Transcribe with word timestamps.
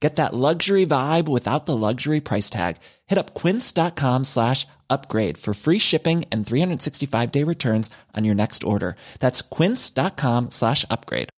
Get 0.00 0.16
that 0.16 0.34
luxury 0.34 0.84
vibe 0.84 1.26
without 1.26 1.64
the 1.64 1.76
luxury 1.76 2.20
price 2.20 2.50
tag. 2.50 2.76
Hit 3.06 3.18
up 3.18 3.34
quince.com 3.34 4.24
slash 4.24 4.66
upgrade 4.90 5.38
for 5.38 5.54
free 5.54 5.78
shipping 5.78 6.24
and 6.30 6.46
365 6.46 7.32
day 7.32 7.42
returns 7.44 7.90
on 8.14 8.24
your 8.24 8.34
next 8.34 8.62
order. 8.62 8.96
That's 9.20 9.40
quince.com 9.42 10.50
slash 10.50 10.84
upgrade. 10.90 11.30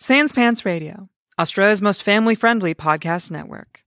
Sans 0.00 0.32
Pants 0.32 0.64
Radio, 0.64 1.08
Australia's 1.40 1.82
most 1.82 2.04
family 2.04 2.36
friendly 2.36 2.72
podcast 2.72 3.32
network. 3.32 3.80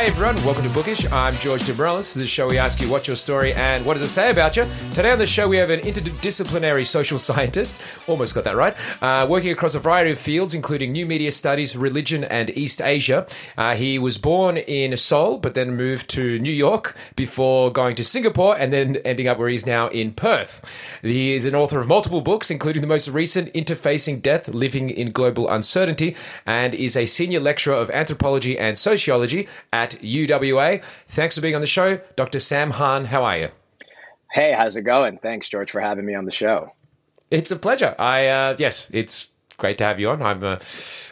Hey 0.00 0.06
everyone, 0.06 0.36
welcome 0.46 0.66
to 0.66 0.70
Bookish. 0.70 1.04
I'm 1.12 1.34
George 1.34 1.60
Demorellis. 1.64 2.14
This 2.14 2.22
is 2.24 2.30
show 2.30 2.48
we 2.48 2.56
ask 2.56 2.80
you 2.80 2.88
what's 2.88 3.06
your 3.06 3.18
story 3.18 3.52
and 3.52 3.84
what 3.84 3.98
does 3.98 4.02
it 4.02 4.08
say 4.08 4.30
about 4.30 4.56
you. 4.56 4.64
Today 4.94 5.10
on 5.10 5.18
the 5.18 5.26
show 5.26 5.46
we 5.46 5.58
have 5.58 5.68
an 5.68 5.80
interdisciplinary 5.80 6.86
social 6.86 7.18
scientist, 7.28 7.82
almost 8.06 8.34
got 8.34 8.44
that 8.44 8.56
right, 8.56 8.74
uh, 9.02 9.26
working 9.28 9.50
across 9.50 9.74
a 9.74 9.78
variety 9.78 10.12
of 10.12 10.18
fields 10.18 10.54
including 10.54 10.92
new 10.92 11.04
media 11.04 11.30
studies, 11.30 11.76
religion, 11.76 12.24
and 12.24 12.48
East 12.56 12.80
Asia. 12.80 13.26
Uh, 13.58 13.76
he 13.76 13.98
was 13.98 14.16
born 14.16 14.56
in 14.56 14.96
Seoul 14.96 15.36
but 15.36 15.52
then 15.52 15.76
moved 15.76 16.08
to 16.08 16.38
New 16.38 16.50
York 16.50 16.96
before 17.14 17.70
going 17.70 17.94
to 17.96 18.02
Singapore 18.02 18.56
and 18.56 18.72
then 18.72 18.96
ending 19.04 19.28
up 19.28 19.36
where 19.36 19.50
he's 19.50 19.66
now 19.66 19.88
in 19.88 20.12
Perth. 20.12 20.64
He 21.02 21.34
is 21.34 21.44
an 21.44 21.54
author 21.54 21.78
of 21.78 21.86
multiple 21.88 22.22
books, 22.22 22.50
including 22.50 22.80
the 22.80 22.88
most 22.88 23.06
recent 23.08 23.52
Interfacing 23.52 24.22
Death, 24.22 24.48
Living 24.48 24.88
in 24.88 25.12
Global 25.12 25.50
Uncertainty, 25.50 26.16
and 26.46 26.74
is 26.74 26.96
a 26.96 27.04
senior 27.04 27.40
lecturer 27.40 27.74
of 27.74 27.90
anthropology 27.90 28.58
and 28.58 28.78
sociology 28.78 29.46
at 29.74 29.89
UWA. 29.90 30.82
Thanks 31.08 31.34
for 31.34 31.40
being 31.40 31.54
on 31.54 31.60
the 31.60 31.66
show, 31.66 32.00
Dr. 32.16 32.40
Sam 32.40 32.70
Han. 32.70 33.06
How 33.06 33.24
are 33.24 33.38
you? 33.38 33.48
Hey, 34.32 34.52
how's 34.52 34.76
it 34.76 34.82
going? 34.82 35.18
Thanks, 35.18 35.48
George, 35.48 35.70
for 35.70 35.80
having 35.80 36.06
me 36.06 36.14
on 36.14 36.24
the 36.24 36.30
show. 36.30 36.72
It's 37.30 37.50
a 37.50 37.56
pleasure. 37.56 37.94
I 37.98 38.26
uh, 38.26 38.56
yes, 38.58 38.88
it's 38.92 39.28
great 39.60 39.78
to 39.78 39.84
have 39.84 40.00
you 40.00 40.10
on. 40.10 40.20
I'm. 40.22 40.42
Uh, 40.42 40.58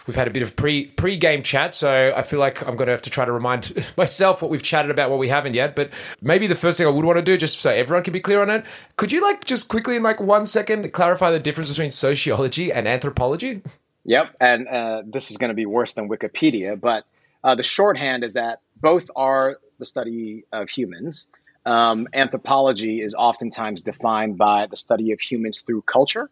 we've 0.06 0.16
had 0.16 0.26
a 0.26 0.30
bit 0.30 0.42
of 0.42 0.56
pre 0.56 0.86
pre 0.86 1.16
game 1.16 1.42
chat, 1.44 1.74
so 1.74 2.12
I 2.16 2.22
feel 2.22 2.40
like 2.40 2.60
I'm 2.66 2.74
going 2.74 2.86
to 2.86 2.92
have 2.92 3.02
to 3.02 3.10
try 3.10 3.24
to 3.24 3.30
remind 3.30 3.84
myself 3.96 4.42
what 4.42 4.50
we've 4.50 4.62
chatted 4.62 4.90
about, 4.90 5.10
what 5.10 5.18
we 5.20 5.28
haven't 5.28 5.54
yet. 5.54 5.76
But 5.76 5.92
maybe 6.20 6.48
the 6.48 6.56
first 6.56 6.78
thing 6.78 6.86
I 6.86 6.90
would 6.90 7.04
want 7.04 7.18
to 7.18 7.22
do, 7.22 7.36
just 7.36 7.60
so 7.60 7.70
everyone 7.70 8.02
can 8.02 8.12
be 8.12 8.20
clear 8.20 8.42
on 8.42 8.50
it, 8.50 8.64
could 8.96 9.12
you 9.12 9.20
like 9.20 9.44
just 9.44 9.68
quickly 9.68 9.94
in 9.94 10.02
like 10.02 10.20
one 10.20 10.46
second 10.46 10.92
clarify 10.92 11.30
the 11.30 11.38
difference 11.38 11.68
between 11.68 11.92
sociology 11.92 12.72
and 12.72 12.88
anthropology? 12.88 13.62
Yep, 14.04 14.36
and 14.40 14.66
uh, 14.66 15.02
this 15.06 15.30
is 15.30 15.36
going 15.36 15.50
to 15.50 15.54
be 15.54 15.66
worse 15.66 15.92
than 15.92 16.08
Wikipedia, 16.08 16.80
but 16.80 17.04
uh, 17.42 17.54
the 17.54 17.62
shorthand 17.62 18.24
is 18.24 18.34
that 18.34 18.60
both 18.80 19.10
are 19.14 19.58
the 19.78 19.84
study 19.84 20.44
of 20.52 20.68
humans. 20.68 21.26
Um, 21.64 22.08
anthropology 22.14 23.00
is 23.00 23.14
oftentimes 23.14 23.82
defined 23.82 24.38
by 24.38 24.66
the 24.66 24.76
study 24.76 25.12
of 25.12 25.20
humans 25.20 25.62
through 25.62 25.82
culture, 25.82 26.30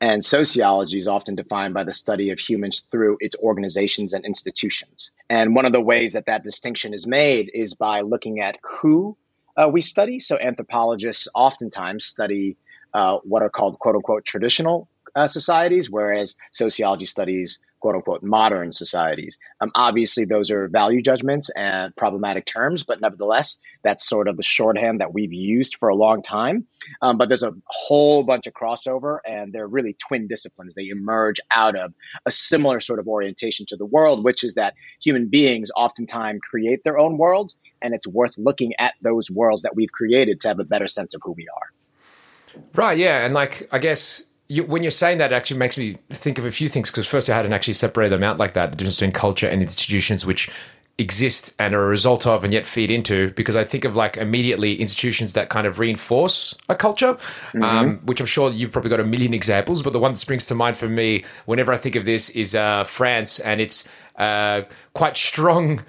and 0.00 0.24
sociology 0.24 0.98
is 0.98 1.08
often 1.08 1.34
defined 1.34 1.74
by 1.74 1.84
the 1.84 1.92
study 1.92 2.30
of 2.30 2.38
humans 2.38 2.80
through 2.80 3.18
its 3.20 3.36
organizations 3.36 4.14
and 4.14 4.24
institutions. 4.24 5.10
And 5.28 5.54
one 5.54 5.66
of 5.66 5.72
the 5.72 5.80
ways 5.80 6.12
that 6.12 6.26
that 6.26 6.44
distinction 6.44 6.94
is 6.94 7.06
made 7.06 7.50
is 7.52 7.74
by 7.74 8.02
looking 8.02 8.40
at 8.40 8.58
who 8.62 9.16
uh, 9.56 9.68
we 9.68 9.82
study. 9.82 10.20
So 10.20 10.38
anthropologists 10.38 11.28
oftentimes 11.34 12.04
study 12.04 12.56
uh, 12.94 13.18
what 13.24 13.42
are 13.42 13.50
called 13.50 13.78
quote 13.78 13.96
unquote 13.96 14.24
traditional 14.24 14.88
uh, 15.14 15.26
societies, 15.26 15.90
whereas 15.90 16.36
sociology 16.52 17.06
studies 17.06 17.58
quote 17.80 17.94
unquote 17.94 18.22
modern 18.22 18.72
societies. 18.72 19.38
Um, 19.60 19.70
obviously, 19.74 20.24
those 20.24 20.50
are 20.50 20.68
value 20.68 21.02
judgments 21.02 21.50
and 21.50 21.94
problematic 21.96 22.44
terms, 22.44 22.84
but 22.84 23.00
nevertheless, 23.00 23.58
that's 23.82 24.08
sort 24.08 24.28
of 24.28 24.36
the 24.36 24.42
shorthand 24.42 25.00
that 25.00 25.12
we've 25.12 25.32
used 25.32 25.76
for 25.76 25.88
a 25.88 25.94
long 25.94 26.22
time. 26.22 26.66
Um, 27.02 27.18
but 27.18 27.28
there's 27.28 27.42
a 27.42 27.54
whole 27.66 28.22
bunch 28.22 28.46
of 28.46 28.54
crossover, 28.54 29.18
and 29.26 29.52
they're 29.52 29.66
really 29.66 29.94
twin 29.94 30.26
disciplines. 30.26 30.74
They 30.74 30.88
emerge 30.88 31.38
out 31.50 31.76
of 31.76 31.94
a 32.26 32.30
similar 32.30 32.80
sort 32.80 32.98
of 32.98 33.08
orientation 33.08 33.66
to 33.66 33.76
the 33.76 33.86
world, 33.86 34.24
which 34.24 34.44
is 34.44 34.54
that 34.54 34.74
human 35.00 35.28
beings 35.28 35.70
oftentimes 35.74 36.40
create 36.48 36.82
their 36.84 36.98
own 36.98 37.18
worlds, 37.18 37.56
and 37.82 37.94
it's 37.94 38.06
worth 38.06 38.34
looking 38.38 38.74
at 38.78 38.94
those 39.02 39.30
worlds 39.30 39.62
that 39.62 39.76
we've 39.76 39.92
created 39.92 40.40
to 40.40 40.48
have 40.48 40.58
a 40.58 40.64
better 40.64 40.86
sense 40.86 41.14
of 41.14 41.20
who 41.24 41.32
we 41.32 41.46
are. 41.54 41.72
Right. 42.74 42.98
Yeah. 42.98 43.24
And 43.24 43.34
like, 43.34 43.68
I 43.70 43.78
guess 43.78 44.22
you, 44.48 44.64
when 44.64 44.82
you're 44.82 44.90
saying 44.90 45.18
that, 45.18 45.32
it 45.32 45.36
actually 45.36 45.58
makes 45.58 45.76
me 45.78 45.96
think 46.10 46.38
of 46.38 46.44
a 46.44 46.50
few 46.50 46.68
things. 46.68 46.90
Because 46.90 47.06
first, 47.06 47.28
I 47.30 47.36
hadn't 47.36 47.52
actually 47.52 47.74
separated 47.74 48.12
them 48.12 48.24
out 48.24 48.38
like 48.38 48.54
that. 48.54 48.70
The 48.70 48.76
difference 48.76 48.96
between 48.96 49.12
culture 49.12 49.48
and 49.48 49.62
institutions, 49.62 50.26
which 50.26 50.50
exist 51.00 51.54
and 51.60 51.74
are 51.74 51.84
a 51.84 51.86
result 51.86 52.26
of 52.26 52.42
and 52.42 52.52
yet 52.52 52.66
feed 52.66 52.90
into 52.90 53.30
because 53.34 53.54
I 53.54 53.62
think 53.62 53.84
of 53.84 53.94
like 53.94 54.16
immediately 54.16 54.74
institutions 54.80 55.32
that 55.34 55.48
kind 55.48 55.64
of 55.64 55.78
reinforce 55.78 56.56
a 56.68 56.74
culture, 56.74 57.14
mm-hmm. 57.14 57.62
um, 57.62 57.98
which 58.04 58.18
I'm 58.18 58.26
sure 58.26 58.50
you've 58.50 58.72
probably 58.72 58.90
got 58.90 58.98
a 58.98 59.04
million 59.04 59.32
examples, 59.32 59.82
but 59.82 59.92
the 59.92 60.00
one 60.00 60.12
that 60.12 60.18
springs 60.18 60.44
to 60.46 60.56
mind 60.56 60.76
for 60.76 60.88
me 60.88 61.24
whenever 61.46 61.72
I 61.72 61.76
think 61.76 61.94
of 61.94 62.04
this 62.04 62.30
is 62.30 62.56
uh, 62.56 62.82
France 62.82 63.38
and 63.38 63.60
its 63.60 63.86
uh, 64.16 64.62
quite 64.92 65.16
strong 65.16 65.84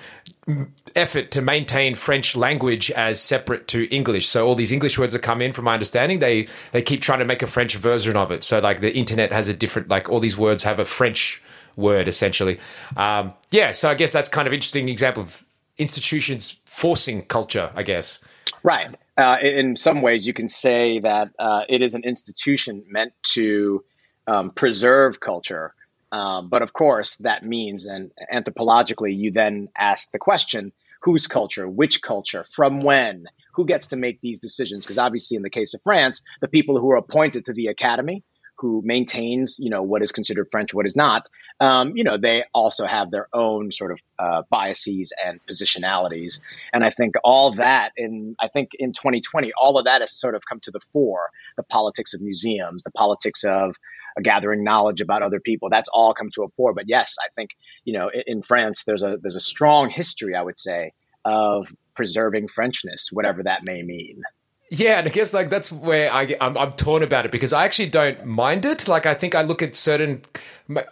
effort 0.95 1.31
to 1.31 1.41
maintain 1.41 1.95
French 1.95 2.35
language 2.35 2.91
as 2.91 3.19
separate 3.19 3.67
to 3.69 3.93
English. 3.93 4.27
So 4.27 4.47
all 4.47 4.55
these 4.55 4.71
English 4.71 4.97
words 4.97 5.13
that 5.13 5.19
come 5.19 5.41
in, 5.41 5.51
from 5.51 5.65
my 5.65 5.73
understanding, 5.73 6.19
they 6.19 6.47
they 6.71 6.81
keep 6.81 7.01
trying 7.01 7.19
to 7.19 7.25
make 7.25 7.41
a 7.41 7.47
French 7.47 7.75
version 7.75 8.15
of 8.15 8.31
it. 8.31 8.43
So 8.43 8.59
like 8.59 8.81
the 8.81 8.95
internet 8.95 9.31
has 9.31 9.47
a 9.47 9.53
different, 9.53 9.89
like 9.89 10.09
all 10.09 10.19
these 10.19 10.37
words 10.37 10.63
have 10.63 10.79
a 10.79 10.85
French 10.85 11.41
word 11.75 12.07
essentially. 12.07 12.59
Um, 12.97 13.33
yeah, 13.51 13.71
so 13.71 13.89
I 13.89 13.95
guess 13.95 14.11
that's 14.11 14.29
kind 14.29 14.47
of 14.47 14.53
interesting 14.53 14.89
example 14.89 15.23
of 15.23 15.43
institutions 15.77 16.55
forcing 16.65 17.23
culture, 17.23 17.71
I 17.75 17.83
guess. 17.83 18.19
Right. 18.63 18.95
Uh, 19.17 19.37
in 19.41 19.75
some 19.75 20.01
ways, 20.01 20.25
you 20.25 20.33
can 20.33 20.47
say 20.47 20.99
that 20.99 21.29
uh, 21.39 21.61
it 21.69 21.81
is 21.81 21.93
an 21.93 22.03
institution 22.03 22.83
meant 22.89 23.13
to 23.33 23.83
um, 24.27 24.51
preserve 24.51 25.19
culture 25.19 25.73
um, 26.11 26.49
but 26.49 26.61
of 26.61 26.73
course, 26.73 27.17
that 27.17 27.45
means, 27.45 27.85
and 27.85 28.11
anthropologically, 28.33 29.15
you 29.15 29.31
then 29.31 29.69
ask 29.77 30.11
the 30.11 30.19
question 30.19 30.71
whose 31.01 31.27
culture, 31.27 31.67
which 31.67 32.01
culture, 32.01 32.45
from 32.51 32.79
when, 32.79 33.25
who 33.53 33.65
gets 33.65 33.87
to 33.87 33.95
make 33.95 34.19
these 34.21 34.39
decisions? 34.39 34.85
Because 34.85 34.97
obviously, 34.97 35.37
in 35.37 35.43
the 35.43 35.49
case 35.49 35.73
of 35.73 35.81
France, 35.83 36.21
the 36.41 36.47
people 36.47 36.79
who 36.79 36.91
are 36.91 36.97
appointed 36.97 37.45
to 37.45 37.53
the 37.53 37.67
academy, 37.67 38.23
who 38.59 38.81
maintains, 38.83 39.57
you 39.59 39.69
know, 39.69 39.83
what 39.83 40.01
is 40.01 40.11
considered 40.11 40.47
French, 40.51 40.73
what 40.73 40.85
is 40.85 40.95
not, 40.95 41.27
um, 41.59 41.95
you 41.95 42.03
know, 42.03 42.17
they 42.17 42.43
also 42.53 42.85
have 42.85 43.11
their 43.11 43.27
own 43.33 43.71
sort 43.71 43.91
of 43.91 44.01
uh, 44.17 44.41
biases 44.49 45.13
and 45.25 45.39
positionalities. 45.49 46.39
And 46.73 46.83
I 46.83 46.89
think 46.89 47.15
all 47.23 47.51
that, 47.55 47.91
in 47.97 48.35
I 48.39 48.47
think 48.47 48.71
in 48.77 48.93
2020, 48.93 49.51
all 49.59 49.77
of 49.77 49.85
that 49.85 50.01
has 50.01 50.11
sort 50.11 50.35
of 50.35 50.43
come 50.47 50.59
to 50.61 50.71
the 50.71 50.81
fore. 50.93 51.29
The 51.57 51.63
politics 51.63 52.13
of 52.13 52.21
museums, 52.21 52.83
the 52.83 52.91
politics 52.91 53.43
of 53.43 53.75
gathering 54.21 54.63
knowledge 54.63 55.01
about 55.01 55.23
other 55.23 55.39
people. 55.39 55.69
That's 55.69 55.89
all 55.89 56.13
come 56.13 56.29
to 56.31 56.43
a 56.43 56.49
fore. 56.49 56.73
But 56.73 56.87
yes, 56.87 57.15
I 57.19 57.29
think 57.35 57.51
you 57.83 57.93
know 57.93 58.09
in, 58.09 58.23
in 58.27 58.41
France 58.41 58.83
there's 58.83 59.03
a 59.03 59.17
there's 59.17 59.35
a 59.35 59.41
strong 59.41 59.89
history, 59.89 60.35
I 60.35 60.41
would 60.41 60.57
say, 60.57 60.93
of 61.25 61.67
preserving 61.95 62.47
Frenchness, 62.47 63.11
whatever 63.11 63.43
that 63.43 63.61
may 63.63 63.83
mean. 63.83 64.23
Yeah, 64.71 64.99
and 64.99 65.07
I 65.07 65.11
guess 65.11 65.33
like 65.33 65.49
that's 65.49 65.71
where 65.71 66.13
I 66.13 66.35
I'm, 66.39 66.55
I'm, 66.55 66.71
torn 66.73 67.01
about 67.01 67.25
it 67.25 67.31
because 67.31 67.53
I 67.53 67.65
actually 67.65 67.89
don't 67.89 68.23
mind 68.25 68.65
it. 68.65 68.87
Like 68.87 69.07
I 69.07 69.15
think 69.15 69.33
I 69.33 69.41
look 69.41 69.63
at 69.63 69.75
certain, 69.75 70.23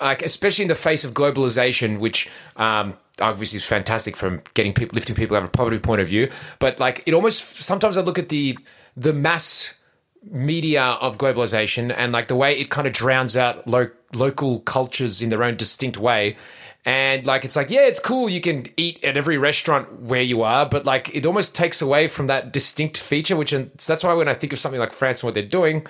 like 0.01 0.23
especially 0.23 0.63
in 0.63 0.69
the 0.69 0.75
face 0.75 1.05
of 1.05 1.13
globalization, 1.13 1.99
which 1.99 2.27
um, 2.55 2.95
obviously 3.21 3.57
is 3.57 3.65
fantastic 3.65 4.15
from 4.15 4.41
getting 4.55 4.73
people 4.73 4.95
lifting 4.95 5.15
people 5.15 5.37
out 5.37 5.43
of 5.43 5.49
a 5.49 5.51
poverty 5.51 5.77
point 5.77 6.01
of 6.01 6.07
view. 6.07 6.31
But 6.57 6.79
like 6.79 7.03
it 7.05 7.13
almost 7.13 7.61
sometimes 7.61 7.97
I 7.97 8.01
look 8.01 8.17
at 8.17 8.29
the 8.29 8.57
the 8.95 9.13
mass 9.13 9.75
media 10.23 10.83
of 10.83 11.19
globalization 11.19 11.93
and 11.95 12.11
like 12.11 12.27
the 12.27 12.35
way 12.35 12.59
it 12.59 12.69
kind 12.71 12.87
of 12.87 12.93
drowns 12.93 13.37
out 13.37 13.67
lo- 13.67 13.91
local 14.13 14.59
cultures 14.61 15.21
in 15.21 15.29
their 15.29 15.43
own 15.43 15.55
distinct 15.55 15.97
way. 15.97 16.35
And 16.87 17.25
like 17.27 17.43
it's 17.43 17.57
like, 17.57 17.69
yeah, 17.69 17.81
it's 17.81 17.99
cool. 17.99 18.29
You 18.29 18.39
can 18.39 18.65
eat 18.77 19.03
at 19.03 19.17
every 19.17 19.37
restaurant 19.37 20.03
where 20.03 20.21
you 20.21 20.41
are, 20.41 20.65
but 20.65 20.85
like 20.85 21.13
it 21.13 21.25
almost 21.25 21.53
takes 21.53 21.81
away 21.81 22.07
from 22.07 22.27
that 22.27 22.53
distinct 22.53 22.95
feature. 22.95 23.35
Which 23.35 23.51
and 23.51 23.69
so 23.77 23.91
that's 23.91 24.05
why 24.05 24.13
when 24.13 24.29
I 24.29 24.33
think 24.33 24.53
of 24.53 24.59
something 24.59 24.79
like 24.79 24.93
France 24.93 25.21
and 25.21 25.27
what 25.27 25.33
they're 25.33 25.43
doing, 25.43 25.85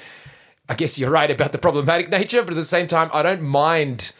I 0.67 0.73
guess 0.73 0.97
you're 0.97 1.11
right 1.11 1.29
about 1.29 1.51
the 1.51 1.59
problematic 1.59 2.09
nature, 2.19 2.41
but 2.41 2.49
at 2.49 2.55
the 2.55 2.63
same 2.63 2.87
time, 2.87 3.11
I 3.13 3.21
don't 3.21 3.43
mind 3.43 4.11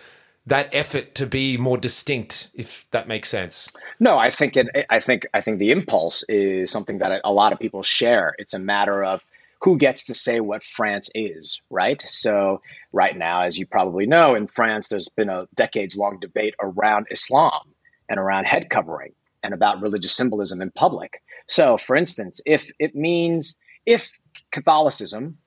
that 0.45 0.69
effort 0.71 1.15
to 1.15 1.25
be 1.25 1.57
more 1.57 1.79
distinct, 1.79 2.49
if 2.53 2.85
that 2.91 3.07
makes 3.07 3.29
sense. 3.29 3.67
No, 3.99 4.19
I 4.19 4.29
think 4.29 4.55
it. 4.55 4.67
I 4.87 4.99
think 4.99 5.25
I 5.33 5.41
think 5.41 5.57
the 5.57 5.71
impulse 5.71 6.21
is 6.29 6.69
something 6.69 6.99
that 6.99 7.21
a 7.23 7.31
lot 7.31 7.53
of 7.53 7.59
people 7.59 7.81
share. 7.81 8.35
It's 8.37 8.53
a 8.53 8.59
matter 8.59 9.03
of 9.03 9.23
who 9.61 9.77
gets 9.77 10.05
to 10.05 10.15
say 10.15 10.39
what 10.39 10.63
France 10.63 11.09
is, 11.15 11.61
right? 11.69 12.03
So, 12.07 12.61
right 12.91 13.17
now, 13.17 13.43
as 13.43 13.57
you 13.57 13.65
probably 13.65 14.05
know, 14.05 14.35
in 14.35 14.47
France, 14.47 14.87
there's 14.87 15.09
been 15.09 15.29
a 15.29 15.47
decades 15.55 15.97
long 15.97 16.19
debate 16.19 16.55
around 16.61 17.07
Islam 17.11 17.73
and 18.07 18.19
around 18.19 18.45
head 18.45 18.69
covering 18.69 19.13
and 19.43 19.53
about 19.53 19.81
religious 19.81 20.13
symbolism 20.13 20.61
in 20.61 20.71
public. 20.71 21.21
So, 21.47 21.77
for 21.77 21.95
instance, 21.95 22.41
if 22.45 22.69
it 22.79 22.95
means 22.95 23.57
if 23.85 24.11
Catholicism 24.51 25.37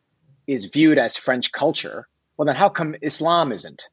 is 0.46 0.64
viewed 0.64 0.98
as 0.98 1.16
French 1.16 1.52
culture, 1.52 2.08
well, 2.36 2.46
then 2.46 2.56
how 2.56 2.68
come 2.68 2.96
Islam 3.02 3.52
isn't? 3.52 3.88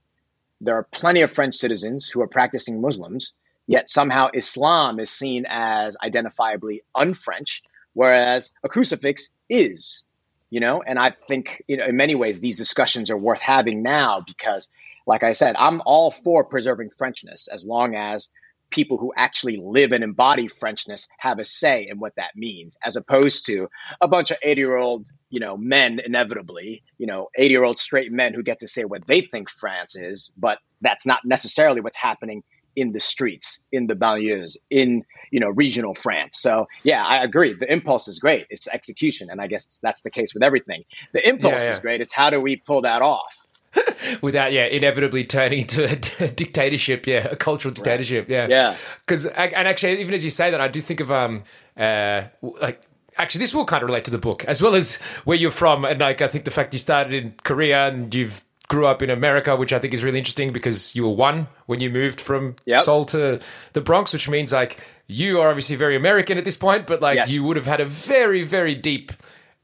There 0.62 0.76
are 0.76 0.88
plenty 0.92 1.22
of 1.22 1.34
French 1.34 1.56
citizens 1.56 2.08
who 2.08 2.22
are 2.22 2.28
practicing 2.28 2.82
Muslims, 2.82 3.34
yet 3.68 3.90
somehow 3.90 4.30
Islam 4.34 5.00
is 5.00 5.12
seen 5.12 5.46
as 5.48 5.96
identifiably 6.04 6.80
un 6.96 7.14
French, 7.14 7.62
whereas 7.94 8.52
a 8.64 8.70
crucifix 8.70 9.30
is 9.50 10.06
you 10.50 10.60
know? 10.60 10.82
And 10.86 10.98
i 11.00 11.14
think 11.28 11.64
you 11.68 11.78
know 11.78 11.86
in 11.86 11.96
many 11.96 12.16
ways 12.16 12.40
these 12.40 12.58
discussions 12.58 13.12
are 13.12 13.18
worth 13.18 13.42
having 13.42 13.84
now 13.84 14.24
because 14.26 14.70
like 15.06 15.24
i 15.24 15.34
said 15.34 15.56
i'm 15.58 15.82
all 15.86 16.12
for 16.12 16.44
preserving 16.44 16.90
frenchness 16.90 17.48
as 17.48 17.66
long 17.66 17.96
as 17.96 18.30
people 18.70 18.98
who 18.98 19.14
actually 19.16 19.58
live 19.58 19.92
and 19.92 20.04
embody 20.04 20.48
frenchness 20.48 21.08
have 21.20 21.40
a 21.40 21.46
say 21.46 21.88
in 21.90 22.00
what 22.00 22.14
that 22.18 22.32
means 22.36 22.78
as 22.84 22.96
opposed 22.96 23.46
to 23.46 23.68
a 24.02 24.08
bunch 24.08 24.32
of 24.32 24.38
80 24.44 24.62
year 24.62 24.78
old 24.78 25.08
you 25.30 25.40
know 25.40 25.58
men 25.58 26.00
inevitably 26.06 26.84
you 26.98 27.08
know 27.08 27.28
80 27.36 27.52
year 27.52 27.64
old 27.64 27.80
straight 27.80 28.12
men 28.12 28.34
who 28.34 28.44
get 28.44 28.60
to 28.60 28.68
say 28.68 28.84
what 28.84 29.06
they 29.08 29.22
think 29.22 29.50
france 29.50 29.96
is 29.96 30.32
but 30.38 30.60
that's 30.82 31.06
not 31.06 31.20
necessarily 31.26 31.82
what's 31.82 31.98
happening 31.98 32.44
in 32.78 32.92
the 32.92 33.00
streets, 33.00 33.60
in 33.72 33.88
the 33.88 33.96
banlieues, 33.96 34.56
in 34.70 35.04
you 35.32 35.40
know 35.40 35.50
regional 35.50 35.96
France. 35.96 36.40
So 36.40 36.68
yeah, 36.84 37.04
I 37.04 37.24
agree. 37.24 37.54
The 37.54 37.70
impulse 37.70 38.08
is 38.08 38.20
great. 38.20 38.46
It's 38.52 38.68
execution, 38.68 39.30
and 39.30 39.42
I 39.42 39.48
guess 39.48 39.80
that's 39.82 40.02
the 40.02 40.12
case 40.12 40.34
with 40.34 40.44
everything. 40.44 40.84
The 41.12 41.28
impulse 41.28 41.60
yeah, 41.60 41.64
yeah. 41.64 41.72
is 41.72 41.80
great. 41.80 42.02
It's 42.02 42.14
how 42.14 42.30
do 42.30 42.40
we 42.40 42.56
pull 42.56 42.84
that 42.84 43.02
off? 43.02 43.46
Without 44.22 44.54
yeah, 44.54 44.66
inevitably 44.66 45.26
turning 45.26 45.62
into 45.62 45.84
a 45.84 46.28
dictatorship, 46.30 47.08
yeah, 47.08 47.28
a 47.32 47.36
cultural 47.36 47.74
dictatorship, 47.74 48.30
right. 48.30 48.32
yeah, 48.32 48.48
yeah. 48.48 48.76
Because 49.00 49.26
and 49.26 49.68
actually, 49.68 50.00
even 50.00 50.14
as 50.14 50.24
you 50.24 50.32
say 50.32 50.52
that, 50.52 50.62
I 50.62 50.68
do 50.68 50.80
think 50.80 51.00
of 51.00 51.12
um 51.12 51.44
uh 51.76 52.26
like 52.62 52.84
actually 53.18 53.40
this 53.40 53.56
will 53.56 53.66
kind 53.66 53.82
of 53.82 53.88
relate 53.88 54.06
to 54.06 54.12
the 54.12 54.20
book 54.20 54.46
as 54.46 54.62
well 54.62 54.76
as 54.76 54.98
where 55.26 55.38
you're 55.38 55.50
from 55.50 55.84
and 55.84 56.00
like 56.00 56.22
i 56.22 56.28
think 56.28 56.46
the 56.46 56.52
fact 56.52 56.72
you 56.72 56.78
started 56.78 57.14
in 57.14 57.34
korea 57.44 57.88
and 57.88 58.14
you've 58.14 58.44
grew 58.68 58.86
up 58.86 59.02
in 59.02 59.10
America, 59.10 59.56
which 59.56 59.72
I 59.72 59.80
think 59.80 59.94
is 59.94 60.04
really 60.04 60.18
interesting 60.18 60.52
because 60.52 60.96
you 60.96 61.04
were 61.04 61.14
one 61.14 61.48
when 61.68 61.80
you 61.80 61.90
moved 61.90 62.20
from 62.20 62.56
yep. 62.66 62.82
Seoul 62.82 63.06
to 63.06 63.40
the 63.74 63.82
Bronx, 63.82 64.12
which 64.14 64.28
means 64.28 64.52
like 64.52 64.80
you 65.08 65.40
are 65.40 65.50
obviously 65.50 65.76
very 65.76 65.96
American 65.96 66.38
at 66.38 66.44
this 66.44 66.58
point, 66.58 66.86
but 66.86 67.02
like 67.02 67.16
yes. 67.16 67.32
you 67.32 67.44
would 67.44 67.56
have 67.56 67.66
had 67.66 67.80
a 67.80 67.86
very, 67.86 68.44
very 68.44 68.76
deep 68.76 69.14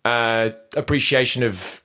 uh, 0.06 0.52
appreciation 0.76 1.44
of 1.44 1.82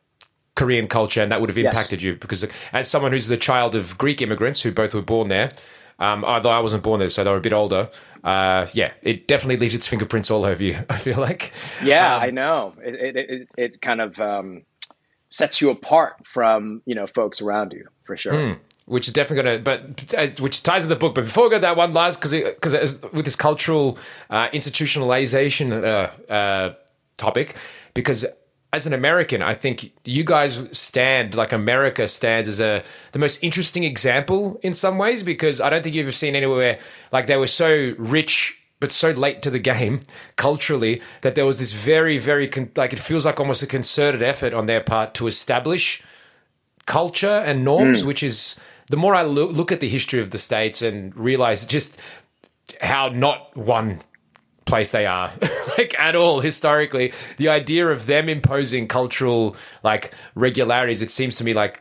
Korean 0.54 0.86
culture, 0.86 1.22
and 1.22 1.32
that 1.32 1.40
would 1.40 1.50
have 1.50 1.58
impacted 1.58 2.00
yes. 2.00 2.06
you 2.06 2.14
because 2.16 2.46
as 2.72 2.88
someone 2.88 3.12
who's 3.12 3.26
the 3.26 3.36
child 3.36 3.74
of 3.74 3.98
Greek 3.98 4.22
immigrants 4.22 4.60
who 4.60 4.72
both 4.72 4.94
were 4.94 5.02
born 5.02 5.28
there, 5.28 5.50
um, 5.98 6.24
although 6.24 6.50
I 6.50 6.60
wasn't 6.60 6.84
born 6.84 7.00
there, 7.00 7.08
so 7.08 7.24
they 7.24 7.30
were 7.30 7.36
a 7.36 7.40
bit 7.40 7.52
older. 7.52 7.90
Uh, 8.22 8.66
yeah, 8.72 8.92
it 9.02 9.26
definitely 9.26 9.56
leaves 9.56 9.74
its 9.74 9.86
fingerprints 9.86 10.30
all 10.30 10.44
over 10.44 10.62
you. 10.62 10.78
I 10.90 10.96
feel 10.98 11.18
like. 11.18 11.52
Yeah, 11.82 12.16
um, 12.16 12.22
I 12.22 12.30
know. 12.30 12.74
It, 12.80 12.94
it, 12.94 13.16
it, 13.16 13.48
it 13.56 13.82
kind 13.82 14.00
of 14.00 14.20
um, 14.20 14.62
sets 15.28 15.60
you 15.60 15.70
apart 15.70 16.26
from 16.26 16.82
you 16.86 16.94
know 16.94 17.06
folks 17.06 17.40
around 17.40 17.72
you 17.72 17.86
for 18.04 18.16
sure. 18.16 18.32
Mm, 18.32 18.58
which 18.86 19.06
is 19.06 19.12
definitely 19.12 19.42
going 19.42 19.58
to, 19.58 19.62
but 19.62 20.14
uh, 20.14 20.28
which 20.42 20.62
ties 20.62 20.82
to 20.82 20.88
the 20.88 20.96
book. 20.96 21.14
But 21.14 21.24
before 21.24 21.44
we 21.44 21.50
go 21.50 21.58
that 21.58 21.76
one 21.76 21.92
last, 21.92 22.20
because 22.20 22.32
because 22.32 23.02
with 23.12 23.24
this 23.24 23.36
cultural 23.36 23.98
uh, 24.30 24.48
institutionalization 24.48 25.84
uh, 25.84 26.32
uh, 26.32 26.74
topic, 27.18 27.54
because 27.94 28.26
as 28.72 28.86
an 28.86 28.92
American, 28.92 29.42
I 29.42 29.54
think 29.54 29.92
you 30.04 30.24
guys 30.24 30.62
stand 30.72 31.34
like 31.34 31.52
America 31.52 32.06
stands 32.08 32.48
as 32.48 32.60
a 32.60 32.82
the 33.12 33.18
most 33.18 33.42
interesting 33.42 33.84
example 33.84 34.58
in 34.62 34.74
some 34.74 34.98
ways 34.98 35.22
because 35.22 35.60
I 35.60 35.70
don't 35.70 35.82
think 35.82 35.94
you've 35.94 36.04
ever 36.04 36.12
seen 36.12 36.34
anywhere 36.34 36.78
like 37.12 37.26
they 37.26 37.36
were 37.36 37.46
so 37.46 37.94
rich 37.98 38.57
but 38.80 38.92
so 38.92 39.10
late 39.10 39.42
to 39.42 39.50
the 39.50 39.58
game 39.58 40.00
culturally 40.36 41.00
that 41.22 41.34
there 41.34 41.46
was 41.46 41.58
this 41.58 41.72
very, 41.72 42.18
very 42.18 42.48
con- 42.48 42.70
like 42.76 42.92
it 42.92 43.00
feels 43.00 43.26
like 43.26 43.40
almost 43.40 43.62
a 43.62 43.66
concerted 43.66 44.22
effort 44.22 44.52
on 44.54 44.66
their 44.66 44.80
part 44.80 45.14
to 45.14 45.26
establish 45.26 46.02
culture 46.86 47.42
and 47.44 47.64
norms, 47.64 48.02
mm. 48.02 48.06
which 48.06 48.22
is 48.22 48.56
the 48.88 48.96
more 48.96 49.14
I 49.14 49.22
lo- 49.22 49.48
look 49.48 49.72
at 49.72 49.80
the 49.80 49.88
history 49.88 50.20
of 50.20 50.30
the 50.30 50.38
states 50.38 50.82
and 50.82 51.14
realize 51.16 51.66
just 51.66 52.00
how 52.80 53.08
not 53.08 53.56
one 53.56 54.00
place 54.64 54.90
they 54.90 55.06
are 55.06 55.32
like 55.78 55.98
at 55.98 56.14
all 56.14 56.40
historically 56.40 57.10
the 57.38 57.48
idea 57.48 57.88
of 57.88 58.04
them 58.04 58.28
imposing 58.28 58.86
cultural 58.86 59.56
like 59.82 60.12
regularities 60.34 61.00
it 61.00 61.10
seems 61.10 61.36
to 61.36 61.44
me 61.44 61.54
like 61.54 61.80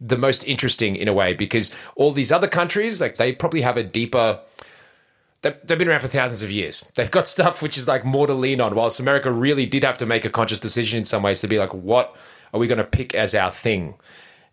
the 0.00 0.16
most 0.16 0.42
interesting 0.44 0.96
in 0.96 1.08
a 1.08 1.12
way 1.12 1.34
because 1.34 1.74
all 1.94 2.12
these 2.12 2.32
other 2.32 2.48
countries 2.48 3.02
like 3.02 3.16
they 3.16 3.32
probably 3.32 3.60
have 3.60 3.76
a 3.76 3.82
deeper 3.82 4.40
they've 5.64 5.78
been 5.78 5.88
around 5.88 6.00
for 6.00 6.08
thousands 6.08 6.42
of 6.42 6.50
years. 6.50 6.84
They've 6.94 7.10
got 7.10 7.28
stuff 7.36 7.62
which 7.62 7.76
is 7.76 7.88
like 7.88 8.04
more 8.04 8.26
to 8.26 8.34
lean 8.34 8.60
on, 8.60 8.74
whilst 8.74 9.00
America 9.00 9.30
really 9.30 9.66
did 9.66 9.84
have 9.84 9.98
to 9.98 10.06
make 10.06 10.24
a 10.24 10.30
conscious 10.30 10.58
decision 10.58 10.98
in 10.98 11.04
some 11.04 11.22
ways 11.22 11.40
to 11.40 11.48
be 11.48 11.58
like, 11.58 11.74
what 11.74 12.16
are 12.52 12.60
we 12.60 12.66
going 12.66 12.78
to 12.78 12.84
pick 12.84 13.14
as 13.14 13.34
our 13.34 13.50
thing? 13.50 13.94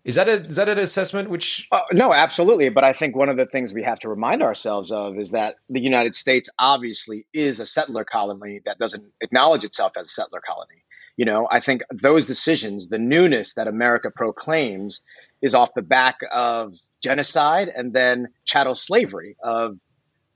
Is 0.03 0.15
that 0.15 0.27
a 0.27 0.45
is 0.45 0.57
that 0.57 0.67
an 0.67 0.79
assessment? 0.79 1.29
Which 1.29 1.67
uh, 1.71 1.79
no, 1.93 2.13
absolutely. 2.13 2.67
But 2.69 2.83
I 2.83 2.91
think 2.91 3.15
one 3.15 3.29
of 3.29 3.37
the 3.37 3.45
things 3.45 3.73
we 3.73 3.83
have 3.83 3.99
to 3.99 4.09
remind 4.09 4.43
ourselves 4.43 4.91
of 4.91 5.17
is 5.17 5.31
that 5.31 5.55
the 5.69 5.79
United 5.79 6.15
States 6.15 6.49
obviously 6.59 7.25
is 7.33 7.61
a 7.61 7.65
settler 7.65 8.03
colony 8.03 8.61
that 8.65 8.77
doesn't 8.79 9.05
acknowledge 9.21 9.63
itself 9.63 9.93
as 9.97 10.07
a 10.07 10.11
settler 10.11 10.41
colony. 10.45 10.83
You 11.15 11.25
know, 11.25 11.47
I 11.49 11.61
think 11.61 11.83
those 11.91 12.27
decisions, 12.27 12.89
the 12.89 12.97
newness 12.97 13.53
that 13.53 13.67
America 13.67 14.11
proclaims, 14.13 14.99
is 15.41 15.53
off 15.53 15.73
the 15.73 15.81
back 15.81 16.19
of 16.33 16.73
genocide 17.01 17.69
and 17.69 17.93
then 17.93 18.29
chattel 18.45 18.75
slavery 18.75 19.37
of 19.43 19.77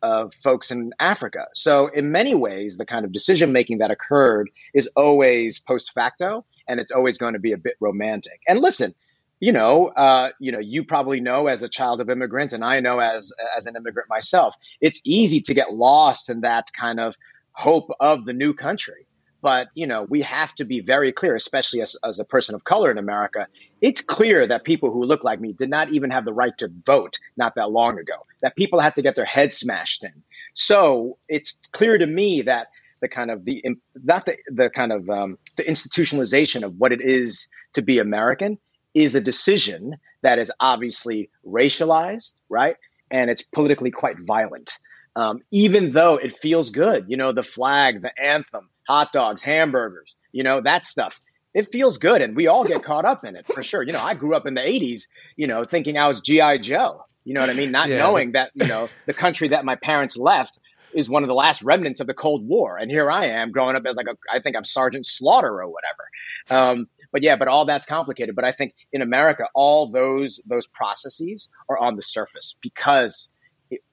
of 0.01 0.33
folks 0.43 0.71
in 0.71 0.91
Africa. 0.99 1.47
So, 1.53 1.87
in 1.87 2.11
many 2.11 2.35
ways, 2.35 2.77
the 2.77 2.85
kind 2.85 3.05
of 3.05 3.11
decision 3.11 3.51
making 3.51 3.79
that 3.79 3.91
occurred 3.91 4.49
is 4.73 4.89
always 4.95 5.59
post 5.59 5.93
facto, 5.93 6.45
and 6.67 6.79
it's 6.79 6.91
always 6.91 7.17
going 7.17 7.33
to 7.33 7.39
be 7.39 7.53
a 7.53 7.57
bit 7.57 7.75
romantic. 7.79 8.41
And 8.47 8.59
listen, 8.59 8.93
you 9.39 9.51
know, 9.51 9.87
uh, 9.87 10.29
you 10.39 10.51
know, 10.51 10.59
you 10.59 10.83
probably 10.83 11.19
know 11.19 11.47
as 11.47 11.63
a 11.63 11.69
child 11.69 12.01
of 12.01 12.09
immigrants, 12.09 12.53
and 12.53 12.63
I 12.63 12.79
know 12.79 12.99
as 12.99 13.31
as 13.55 13.65
an 13.65 13.75
immigrant 13.75 14.09
myself, 14.09 14.55
it's 14.81 15.01
easy 15.05 15.41
to 15.41 15.53
get 15.53 15.73
lost 15.73 16.29
in 16.29 16.41
that 16.41 16.71
kind 16.73 16.99
of 16.99 17.15
hope 17.51 17.89
of 17.99 18.25
the 18.25 18.33
new 18.33 18.53
country. 18.53 19.06
But 19.47 19.69
you 19.75 19.87
know, 19.87 20.03
we 20.03 20.23
have 20.23 20.53
to 20.55 20.65
be 20.65 20.81
very 20.81 21.13
clear, 21.13 21.33
especially 21.33 21.79
as, 21.81 21.95
as 22.03 22.19
a 22.19 22.25
person 22.25 22.53
of 22.53 22.65
color 22.65 22.91
in 22.91 22.97
America. 22.97 23.47
It's 23.79 24.01
clear 24.01 24.45
that 24.45 24.65
people 24.65 24.91
who 24.91 25.05
look 25.05 25.23
like 25.23 25.39
me 25.39 25.53
did 25.53 25.69
not 25.69 25.89
even 25.93 26.09
have 26.09 26.25
the 26.25 26.33
right 26.33 26.57
to 26.57 26.69
vote 26.85 27.17
not 27.37 27.55
that 27.55 27.71
long 27.71 27.97
ago. 27.97 28.25
That 28.41 28.57
people 28.57 28.81
had 28.81 28.95
to 28.95 29.01
get 29.01 29.15
their 29.15 29.23
heads 29.23 29.55
smashed 29.55 30.03
in. 30.03 30.21
So 30.53 31.17
it's 31.29 31.55
clear 31.71 31.97
to 31.97 32.05
me 32.05 32.41
that 32.41 32.67
the 32.99 33.07
kind 33.07 33.31
of 33.31 33.45
the 33.45 33.63
not 34.03 34.25
the 34.25 34.35
the 34.51 34.69
kind 34.69 34.91
of 34.91 35.09
um, 35.09 35.37
the 35.55 35.63
institutionalization 35.63 36.63
of 36.63 36.77
what 36.77 36.91
it 36.91 36.99
is 36.99 37.47
to 37.71 37.81
be 37.81 37.99
American 37.99 38.57
is 38.93 39.15
a 39.15 39.21
decision 39.21 39.95
that 40.23 40.39
is 40.39 40.51
obviously 40.59 41.29
racialized, 41.47 42.33
right? 42.49 42.75
And 43.09 43.29
it's 43.29 43.43
politically 43.43 43.91
quite 43.91 44.19
violent. 44.19 44.73
Um, 45.15 45.41
even 45.51 45.91
though 45.91 46.15
it 46.15 46.37
feels 46.37 46.69
good, 46.69 47.05
you 47.07 47.15
know, 47.15 47.31
the 47.31 47.43
flag, 47.43 48.01
the 48.01 48.11
anthem, 48.21 48.69
hot 48.87 49.11
dogs, 49.11 49.41
hamburgers, 49.41 50.15
you 50.31 50.43
know, 50.43 50.61
that 50.61 50.85
stuff. 50.85 51.19
It 51.53 51.71
feels 51.71 51.97
good, 51.97 52.21
and 52.21 52.35
we 52.35 52.47
all 52.47 52.65
get 52.65 52.83
caught 52.83 53.05
up 53.05 53.25
in 53.25 53.35
it 53.35 53.47
for 53.47 53.63
sure. 53.63 53.81
You 53.81 53.93
know, 53.93 54.01
I 54.01 54.13
grew 54.13 54.35
up 54.35 54.45
in 54.45 54.53
the 54.53 54.61
'80s, 54.61 55.07
you 55.35 55.47
know, 55.47 55.63
thinking 55.63 55.97
I 55.97 56.07
was 56.07 56.21
GI 56.21 56.59
Joe. 56.59 57.03
You 57.23 57.33
know 57.33 57.41
what 57.41 57.49
I 57.49 57.53
mean? 57.53 57.71
Not 57.71 57.89
yeah. 57.89 57.97
knowing 57.97 58.33
that 58.33 58.51
you 58.53 58.67
know 58.67 58.89
the 59.05 59.13
country 59.13 59.49
that 59.49 59.65
my 59.65 59.75
parents 59.75 60.17
left 60.17 60.59
is 60.93 61.09
one 61.09 61.23
of 61.23 61.27
the 61.27 61.35
last 61.35 61.63
remnants 61.63 61.99
of 61.99 62.07
the 62.07 62.13
Cold 62.13 62.47
War, 62.47 62.77
and 62.77 62.91
here 62.91 63.09
I 63.09 63.27
am 63.27 63.51
growing 63.51 63.75
up 63.75 63.83
as 63.85 63.97
like 63.97 64.07
a, 64.07 64.15
I 64.31 64.39
think 64.39 64.55
I'm 64.55 64.63
Sergeant 64.63 65.05
Slaughter 65.05 65.61
or 65.61 65.67
whatever. 65.67 66.71
Um, 66.71 66.87
but 67.11 67.23
yeah, 67.23 67.35
but 67.35 67.47
all 67.47 67.65
that's 67.65 67.85
complicated. 67.85 68.35
But 68.35 68.45
I 68.45 68.51
think 68.51 68.75
in 68.91 69.01
America, 69.01 69.47
all 69.53 69.87
those 69.87 70.39
those 70.45 70.67
processes 70.67 71.49
are 71.69 71.77
on 71.77 71.95
the 71.95 72.01
surface 72.01 72.55
because 72.61 73.29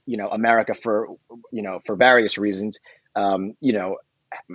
you 0.06 0.16
know 0.16 0.28
America 0.28 0.74
for 0.74 1.08
you 1.50 1.62
know 1.62 1.80
for 1.86 1.96
various 1.96 2.38
reasons, 2.38 2.78
um, 3.16 3.54
you 3.60 3.72
know 3.72 3.96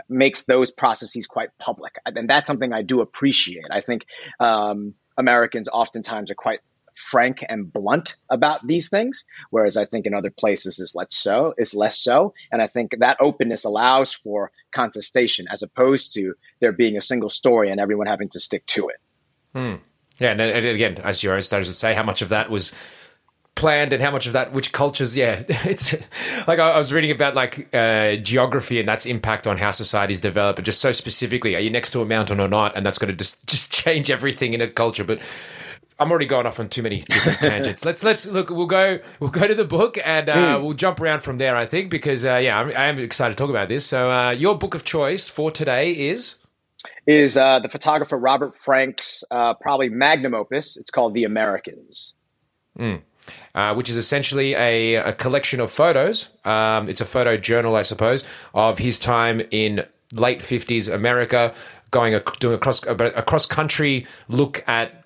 makes 0.08 0.44
those 0.44 0.72
processes 0.72 1.28
quite 1.28 1.50
public, 1.58 1.96
and 2.06 2.30
that's 2.30 2.48
something 2.48 2.74
I 2.74 2.82
do 2.82 3.02
appreciate. 3.02 3.66
I 3.72 3.82
think 3.82 4.06
um, 4.40 4.94
Americans 5.18 5.68
oftentimes 5.68 6.32
are 6.32 6.36
quite 6.36 6.60
frank 6.96 7.44
and 7.48 7.72
blunt 7.72 8.16
about 8.30 8.68
these 8.68 8.90
things, 8.90 9.26
whereas 9.50 9.78
I 9.78 9.86
think 9.86 10.06
in 10.06 10.14
other 10.14 10.30
places 10.30 10.80
is 10.80 10.96
less 10.96 11.16
so. 11.16 11.54
Is 11.58 11.74
less 11.74 11.98
so, 11.98 12.34
and 12.52 12.62
I 12.62 12.68
think 12.68 12.96
that 13.00 13.18
openness 13.20 13.66
allows 13.66 14.14
for 14.14 14.52
contestation 14.72 15.48
as 15.52 15.64
opposed 15.64 16.14
to 16.16 16.36
there 16.60 16.72
being 16.72 16.98
a 16.98 17.02
single 17.02 17.30
story 17.30 17.72
and 17.72 17.80
everyone 17.80 18.08
having 18.08 18.30
to 18.30 18.40
stick 18.40 18.66
to 18.68 18.90
it. 18.90 18.98
Hmm. 19.54 19.76
Yeah, 20.20 20.32
and, 20.32 20.42
and 20.42 20.66
again, 20.66 20.98
as 20.98 21.24
own 21.24 21.42
studies 21.42 21.68
would 21.68 21.76
say, 21.76 21.94
how 21.96 22.04
much 22.04 22.22
of 22.22 22.30
that 22.30 22.50
was 22.50 22.74
planned 23.56 23.92
and 23.92 24.02
how 24.02 24.10
much 24.10 24.26
of 24.26 24.34
that 24.34 24.54
which 24.54 24.72
cultures 24.72 25.18
yeah 25.18 25.44
it's 25.50 25.94
like 26.48 26.60
i 26.60 26.78
was 26.78 26.94
reading 26.94 27.12
about 27.12 27.36
like 27.36 27.68
uh, 27.76 28.16
geography 28.18 28.80
and 28.80 28.88
that's 28.88 29.06
impact 29.06 29.46
on 29.46 29.58
how 29.58 29.70
societies 29.70 30.22
develop 30.22 30.58
and 30.58 30.66
just 30.66 30.80
so 30.80 30.92
specifically 30.92 31.56
are 31.56 31.60
you 31.60 31.70
next 31.70 31.92
to 31.92 32.02
a 32.02 32.06
mountain 32.06 32.40
or 32.40 32.48
not 32.48 32.76
and 32.78 32.86
that's 32.86 32.98
going 32.98 33.12
to 33.12 33.18
just 33.18 33.46
just 33.48 33.72
change 33.84 34.10
everything 34.10 34.54
in 34.54 34.62
a 34.62 34.68
culture 34.68 35.04
but 35.04 35.20
I'm 36.00 36.10
already 36.12 36.28
going 36.28 36.46
off 36.46 36.62
on 36.62 36.70
too 36.70 36.82
many 36.82 37.02
different 37.02 37.40
tangents. 37.44 37.84
Let's 37.84 38.06
let's 38.06 38.26
look. 38.26 38.50
We'll 38.50 38.68
go. 38.68 39.00
We'll 39.20 39.32
go 39.32 39.46
to 39.46 39.54
the 39.54 39.66
book 39.66 39.98
and 40.06 40.30
uh, 40.30 40.36
mm. 40.36 40.64
we'll 40.64 40.74
jump 40.74 41.02
around 41.02 41.22
from 41.22 41.38
there. 41.40 41.58
I 41.58 41.66
think 41.66 41.90
because 41.90 42.24
uh, 42.24 42.36
yeah, 42.36 42.58
I'm, 42.58 42.70
I 42.70 42.86
am 42.86 43.00
excited 43.00 43.36
to 43.36 43.44
talk 43.44 43.50
about 43.50 43.68
this. 43.68 43.86
So 43.86 44.10
uh, 44.10 44.32
your 44.32 44.58
book 44.58 44.76
of 44.76 44.86
choice 44.86 45.28
for 45.28 45.52
today 45.52 45.92
is 45.92 46.36
is 47.06 47.36
uh, 47.36 47.60
the 47.60 47.68
photographer 47.68 48.18
Robert 48.18 48.56
Frank's 48.56 49.26
uh, 49.30 49.56
probably 49.56 49.90
magnum 49.90 50.34
opus. 50.34 50.78
It's 50.78 50.90
called 50.90 51.14
The 51.14 51.26
Americans. 51.26 52.14
Mm. 52.78 53.02
Uh, 53.56 53.74
which 53.74 53.90
is 53.90 53.98
essentially 53.98 54.54
a, 54.54 54.96
a 54.96 55.14
collection 55.14 55.60
of 55.60 55.72
photos. 55.72 56.30
Um, 56.46 56.88
it's 56.90 57.02
a 57.02 57.06
photo 57.06 57.36
journal, 57.36 57.76
I 57.76 57.82
suppose, 57.82 58.24
of 58.54 58.78
his 58.78 59.00
time 59.00 59.42
in 59.52 59.86
late 60.14 60.40
50s 60.40 60.92
America, 60.94 61.54
going 61.92 62.16
a, 62.16 62.24
doing 62.40 62.56
a 62.56 62.58
cross, 62.58 62.84
a 62.86 63.24
cross 63.24 63.46
country 63.46 64.06
look 64.28 64.64
at 64.68 64.99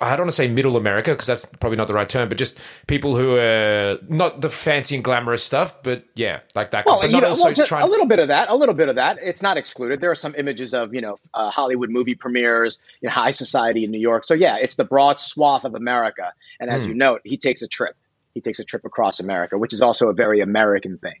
I 0.00 0.10
don't 0.10 0.26
want 0.26 0.30
to 0.30 0.36
say 0.36 0.48
middle 0.48 0.76
America 0.76 1.12
because 1.12 1.26
that's 1.26 1.46
probably 1.46 1.76
not 1.76 1.86
the 1.86 1.94
right 1.94 2.08
term, 2.08 2.28
but 2.28 2.36
just 2.36 2.58
people 2.86 3.16
who 3.16 3.36
are 3.36 3.98
not 4.06 4.42
the 4.42 4.50
fancy 4.50 4.94
and 4.94 5.02
glamorous 5.02 5.42
stuff, 5.42 5.82
but 5.82 6.04
yeah, 6.14 6.40
like 6.54 6.72
that. 6.72 6.84
Well, 6.84 7.04
you 7.06 7.20
know, 7.20 7.32
well 7.32 7.54
trying- 7.54 7.84
a 7.84 7.86
little 7.86 8.06
bit 8.06 8.18
of 8.18 8.28
that, 8.28 8.50
a 8.50 8.54
little 8.54 8.74
bit 8.74 8.90
of 8.90 8.96
that. 8.96 9.18
It's 9.22 9.40
not 9.40 9.56
excluded. 9.56 10.00
There 10.00 10.10
are 10.10 10.16
some 10.16 10.34
images 10.36 10.74
of 10.74 10.92
you 10.92 11.00
know 11.00 11.16
uh, 11.32 11.50
Hollywood 11.50 11.88
movie 11.88 12.14
premieres, 12.14 12.78
you 13.00 13.08
know, 13.08 13.12
high 13.12 13.30
society 13.30 13.84
in 13.84 13.90
New 13.90 14.00
York. 14.00 14.26
So 14.26 14.34
yeah, 14.34 14.56
it's 14.60 14.76
the 14.76 14.84
broad 14.84 15.18
swath 15.18 15.64
of 15.64 15.74
America. 15.74 16.34
And 16.60 16.70
as 16.70 16.84
mm. 16.84 16.90
you 16.90 16.94
note, 16.94 17.22
he 17.24 17.38
takes 17.38 17.62
a 17.62 17.68
trip. 17.68 17.96
He 18.34 18.42
takes 18.42 18.58
a 18.58 18.64
trip 18.64 18.84
across 18.84 19.18
America, 19.18 19.56
which 19.56 19.72
is 19.72 19.80
also 19.80 20.08
a 20.08 20.12
very 20.12 20.40
American 20.40 20.98
thing. 20.98 21.16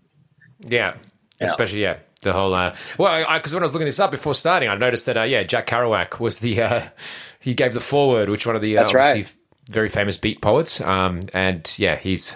Yeah, 0.60 0.94
especially 1.40 1.82
yeah 1.82 1.98
the 2.22 2.32
whole 2.32 2.54
uh, 2.54 2.74
well 2.98 3.24
because 3.38 3.54
when 3.54 3.62
i 3.62 3.66
was 3.66 3.72
looking 3.72 3.86
this 3.86 4.00
up 4.00 4.10
before 4.10 4.34
starting 4.34 4.68
i 4.68 4.74
noticed 4.74 5.06
that 5.06 5.16
uh, 5.16 5.22
yeah 5.22 5.42
jack 5.42 5.66
kerouac 5.66 6.18
was 6.18 6.40
the 6.40 6.60
uh, 6.60 6.82
he 7.40 7.54
gave 7.54 7.74
the 7.74 7.80
foreword 7.80 8.28
which 8.28 8.46
one 8.46 8.56
of 8.56 8.62
the 8.62 8.76
uh, 8.78 8.86
right. 8.88 9.32
very 9.70 9.88
famous 9.88 10.16
beat 10.16 10.40
poets. 10.40 10.80
Um, 10.80 11.20
and 11.32 11.72
yeah 11.78 11.96
he's 11.96 12.34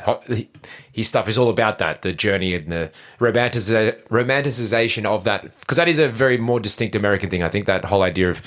his 0.92 1.08
stuff 1.08 1.28
is 1.28 1.38
all 1.38 1.50
about 1.50 1.78
that 1.78 2.02
the 2.02 2.12
journey 2.12 2.54
and 2.54 2.70
the 2.70 2.90
romantic- 3.18 4.08
romanticization 4.08 5.04
of 5.04 5.24
that 5.24 5.42
because 5.60 5.76
that 5.76 5.88
is 5.88 5.98
a 5.98 6.08
very 6.08 6.38
more 6.38 6.60
distinct 6.60 6.94
american 6.94 7.30
thing. 7.30 7.42
I 7.42 7.48
think 7.48 7.66
that 7.66 7.84
whole 7.84 8.02
idea 8.02 8.30
of 8.30 8.42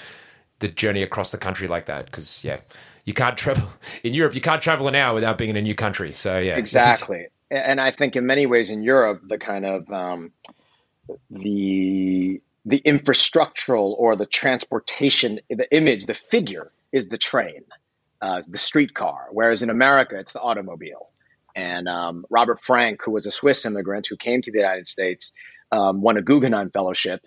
the 0.60 0.70
journey 0.70 1.04
across 1.04 1.32
the 1.32 1.38
country 1.38 1.68
like 1.68 1.88
that 1.88 2.06
because 2.06 2.44
yeah 2.44 2.62
you 3.04 3.14
can't 3.14 3.38
travel 3.44 3.68
in 4.04 4.14
europe 4.14 4.36
you 4.36 4.42
can't 4.42 4.62
travel 4.62 4.88
an 4.88 4.96
hour 4.96 5.14
without 5.14 5.38
being 5.38 5.50
in 5.50 5.58
a 5.58 5.62
new 5.62 5.76
country. 5.76 6.14
So 6.14 6.40
yeah 6.40 6.56
exactly 6.56 7.28
and 7.56 7.82
I 7.82 7.92
think 7.92 8.16
in 8.16 8.26
many 8.26 8.46
ways 8.46 8.70
in 8.70 8.84
Europe, 8.84 9.22
the 9.28 9.38
kind 9.38 9.66
of 9.66 9.92
um, 9.92 10.32
the 11.30 12.42
the 12.66 12.82
infrastructural 12.82 13.96
or 13.98 14.16
the 14.16 14.26
transportation, 14.26 15.40
the 15.50 15.68
image, 15.76 16.08
the 16.08 16.16
figure 16.16 16.72
is 16.92 17.08
the 17.08 17.18
train, 17.18 17.64
uh, 18.22 18.42
the 18.48 18.58
streetcar. 18.58 19.28
Whereas 19.32 19.62
in 19.62 19.70
America, 19.70 20.18
it's 20.18 20.34
the 20.34 20.42
automobile. 20.42 21.10
And 21.56 21.88
um, 21.88 22.26
Robert 22.30 22.60
Frank, 22.62 23.02
who 23.04 23.12
was 23.12 23.28
a 23.28 23.32
Swiss 23.32 23.66
immigrant 23.66 24.08
who 24.08 24.18
came 24.18 24.42
to 24.42 24.52
the 24.52 24.58
United 24.58 24.88
States, 24.88 25.32
um, 25.72 26.02
won 26.02 26.18
a 26.18 26.22
Guggenheim 26.22 26.70
Fellowship, 26.72 27.22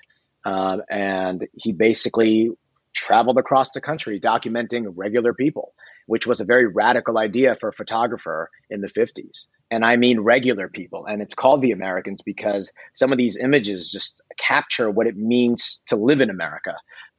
uh, 0.44 0.78
and 0.90 1.46
he 1.54 1.72
basically 1.72 2.50
traveled 2.92 3.38
across 3.38 3.70
the 3.70 3.80
country 3.80 4.20
documenting 4.20 4.92
regular 4.96 5.32
people, 5.32 5.72
which 6.08 6.26
was 6.26 6.40
a 6.40 6.44
very 6.44 6.66
radical 6.66 7.18
idea 7.18 7.54
for 7.54 7.68
a 7.68 7.72
photographer 7.72 8.50
in 8.70 8.80
the 8.80 8.88
50s 8.88 9.46
and 9.70 9.84
I 9.84 9.96
mean 9.96 10.20
regular 10.20 10.68
people. 10.68 11.04
And 11.04 11.20
it's 11.20 11.34
called 11.34 11.60
The 11.60 11.72
Americans 11.72 12.22
because 12.22 12.72
some 12.94 13.12
of 13.12 13.18
these 13.18 13.36
images 13.36 13.90
just 13.90 14.22
capture 14.38 14.90
what 14.90 15.06
it 15.06 15.18
means 15.18 15.82
to 15.88 15.96
live 15.96 16.22
in 16.22 16.30
America 16.30 16.74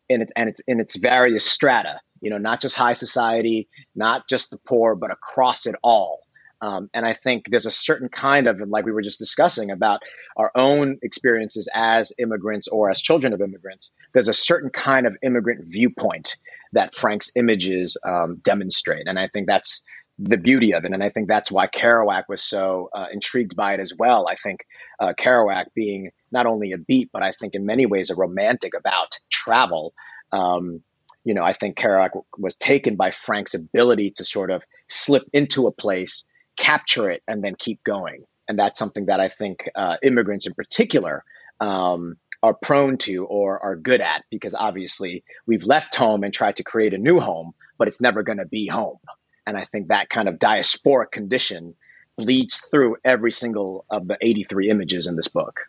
and 0.09 0.23
it's, 0.23 0.33
and 0.35 0.49
it's 0.49 0.61
in 0.61 0.79
its 0.79 0.95
various 0.95 1.45
strata, 1.45 2.01
you 2.19 2.31
know, 2.31 2.39
not 2.39 2.61
just 2.61 2.75
high 2.75 2.93
society, 2.93 3.67
not 3.95 4.27
just 4.27 4.49
the 4.49 4.57
poor, 4.57 4.95
but 4.95 5.11
across 5.11 5.67
it 5.67 5.75
all. 5.83 6.21
Um, 6.61 6.89
and 6.93 7.05
I 7.05 7.13
think 7.13 7.45
there's 7.49 7.67
a 7.67 7.71
certain 7.71 8.09
kind 8.09 8.47
of, 8.47 8.59
like 8.67 8.85
we 8.85 8.91
were 8.91 9.03
just 9.03 9.19
discussing 9.19 9.69
about 9.69 10.01
our 10.35 10.51
own 10.55 10.97
experiences 11.03 11.69
as 11.73 12.11
immigrants 12.17 12.67
or 12.67 12.89
as 12.89 12.99
children 12.99 13.33
of 13.33 13.41
immigrants, 13.41 13.91
there's 14.13 14.27
a 14.27 14.33
certain 14.33 14.71
kind 14.71 15.05
of 15.05 15.15
immigrant 15.21 15.65
viewpoint 15.65 16.35
that 16.73 16.95
Frank's 16.95 17.31
images 17.35 17.97
um, 18.05 18.37
demonstrate. 18.43 19.07
And 19.07 19.17
I 19.17 19.27
think 19.27 19.47
that's 19.47 19.81
the 20.19 20.37
beauty 20.37 20.73
of 20.73 20.83
it. 20.83 20.91
And 20.91 21.01
I 21.01 21.09
think 21.09 21.27
that's 21.27 21.51
why 21.51 21.67
Kerouac 21.67 22.23
was 22.27 22.41
so 22.41 22.89
uh, 22.93 23.07
intrigued 23.11 23.55
by 23.55 23.73
it 23.73 23.79
as 23.79 23.93
well. 23.97 24.27
I 24.27 24.35
think 24.35 24.65
uh, 24.99 25.13
Kerouac 25.17 25.67
being 25.73 26.11
not 26.31 26.45
only 26.45 26.73
a 26.73 26.77
beat, 26.77 27.09
but 27.11 27.23
I 27.23 27.31
think 27.31 27.55
in 27.55 27.65
many 27.65 27.85
ways 27.85 28.09
a 28.09 28.15
romantic 28.15 28.73
about 28.77 29.17
travel. 29.29 29.93
Um, 30.31 30.83
you 31.23 31.33
know, 31.33 31.43
I 31.43 31.53
think 31.53 31.77
Kerouac 31.77 32.11
was 32.37 32.55
taken 32.55 32.95
by 32.95 33.11
Frank's 33.11 33.53
ability 33.53 34.11
to 34.17 34.25
sort 34.25 34.51
of 34.51 34.63
slip 34.87 35.23
into 35.31 35.67
a 35.67 35.71
place, 35.71 36.25
capture 36.57 37.09
it, 37.09 37.23
and 37.27 37.43
then 37.43 37.55
keep 37.57 37.83
going. 37.83 38.25
And 38.47 38.59
that's 38.59 38.79
something 38.79 39.05
that 39.05 39.19
I 39.19 39.29
think 39.29 39.69
uh, 39.75 39.97
immigrants 40.03 40.47
in 40.47 40.53
particular 40.53 41.23
um, 41.59 42.17
are 42.41 42.53
prone 42.53 42.97
to 42.97 43.25
or 43.25 43.59
are 43.59 43.75
good 43.75 44.01
at 44.01 44.23
because 44.29 44.55
obviously 44.55 45.23
we've 45.45 45.63
left 45.63 45.95
home 45.95 46.23
and 46.23 46.33
tried 46.33 46.57
to 46.57 46.63
create 46.63 46.93
a 46.93 46.97
new 46.97 47.19
home, 47.19 47.53
but 47.77 47.87
it's 47.87 48.01
never 48.01 48.23
going 48.23 48.37
to 48.37 48.45
be 48.45 48.67
home. 48.67 48.99
And 49.45 49.57
I 49.57 49.65
think 49.65 49.87
that 49.87 50.09
kind 50.09 50.27
of 50.29 50.35
diasporic 50.35 51.11
condition 51.11 51.75
bleeds 52.17 52.57
through 52.57 52.97
every 53.03 53.31
single 53.31 53.85
of 53.89 54.07
the 54.07 54.17
83 54.21 54.69
images 54.69 55.07
in 55.07 55.15
this 55.15 55.27
book. 55.27 55.61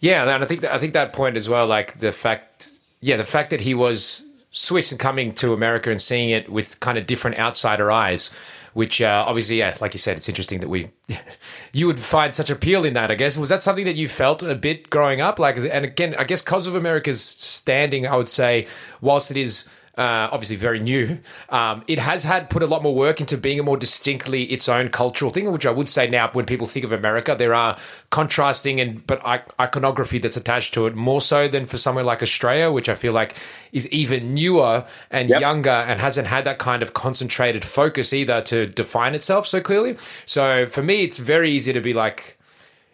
Yeah, 0.00 0.22
and 0.22 0.42
I 0.42 0.46
think 0.46 0.62
that, 0.62 0.72
I 0.72 0.78
think 0.78 0.94
that 0.94 1.12
point 1.12 1.36
as 1.36 1.48
well, 1.48 1.66
like 1.66 1.98
the 1.98 2.12
fact, 2.12 2.70
yeah, 3.00 3.16
the 3.16 3.24
fact 3.24 3.50
that 3.50 3.60
he 3.60 3.74
was 3.74 4.24
Swiss 4.50 4.90
and 4.90 4.98
coming 4.98 5.34
to 5.34 5.52
America 5.52 5.90
and 5.90 6.00
seeing 6.00 6.30
it 6.30 6.48
with 6.48 6.80
kind 6.80 6.96
of 6.96 7.06
different 7.06 7.38
outsider 7.38 7.90
eyes, 7.90 8.30
which 8.74 9.00
uh, 9.00 9.24
obviously, 9.26 9.58
yeah, 9.58 9.76
like 9.80 9.94
you 9.94 9.98
said, 9.98 10.16
it's 10.16 10.28
interesting 10.28 10.60
that 10.60 10.68
we, 10.68 10.90
you 11.72 11.86
would 11.86 11.98
find 11.98 12.34
such 12.34 12.50
appeal 12.50 12.84
in 12.84 12.94
that. 12.94 13.10
I 13.10 13.14
guess 13.14 13.36
was 13.36 13.48
that 13.48 13.62
something 13.62 13.84
that 13.84 13.96
you 13.96 14.08
felt 14.08 14.42
a 14.42 14.54
bit 14.54 14.90
growing 14.90 15.20
up, 15.20 15.38
like, 15.38 15.56
and 15.56 15.84
again, 15.84 16.14
I 16.18 16.24
guess 16.24 16.42
because 16.42 16.66
of 16.66 16.74
America's 16.74 17.20
standing, 17.20 18.06
I 18.06 18.16
would 18.16 18.28
say, 18.28 18.66
whilst 19.00 19.30
it 19.30 19.36
is 19.36 19.66
uh, 20.00 20.30
obviously 20.32 20.56
very 20.56 20.80
new. 20.80 21.18
Um, 21.50 21.84
it 21.86 21.98
has 21.98 22.24
had 22.24 22.48
put 22.48 22.62
a 22.62 22.66
lot 22.66 22.82
more 22.82 22.94
work 22.94 23.20
into 23.20 23.36
being 23.36 23.60
a 23.60 23.62
more 23.62 23.76
distinctly 23.76 24.44
its 24.44 24.66
own 24.66 24.88
cultural 24.88 25.30
thing, 25.30 25.52
which 25.52 25.66
I 25.66 25.70
would 25.70 25.90
say 25.90 26.08
now 26.08 26.30
when 26.32 26.46
people 26.46 26.66
think 26.66 26.86
of 26.86 26.92
America, 26.92 27.36
there 27.38 27.52
are 27.52 27.76
contrasting 28.08 28.80
and 28.80 29.06
but 29.06 29.22
iconography 29.60 30.18
that's 30.18 30.38
attached 30.38 30.72
to 30.72 30.86
it 30.86 30.94
more 30.94 31.20
so 31.20 31.48
than 31.48 31.66
for 31.66 31.76
somewhere 31.76 32.02
like 32.02 32.22
Australia, 32.22 32.72
which 32.72 32.88
I 32.88 32.94
feel 32.94 33.12
like 33.12 33.36
is 33.72 33.86
even 33.90 34.32
newer 34.32 34.86
and 35.10 35.28
yep. 35.28 35.42
younger 35.42 35.68
and 35.68 36.00
hasn't 36.00 36.28
had 36.28 36.44
that 36.46 36.58
kind 36.58 36.82
of 36.82 36.94
concentrated 36.94 37.62
focus 37.62 38.14
either 38.14 38.40
to 38.40 38.68
define 38.68 39.14
itself 39.14 39.46
so 39.46 39.60
clearly. 39.60 39.98
So 40.24 40.64
for 40.64 40.82
me, 40.82 41.02
it's 41.02 41.18
very 41.18 41.50
easy 41.50 41.74
to 41.74 41.80
be 41.82 41.92
like 41.92 42.38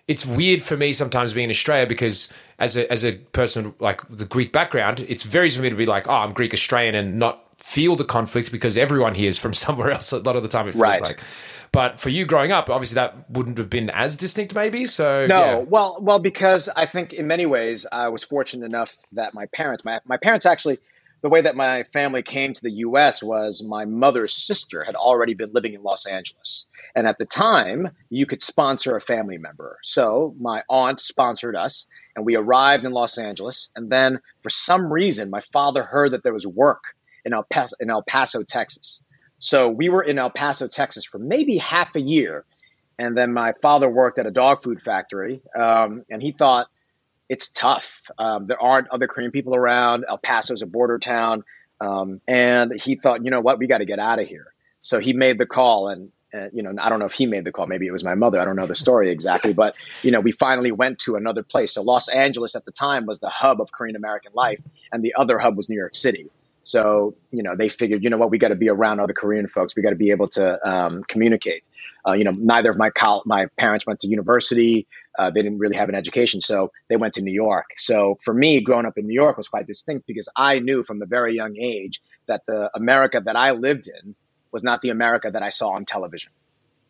it's 0.08 0.24
weird 0.24 0.62
for 0.62 0.76
me 0.76 0.92
sometimes 0.92 1.32
being 1.32 1.44
in 1.44 1.50
Australia 1.50 1.86
because 1.86 2.32
as 2.58 2.76
a 2.76 2.90
as 2.90 3.04
a 3.04 3.12
person 3.12 3.74
like 3.78 4.06
the 4.08 4.24
Greek 4.24 4.52
background, 4.52 5.00
it's 5.08 5.22
very 5.22 5.46
easy 5.46 5.56
for 5.56 5.62
me 5.62 5.70
to 5.70 5.76
be 5.76 5.86
like, 5.86 6.08
oh, 6.08 6.12
I'm 6.12 6.32
Greek 6.32 6.54
Australian 6.54 6.94
and 6.94 7.18
not 7.18 7.42
feel 7.58 7.96
the 7.96 8.04
conflict 8.04 8.52
because 8.52 8.76
everyone 8.76 9.14
here 9.14 9.28
is 9.28 9.38
from 9.38 9.54
somewhere 9.64 9.90
else. 9.90 10.12
A 10.12 10.18
lot 10.18 10.36
of 10.36 10.42
the 10.42 10.48
time, 10.48 10.68
it 10.68 10.72
feels 10.72 10.82
right. 10.82 11.02
like. 11.02 11.20
But 11.72 12.00
for 12.00 12.08
you 12.08 12.24
growing 12.24 12.52
up, 12.52 12.70
obviously 12.70 12.94
that 12.94 13.28
wouldn't 13.28 13.58
have 13.58 13.68
been 13.68 13.90
as 13.90 14.16
distinct, 14.16 14.54
maybe. 14.54 14.86
So 14.86 15.26
no, 15.26 15.40
yeah. 15.40 15.56
well, 15.56 15.98
well, 16.00 16.18
because 16.18 16.68
I 16.74 16.86
think 16.86 17.12
in 17.12 17.26
many 17.26 17.44
ways 17.44 17.86
I 17.90 18.08
was 18.08 18.24
fortunate 18.24 18.64
enough 18.64 18.96
that 19.12 19.34
my 19.34 19.46
parents, 19.46 19.84
my 19.84 20.00
my 20.04 20.16
parents 20.16 20.46
actually 20.46 20.78
the 21.22 21.28
way 21.28 21.40
that 21.40 21.56
my 21.56 21.82
family 21.92 22.22
came 22.22 22.54
to 22.54 22.62
the 22.62 22.70
US 22.70 23.22
was 23.22 23.62
my 23.62 23.84
mother's 23.84 24.36
sister 24.36 24.84
had 24.84 24.94
already 24.94 25.34
been 25.34 25.52
living 25.52 25.74
in 25.74 25.82
Los 25.82 26.06
Angeles. 26.06 26.66
And 26.94 27.06
at 27.06 27.18
the 27.18 27.26
time, 27.26 27.90
you 28.10 28.26
could 28.26 28.42
sponsor 28.42 28.96
a 28.96 29.00
family 29.00 29.38
member. 29.38 29.78
So 29.82 30.34
my 30.38 30.62
aunt 30.68 31.00
sponsored 31.00 31.56
us, 31.56 31.88
and 32.16 32.24
we 32.24 32.34
arrived 32.34 32.84
in 32.84 32.92
Los 32.92 33.18
Angeles. 33.18 33.70
And 33.76 33.90
then 33.90 34.20
for 34.42 34.50
some 34.50 34.90
reason, 34.92 35.28
my 35.30 35.42
father 35.52 35.82
heard 35.82 36.12
that 36.12 36.22
there 36.22 36.32
was 36.32 36.46
work 36.46 36.96
in 37.24 37.34
El 37.34 37.44
Paso, 37.44 37.76
in 37.78 37.90
El 37.90 38.02
Paso 38.02 38.42
Texas. 38.42 39.02
So 39.38 39.68
we 39.68 39.90
were 39.90 40.02
in 40.02 40.18
El 40.18 40.30
Paso, 40.30 40.66
Texas 40.66 41.04
for 41.04 41.18
maybe 41.18 41.58
half 41.58 41.94
a 41.94 42.00
year. 42.00 42.44
And 42.98 43.16
then 43.16 43.34
my 43.34 43.52
father 43.60 43.88
worked 43.88 44.18
at 44.18 44.26
a 44.26 44.30
dog 44.30 44.62
food 44.62 44.80
factory. 44.80 45.42
Um, 45.54 46.04
and 46.10 46.22
he 46.22 46.32
thought, 46.32 46.68
it's 47.28 47.50
tough. 47.50 48.00
Um, 48.18 48.46
there 48.46 48.60
aren't 48.60 48.88
other 48.88 49.06
Korean 49.08 49.30
people 49.30 49.54
around. 49.54 50.06
El 50.08 50.16
Paso's 50.16 50.62
a 50.62 50.66
border 50.66 50.98
town. 50.98 51.44
Um, 51.80 52.22
and 52.26 52.72
he 52.80 52.94
thought, 52.94 53.24
you 53.24 53.30
know 53.30 53.40
what, 53.40 53.58
we 53.58 53.66
got 53.66 53.78
to 53.78 53.84
get 53.84 53.98
out 53.98 54.18
of 54.18 54.26
here. 54.26 54.46
So 54.80 55.00
he 55.00 55.12
made 55.12 55.36
the 55.36 55.46
call 55.46 55.88
and, 55.88 56.12
uh, 56.36 56.48
you 56.52 56.62
know, 56.62 56.74
I 56.78 56.88
don't 56.88 56.98
know 56.98 57.06
if 57.06 57.12
he 57.12 57.26
made 57.26 57.44
the 57.44 57.52
call. 57.52 57.66
Maybe 57.66 57.86
it 57.86 57.92
was 57.92 58.04
my 58.04 58.14
mother. 58.14 58.40
I 58.40 58.44
don't 58.44 58.56
know 58.56 58.66
the 58.66 58.74
story 58.74 59.10
exactly, 59.10 59.52
but 59.52 59.74
you 60.02 60.10
know, 60.10 60.20
we 60.20 60.32
finally 60.32 60.72
went 60.72 60.98
to 61.00 61.16
another 61.16 61.42
place. 61.42 61.72
So 61.74 61.82
Los 61.82 62.08
Angeles 62.08 62.54
at 62.56 62.64
the 62.64 62.72
time 62.72 63.06
was 63.06 63.18
the 63.18 63.30
hub 63.30 63.60
of 63.60 63.72
Korean 63.72 63.96
American 63.96 64.32
life, 64.34 64.60
and 64.92 65.02
the 65.02 65.14
other 65.16 65.38
hub 65.38 65.56
was 65.56 65.68
New 65.68 65.76
York 65.76 65.94
City. 65.94 66.28
So 66.62 67.14
you 67.30 67.42
know, 67.42 67.54
they 67.56 67.68
figured, 67.68 68.02
you 68.02 68.10
know 68.10 68.18
what, 68.18 68.30
we 68.30 68.38
got 68.38 68.48
to 68.48 68.56
be 68.56 68.68
around 68.68 69.00
other 69.00 69.14
Korean 69.14 69.48
folks. 69.48 69.76
We 69.76 69.82
got 69.82 69.90
to 69.90 69.96
be 69.96 70.10
able 70.10 70.28
to 70.30 70.68
um, 70.68 71.04
communicate. 71.04 71.64
Uh, 72.06 72.12
you 72.12 72.24
know, 72.24 72.32
neither 72.32 72.70
of 72.70 72.76
my 72.76 72.90
col- 72.90 73.22
my 73.24 73.46
parents 73.58 73.86
went 73.86 74.00
to 74.00 74.08
university. 74.08 74.86
Uh, 75.18 75.30
they 75.30 75.42
didn't 75.42 75.58
really 75.58 75.76
have 75.76 75.88
an 75.88 75.94
education, 75.94 76.40
so 76.40 76.70
they 76.88 76.96
went 76.96 77.14
to 77.14 77.22
New 77.22 77.32
York. 77.32 77.70
So 77.76 78.18
for 78.22 78.34
me, 78.34 78.60
growing 78.60 78.86
up 78.86 78.98
in 78.98 79.06
New 79.06 79.14
York 79.14 79.36
was 79.36 79.48
quite 79.48 79.66
distinct 79.66 80.06
because 80.06 80.28
I 80.36 80.58
knew 80.58 80.82
from 80.82 81.00
a 81.02 81.06
very 81.06 81.34
young 81.34 81.56
age 81.56 82.00
that 82.26 82.42
the 82.46 82.70
America 82.74 83.20
that 83.24 83.36
I 83.36 83.52
lived 83.52 83.88
in 83.88 84.14
was 84.52 84.64
not 84.64 84.82
the 84.82 84.90
America 84.90 85.30
that 85.30 85.42
I 85.42 85.50
saw 85.50 85.70
on 85.70 85.84
television. 85.84 86.32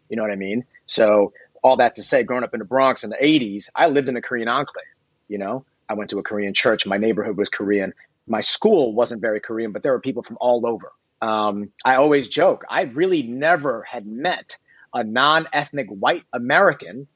You 0.09 0.17
know 0.17 0.23
what 0.23 0.33
I 0.33 0.37
mean? 0.37 0.65
So 0.87 1.33
all 1.63 1.79
that 1.79 1.95
to 1.95 2.03
say, 2.03 2.23
growing 2.23 2.45
up 2.45 2.55
in 2.55 2.61
the 2.61 2.65
Bronx 2.65 3.05
in 3.05 3.11
the 3.11 3.17
80s, 3.17 3.71
I 3.75 3.89
lived 3.89 4.09
in 4.09 4.17
a 4.17 4.23
Korean 4.23 4.49
enclave. 4.49 4.85
You 5.29 5.39
know, 5.39 5.65
I 5.89 5.95
went 5.95 6.11
to 6.11 6.19
a 6.19 6.23
Korean 6.23 6.55
church. 6.55 6.87
My 6.87 6.99
neighborhood 6.99 7.37
was 7.37 7.49
Korean. 7.49 7.93
My 8.27 8.41
school 8.41 8.93
wasn't 8.93 9.21
very 9.21 9.41
Korean, 9.41 9.73
but 9.73 9.83
there 9.83 9.93
were 9.93 10.01
people 10.01 10.23
from 10.23 10.39
all 10.41 10.67
over. 10.67 10.93
Um, 11.21 11.71
I 11.85 11.97
always 11.97 12.29
joke, 12.29 12.65
I 12.69 12.83
really 12.83 13.23
never 13.23 13.83
had 13.83 14.07
met 14.07 14.57
a 14.93 15.03
non 15.03 15.49
ethnic 15.53 15.89
white 15.89 16.25
American 16.33 17.09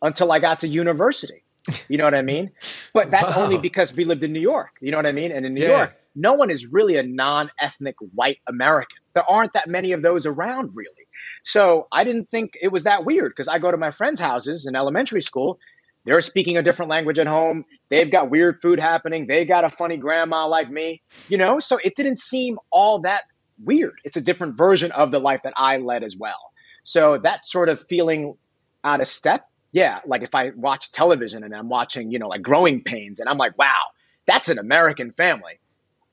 until 0.00 0.30
I 0.32 0.38
got 0.38 0.60
to 0.60 0.68
university. 0.68 1.42
You 1.88 1.98
know 1.98 2.04
what 2.04 2.14
I 2.14 2.22
mean? 2.22 2.50
But 2.94 3.10
that's 3.10 3.32
wow. 3.32 3.44
only 3.44 3.58
because 3.58 3.92
we 3.92 4.04
lived 4.04 4.24
in 4.24 4.32
New 4.32 4.40
York. 4.40 4.70
You 4.80 4.90
know 4.90 4.96
what 4.96 5.06
I 5.06 5.12
mean? 5.12 5.32
And 5.32 5.44
in 5.44 5.54
New 5.54 5.62
yeah. 5.62 5.76
York, 5.76 5.96
no 6.14 6.34
one 6.34 6.50
is 6.50 6.72
really 6.72 6.96
a 6.96 7.02
non 7.02 7.50
ethnic 7.60 7.96
white 8.14 8.38
American. 8.46 8.98
There 9.18 9.28
aren't 9.28 9.54
that 9.54 9.66
many 9.66 9.90
of 9.90 10.00
those 10.00 10.26
around, 10.26 10.70
really. 10.76 11.08
So 11.42 11.88
I 11.90 12.04
didn't 12.04 12.30
think 12.30 12.52
it 12.62 12.70
was 12.70 12.84
that 12.84 13.04
weird 13.04 13.32
because 13.32 13.48
I 13.48 13.58
go 13.58 13.68
to 13.68 13.76
my 13.76 13.90
friends' 13.90 14.20
houses 14.20 14.66
in 14.66 14.76
elementary 14.76 15.22
school. 15.22 15.58
They're 16.04 16.20
speaking 16.20 16.56
a 16.56 16.62
different 16.62 16.88
language 16.88 17.18
at 17.18 17.26
home. 17.26 17.64
They've 17.88 18.08
got 18.08 18.30
weird 18.30 18.62
food 18.62 18.78
happening. 18.78 19.26
They 19.26 19.44
got 19.44 19.64
a 19.64 19.70
funny 19.70 19.96
grandma 19.96 20.46
like 20.46 20.70
me, 20.70 21.02
you 21.28 21.36
know? 21.36 21.58
So 21.58 21.80
it 21.82 21.96
didn't 21.96 22.20
seem 22.20 22.60
all 22.70 23.00
that 23.00 23.22
weird. 23.60 23.98
It's 24.04 24.16
a 24.16 24.20
different 24.20 24.56
version 24.56 24.92
of 24.92 25.10
the 25.10 25.18
life 25.18 25.40
that 25.42 25.54
I 25.56 25.78
led 25.78 26.04
as 26.04 26.16
well. 26.16 26.52
So 26.84 27.18
that 27.18 27.44
sort 27.44 27.70
of 27.70 27.84
feeling 27.88 28.36
out 28.84 29.00
of 29.00 29.08
step, 29.08 29.48
yeah, 29.72 29.98
like 30.06 30.22
if 30.22 30.32
I 30.32 30.50
watch 30.50 30.92
television 30.92 31.42
and 31.42 31.52
I'm 31.52 31.68
watching, 31.68 32.12
you 32.12 32.20
know, 32.20 32.28
like 32.28 32.42
Growing 32.42 32.84
Pains 32.84 33.18
and 33.18 33.28
I'm 33.28 33.36
like, 33.36 33.58
wow, 33.58 33.82
that's 34.28 34.48
an 34.48 34.60
American 34.60 35.10
family. 35.10 35.58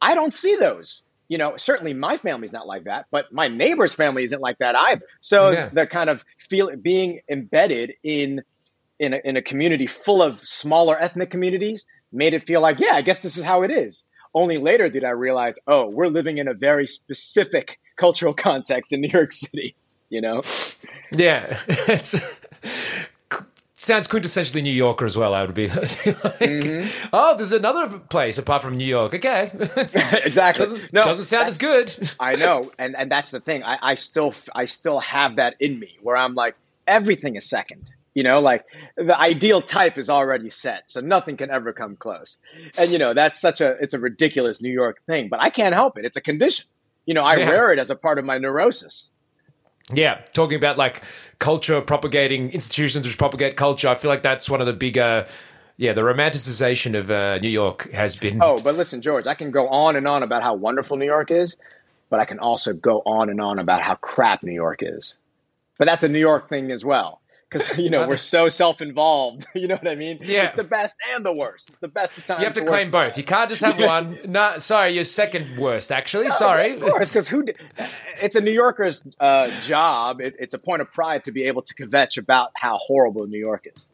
I 0.02 0.16
don't 0.16 0.34
see 0.34 0.56
those. 0.56 1.04
You 1.28 1.38
know, 1.38 1.58
certainly 1.58 1.94
my 1.94 2.18
family's 2.18 2.54
not 2.54 2.68
like 2.68 2.86
that, 2.86 3.08
but 3.12 3.32
my 3.32 3.48
neighbor's 3.48 3.94
family 3.94 4.24
isn't 4.24 4.42
like 4.42 4.60
that 4.60 4.76
either. 4.76 5.06
So 5.22 5.52
yeah. 5.52 5.70
the 5.72 5.88
kind 5.88 6.10
of 6.10 6.24
feel 6.50 6.76
being 6.76 7.22
embedded 7.30 7.94
in 8.04 8.44
in 8.98 9.14
a, 9.14 9.22
in 9.26 9.36
a 9.36 9.42
community 9.42 9.88
full 9.88 10.22
of 10.22 10.40
smaller 10.48 10.98
ethnic 10.98 11.30
communities 11.30 11.86
made 12.14 12.34
it 12.34 12.48
feel 12.48 12.62
like, 12.62 12.80
yeah, 12.80 12.94
I 12.94 13.02
guess 13.02 13.22
this 13.22 13.38
is 13.38 13.44
how 13.44 13.64
it 13.64 13.72
is. 13.72 14.06
Only 14.34 14.58
later 14.58 14.90
did 14.90 15.04
I 15.04 15.10
realize, 15.10 15.60
oh, 15.68 15.90
we're 15.90 16.08
living 16.08 16.38
in 16.38 16.48
a 16.48 16.54
very 16.54 16.88
specific 16.88 17.78
cultural 17.98 18.34
context 18.48 18.94
in 18.94 19.02
New 19.02 19.10
York 19.12 19.34
City 19.34 19.76
you 20.10 20.22
know? 20.22 20.42
Yeah. 21.12 21.60
It's 21.88 22.16
sounds 23.76 24.08
quintessentially 24.08 24.64
New 24.64 24.74
Yorker 24.74 25.06
as 25.06 25.16
well. 25.16 25.34
I 25.34 25.44
would 25.46 25.54
be 25.54 25.68
like, 25.70 25.78
mm-hmm. 25.80 27.08
oh, 27.14 27.38
there's 27.38 27.52
another 27.52 28.00
place 28.00 28.38
apart 28.38 28.62
from 28.62 28.78
New 28.78 28.86
York. 28.86 29.14
Okay, 29.14 29.52
exactly. 29.78 30.66
Doesn't, 30.66 30.94
no, 30.94 31.04
doesn't 31.04 31.26
sound 31.26 31.48
as 31.48 31.58
good. 31.58 31.94
I 32.20 32.36
know, 32.36 32.72
and 32.80 32.96
and 32.96 33.12
that's 33.12 33.32
the 33.32 33.40
thing. 33.40 33.64
I, 33.64 33.78
I 33.82 33.96
still 33.96 34.34
I 34.54 34.66
still 34.66 35.00
have 35.00 35.36
that 35.36 35.56
in 35.60 35.80
me 35.80 35.98
where 36.02 36.18
I'm 36.18 36.34
like 36.34 36.56
everything 36.88 37.36
is 37.36 37.48
second. 37.48 37.92
You 38.14 38.24
know, 38.24 38.40
like 38.40 38.64
the 38.96 39.20
ideal 39.20 39.62
type 39.62 39.98
is 39.98 40.10
already 40.10 40.50
set, 40.50 40.90
so 40.90 41.02
nothing 41.02 41.36
can 41.36 41.52
ever 41.52 41.74
come 41.74 41.98
close. 41.98 42.38
And 42.78 42.90
you 42.90 42.98
know, 42.98 43.14
that's 43.14 43.42
such 43.42 43.60
a 43.60 43.72
it's 43.82 43.94
a 43.94 44.00
ridiculous 44.00 44.62
New 44.62 44.72
York 44.72 45.02
thing, 45.06 45.28
but 45.28 45.42
I 45.42 45.50
can't 45.50 45.76
help 45.76 45.98
it. 45.98 46.06
It's 46.06 46.16
a 46.16 46.22
condition. 46.22 46.66
You 47.06 47.14
know, 47.14 47.22
I 47.22 47.36
yeah. 47.36 47.50
wear 47.50 47.72
it 47.72 47.78
as 47.78 47.92
a 47.92 47.96
part 47.96 48.18
of 48.18 48.26
my 48.26 48.38
neurosis. 48.38 49.12
Yeah, 49.94 50.22
talking 50.34 50.58
about 50.58 50.78
like 50.78 51.02
culture 51.40 51.80
propagating 51.82 52.52
institutions 52.52 53.06
which 53.06 53.18
propagate 53.18 53.56
culture. 53.56 53.88
I 53.88 53.96
feel 53.96 54.10
like 54.10 54.24
that's 54.24 54.50
one 54.50 54.62
of 54.62 54.68
the 54.68 54.74
bigger. 54.74 55.28
Yeah, 55.78 55.94
the 55.94 56.02
romanticization 56.02 56.98
of 56.98 57.12
uh, 57.12 57.38
New 57.40 57.50
York 57.50 57.92
has 57.92 58.16
been. 58.16 58.42
Oh, 58.42 58.60
but 58.60 58.76
listen, 58.76 59.02
George, 59.02 59.28
I 59.28 59.36
can 59.36 59.52
go 59.52 59.68
on 59.68 59.96
and 59.96 60.08
on 60.08 60.24
about 60.24 60.42
how 60.42 60.56
wonderful 60.56 60.98
New 60.98 61.06
York 61.06 61.32
is, 61.32 61.58
but 62.10 62.20
I 62.20 62.26
can 62.26 62.40
also 62.40 62.74
go 62.74 63.02
on 63.06 63.30
and 63.30 63.42
on 63.42 63.60
about 63.60 63.82
how 63.82 63.96
crap 63.96 64.42
New 64.42 64.54
York 64.54 64.80
is. 64.82 65.16
But 65.78 65.86
that's 65.88 66.04
a 66.04 66.08
New 66.08 66.20
York 66.20 66.48
thing 66.48 66.72
as 66.72 66.86
well 66.86 67.20
because 67.56 67.78
you 67.78 67.90
know 67.90 68.08
we're 68.08 68.18
so 68.18 68.50
self-involved. 68.50 69.48
You 69.56 69.70
know 69.70 69.76
what 69.76 69.88
I 69.88 69.96
mean? 69.96 70.20
Yeah. 70.22 70.48
It's 70.48 70.56
the 70.56 70.64
best 70.66 70.98
and 71.14 71.26
the 71.26 71.34
worst. 71.34 71.70
It's 71.70 71.78
the 71.80 71.88
best 71.88 72.16
of 72.18 72.26
times. 72.26 72.40
You 72.42 72.46
have 72.46 72.56
to 72.56 72.66
claim 72.66 72.92
both. 72.92 73.18
You 73.18 73.24
can't 73.24 73.50
just 73.50 73.64
have 73.64 73.80
one. 73.80 74.20
no, 74.26 74.58
sorry, 74.60 74.92
you're 74.92 75.06
second 75.06 75.58
worst. 75.58 75.92
Actually, 75.92 76.26
no, 76.26 76.32
sorry. 76.32 76.74
Of 76.74 76.82
course, 76.82 77.14
because 77.14 77.28
who? 77.28 77.46
It's 78.22 78.36
a 78.36 78.42
New 78.42 78.52
Yorker's 78.52 79.02
uh, 79.20 79.50
job. 79.62 80.22
It, 80.22 80.36
it's 80.40 80.54
a 80.54 80.60
point 80.60 80.82
of 80.82 80.92
pride 80.92 81.24
to 81.24 81.32
be 81.32 81.46
able 81.46 81.62
to 81.64 81.74
kvetch 81.74 82.18
about 82.18 82.52
how 82.54 82.78
horrible 82.78 83.26
New 83.28 83.40
York 83.40 83.66
is. 83.74 83.88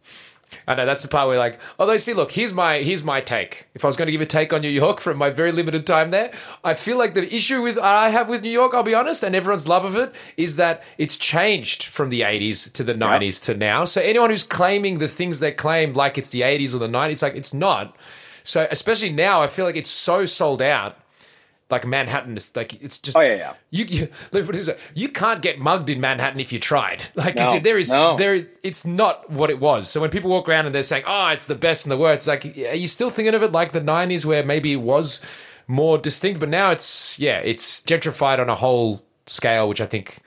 I 0.67 0.75
know 0.75 0.85
that's 0.85 1.03
the 1.03 1.09
part 1.09 1.27
where 1.27 1.37
like, 1.37 1.59
although 1.79 1.97
see, 1.97 2.13
look, 2.13 2.31
here's 2.31 2.53
my 2.53 2.79
here's 2.79 3.03
my 3.03 3.19
take. 3.19 3.67
If 3.73 3.83
I 3.83 3.87
was 3.87 3.97
going 3.97 4.07
to 4.07 4.11
give 4.11 4.21
a 4.21 4.25
take 4.25 4.53
on 4.53 4.61
New 4.61 4.69
York 4.69 4.99
from 4.99 5.17
my 5.17 5.29
very 5.29 5.51
limited 5.51 5.85
time 5.87 6.11
there, 6.11 6.31
I 6.63 6.73
feel 6.73 6.97
like 6.97 7.13
the 7.13 7.33
issue 7.33 7.61
with 7.61 7.77
I 7.77 8.09
have 8.09 8.29
with 8.29 8.43
New 8.43 8.49
York, 8.49 8.73
I'll 8.73 8.83
be 8.83 8.93
honest, 8.93 9.23
and 9.23 9.35
everyone's 9.35 9.67
love 9.67 9.85
of 9.85 9.95
it 9.95 10.13
is 10.37 10.55
that 10.57 10.83
it's 10.97 11.17
changed 11.17 11.83
from 11.83 12.09
the 12.09 12.21
80s 12.21 12.71
to 12.73 12.83
the 12.83 12.93
90s 12.93 13.39
yep. 13.39 13.43
to 13.43 13.53
now. 13.55 13.85
So 13.85 14.01
anyone 14.01 14.29
who's 14.29 14.43
claiming 14.43 14.99
the 14.99 15.07
things 15.07 15.39
they 15.39 15.51
claim 15.51 15.93
like 15.93 16.17
it's 16.17 16.31
the 16.31 16.41
80s 16.41 16.75
or 16.75 16.79
the 16.79 16.87
90s, 16.87 17.21
like 17.21 17.35
it's 17.35 17.53
not. 17.53 17.95
So 18.43 18.67
especially 18.71 19.11
now, 19.11 19.41
I 19.41 19.47
feel 19.47 19.65
like 19.65 19.75
it's 19.75 19.89
so 19.89 20.25
sold 20.25 20.61
out 20.61 20.97
like 21.71 21.85
Manhattan 21.85 22.35
is 22.37 22.55
like 22.55 22.81
it's 22.81 22.99
just 22.99 23.17
oh 23.17 23.21
yeah 23.21 23.35
yeah 23.35 23.53
you 23.69 23.85
you 23.85 24.07
what 24.31 24.55
is 24.55 24.67
it? 24.67 24.79
you 24.93 25.09
can't 25.09 25.41
get 25.41 25.59
mugged 25.59 25.89
in 25.89 26.01
Manhattan 26.01 26.39
if 26.39 26.51
you 26.51 26.59
tried 26.59 27.05
like 27.15 27.35
no, 27.35 27.43
I 27.43 27.45
said 27.45 27.63
there 27.63 27.77
is 27.77 27.89
no. 27.89 28.17
there 28.17 28.45
it's 28.63 28.85
not 28.85 29.29
what 29.29 29.49
it 29.49 29.59
was 29.59 29.89
so 29.89 30.01
when 30.01 30.09
people 30.09 30.29
walk 30.29 30.47
around 30.49 30.65
and 30.65 30.75
they're 30.75 30.83
saying 30.83 31.03
oh 31.07 31.27
it's 31.27 31.45
the 31.45 31.55
best 31.55 31.85
in 31.85 31.89
the 31.89 31.97
worst 31.97 32.21
it's 32.21 32.27
like 32.27 32.45
are 32.45 32.75
you 32.75 32.87
still 32.87 33.09
thinking 33.09 33.33
of 33.33 33.43
it 33.43 33.51
like 33.51 33.71
the 33.71 33.81
90s 33.81 34.25
where 34.25 34.43
maybe 34.43 34.73
it 34.73 34.81
was 34.81 35.21
more 35.67 35.97
distinct 35.97 36.39
but 36.39 36.49
now 36.49 36.71
it's 36.71 37.17
yeah 37.17 37.37
it's 37.39 37.81
gentrified 37.81 38.39
on 38.39 38.49
a 38.49 38.55
whole 38.55 39.01
scale 39.27 39.69
which 39.69 39.81
I 39.81 39.85
think 39.85 40.19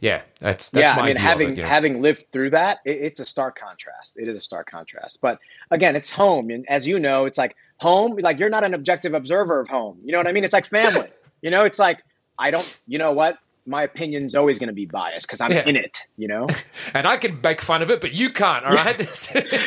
yeah 0.00 0.22
that's, 0.40 0.70
that's 0.70 0.84
yeah 0.84 1.00
I 1.00 1.06
mean 1.06 1.16
having 1.16 1.50
it, 1.50 1.56
you 1.56 1.62
know? 1.62 1.68
having 1.68 2.00
lived 2.00 2.26
through 2.30 2.50
that 2.50 2.78
it, 2.84 2.98
it's 3.00 3.20
a 3.20 3.26
stark 3.26 3.58
contrast 3.58 4.18
it 4.18 4.28
is 4.28 4.36
a 4.36 4.40
stark 4.40 4.70
contrast 4.70 5.20
but 5.20 5.38
again 5.70 5.96
it's 5.96 6.10
home 6.10 6.50
and 6.50 6.68
as 6.68 6.86
you 6.86 6.98
know 6.98 7.26
it's 7.26 7.38
like 7.38 7.56
home 7.80 8.16
like 8.20 8.38
you're 8.38 8.50
not 8.50 8.64
an 8.64 8.74
objective 8.74 9.14
observer 9.14 9.60
of 9.60 9.68
home. 9.68 9.98
You 10.04 10.12
know 10.12 10.18
what 10.18 10.26
i 10.26 10.32
mean? 10.32 10.44
It's 10.44 10.52
like 10.52 10.66
family. 10.66 11.08
You 11.42 11.50
know 11.50 11.64
it's 11.64 11.78
like 11.78 12.02
i 12.38 12.50
don't 12.50 12.78
you 12.86 12.98
know 12.98 13.12
what? 13.12 13.38
My 13.64 13.84
opinion's 13.84 14.34
always 14.34 14.58
going 14.58 14.68
to 14.68 14.74
be 14.74 14.84
biased 14.84 15.26
because 15.26 15.40
i'm 15.40 15.50
yeah. 15.50 15.66
in 15.66 15.74
it 15.74 16.04
you 16.18 16.28
know? 16.28 16.48
And 16.94 17.06
i 17.06 17.16
can 17.16 17.40
make 17.42 17.62
fun 17.62 17.80
of 17.80 17.90
it 17.90 18.02
but 18.02 18.12
you 18.12 18.28
can't 18.28 18.66
all 18.66 18.74
right? 18.74 19.00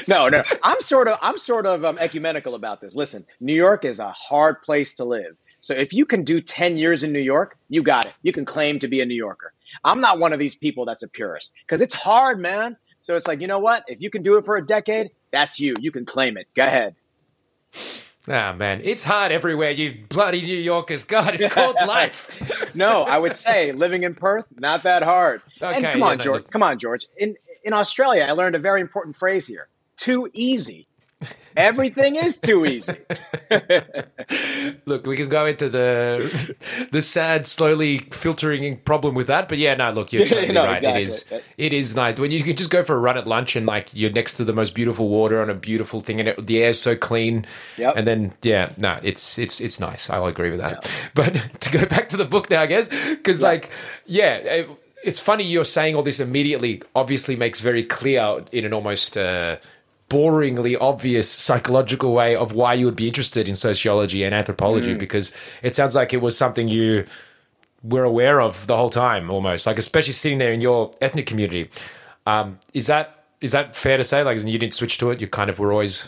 No 0.08 0.30
no. 0.30 0.44
I'm 0.62 0.82
sort 0.82 1.08
of 1.08 1.18
i'm 1.24 1.40
sort 1.40 1.66
of 1.66 1.84
um, 1.84 1.98
ecumenical 1.98 2.54
about 2.54 2.80
this. 2.80 2.94
Listen 2.94 3.26
new 3.40 3.56
york 3.56 3.86
is 3.86 3.98
a 3.98 4.12
hard 4.12 4.62
place 4.62 4.94
to 4.96 5.04
live. 5.04 5.36
So 5.62 5.74
if 5.74 5.94
you 5.94 6.06
can 6.06 6.24
do 6.24 6.42
10 6.42 6.78
years 6.78 7.02
in 7.02 7.12
new 7.12 7.20
york 7.20 7.58
you 7.70 7.82
got 7.82 8.06
it. 8.06 8.14
You 8.22 8.34
can 8.34 8.46
claim 8.46 8.78
to 8.80 8.88
be 8.88 9.02
a 9.02 9.08
new 9.08 9.16
yorker. 9.16 9.52
I'm 9.84 10.00
not 10.00 10.20
one 10.20 10.32
of 10.32 10.38
these 10.38 10.54
people 10.54 10.86
that's 10.86 11.02
a 11.02 11.08
purist 11.08 11.54
because 11.66 11.82
it's 11.82 11.96
hard 11.96 12.40
man. 12.40 12.78
So 13.02 13.16
it's 13.16 13.26
like 13.26 13.42
you 13.42 13.48
know 13.48 13.58
what? 13.58 13.86
If 13.88 14.00
you 14.04 14.12
can 14.12 14.22
do 14.22 14.38
it 14.38 14.46
for 14.46 14.58
a 14.58 14.64
decade 14.64 15.10
that's 15.32 15.60
you. 15.60 15.74
You 15.80 15.92
can 15.92 16.06
claim 16.06 16.38
it. 16.38 16.46
Go 16.54 16.68
ahead 16.68 16.96
Ah, 18.28 18.54
man, 18.54 18.80
it's 18.84 19.04
hard 19.04 19.34
everywhere, 19.34 19.72
you 19.72 19.98
bloody 20.08 20.42
New 20.42 20.58
Yorkers. 20.58 21.04
God, 21.04 21.34
it's 21.34 21.54
called 21.54 21.76
life. 21.86 22.42
no, 22.74 23.04
I 23.04 23.18
would 23.18 23.36
say 23.36 23.74
living 23.74 24.04
in 24.04 24.16
Perth, 24.16 24.46
not 24.58 24.84
that 24.84 25.04
hard. 25.04 25.42
Okay, 25.62 25.76
and 25.76 25.86
come 25.86 26.00
yeah, 26.00 26.06
on, 26.08 26.18
no, 26.18 26.24
George. 26.24 26.50
Come 26.50 26.64
on, 26.64 26.80
George. 26.80 27.06
In 27.18 27.36
in 27.66 27.74
Australia, 27.74 28.24
I 28.24 28.32
learned 28.32 28.56
a 28.56 28.60
very 28.60 28.80
important 28.80 29.18
phrase 29.18 29.46
here. 29.46 29.68
Too 29.98 30.30
easy. 30.34 30.88
Everything 31.56 32.16
is 32.16 32.38
too 32.38 32.66
easy. 32.66 32.96
look, 34.86 35.06
we 35.06 35.16
can 35.16 35.30
go 35.30 35.46
into 35.46 35.70
the 35.70 36.56
the 36.92 37.02
sad, 37.02 37.48
slowly 37.48 38.00
filtering 38.12 38.78
problem 38.80 39.16
with 39.16 39.28
that, 39.28 39.50
but 39.50 39.58
yeah, 39.58 39.76
no, 39.76 39.92
look, 39.92 40.12
you're 40.12 40.28
totally 40.28 40.54
no, 40.54 40.66
right. 40.66 40.76
Exactly. 40.76 41.02
It 41.02 41.08
is 41.08 41.26
it 41.58 41.74
is 41.74 41.96
nice 41.96 42.18
when 42.18 42.32
you 42.32 42.42
can 42.44 42.56
just 42.56 42.70
go 42.70 42.84
for 42.84 42.96
a 42.96 43.00
run 43.00 43.18
at 43.18 43.28
lunch 43.28 43.56
and 43.56 43.66
like 43.66 43.90
you're 43.94 44.12
next 44.12 44.36
to 44.36 44.44
the 44.44 44.54
most 44.54 44.74
beautiful 44.74 45.10
water 45.10 45.42
on 45.42 45.50
a 45.50 45.54
beautiful 45.54 46.02
thing, 46.02 46.20
and 46.20 46.30
it, 46.30 46.48
the 46.48 46.64
air's 46.64 46.80
so 46.80 46.96
clean. 46.96 47.46
Yep. 47.78 47.98
And 47.98 48.08
then 48.08 48.34
yeah, 48.42 48.72
no, 48.78 49.00
it's 49.04 49.38
it's 49.38 49.62
it's 49.62 49.80
nice. 49.80 50.10
I'll 50.10 50.26
agree 50.26 50.50
with 50.50 50.60
that. 50.60 50.84
Yep. 50.84 50.94
But 51.16 51.60
to 51.62 51.72
go 51.72 51.86
back 51.86 52.10
to 52.10 52.18
the 52.18 52.26
book 52.26 52.50
now, 52.50 52.62
I 52.62 52.66
guess, 52.66 52.88
because 52.88 53.42
yep. 53.42 53.48
like 53.48 53.70
yeah. 54.06 54.36
It, 54.36 54.70
it's 55.04 55.20
funny 55.20 55.44
you're 55.44 55.66
saying 55.66 55.96
all 55.96 56.02
this 56.02 56.20
immediately 56.20 56.82
obviously 56.96 57.36
makes 57.36 57.60
very 57.60 57.84
clear 57.84 58.44
in 58.52 58.66
an 58.66 58.74
almost 58.74 59.18
uh, 59.18 59.58
boringly 60.14 60.78
obvious 60.80 61.30
psychological 61.30 62.14
way 62.14 62.36
of 62.36 62.54
why 62.54 62.76
you 62.76 62.86
would 62.86 62.96
be 62.96 63.08
interested 63.08 63.48
in 63.48 63.56
sociology 63.56 64.24
and 64.24 64.36
anthropology 64.36 64.94
because 64.94 65.34
it 65.64 65.76
sounds 65.76 65.96
like 65.96 66.14
it 66.14 66.22
was 66.22 66.38
something 66.38 66.68
you 66.68 67.06
were 67.82 68.04
aware 68.04 68.40
of 68.40 68.68
the 68.68 68.78
whole 68.78 68.92
time 68.92 69.32
almost. 69.32 69.66
Like 69.66 69.80
especially 69.80 70.14
sitting 70.14 70.38
there 70.38 70.54
in 70.54 70.62
your 70.62 70.92
ethnic 71.02 71.26
community. 71.26 71.70
Um, 72.28 72.60
is 72.74 72.88
that 72.88 73.26
is 73.42 73.52
that 73.52 73.76
fair 73.76 73.98
to 73.98 74.04
say? 74.04 74.24
Like 74.24 74.40
you 74.46 74.60
didn't 74.60 74.76
switch 74.76 75.00
to 75.00 75.10
it 75.12 75.20
you 75.20 75.28
kind 75.28 75.50
of 75.50 75.60
were 75.60 75.72
always 75.72 76.08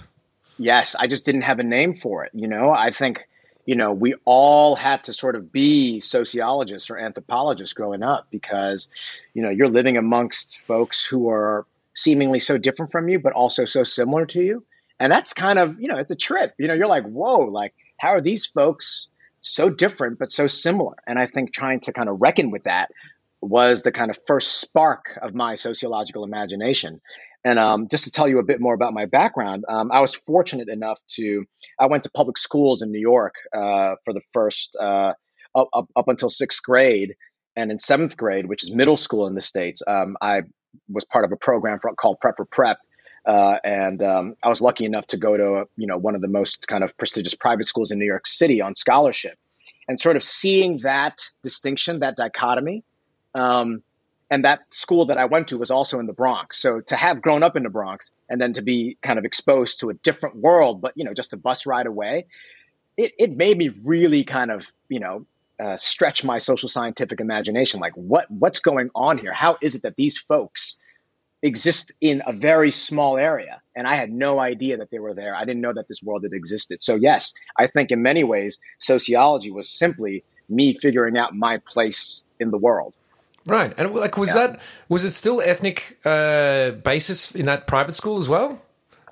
Yes, 0.58 0.96
I 0.98 1.08
just 1.08 1.26
didn't 1.26 1.42
have 1.42 1.60
a 1.60 1.64
name 1.64 1.96
for 1.96 2.24
it. 2.26 2.32
You 2.34 2.48
know, 2.48 2.72
I 2.72 2.92
think, 2.92 3.28
you 3.66 3.76
know, 3.76 3.92
we 3.92 4.16
all 4.24 4.76
had 4.76 5.06
to 5.06 5.14
sort 5.14 5.36
of 5.36 5.52
be 5.52 6.00
sociologists 6.00 6.90
or 6.90 6.98
anthropologists 6.98 7.74
growing 7.74 8.04
up 8.04 8.28
because, 8.30 8.90
you 9.34 9.42
know, 9.42 9.50
you're 9.50 9.70
living 9.70 9.98
amongst 9.98 10.62
folks 10.62 11.06
who 11.06 11.30
are 11.30 11.66
seemingly 11.96 12.40
so 12.40 12.58
different 12.58 12.92
from 12.92 13.10
you, 13.10 13.20
but 13.20 13.34
also 13.34 13.66
so 13.66 13.84
similar 13.84 14.26
to 14.28 14.42
you. 14.42 14.66
And 15.00 15.12
that's 15.12 15.34
kind 15.34 15.60
of, 15.60 15.80
you 15.80 15.88
know, 15.88 15.98
it's 15.98 16.12
a 16.12 16.16
trip. 16.16 16.54
You 16.58 16.68
know, 16.68 16.74
you're 16.74 16.88
like, 16.88 17.06
whoa, 17.06 17.46
like, 17.46 17.74
how 17.98 18.10
are 18.10 18.22
these 18.22 18.46
folks 18.46 19.08
so 19.42 19.70
different, 19.70 20.20
but 20.20 20.32
so 20.32 20.48
similar? 20.48 20.96
And 21.08 21.20
I 21.20 21.26
think 21.26 21.54
trying 21.54 21.82
to 21.82 21.94
kind 21.94 22.10
of 22.10 22.22
reckon 22.22 22.52
with 22.52 22.64
that 22.64 22.92
was 23.42 23.84
the 23.84 23.92
kind 23.92 24.10
of 24.10 24.18
first 24.28 24.60
spark 24.60 25.18
of 25.22 25.34
my 25.34 25.56
sociological 25.56 26.24
imagination. 26.24 27.02
And 27.44 27.60
um, 27.60 27.88
just 27.90 28.06
to 28.06 28.12
tell 28.12 28.28
you 28.28 28.40
a 28.40 28.44
bit 28.44 28.60
more 28.60 28.74
about 28.74 28.94
my 28.94 29.06
background, 29.06 29.66
um, 29.70 29.92
I 29.92 30.00
was 30.00 30.16
fortunate 30.16 30.68
enough 30.68 31.00
to, 31.12 31.46
I 31.80 31.86
went 31.86 32.04
to 32.04 32.10
public 32.10 32.38
schools 32.38 32.82
in 32.82 32.92
New 32.92 33.00
York 33.00 33.36
uh, 33.54 33.96
for 34.04 34.14
the 34.14 34.22
first, 34.34 34.76
uh, 34.82 35.14
up, 35.54 35.70
up, 35.96 36.08
until 36.08 36.30
sixth 36.30 36.64
grade. 36.64 37.16
And 37.56 37.72
in 37.72 37.78
seventh 37.78 38.18
grade, 38.18 38.48
which 38.48 38.64
is 38.64 38.74
middle 38.74 38.98
school 38.98 39.28
in 39.28 39.36
the 39.36 39.42
States, 39.42 39.84
um, 39.88 40.18
I 40.20 40.42
was 40.90 41.06
part 41.06 41.26
of 41.26 41.32
a 41.32 41.38
program 41.38 41.80
for, 41.80 41.94
called 41.94 42.20
Prep 42.20 42.38
for 42.38 42.46
Prep. 42.46 42.78
Uh, 43.26 43.58
and 43.64 44.04
um, 44.04 44.36
I 44.44 44.50
was 44.50 44.62
lucky 44.62 44.86
enough 44.86 45.08
to 45.08 45.18
go 45.18 45.36
to, 45.36 45.68
you 45.76 45.88
know, 45.88 45.98
one 45.98 46.16
of 46.16 46.22
the 46.22 46.28
most 46.28 46.68
kind 46.68 46.84
of 46.84 46.96
prestigious 46.98 47.34
private 47.34 47.68
schools 47.68 47.92
in 47.92 47.98
New 47.98 48.06
York 48.06 48.28
City 48.28 48.62
on 48.62 48.76
scholarship. 48.76 49.38
And 49.88 50.00
sort 50.00 50.16
of 50.16 50.24
seeing 50.24 50.80
that 50.84 51.22
distinction, 51.42 52.00
that 52.00 52.16
dichotomy, 52.16 52.84
um, 53.34 53.84
and 54.30 54.46
that 54.46 54.62
school 54.72 55.08
that 55.08 55.18
I 55.18 55.26
went 55.26 55.50
to 55.50 55.58
was 55.58 55.72
also 55.72 56.00
in 56.00 56.08
the 56.08 56.14
Bronx. 56.14 56.58
So 56.58 56.82
to 56.82 56.96
have 56.96 57.22
grown 57.22 57.44
up 57.44 57.56
in 57.56 57.64
the 57.64 57.70
Bronx 57.70 58.12
and 58.28 58.42
then 58.42 58.54
to 58.54 58.62
be 58.62 58.98
kind 59.02 59.20
of 59.20 59.26
exposed 59.26 59.82
to 59.82 59.90
a 59.90 59.94
different 59.94 60.38
world, 60.38 60.82
but 60.82 60.94
you 60.96 61.04
know, 61.04 61.14
just 61.14 61.34
a 61.34 61.38
bus 61.38 61.66
ride 61.66 61.86
away, 61.86 62.26
it, 62.98 63.14
it 63.20 63.32
made 63.36 63.58
me 63.58 63.70
really 63.86 64.24
kind 64.24 64.52
of, 64.52 64.72
you 64.90 65.00
know, 65.00 65.26
uh, 65.64 65.78
stretch 65.78 66.24
my 66.24 66.38
social 66.38 66.70
scientific 66.70 67.20
imagination. 67.20 67.80
Like 67.80 67.94
what 67.94 68.30
what's 68.30 68.60
going 68.60 68.90
on 68.96 69.18
here? 69.18 69.34
How 69.34 69.58
is 69.62 69.76
it 69.76 69.84
that 69.84 69.96
these 69.96 70.18
folks 70.18 70.78
exist 71.42 71.92
in 72.02 72.24
a 72.26 72.34
very 72.34 72.72
small 72.72 73.18
area? 73.18 73.62
And 73.76 73.88
I 73.88 73.96
had 73.96 74.12
no 74.12 74.40
idea 74.40 74.78
that 74.78 74.90
they 74.92 75.00
were 75.00 75.14
there. 75.14 75.36
I 75.36 75.46
didn't 75.46 75.62
know 75.62 75.74
that 75.74 75.88
this 75.88 76.02
world 76.02 76.24
had 76.24 76.34
existed. 76.34 76.84
So 76.84 76.96
yes, 76.96 77.34
I 77.58 77.68
think 77.68 77.92
in 77.92 78.02
many 78.02 78.24
ways 78.24 78.60
sociology 78.80 79.52
was 79.52 79.70
simply 79.70 80.24
me 80.50 80.78
figuring 80.78 81.18
out 81.18 81.36
my 81.36 81.58
place 81.58 82.24
in 82.40 82.52
the 82.52 82.58
world. 82.58 82.94
Right, 83.48 83.74
and 83.78 83.94
like, 83.94 84.18
was 84.18 84.34
yeah. 84.34 84.48
that 84.48 84.62
was 84.90 85.04
it 85.04 85.12
still 85.12 85.40
ethnic 85.40 86.00
uh, 86.04 86.72
basis 86.72 87.32
in 87.32 87.46
that 87.46 87.68
private 87.68 87.94
school 87.94 88.18
as 88.18 88.28
well, 88.28 88.60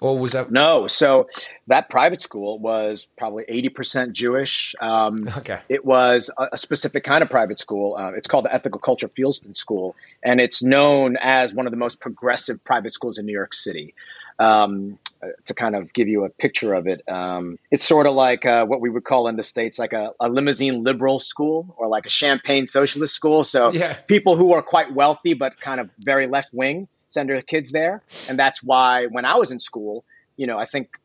or 0.03 0.19
was 0.19 0.33
that 0.33 0.51
no? 0.51 0.87
So 0.87 1.29
that 1.67 1.89
private 1.89 2.21
school 2.21 2.59
was 2.59 3.07
probably 3.17 3.45
eighty 3.47 3.69
percent 3.69 4.11
Jewish. 4.11 4.75
Um, 4.81 5.29
okay, 5.37 5.61
it 5.69 5.85
was 5.85 6.29
a, 6.37 6.49
a, 6.51 6.57
specific 6.57 7.05
kind 7.05 7.23
of 7.23 7.29
private 7.29 7.57
school. 7.57 7.95
Uh, 7.95 8.11
it's 8.11 8.27
called 8.27 8.43
the 8.43 8.53
Ethical 8.53 8.81
Culture 8.81 9.07
Fieldston 9.07 9.55
School, 9.55 9.95
and 10.21 10.41
it's 10.41 10.61
known 10.61 11.15
as 11.19 11.53
one 11.53 11.67
of 11.67 11.71
the 11.71 11.77
most 11.77 12.01
progressive 12.01 12.65
private 12.65 12.93
schools 12.93 13.17
in 13.17 13.25
New 13.25 13.33
York 13.33 13.53
City. 13.53 13.95
Um, 14.39 14.97
to 15.45 15.53
kind 15.53 15.75
of 15.75 15.93
give 15.93 16.09
you 16.09 16.25
a 16.25 16.29
picture 16.29 16.73
of 16.73 16.87
it, 16.87 17.07
um, 17.07 17.59
it's 17.71 17.85
sort 17.85 18.07
of 18.07 18.15
like 18.15 18.45
uh, 18.45 18.65
what 18.65 18.81
we 18.81 18.89
would 18.89 19.05
call 19.05 19.27
in 19.27 19.37
the 19.37 19.43
states 19.43 19.77
like 19.77 19.93
a, 19.93 20.11
a, 20.19 20.27
limousine 20.27 20.83
liberal 20.83 21.19
school 21.19 21.75
or 21.77 21.87
like 21.87 22.07
a 22.07 22.09
champagne 22.09 22.65
socialist 22.65 23.13
school. 23.13 23.43
So 23.43 23.71
yeah. 23.71 23.93
people 23.93 24.35
who 24.35 24.53
are 24.53 24.63
quite 24.63 24.93
wealthy 24.93 25.35
but 25.35 25.61
kind 25.61 25.79
of 25.79 25.89
very 25.99 26.27
left 26.27 26.49
wing 26.51 26.89
send 27.13 27.29
their 27.29 27.41
kids 27.41 27.71
there, 27.71 28.01
and 28.27 28.37
that's 28.37 28.61
why 28.61 29.05
when 29.05 29.25
I 29.25 29.35
was 29.35 29.51
in 29.51 29.59
school, 29.59 30.03
you 30.35 30.47
know, 30.47 30.57
I 30.57 30.65
think 30.65 30.97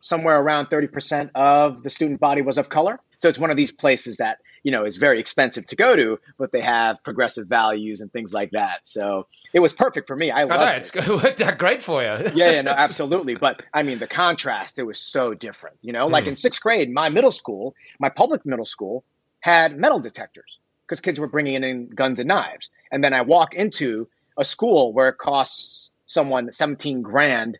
somewhere 0.00 0.38
around 0.40 0.66
30% 0.66 1.30
of 1.34 1.82
the 1.82 1.90
student 1.90 2.20
body 2.20 2.42
was 2.42 2.58
of 2.58 2.68
color. 2.68 3.00
So 3.16 3.28
it's 3.28 3.38
one 3.38 3.50
of 3.50 3.56
these 3.56 3.72
places 3.72 4.18
that, 4.18 4.38
you 4.62 4.70
know, 4.70 4.84
is 4.84 4.96
very 4.96 5.18
expensive 5.18 5.66
to 5.66 5.76
go 5.76 5.96
to, 5.96 6.20
but 6.38 6.52
they 6.52 6.60
have 6.60 7.02
progressive 7.02 7.48
values 7.48 8.00
and 8.00 8.12
things 8.12 8.32
like 8.32 8.52
that. 8.52 8.86
So 8.86 9.26
it 9.52 9.60
was 9.60 9.72
perfect 9.72 10.06
for 10.06 10.14
me. 10.14 10.30
I 10.30 10.44
love 10.44 10.60
it. 10.68 10.76
It's 10.94 11.08
worked 11.08 11.40
out 11.40 11.58
great 11.58 11.82
for 11.82 12.02
you. 12.02 12.30
yeah, 12.34 12.50
yeah, 12.52 12.60
no, 12.62 12.70
absolutely. 12.76 13.34
But 13.34 13.62
I 13.74 13.82
mean, 13.82 13.98
the 13.98 14.06
contrast, 14.06 14.78
it 14.78 14.84
was 14.84 15.00
so 15.00 15.34
different. 15.34 15.76
You 15.82 15.92
know, 15.92 16.06
like 16.06 16.24
mm. 16.24 16.28
in 16.28 16.36
sixth 16.36 16.62
grade, 16.62 16.92
my 16.92 17.08
middle 17.08 17.32
school, 17.32 17.74
my 17.98 18.08
public 18.08 18.46
middle 18.46 18.64
school 18.64 19.04
had 19.40 19.76
metal 19.76 19.98
detectors 19.98 20.58
because 20.86 21.00
kids 21.00 21.18
were 21.18 21.28
bringing 21.28 21.64
in 21.64 21.88
guns 21.88 22.18
and 22.18 22.28
knives. 22.28 22.70
And 22.90 23.02
then 23.02 23.12
I 23.12 23.22
walk 23.22 23.54
into 23.54 24.08
a 24.38 24.44
school 24.44 24.92
where 24.92 25.08
it 25.08 25.18
costs 25.18 25.90
someone 26.06 26.52
17 26.52 27.02
grand 27.02 27.58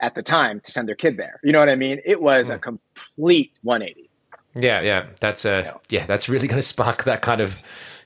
at 0.00 0.14
the 0.14 0.22
time 0.22 0.60
to 0.60 0.70
send 0.70 0.88
their 0.88 0.94
kid 0.94 1.16
there. 1.16 1.40
You 1.42 1.52
know 1.52 1.60
what 1.60 1.70
I 1.70 1.76
mean? 1.76 2.00
It 2.04 2.20
was 2.20 2.50
a 2.50 2.58
complete 2.58 3.52
180. 3.62 4.10
Yeah, 4.58 4.80
yeah, 4.80 5.06
that's 5.20 5.44
a 5.44 5.62
yeah, 5.90 6.00
yeah 6.00 6.06
that's 6.06 6.28
really 6.28 6.48
going 6.48 6.58
to 6.58 6.66
spark 6.66 7.04
that 7.04 7.22
kind 7.22 7.40
of 7.40 7.58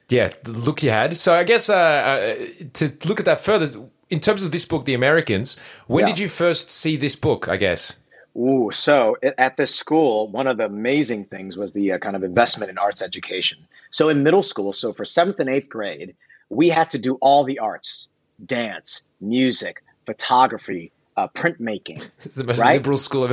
yeah 0.09 0.31
look 0.47 0.83
you 0.83 0.91
had. 0.91 1.17
So 1.17 1.35
I 1.35 1.45
guess 1.45 1.69
uh, 1.69 1.77
uh, 1.77 2.47
to 2.75 2.93
look 3.05 3.21
at 3.21 3.27
that 3.27 3.41
further, 3.41 3.69
in 4.09 4.21
terms 4.21 4.43
of 4.43 4.51
this 4.51 4.65
book, 4.65 4.85
The 4.85 4.95
Americans, 4.95 5.57
when 5.87 6.07
yeah. 6.07 6.13
did 6.13 6.19
you 6.19 6.29
first 6.29 6.71
see 6.71 6.97
this 6.97 7.17
book? 7.17 7.49
I 7.49 7.57
guess. 7.57 7.95
Ooh, 8.37 8.71
so 8.73 9.17
at 9.23 9.57
this 9.57 9.75
school, 9.75 10.29
one 10.29 10.47
of 10.47 10.57
the 10.57 10.65
amazing 10.65 11.25
things 11.25 11.57
was 11.57 11.73
the 11.73 11.93
uh, 11.93 11.99
kind 11.99 12.15
of 12.15 12.23
investment 12.23 12.71
in 12.71 12.79
arts 12.79 13.03
education. 13.03 13.59
So 13.91 14.09
in 14.09 14.23
middle 14.23 14.43
school, 14.43 14.73
so 14.73 14.93
for 14.93 15.05
seventh 15.05 15.41
and 15.41 15.51
eighth 15.51 15.69
grade, 15.69 16.15
we 16.49 16.69
had 16.69 16.91
to 16.91 16.99
do 16.99 17.15
all 17.15 17.45
the 17.45 17.59
arts: 17.59 18.09
dance, 18.47 19.03
music, 19.21 19.83
photography, 20.07 20.93
uh, 21.17 21.29
printmaking. 21.29 22.03
It's 22.25 22.37
the 22.37 22.45
most 22.45 22.61
right? 22.61 22.75
liberal 22.75 22.99
school 22.99 23.25
of 23.25 23.31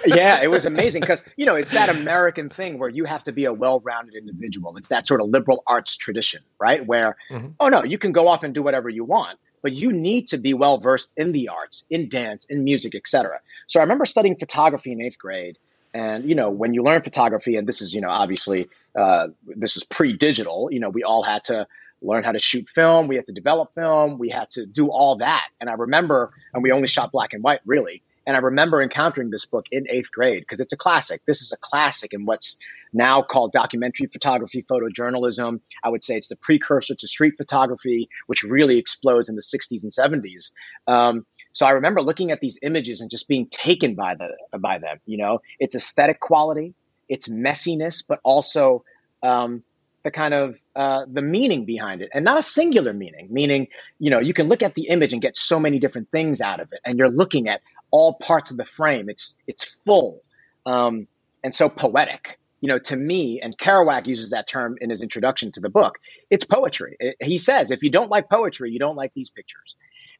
yeah, 0.06 0.42
it 0.42 0.48
was 0.48 0.64
amazing 0.66 1.00
because 1.00 1.24
you 1.36 1.46
know 1.46 1.54
it's 1.54 1.72
that 1.72 1.88
American 1.88 2.48
thing 2.48 2.78
where 2.78 2.88
you 2.88 3.04
have 3.04 3.22
to 3.24 3.32
be 3.32 3.44
a 3.44 3.52
well-rounded 3.52 4.14
individual. 4.14 4.76
It's 4.76 4.88
that 4.88 5.06
sort 5.06 5.20
of 5.20 5.28
liberal 5.28 5.62
arts 5.66 5.96
tradition, 5.96 6.42
right? 6.58 6.84
Where 6.84 7.16
mm-hmm. 7.30 7.48
oh 7.60 7.68
no, 7.68 7.84
you 7.84 7.98
can 7.98 8.12
go 8.12 8.28
off 8.28 8.44
and 8.44 8.54
do 8.54 8.62
whatever 8.62 8.88
you 8.88 9.04
want, 9.04 9.38
but 9.62 9.74
you 9.74 9.92
need 9.92 10.28
to 10.28 10.38
be 10.38 10.54
well 10.54 10.78
versed 10.78 11.12
in 11.16 11.32
the 11.32 11.48
arts, 11.48 11.84
in 11.90 12.08
dance, 12.08 12.46
in 12.46 12.64
music, 12.64 12.94
etc. 12.94 13.40
So 13.66 13.80
I 13.80 13.82
remember 13.82 14.04
studying 14.04 14.36
photography 14.36 14.92
in 14.92 15.00
eighth 15.02 15.18
grade. 15.18 15.58
And 15.92 16.28
you 16.28 16.34
know, 16.34 16.50
when 16.50 16.74
you 16.74 16.82
learn 16.82 17.02
photography, 17.02 17.56
and 17.56 17.66
this 17.66 17.80
is 17.80 17.94
you 17.94 18.02
know 18.02 18.10
obviously 18.10 18.68
uh, 18.94 19.28
this 19.46 19.76
was 19.76 19.84
pre-digital. 19.84 20.68
You 20.70 20.80
know, 20.80 20.90
we 20.90 21.04
all 21.04 21.22
had 21.22 21.44
to 21.44 21.66
learn 22.02 22.24
how 22.24 22.32
to 22.32 22.38
shoot 22.38 22.68
film. 22.68 23.08
We 23.08 23.16
had 23.16 23.26
to 23.26 23.32
develop 23.32 23.74
film. 23.74 24.18
We 24.18 24.28
had 24.28 24.50
to 24.50 24.66
do 24.66 24.88
all 24.88 25.16
that. 25.16 25.44
And 25.60 25.70
I 25.70 25.74
remember, 25.74 26.32
and 26.52 26.62
we 26.62 26.72
only 26.72 26.88
shot 26.88 27.12
black 27.12 27.32
and 27.32 27.42
white 27.42 27.60
really. 27.64 28.02
And 28.26 28.36
I 28.36 28.40
remember 28.40 28.82
encountering 28.82 29.30
this 29.30 29.46
book 29.46 29.66
in 29.70 29.86
eighth 29.88 30.10
grade 30.10 30.42
because 30.42 30.58
it's 30.58 30.72
a 30.72 30.76
classic. 30.76 31.22
This 31.26 31.42
is 31.42 31.52
a 31.52 31.56
classic 31.56 32.12
in 32.12 32.26
what's 32.26 32.56
now 32.92 33.22
called 33.22 33.52
documentary 33.52 34.08
photography, 34.08 34.64
photojournalism. 34.68 35.60
I 35.82 35.88
would 35.88 36.02
say 36.02 36.16
it's 36.16 36.26
the 36.26 36.36
precursor 36.36 36.96
to 36.96 37.08
street 37.08 37.34
photography, 37.36 38.08
which 38.26 38.42
really 38.42 38.78
explodes 38.78 39.28
in 39.28 39.36
the 39.36 39.42
60s 39.42 39.84
and 39.84 39.92
70s. 39.92 40.50
Um, 40.88 41.24
so 41.52 41.66
I 41.66 41.70
remember 41.70 42.02
looking 42.02 42.32
at 42.32 42.40
these 42.40 42.58
images 42.62 43.00
and 43.00 43.10
just 43.10 43.28
being 43.28 43.46
taken 43.46 43.94
by 43.94 44.16
the 44.16 44.58
by 44.58 44.78
them. 44.78 44.98
You 45.06 45.18
know, 45.18 45.40
its 45.60 45.76
aesthetic 45.76 46.18
quality, 46.18 46.74
its 47.08 47.28
messiness, 47.28 48.04
but 48.06 48.18
also 48.24 48.84
um, 49.22 49.62
the 50.06 50.12
kind 50.12 50.32
of 50.32 50.56
uh, 50.76 51.04
the 51.12 51.20
meaning 51.20 51.64
behind 51.64 52.00
it 52.00 52.10
and 52.14 52.24
not 52.24 52.38
a 52.38 52.42
singular 52.42 52.92
meaning 52.92 53.26
meaning 53.28 53.66
you 53.98 54.08
know 54.08 54.20
you 54.20 54.32
can 54.32 54.48
look 54.48 54.62
at 54.62 54.72
the 54.76 54.86
image 54.86 55.12
and 55.12 55.20
get 55.20 55.36
so 55.36 55.58
many 55.58 55.80
different 55.80 56.08
things 56.12 56.40
out 56.40 56.60
of 56.60 56.72
it 56.72 56.78
and 56.86 56.96
you're 56.96 57.10
looking 57.10 57.48
at 57.48 57.60
all 57.90 58.14
parts 58.14 58.52
of 58.52 58.56
the 58.56 58.64
frame. 58.64 59.08
It's 59.08 59.34
it's 59.48 59.64
full 59.84 60.22
um, 60.64 61.08
and 61.42 61.52
so 61.52 61.68
poetic. 61.68 62.38
You 62.60 62.68
know 62.68 62.78
to 62.78 62.94
me 62.94 63.40
and 63.40 63.58
kerouac 63.58 64.06
uses 64.06 64.30
that 64.30 64.46
term 64.46 64.76
in 64.80 64.90
his 64.90 65.02
introduction 65.02 65.50
to 65.52 65.60
the 65.60 65.68
book 65.68 65.98
it's 66.30 66.44
poetry. 66.44 66.96
It, 67.00 67.16
he 67.20 67.38
says 67.38 67.72
if 67.72 67.82
you 67.82 67.90
don't 67.90 68.08
like 68.08 68.30
poetry 68.30 68.70
you 68.70 68.78
don't 68.78 68.96
like 68.96 69.12
these 69.12 69.30
pictures. 69.30 69.74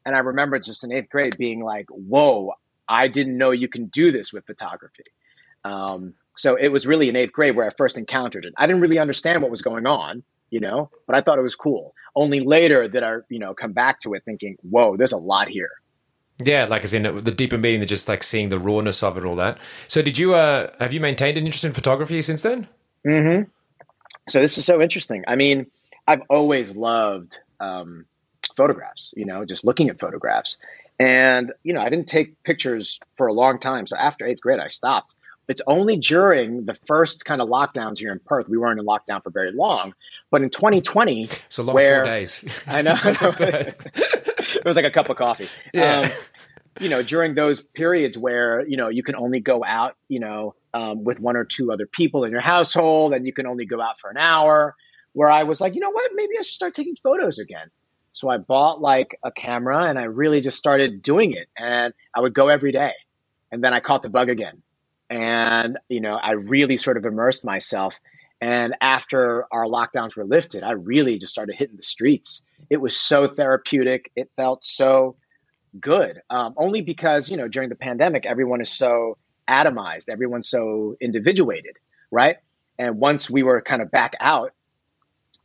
And 0.05 0.15
i 0.15 0.19
remember 0.19 0.59
just 0.59 0.83
in 0.83 0.91
eighth 0.91 1.09
grade 1.09 1.37
being 1.37 1.61
like 1.63 1.87
whoa 1.89 2.53
i 2.89 3.07
didn't 3.07 3.37
know 3.37 3.51
you 3.51 3.69
can 3.69 3.85
do 3.85 4.11
this 4.11 4.33
with 4.33 4.45
photography. 4.45 5.05
Um, 5.63 6.13
so 6.37 6.55
it 6.55 6.71
was 6.71 6.87
really 6.87 7.09
in 7.09 7.15
eighth 7.15 7.33
grade 7.33 7.55
where 7.55 7.65
I 7.65 7.71
first 7.71 7.97
encountered 7.97 8.45
it. 8.45 8.53
I 8.57 8.67
didn't 8.67 8.81
really 8.81 8.99
understand 8.99 9.41
what 9.41 9.51
was 9.51 9.61
going 9.61 9.85
on, 9.85 10.23
you 10.49 10.59
know, 10.59 10.89
but 11.05 11.15
I 11.15 11.21
thought 11.21 11.39
it 11.39 11.43
was 11.43 11.55
cool. 11.55 11.93
Only 12.15 12.39
later 12.39 12.87
did 12.87 13.03
I, 13.03 13.17
you 13.29 13.39
know, 13.39 13.53
come 13.53 13.73
back 13.73 13.99
to 14.01 14.13
it 14.13 14.23
thinking, 14.23 14.57
whoa, 14.61 14.97
there's 14.97 15.11
a 15.11 15.17
lot 15.17 15.49
here. 15.49 15.71
Yeah, 16.39 16.65
like 16.65 16.83
as 16.83 16.93
in 16.93 17.03
the 17.23 17.31
deeper 17.31 17.57
meaning 17.57 17.79
than 17.79 17.87
just 17.87 18.07
like 18.07 18.23
seeing 18.23 18.49
the 18.49 18.59
rawness 18.59 19.01
of 19.01 19.17
it, 19.17 19.25
all 19.25 19.35
that. 19.37 19.57
So 19.87 20.03
did 20.03 20.17
you, 20.19 20.35
uh, 20.35 20.71
have 20.79 20.93
you 20.93 20.99
maintained 20.99 21.37
an 21.37 21.45
interest 21.45 21.65
in 21.65 21.73
photography 21.73 22.21
since 22.21 22.43
then? 22.43 22.67
Mm-hmm. 23.05 23.49
So 24.29 24.41
this 24.41 24.57
is 24.57 24.65
so 24.65 24.81
interesting. 24.81 25.23
I 25.27 25.35
mean, 25.35 25.67
I've 26.05 26.21
always 26.29 26.75
loved 26.75 27.39
um, 27.59 28.05
photographs, 28.55 29.13
you 29.17 29.25
know, 29.25 29.45
just 29.45 29.65
looking 29.65 29.89
at 29.89 29.99
photographs. 29.99 30.57
And, 30.99 31.53
you 31.63 31.73
know, 31.73 31.81
I 31.81 31.89
didn't 31.89 32.07
take 32.07 32.43
pictures 32.43 32.99
for 33.13 33.27
a 33.27 33.33
long 33.33 33.59
time. 33.59 33.87
So 33.87 33.95
after 33.97 34.25
eighth 34.25 34.41
grade, 34.41 34.59
I 34.59 34.67
stopped. 34.67 35.15
It's 35.47 35.61
only 35.65 35.97
during 35.97 36.65
the 36.65 36.73
first 36.85 37.23
kind 37.25 37.41
of 37.41 37.47
lockdowns 37.47 37.99
here 37.99 38.11
in 38.11 38.19
Perth. 38.19 38.49
We 38.49 38.57
weren't 38.57 38.79
in 38.79 38.85
lockdown 38.85 39.23
for 39.23 39.29
very 39.29 39.51
long, 39.51 39.93
but 40.29 40.41
in 40.41 40.49
2020, 40.49 41.29
so 41.49 41.63
long 41.63 41.75
where, 41.75 41.99
four 42.03 42.05
days. 42.05 42.43
I 42.65 42.81
know, 42.81 42.95
it 43.03 44.65
was 44.65 44.75
like 44.75 44.85
a 44.85 44.91
cup 44.91 45.09
of 45.09 45.17
coffee. 45.17 45.47
Yeah. 45.73 46.01
Um, 46.01 46.11
you 46.79 46.89
know, 46.89 47.01
during 47.01 47.33
those 47.33 47.61
periods 47.61 48.17
where 48.17 48.67
you 48.67 48.77
know 48.77 48.89
you 48.89 49.01
can 49.01 49.15
only 49.15 49.39
go 49.39 49.63
out, 49.63 49.95
you 50.09 50.19
know, 50.19 50.53
um, 50.73 51.03
with 51.03 51.19
one 51.19 51.35
or 51.35 51.43
two 51.43 51.71
other 51.71 51.87
people 51.87 52.23
in 52.23 52.31
your 52.31 52.41
household, 52.41 53.13
and 53.13 53.25
you 53.25 53.33
can 53.33 53.47
only 53.47 53.65
go 53.65 53.81
out 53.81 53.99
for 53.99 54.09
an 54.09 54.17
hour. 54.17 54.75
Where 55.13 55.29
I 55.31 55.43
was 55.43 55.59
like, 55.59 55.73
you 55.73 55.81
know 55.81 55.89
what, 55.89 56.11
maybe 56.13 56.33
I 56.37 56.43
should 56.43 56.53
start 56.53 56.75
taking 56.75 56.95
photos 57.01 57.39
again. 57.39 57.71
So 58.17 58.29
I 58.29 58.37
bought 58.37 58.81
like 58.81 59.19
a 59.23 59.31
camera 59.31 59.83
and 59.83 59.99
I 59.99 60.05
really 60.05 60.41
just 60.41 60.57
started 60.57 61.03
doing 61.03 61.33
it. 61.33 61.47
And 61.55 61.93
I 62.15 62.21
would 62.21 62.33
go 62.33 62.47
every 62.47 62.71
day. 62.71 62.93
And 63.51 63.63
then 63.63 63.75
I 63.75 63.79
caught 63.79 64.01
the 64.01 64.09
bug 64.09 64.29
again. 64.29 64.63
And, 65.09 65.77
you 65.89 66.01
know, 66.01 66.15
I 66.15 66.31
really 66.31 66.77
sort 66.77 66.97
of 66.97 67.05
immersed 67.05 67.45
myself. 67.45 67.99
And 68.39 68.75
after 68.81 69.45
our 69.51 69.65
lockdowns 69.65 70.15
were 70.15 70.25
lifted, 70.25 70.63
I 70.63 70.71
really 70.71 71.17
just 71.17 71.31
started 71.31 71.55
hitting 71.57 71.75
the 71.75 71.81
streets. 71.81 72.43
It 72.69 72.77
was 72.77 72.95
so 72.95 73.25
therapeutic. 73.25 74.11
It 74.15 74.29
felt 74.35 74.63
so 74.63 75.15
good. 75.79 76.21
Um, 76.29 76.53
only 76.57 76.81
because, 76.81 77.29
you 77.31 77.37
know, 77.37 77.47
during 77.47 77.69
the 77.69 77.75
pandemic, 77.75 78.25
everyone 78.25 78.61
is 78.61 78.69
so 78.71 79.17
atomized, 79.47 80.09
everyone's 80.09 80.49
so 80.49 80.95
individuated, 80.99 81.77
right? 82.11 82.37
And 82.77 82.99
once 82.99 83.29
we 83.29 83.43
were 83.43 83.61
kind 83.61 83.81
of 83.81 83.89
back 83.89 84.13
out, 84.19 84.53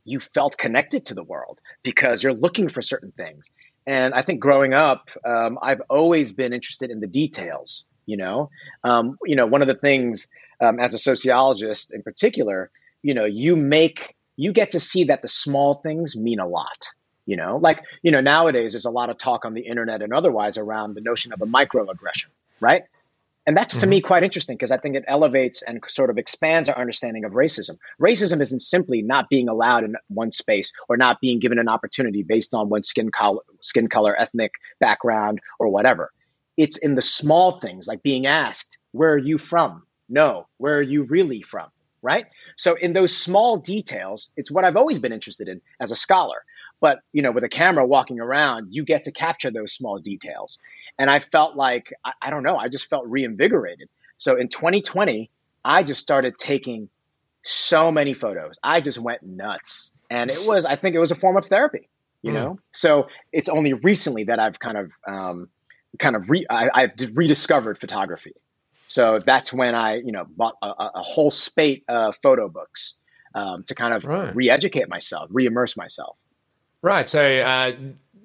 you 0.05 0.19
felt 0.19 0.57
connected 0.57 1.07
to 1.07 1.13
the 1.13 1.23
world 1.23 1.61
because 1.81 2.21
you're 2.21 2.33
looking 2.33 2.69
for 2.69 2.81
certain 2.81 3.11
things. 3.11 3.49
And 3.87 4.13
I 4.13 4.21
think 4.21 4.39
growing 4.39 4.73
up, 4.73 5.09
um, 5.25 5.57
I've 5.61 5.81
always 5.89 6.31
been 6.31 6.53
interested 6.53 6.91
in 6.91 6.99
the 6.99 7.07
details. 7.07 7.85
You 8.05 8.17
know, 8.17 8.49
um, 8.83 9.17
you 9.25 9.35
know, 9.35 9.45
one 9.45 9.61
of 9.61 9.67
the 9.67 9.75
things 9.75 10.27
um, 10.61 10.79
as 10.79 10.93
a 10.93 10.99
sociologist 10.99 11.93
in 11.93 12.03
particular, 12.03 12.71
you 13.01 13.13
know, 13.13 13.25
you 13.25 13.55
make 13.55 14.15
you 14.35 14.51
get 14.51 14.71
to 14.71 14.79
see 14.79 15.05
that 15.05 15.21
the 15.21 15.27
small 15.27 15.75
things 15.75 16.15
mean 16.15 16.39
a 16.39 16.47
lot. 16.47 16.89
You 17.25 17.37
know, 17.37 17.57
like 17.57 17.81
you 18.01 18.11
know, 18.11 18.19
nowadays 18.19 18.73
there's 18.73 18.85
a 18.85 18.91
lot 18.91 19.09
of 19.09 19.17
talk 19.17 19.45
on 19.45 19.53
the 19.53 19.61
internet 19.61 20.01
and 20.01 20.13
otherwise 20.13 20.57
around 20.57 20.93
the 20.93 21.01
notion 21.01 21.31
of 21.31 21.41
a 21.41 21.45
microaggression, 21.45 22.27
right? 22.59 22.83
And 23.45 23.57
that's 23.57 23.75
to 23.75 23.81
mm-hmm. 23.81 23.89
me 23.89 24.01
quite 24.01 24.23
interesting 24.23 24.55
because 24.55 24.71
I 24.71 24.77
think 24.77 24.95
it 24.95 25.03
elevates 25.07 25.63
and 25.63 25.81
sort 25.87 26.09
of 26.09 26.17
expands 26.17 26.69
our 26.69 26.77
understanding 26.77 27.25
of 27.25 27.33
racism. 27.33 27.77
Racism 28.01 28.41
isn't 28.41 28.61
simply 28.61 29.01
not 29.01 29.29
being 29.29 29.49
allowed 29.49 29.83
in 29.83 29.95
one 30.07 30.31
space 30.31 30.71
or 30.87 30.95
not 30.95 31.19
being 31.19 31.39
given 31.39 31.59
an 31.59 31.67
opportunity 31.67 32.23
based 32.23 32.53
on 32.53 32.69
one's 32.69 32.87
skin 32.87 33.11
color, 33.11 33.41
skin 33.59 33.89
color, 33.89 34.17
ethnic 34.17 34.51
background, 34.79 35.39
or 35.59 35.67
whatever. 35.69 36.11
It's 36.57 36.77
in 36.77 36.95
the 36.95 37.01
small 37.01 37.59
things 37.59 37.87
like 37.87 38.03
being 38.03 38.25
asked, 38.25 38.77
"Where 38.91 39.13
are 39.13 39.17
you 39.17 39.37
from?" 39.37 39.83
No, 40.09 40.47
where 40.57 40.77
are 40.77 40.81
you 40.81 41.03
really 41.03 41.41
from? 41.41 41.69
Right? 42.01 42.25
So 42.57 42.75
in 42.75 42.93
those 42.93 43.15
small 43.15 43.57
details, 43.57 44.29
it's 44.35 44.51
what 44.51 44.65
I've 44.65 44.75
always 44.75 44.99
been 44.99 45.13
interested 45.13 45.47
in 45.47 45.61
as 45.79 45.91
a 45.91 45.95
scholar. 45.95 46.43
But 46.81 46.99
you 47.13 47.21
know, 47.21 47.31
with 47.31 47.45
a 47.45 47.49
camera 47.49 47.85
walking 47.85 48.19
around, 48.19 48.67
you 48.71 48.83
get 48.83 49.05
to 49.05 49.11
capture 49.11 49.51
those 49.51 49.73
small 49.73 49.99
details. 49.99 50.59
And 50.99 51.09
I 51.09 51.19
felt 51.19 51.55
like, 51.55 51.93
I, 52.05 52.11
I 52.21 52.29
don't 52.29 52.43
know, 52.43 52.57
I 52.57 52.67
just 52.67 52.89
felt 52.89 53.07
reinvigorated. 53.07 53.89
So 54.17 54.35
in 54.35 54.47
2020, 54.47 55.29
I 55.65 55.83
just 55.83 56.01
started 56.01 56.37
taking 56.37 56.89
so 57.43 57.91
many 57.91 58.13
photos. 58.13 58.57
I 58.63 58.81
just 58.81 58.99
went 58.99 59.23
nuts. 59.23 59.91
And 60.09 60.29
it 60.29 60.45
was, 60.45 60.65
I 60.65 60.75
think 60.75 60.95
it 60.95 60.99
was 60.99 61.11
a 61.11 61.15
form 61.15 61.37
of 61.37 61.45
therapy, 61.45 61.89
you 62.21 62.31
mm. 62.31 62.35
know? 62.35 62.59
So 62.71 63.07
it's 63.31 63.49
only 63.49 63.73
recently 63.73 64.25
that 64.25 64.39
I've 64.39 64.59
kind 64.59 64.77
of, 64.77 64.91
um, 65.07 65.49
kind 65.99 66.15
of 66.15 66.29
re, 66.29 66.45
I, 66.49 66.81
have 66.81 66.93
rediscovered 67.15 67.79
photography. 67.79 68.33
So 68.87 69.19
that's 69.19 69.51
when 69.51 69.75
I, 69.75 69.95
you 69.95 70.11
know, 70.11 70.25
bought 70.25 70.55
a, 70.61 70.67
a 70.67 71.01
whole 71.01 71.31
spate 71.31 71.83
of 71.87 72.15
photo 72.21 72.49
books 72.49 72.97
um, 73.33 73.63
to 73.63 73.75
kind 73.75 73.93
of 73.93 74.03
right. 74.03 74.35
re-educate 74.35 74.89
myself, 74.89 75.29
re-immerse 75.31 75.75
myself. 75.75 76.17
Right. 76.81 77.07
So 77.07 77.23
uh, 77.23 77.73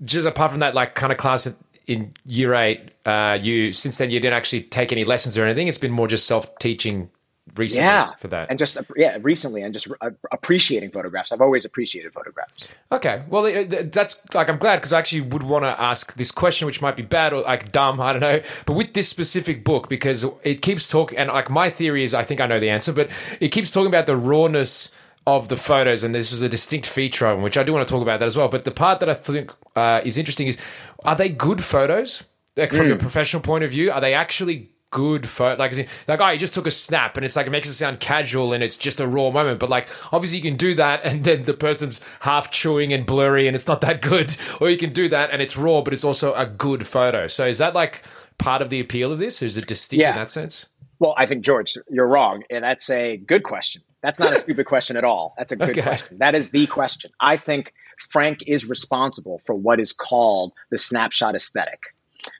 just 0.04 0.26
apart 0.26 0.50
from 0.50 0.60
that, 0.60 0.74
like 0.74 0.94
kind 0.94 1.12
of 1.12 1.18
class 1.18 1.48
in 1.86 2.12
year 2.26 2.54
eight, 2.54 2.90
uh, 3.06 3.38
you 3.40 3.72
since 3.72 3.96
then 3.96 4.10
you 4.10 4.20
didn't 4.20 4.34
actually 4.34 4.62
take 4.62 4.92
any 4.92 5.04
lessons 5.04 5.38
or 5.38 5.44
anything. 5.44 5.68
It's 5.68 5.78
been 5.78 5.92
more 5.92 6.08
just 6.08 6.26
self 6.26 6.58
teaching 6.58 7.10
recently 7.56 7.84
yeah. 7.84 8.14
for 8.16 8.28
that. 8.28 8.50
And 8.50 8.58
just 8.58 8.78
yeah, 8.96 9.18
recently 9.20 9.62
and 9.62 9.72
just 9.72 9.88
uh, 10.00 10.10
appreciating 10.32 10.90
photographs. 10.90 11.32
I've 11.32 11.40
always 11.40 11.64
appreciated 11.64 12.12
photographs. 12.12 12.68
Okay, 12.92 13.22
well 13.28 13.42
that's 13.84 14.20
like 14.34 14.48
I'm 14.48 14.58
glad 14.58 14.76
because 14.76 14.92
I 14.92 14.98
actually 14.98 15.22
would 15.22 15.42
want 15.42 15.64
to 15.64 15.80
ask 15.80 16.14
this 16.14 16.30
question, 16.30 16.66
which 16.66 16.80
might 16.82 16.96
be 16.96 17.02
bad 17.02 17.32
or 17.32 17.42
like 17.42 17.72
dumb, 17.72 18.00
I 18.00 18.12
don't 18.12 18.20
know. 18.20 18.40
But 18.66 18.74
with 18.74 18.94
this 18.94 19.08
specific 19.08 19.64
book, 19.64 19.88
because 19.88 20.26
it 20.44 20.62
keeps 20.62 20.88
talking, 20.88 21.18
and 21.18 21.28
like 21.28 21.50
my 21.50 21.70
theory 21.70 22.04
is, 22.04 22.14
I 22.14 22.24
think 22.24 22.40
I 22.40 22.46
know 22.46 22.60
the 22.60 22.70
answer, 22.70 22.92
but 22.92 23.10
it 23.40 23.48
keeps 23.48 23.70
talking 23.70 23.88
about 23.88 24.06
the 24.06 24.16
rawness 24.16 24.92
of 25.26 25.48
the 25.48 25.56
photos, 25.56 26.04
and 26.04 26.14
this 26.14 26.32
is 26.32 26.40
a 26.40 26.48
distinct 26.48 26.88
feature 26.88 27.26
of 27.26 27.36
them, 27.36 27.42
which 27.42 27.58
I 27.58 27.62
do 27.62 27.72
want 27.72 27.86
to 27.86 27.92
talk 27.92 28.02
about 28.02 28.20
that 28.20 28.26
as 28.26 28.36
well. 28.36 28.48
But 28.48 28.64
the 28.64 28.70
part 28.70 29.00
that 29.00 29.10
I 29.10 29.14
think 29.14 29.52
uh, 29.76 30.00
is 30.04 30.16
interesting 30.16 30.46
is: 30.46 30.58
are 31.04 31.16
they 31.16 31.28
good 31.28 31.62
photos? 31.62 32.24
Like 32.56 32.72
from 32.72 32.86
mm. 32.86 32.94
a 32.94 32.96
professional 32.96 33.40
point 33.42 33.62
of 33.62 33.70
view, 33.70 33.92
are 33.92 34.00
they 34.00 34.14
actually 34.14 34.70
good 34.90 35.28
photo? 35.28 35.58
Like, 35.58 35.88
like, 36.06 36.20
oh, 36.20 36.28
you 36.30 36.38
just 36.38 36.54
took 36.54 36.66
a 36.66 36.70
snap, 36.70 37.16
and 37.16 37.24
it's 37.24 37.36
like 37.36 37.46
it 37.46 37.50
makes 37.50 37.68
it 37.68 37.74
sound 37.74 38.00
casual, 38.00 38.52
and 38.52 38.62
it's 38.62 38.78
just 38.78 39.00
a 39.00 39.06
raw 39.06 39.30
moment. 39.30 39.60
But 39.60 39.70
like, 39.70 39.88
obviously, 40.12 40.38
you 40.38 40.42
can 40.42 40.56
do 40.56 40.74
that, 40.74 41.04
and 41.04 41.24
then 41.24 41.44
the 41.44 41.54
person's 41.54 42.00
half 42.20 42.50
chewing 42.50 42.92
and 42.92 43.06
blurry, 43.06 43.46
and 43.46 43.54
it's 43.54 43.68
not 43.68 43.80
that 43.82 44.02
good. 44.02 44.36
Or 44.60 44.70
you 44.70 44.76
can 44.76 44.92
do 44.92 45.08
that, 45.10 45.30
and 45.30 45.40
it's 45.40 45.56
raw, 45.56 45.82
but 45.82 45.92
it's 45.92 46.04
also 46.04 46.34
a 46.34 46.46
good 46.46 46.86
photo. 46.86 47.28
So 47.28 47.46
is 47.46 47.58
that 47.58 47.74
like 47.74 48.02
part 48.38 48.60
of 48.60 48.70
the 48.70 48.80
appeal 48.80 49.12
of 49.12 49.18
this? 49.18 49.40
Is 49.42 49.56
it 49.56 49.66
distinct 49.66 50.00
yeah. 50.00 50.10
in 50.10 50.16
that 50.16 50.30
sense? 50.30 50.66
Well, 50.98 51.14
I 51.16 51.26
think 51.26 51.44
George, 51.44 51.76
you're 51.88 52.08
wrong, 52.08 52.42
and 52.50 52.64
that's 52.64 52.90
a 52.90 53.16
good 53.16 53.44
question. 53.44 53.82
That's 54.02 54.18
not 54.18 54.32
a 54.32 54.36
stupid 54.40 54.66
question 54.66 54.96
at 54.96 55.04
all. 55.04 55.34
That's 55.38 55.52
a 55.52 55.56
good 55.56 55.70
okay. 55.70 55.82
question. 55.82 56.18
That 56.18 56.34
is 56.34 56.50
the 56.50 56.66
question. 56.66 57.12
I 57.20 57.36
think 57.36 57.72
Frank 58.10 58.40
is 58.46 58.68
responsible 58.68 59.40
for 59.46 59.54
what 59.54 59.80
is 59.80 59.92
called 59.92 60.52
the 60.70 60.78
snapshot 60.78 61.34
aesthetic. 61.34 61.80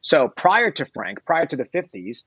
So 0.03 0.29
prior 0.29 0.71
to 0.73 0.87
Frank, 0.87 1.25
prior 1.25 1.47
to 1.47 1.57
the 1.57 1.65
50s, 1.65 2.25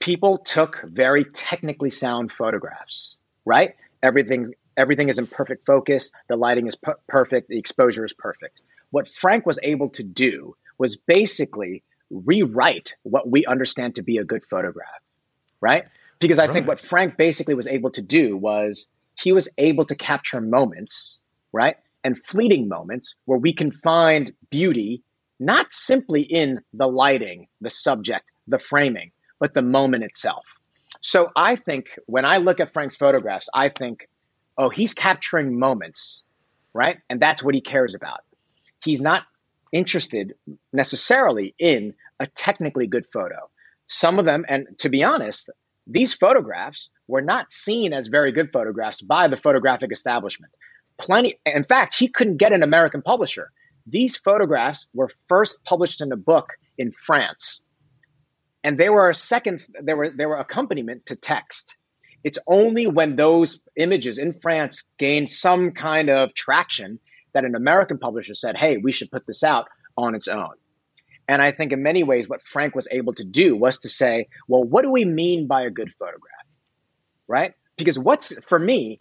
people 0.00 0.38
took 0.38 0.82
very 0.84 1.24
technically 1.24 1.90
sound 1.90 2.30
photographs, 2.30 3.18
right? 3.44 3.74
Everything 4.02 4.46
everything 4.76 5.08
is 5.08 5.18
in 5.18 5.26
perfect 5.26 5.66
focus, 5.66 6.12
the 6.28 6.36
lighting 6.36 6.68
is 6.68 6.76
per- 6.76 6.98
perfect, 7.08 7.48
the 7.48 7.58
exposure 7.58 8.04
is 8.04 8.12
perfect. 8.12 8.60
What 8.90 9.08
Frank 9.08 9.44
was 9.44 9.58
able 9.62 9.90
to 9.90 10.04
do 10.04 10.56
was 10.78 10.96
basically 10.96 11.82
rewrite 12.10 12.94
what 13.02 13.28
we 13.28 13.44
understand 13.44 13.96
to 13.96 14.02
be 14.02 14.18
a 14.18 14.24
good 14.24 14.44
photograph, 14.44 15.02
right? 15.60 15.84
Because 16.20 16.38
I 16.38 16.46
right. 16.46 16.52
think 16.52 16.68
what 16.68 16.80
Frank 16.80 17.16
basically 17.16 17.54
was 17.54 17.66
able 17.66 17.90
to 17.90 18.02
do 18.02 18.36
was 18.36 18.86
he 19.18 19.32
was 19.32 19.48
able 19.58 19.84
to 19.84 19.96
capture 19.96 20.40
moments, 20.40 21.22
right? 21.52 21.76
And 22.04 22.16
fleeting 22.16 22.68
moments 22.68 23.16
where 23.24 23.38
we 23.38 23.52
can 23.52 23.72
find 23.72 24.32
beauty 24.48 25.02
not 25.40 25.72
simply 25.72 26.22
in 26.22 26.60
the 26.72 26.86
lighting, 26.86 27.48
the 27.60 27.70
subject, 27.70 28.24
the 28.46 28.58
framing, 28.58 29.12
but 29.38 29.54
the 29.54 29.62
moment 29.62 30.04
itself. 30.04 30.46
So 31.00 31.30
I 31.36 31.56
think 31.56 31.98
when 32.06 32.24
I 32.24 32.38
look 32.38 32.60
at 32.60 32.72
Frank's 32.72 32.96
photographs, 32.96 33.48
I 33.52 33.68
think, 33.68 34.08
oh, 34.56 34.68
he's 34.68 34.94
capturing 34.94 35.58
moments, 35.58 36.22
right? 36.74 36.98
And 37.08 37.20
that's 37.20 37.42
what 37.42 37.54
he 37.54 37.60
cares 37.60 37.94
about. 37.94 38.20
He's 38.82 39.00
not 39.00 39.22
interested 39.72 40.34
necessarily 40.72 41.54
in 41.58 41.94
a 42.18 42.26
technically 42.26 42.86
good 42.86 43.06
photo. 43.12 43.50
Some 43.86 44.18
of 44.18 44.24
them, 44.24 44.44
and 44.48 44.66
to 44.78 44.88
be 44.88 45.04
honest, 45.04 45.50
these 45.86 46.12
photographs 46.12 46.90
were 47.06 47.22
not 47.22 47.52
seen 47.52 47.92
as 47.92 48.08
very 48.08 48.32
good 48.32 48.52
photographs 48.52 49.00
by 49.00 49.28
the 49.28 49.36
photographic 49.36 49.92
establishment. 49.92 50.52
Plenty, 50.98 51.38
in 51.46 51.64
fact, 51.64 51.94
he 51.96 52.08
couldn't 52.08 52.36
get 52.36 52.52
an 52.52 52.62
American 52.62 53.02
publisher. 53.02 53.50
These 53.86 54.16
photographs 54.16 54.86
were 54.92 55.10
first 55.28 55.64
published 55.64 56.02
in 56.02 56.12
a 56.12 56.16
book 56.16 56.54
in 56.76 56.92
France, 56.92 57.62
and 58.64 58.78
they 58.78 58.88
were 58.88 59.08
a 59.08 59.14
second. 59.14 59.64
They 59.80 59.94
were 59.94 60.10
they 60.10 60.26
were 60.26 60.38
accompaniment 60.38 61.06
to 61.06 61.16
text. 61.16 61.76
It's 62.24 62.38
only 62.46 62.86
when 62.86 63.16
those 63.16 63.60
images 63.76 64.18
in 64.18 64.32
France 64.32 64.84
gained 64.98 65.28
some 65.28 65.72
kind 65.72 66.10
of 66.10 66.34
traction 66.34 66.98
that 67.32 67.44
an 67.44 67.54
American 67.54 67.98
publisher 67.98 68.34
said, 68.34 68.56
"Hey, 68.56 68.76
we 68.76 68.92
should 68.92 69.10
put 69.10 69.26
this 69.26 69.44
out 69.44 69.68
on 69.96 70.14
its 70.14 70.28
own." 70.28 70.54
And 71.28 71.42
I 71.42 71.52
think 71.52 71.72
in 71.72 71.82
many 71.82 72.02
ways, 72.02 72.26
what 72.26 72.42
Frank 72.42 72.74
was 72.74 72.88
able 72.90 73.12
to 73.12 73.24
do 73.24 73.54
was 73.54 73.80
to 73.80 73.88
say, 73.90 74.28
well, 74.48 74.64
what 74.64 74.82
do 74.82 74.90
we 74.90 75.04
mean 75.04 75.46
by 75.46 75.62
a 75.62 75.70
good 75.70 75.92
photograph? 75.92 76.46
Right? 77.28 77.52
Because 77.76 77.98
what's, 77.98 78.32
for 78.46 78.58
me, 78.58 79.00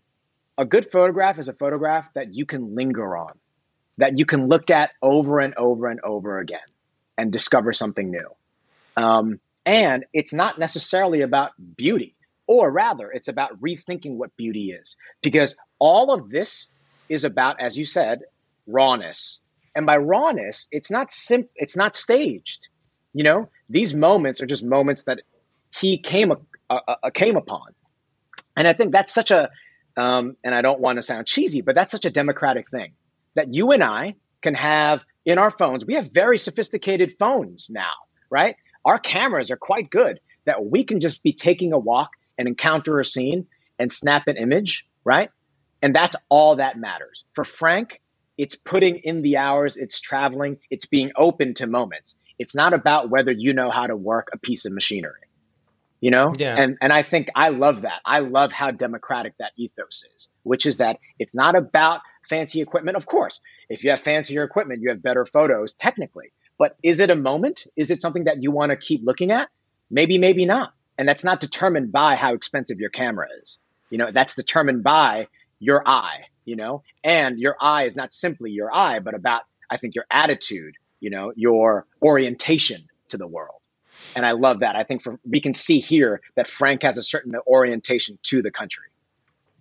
a 0.57 0.65
good 0.65 0.85
photograph 0.91 1.39
is 1.39 1.47
a 1.47 1.53
photograph 1.53 2.05
that 2.15 2.35
you 2.35 2.45
can 2.45 2.75
linger 2.75 3.15
on, 3.15 3.31
that 3.97 4.19
you 4.19 4.25
can 4.25 4.47
look 4.47 4.69
at 4.69 4.91
over 5.01 5.39
and 5.39 5.55
over 5.55 5.87
and 5.87 6.01
over 6.03 6.39
again 6.39 6.59
and 7.17 7.31
discover 7.31 7.71
something 7.71 8.11
new. 8.11 8.27
Um, 8.97 9.39
and 9.67 10.05
it's 10.13 10.33
not 10.33 10.59
necessarily 10.59 11.21
about 11.23 11.51
beauty, 11.77 12.17
or 12.47 12.71
rather, 12.71 13.11
it's 13.11 13.29
about 13.29 13.61
rethinking 13.61 14.17
what 14.17 14.37
beauty 14.37 14.71
is. 14.71 14.97
Because 15.23 15.55
all 15.79 16.13
of 16.13 16.29
this 16.31 16.71
is 17.09 17.25
about, 17.25 17.61
as 17.61 17.77
you 17.77 17.85
said, 17.85 18.21
rawness, 18.67 19.41
And 19.75 19.85
by 19.87 19.97
rawness, 19.97 20.69
it's 20.71 20.91
not 20.91 21.11
sim- 21.13 21.49
it's 21.55 21.77
not 21.77 21.95
staged. 21.97 22.69
You 23.13 23.25
know, 23.25 23.51
these 23.69 23.95
moments 23.95 24.41
are 24.41 24.47
just 24.47 24.65
moments 24.65 25.03
that 25.05 25.21
he 25.71 25.99
came 25.99 26.31
a, 26.31 26.37
a, 26.75 26.97
a 27.05 27.11
came 27.11 27.37
upon, 27.37 27.75
and 28.57 28.67
I 28.67 28.73
think 28.73 28.93
that's 28.93 29.13
such 29.13 29.31
a 29.31 29.49
um, 29.97 30.37
and 30.43 30.55
I 30.55 30.61
don't 30.63 30.81
want 30.81 30.97
to 30.97 31.03
sound 31.03 31.27
cheesy, 31.27 31.61
but 31.61 31.75
that's 31.75 31.91
such 31.91 32.05
a 32.05 32.11
democratic 32.11 32.69
thing 32.71 32.93
that 33.35 33.53
you 33.53 33.71
and 33.73 33.83
I 33.83 34.15
can 34.41 34.55
have 34.55 35.01
in 35.25 35.39
our 35.39 35.51
phones. 35.51 35.85
We 35.85 35.95
have 35.95 36.11
very 36.13 36.39
sophisticated 36.39 37.15
phones 37.19 37.69
now, 37.71 37.93
right? 38.31 38.55
Our 38.87 38.97
cameras 38.97 39.51
are 39.51 39.57
quite 39.57 39.89
good 39.89 40.21
that 40.45 40.65
we 40.65 40.85
can 40.85 41.01
just 41.01 41.21
be 41.21 41.33
taking 41.33 41.73
a 41.73 41.77
walk 41.77 42.11
and 42.37 42.47
encounter 42.47 42.99
a 42.99 43.05
scene 43.05 43.47
and 43.77 43.91
snap 43.91 44.27
an 44.27 44.37
image, 44.37 44.87
right? 45.03 45.29
And 45.81 45.93
that's 45.93 46.15
all 46.29 46.55
that 46.55 46.79
matters. 46.79 47.25
For 47.33 47.43
Frank, 47.43 48.01
it's 48.37 48.55
putting 48.55 48.99
in 48.99 49.21
the 49.21 49.37
hours, 49.37 49.75
it's 49.75 49.99
traveling, 49.99 50.59
it's 50.69 50.85
being 50.85 51.11
open 51.17 51.53
to 51.55 51.67
moments. 51.67 52.15
It's 52.39 52.55
not 52.55 52.73
about 52.73 53.09
whether 53.09 53.31
you 53.31 53.53
know 53.53 53.71
how 53.71 53.87
to 53.87 53.95
work 53.95 54.29
a 54.31 54.37
piece 54.37 54.65
of 54.65 54.71
machinery. 54.71 55.21
You 55.99 56.11
know? 56.11 56.33
Yeah. 56.37 56.55
And 56.55 56.77
and 56.79 56.93
I 56.93 57.03
think 57.03 57.27
I 57.35 57.49
love 57.49 57.81
that. 57.81 57.99
I 58.05 58.19
love 58.19 58.53
how 58.53 58.71
democratic 58.71 59.33
that 59.39 59.51
ethos 59.57 60.05
is, 60.15 60.29
which 60.43 60.65
is 60.65 60.77
that 60.77 60.99
it's 61.19 61.35
not 61.35 61.55
about 61.55 62.01
fancy 62.29 62.61
equipment. 62.61 62.95
Of 62.95 63.05
course, 63.05 63.41
if 63.67 63.83
you 63.83 63.89
have 63.89 63.99
fancier 63.99 64.43
equipment, 64.43 64.81
you 64.81 64.89
have 64.89 65.01
better 65.01 65.25
photos 65.25 65.73
technically. 65.73 66.31
But 66.57 66.75
is 66.83 66.99
it 66.99 67.11
a 67.11 67.15
moment? 67.15 67.65
Is 67.75 67.91
it 67.91 68.01
something 68.01 68.25
that 68.25 68.41
you 68.41 68.51
want 68.51 68.71
to 68.71 68.77
keep 68.77 69.01
looking 69.03 69.31
at? 69.31 69.49
Maybe, 69.89 70.17
maybe 70.17 70.45
not. 70.45 70.73
And 70.97 71.07
that's 71.07 71.23
not 71.23 71.39
determined 71.39 71.91
by 71.91 72.15
how 72.15 72.33
expensive 72.33 72.79
your 72.79 72.89
camera 72.89 73.27
is. 73.41 73.59
You 73.89 73.99
know, 73.99 74.11
that's 74.11 74.35
determined 74.35 74.83
by 74.83 75.27
your 75.59 75.87
eye, 75.87 76.25
you 76.45 76.55
know, 76.55 76.83
and 77.03 77.39
your 77.39 77.55
eye 77.59 77.85
is 77.85 77.95
not 77.95 78.11
simply 78.11 78.51
your 78.51 78.75
eye, 78.75 78.99
but 78.99 79.15
about, 79.15 79.43
I 79.69 79.77
think, 79.77 79.95
your 79.95 80.05
attitude, 80.09 80.75
you 80.99 81.09
know, 81.09 81.31
your 81.35 81.85
orientation 82.01 82.87
to 83.09 83.17
the 83.17 83.27
world. 83.27 83.59
And 84.15 84.25
I 84.25 84.31
love 84.31 84.59
that. 84.59 84.75
I 84.75 84.83
think 84.83 85.03
for, 85.03 85.19
we 85.27 85.39
can 85.39 85.53
see 85.53 85.79
here 85.79 86.21
that 86.35 86.47
Frank 86.47 86.83
has 86.83 86.97
a 86.97 87.03
certain 87.03 87.33
orientation 87.47 88.17
to 88.23 88.41
the 88.41 88.51
country. 88.51 88.85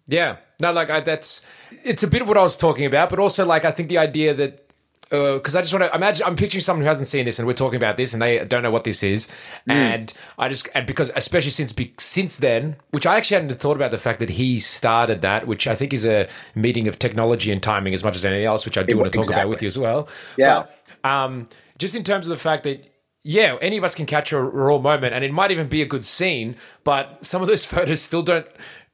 Yeah, 0.09 0.37
no, 0.61 0.73
like 0.73 0.89
I, 0.89 1.01
that's 1.01 1.43
it's 1.85 2.03
a 2.03 2.09
bit 2.09 2.23
of 2.23 2.29
what 2.29 2.37
I 2.37 2.43
was 2.43 2.57
talking 2.57 2.87
about, 2.87 3.11
but 3.11 3.19
also 3.19 3.45
like 3.45 3.65
I 3.65 3.73
think 3.73 3.89
the 3.89 3.99
idea 3.99 4.35
that 4.35 4.66
because 5.09 5.55
uh, 5.55 5.59
I 5.59 5.63
just 5.63 5.73
want 5.73 5.85
to 5.85 5.95
imagine 5.95 6.27
I'm 6.27 6.35
picturing 6.35 6.63
someone 6.63 6.83
who 6.83 6.89
hasn't 6.89 7.07
seen 7.07 7.25
this 7.25 7.39
and 7.39 7.47
we're 7.47 7.55
talking 7.55 7.77
about 7.77 7.97
this 7.97 8.13
and 8.13 8.21
they 8.21 8.45
don't 8.45 8.63
know 8.63 8.73
what 8.73 8.85
this 8.85 9.03
is, 9.03 9.27
mm. 9.69 9.73
and 9.73 10.13
I 10.39 10.49
just 10.49 10.69
and 10.75 10.87
because 10.87 11.13
especially 11.15 11.53
since 11.53 11.75
since 11.99 12.39
then, 12.39 12.77
which 12.91 13.07
I 13.07 13.17
actually 13.17 13.43
hadn't 13.43 13.61
thought 13.61 13.77
about 13.77 13.93
the 13.93 13.99
fact 13.99 14.19
that 14.19 14.31
he 14.31 14.59
started 14.59 15.23
that, 15.23 15.47
which 15.47 15.67
I 15.69 15.77
think 15.77 15.93
is 15.93 16.05
a 16.05 16.29
meeting 16.55 16.89
of 16.89 16.99
technology 16.99 17.53
and 17.53 17.63
timing 17.63 17.95
as 17.95 18.03
much 18.03 18.17
as 18.17 18.25
anything 18.25 18.47
else, 18.47 18.65
which 18.65 18.77
I 18.77 18.83
do 18.83 18.97
it, 18.97 19.01
want 19.01 19.13
to 19.13 19.17
talk 19.17 19.25
exactly. 19.27 19.43
about 19.43 19.51
with 19.51 19.63
you 19.63 19.69
as 19.69 19.79
well. 19.79 20.09
Yeah, 20.37 20.67
but, 21.03 21.09
um, 21.09 21.49
just 21.79 21.95
in 21.95 22.03
terms 22.03 22.27
of 22.27 22.31
the 22.31 22.43
fact 22.43 22.65
that 22.65 22.93
yeah, 23.23 23.57
any 23.61 23.77
of 23.77 23.83
us 23.83 23.95
can 23.97 24.07
catch 24.07 24.33
a 24.33 24.41
raw 24.41 24.79
moment, 24.79 25.15
and 25.15 25.25
it 25.25 25.33
might 25.33 25.51
even 25.51 25.69
be 25.69 25.83
a 25.83 25.87
good 25.87 26.05
scene, 26.05 26.57
but 26.85 27.25
some 27.25 27.43
of 27.43 27.49
those 27.49 27.65
photos 27.75 28.03
still 28.03 28.23
don't 28.23 28.47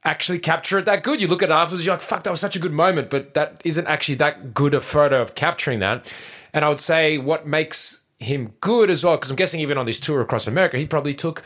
actually 0.05 0.39
capture 0.39 0.77
it 0.77 0.85
that 0.85 1.03
good. 1.03 1.21
You 1.21 1.27
look 1.27 1.43
at 1.43 1.49
it 1.49 1.53
afterwards, 1.53 1.85
you're 1.85 1.95
like, 1.95 2.01
fuck, 2.01 2.23
that 2.23 2.29
was 2.29 2.39
such 2.39 2.55
a 2.55 2.59
good 2.59 2.73
moment, 2.73 3.09
but 3.09 3.33
that 3.33 3.61
isn't 3.63 3.87
actually 3.87 4.15
that 4.15 4.53
good 4.53 4.73
a 4.73 4.81
photo 4.81 5.21
of 5.21 5.35
capturing 5.35 5.79
that. 5.79 6.05
And 6.53 6.63
I 6.65 6.69
would 6.69 6.79
say 6.79 7.17
what 7.17 7.47
makes 7.47 8.01
him 8.19 8.53
good 8.61 8.89
as 8.89 9.03
well, 9.03 9.15
because 9.15 9.29
I'm 9.29 9.35
guessing 9.35 9.59
even 9.59 9.77
on 9.77 9.85
this 9.85 9.99
tour 9.99 10.21
across 10.21 10.47
America, 10.47 10.77
he 10.77 10.85
probably 10.85 11.13
took 11.13 11.43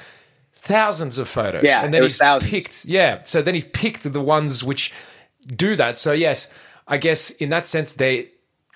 thousands 0.53 1.17
of 1.17 1.27
photos. 1.27 1.63
Yeah, 1.63 1.83
and 1.83 1.93
then 1.93 2.01
he's 2.01 2.17
thousands. 2.17 2.51
picked 2.51 2.85
yeah. 2.85 3.21
So 3.23 3.41
then 3.41 3.53
he's 3.53 3.63
picked 3.65 4.11
the 4.11 4.21
ones 4.21 4.63
which 4.63 4.93
do 5.47 5.75
that. 5.75 5.97
So 5.97 6.11
yes, 6.11 6.49
I 6.87 6.97
guess 6.97 7.29
in 7.29 7.49
that 7.49 7.67
sense 7.67 7.93
they 7.93 8.31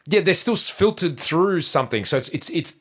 yeah, 0.08 0.22
they're 0.22 0.34
still 0.34 0.56
filtered 0.56 1.20
through 1.20 1.62
something. 1.62 2.06
So 2.06 2.18
it's 2.18 2.30
it's 2.30 2.50
it's 2.50 2.76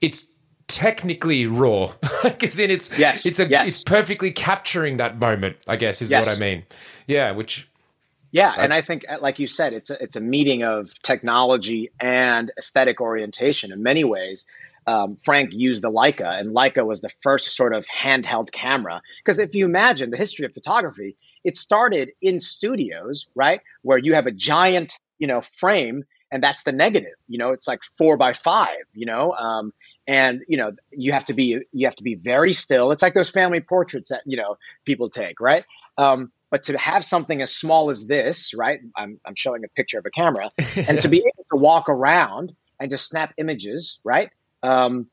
it's 0.00 0.26
technically 0.68 1.46
raw 1.46 1.92
because 2.22 2.56
then 2.56 2.70
it's 2.70 2.96
yes, 2.98 3.26
it's 3.26 3.38
a 3.38 3.46
yes. 3.46 3.68
it's 3.68 3.82
perfectly 3.82 4.30
capturing 4.30 4.96
that 4.96 5.18
moment 5.18 5.56
i 5.68 5.76
guess 5.76 6.00
is 6.00 6.10
yes. 6.10 6.26
what 6.26 6.36
i 6.36 6.38
mean 6.38 6.64
yeah 7.06 7.32
which 7.32 7.68
yeah 8.32 8.52
I, 8.56 8.64
and 8.64 8.72
i 8.72 8.80
think 8.80 9.04
uh, 9.08 9.18
like 9.20 9.38
you 9.38 9.46
said 9.46 9.72
it's 9.72 9.90
a, 9.90 10.02
it's 10.02 10.16
a 10.16 10.20
meeting 10.20 10.62
of 10.62 10.90
technology 11.02 11.90
and 12.00 12.50
aesthetic 12.58 13.00
orientation 13.00 13.72
in 13.72 13.82
many 13.82 14.04
ways 14.04 14.46
um, 14.86 15.16
frank 15.22 15.52
used 15.52 15.82
the 15.82 15.90
leica 15.90 16.40
and 16.40 16.54
leica 16.54 16.84
was 16.84 17.00
the 17.00 17.10
first 17.20 17.54
sort 17.54 17.74
of 17.74 17.86
handheld 17.86 18.50
camera 18.50 19.02
because 19.22 19.38
if 19.38 19.54
you 19.54 19.66
imagine 19.66 20.10
the 20.10 20.16
history 20.16 20.46
of 20.46 20.54
photography 20.54 21.16
it 21.44 21.56
started 21.56 22.12
in 22.22 22.40
studios 22.40 23.26
right 23.34 23.60
where 23.82 23.98
you 23.98 24.14
have 24.14 24.26
a 24.26 24.32
giant 24.32 24.98
you 25.18 25.26
know 25.26 25.40
frame 25.40 26.04
and 26.30 26.42
that's 26.42 26.64
the 26.64 26.72
negative 26.72 27.14
you 27.28 27.38
know 27.38 27.50
it's 27.50 27.68
like 27.68 27.80
four 27.96 28.16
by 28.16 28.32
five 28.32 28.84
you 28.92 29.06
know 29.06 29.32
um, 29.32 29.72
and 30.06 30.42
you 30.48 30.56
know 30.56 30.72
you 30.90 31.12
have 31.12 31.24
to 31.26 31.34
be 31.34 31.60
you 31.72 31.86
have 31.86 31.96
to 31.96 32.02
be 32.02 32.14
very 32.14 32.52
still. 32.52 32.90
It's 32.90 33.02
like 33.02 33.14
those 33.14 33.30
family 33.30 33.60
portraits 33.60 34.10
that 34.10 34.22
you 34.26 34.36
know 34.36 34.56
people 34.84 35.08
take 35.08 35.40
right? 35.40 35.64
Um, 35.96 36.32
but 36.50 36.64
to 36.64 36.78
have 36.78 37.04
something 37.04 37.40
as 37.42 37.54
small 37.54 37.90
as 37.90 38.04
this 38.06 38.54
right? 38.54 38.80
I'm, 38.94 39.20
I'm 39.24 39.34
showing 39.34 39.64
a 39.64 39.68
picture 39.68 39.98
of 39.98 40.06
a 40.06 40.10
camera. 40.10 40.50
And 40.76 41.00
to 41.00 41.08
be 41.08 41.18
able 41.18 41.46
to 41.50 41.56
walk 41.56 41.88
around 41.88 42.54
and 42.78 42.90
just 42.90 43.08
snap 43.08 43.32
images 43.38 43.98
right? 44.04 44.30
Um, 44.62 45.08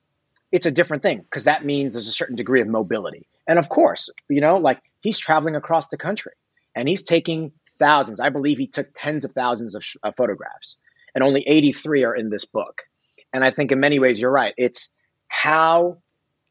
it's 0.52 0.66
a 0.66 0.72
different 0.72 1.04
thing 1.04 1.20
because 1.20 1.46
that 1.46 1.64
means 1.64 1.94
there's 1.94 2.08
a 2.08 2.12
certain 2.12 2.36
degree 2.36 2.62
of 2.62 2.68
mobility. 2.68 3.28
And 3.48 3.58
of 3.58 3.70
course 3.70 4.10
you 4.30 4.42
know 4.42 4.58
like 4.58 4.82
he's 5.02 5.20
traveling 5.20 5.56
across 5.56 5.88
the 5.88 5.98
country 5.98 6.34
and 6.76 6.88
he's 6.88 7.04
taking 7.04 7.52
thousands. 7.80 8.20
I 8.20 8.30
believe 8.30 8.58
he 8.58 8.68
took 8.68 8.88
tens 8.96 9.26
of 9.26 9.32
thousands 9.32 9.76
of, 9.76 9.84
of 10.04 10.16
photographs. 10.16 10.78
And 11.14 11.24
only 11.24 11.44
83 11.46 12.06
are 12.06 12.16
in 12.16 12.30
this 12.30 12.46
book 12.46 12.84
and 13.34 13.44
I 13.44 13.52
think 13.52 13.72
in 13.72 13.80
many 13.80 14.00
ways 14.00 14.20
you're 14.20 14.32
right. 14.32 14.54
It's 14.58 14.90
how 15.28 15.98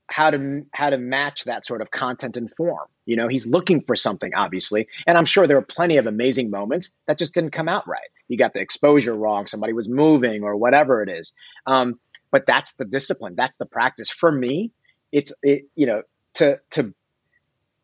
how 0.06 0.30
to 0.30 0.66
how 0.72 0.90
to 0.90 0.98
match 0.98 1.44
that 1.44 1.64
sort 1.64 1.82
of 1.82 1.90
content 1.90 2.36
and 2.36 2.50
form. 2.56 2.88
You 3.06 3.16
know, 3.16 3.28
he's 3.28 3.46
looking 3.46 3.82
for 3.82 3.94
something 3.94 4.34
obviously, 4.34 4.88
and 5.06 5.16
I'm 5.16 5.24
sure 5.24 5.46
there 5.46 5.56
were 5.56 5.62
plenty 5.62 5.98
of 5.98 6.06
amazing 6.06 6.50
moments 6.50 6.92
that 7.06 7.18
just 7.18 7.34
didn't 7.34 7.50
come 7.50 7.68
out 7.68 7.86
right. 7.86 8.08
You 8.28 8.36
got 8.36 8.52
the 8.52 8.60
exposure 8.60 9.14
wrong, 9.14 9.46
somebody 9.46 9.72
was 9.72 9.88
moving 9.88 10.42
or 10.42 10.56
whatever 10.56 11.02
it 11.02 11.08
is. 11.08 11.32
Um, 11.66 12.00
but 12.30 12.46
that's 12.46 12.74
the 12.74 12.84
discipline, 12.84 13.34
that's 13.36 13.56
the 13.56 13.66
practice. 13.66 14.10
For 14.10 14.30
me, 14.30 14.72
it's 15.12 15.32
it, 15.42 15.66
you 15.74 15.86
know 15.86 16.02
to 16.34 16.60
to 16.70 16.94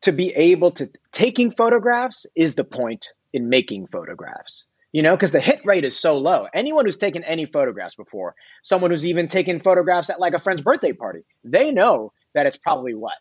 to 0.03 0.13
be 0.13 0.31
able 0.31 0.73
to 0.73 0.91
taking 1.13 1.51
photographs 1.51 2.27
is 2.35 2.55
the 2.55 2.65
point 2.65 3.09
in 3.33 3.49
making 3.49 3.87
photographs 3.87 4.67
you 4.97 5.03
know, 5.03 5.15
because 5.15 5.31
the 5.31 5.41
hit 5.41 5.61
rate 5.67 5.85
is 5.85 5.95
so 5.95 6.17
low. 6.17 6.49
Anyone 6.55 6.87
who's 6.87 6.97
taken 6.97 7.23
any 7.23 7.45
photographs 7.45 7.95
before, 7.95 8.35
someone 8.63 8.91
who's 8.91 9.07
even 9.07 9.29
taken 9.29 9.61
photographs 9.61 10.09
at 10.09 10.19
like 10.19 10.33
a 10.33 10.39
friend's 10.39 10.63
birthday 10.63 10.95
party, 10.95 11.21
they 11.45 11.71
know 11.71 12.15
that 12.33 12.47
it's 12.47 12.57
probably 12.57 12.95
what 12.95 13.13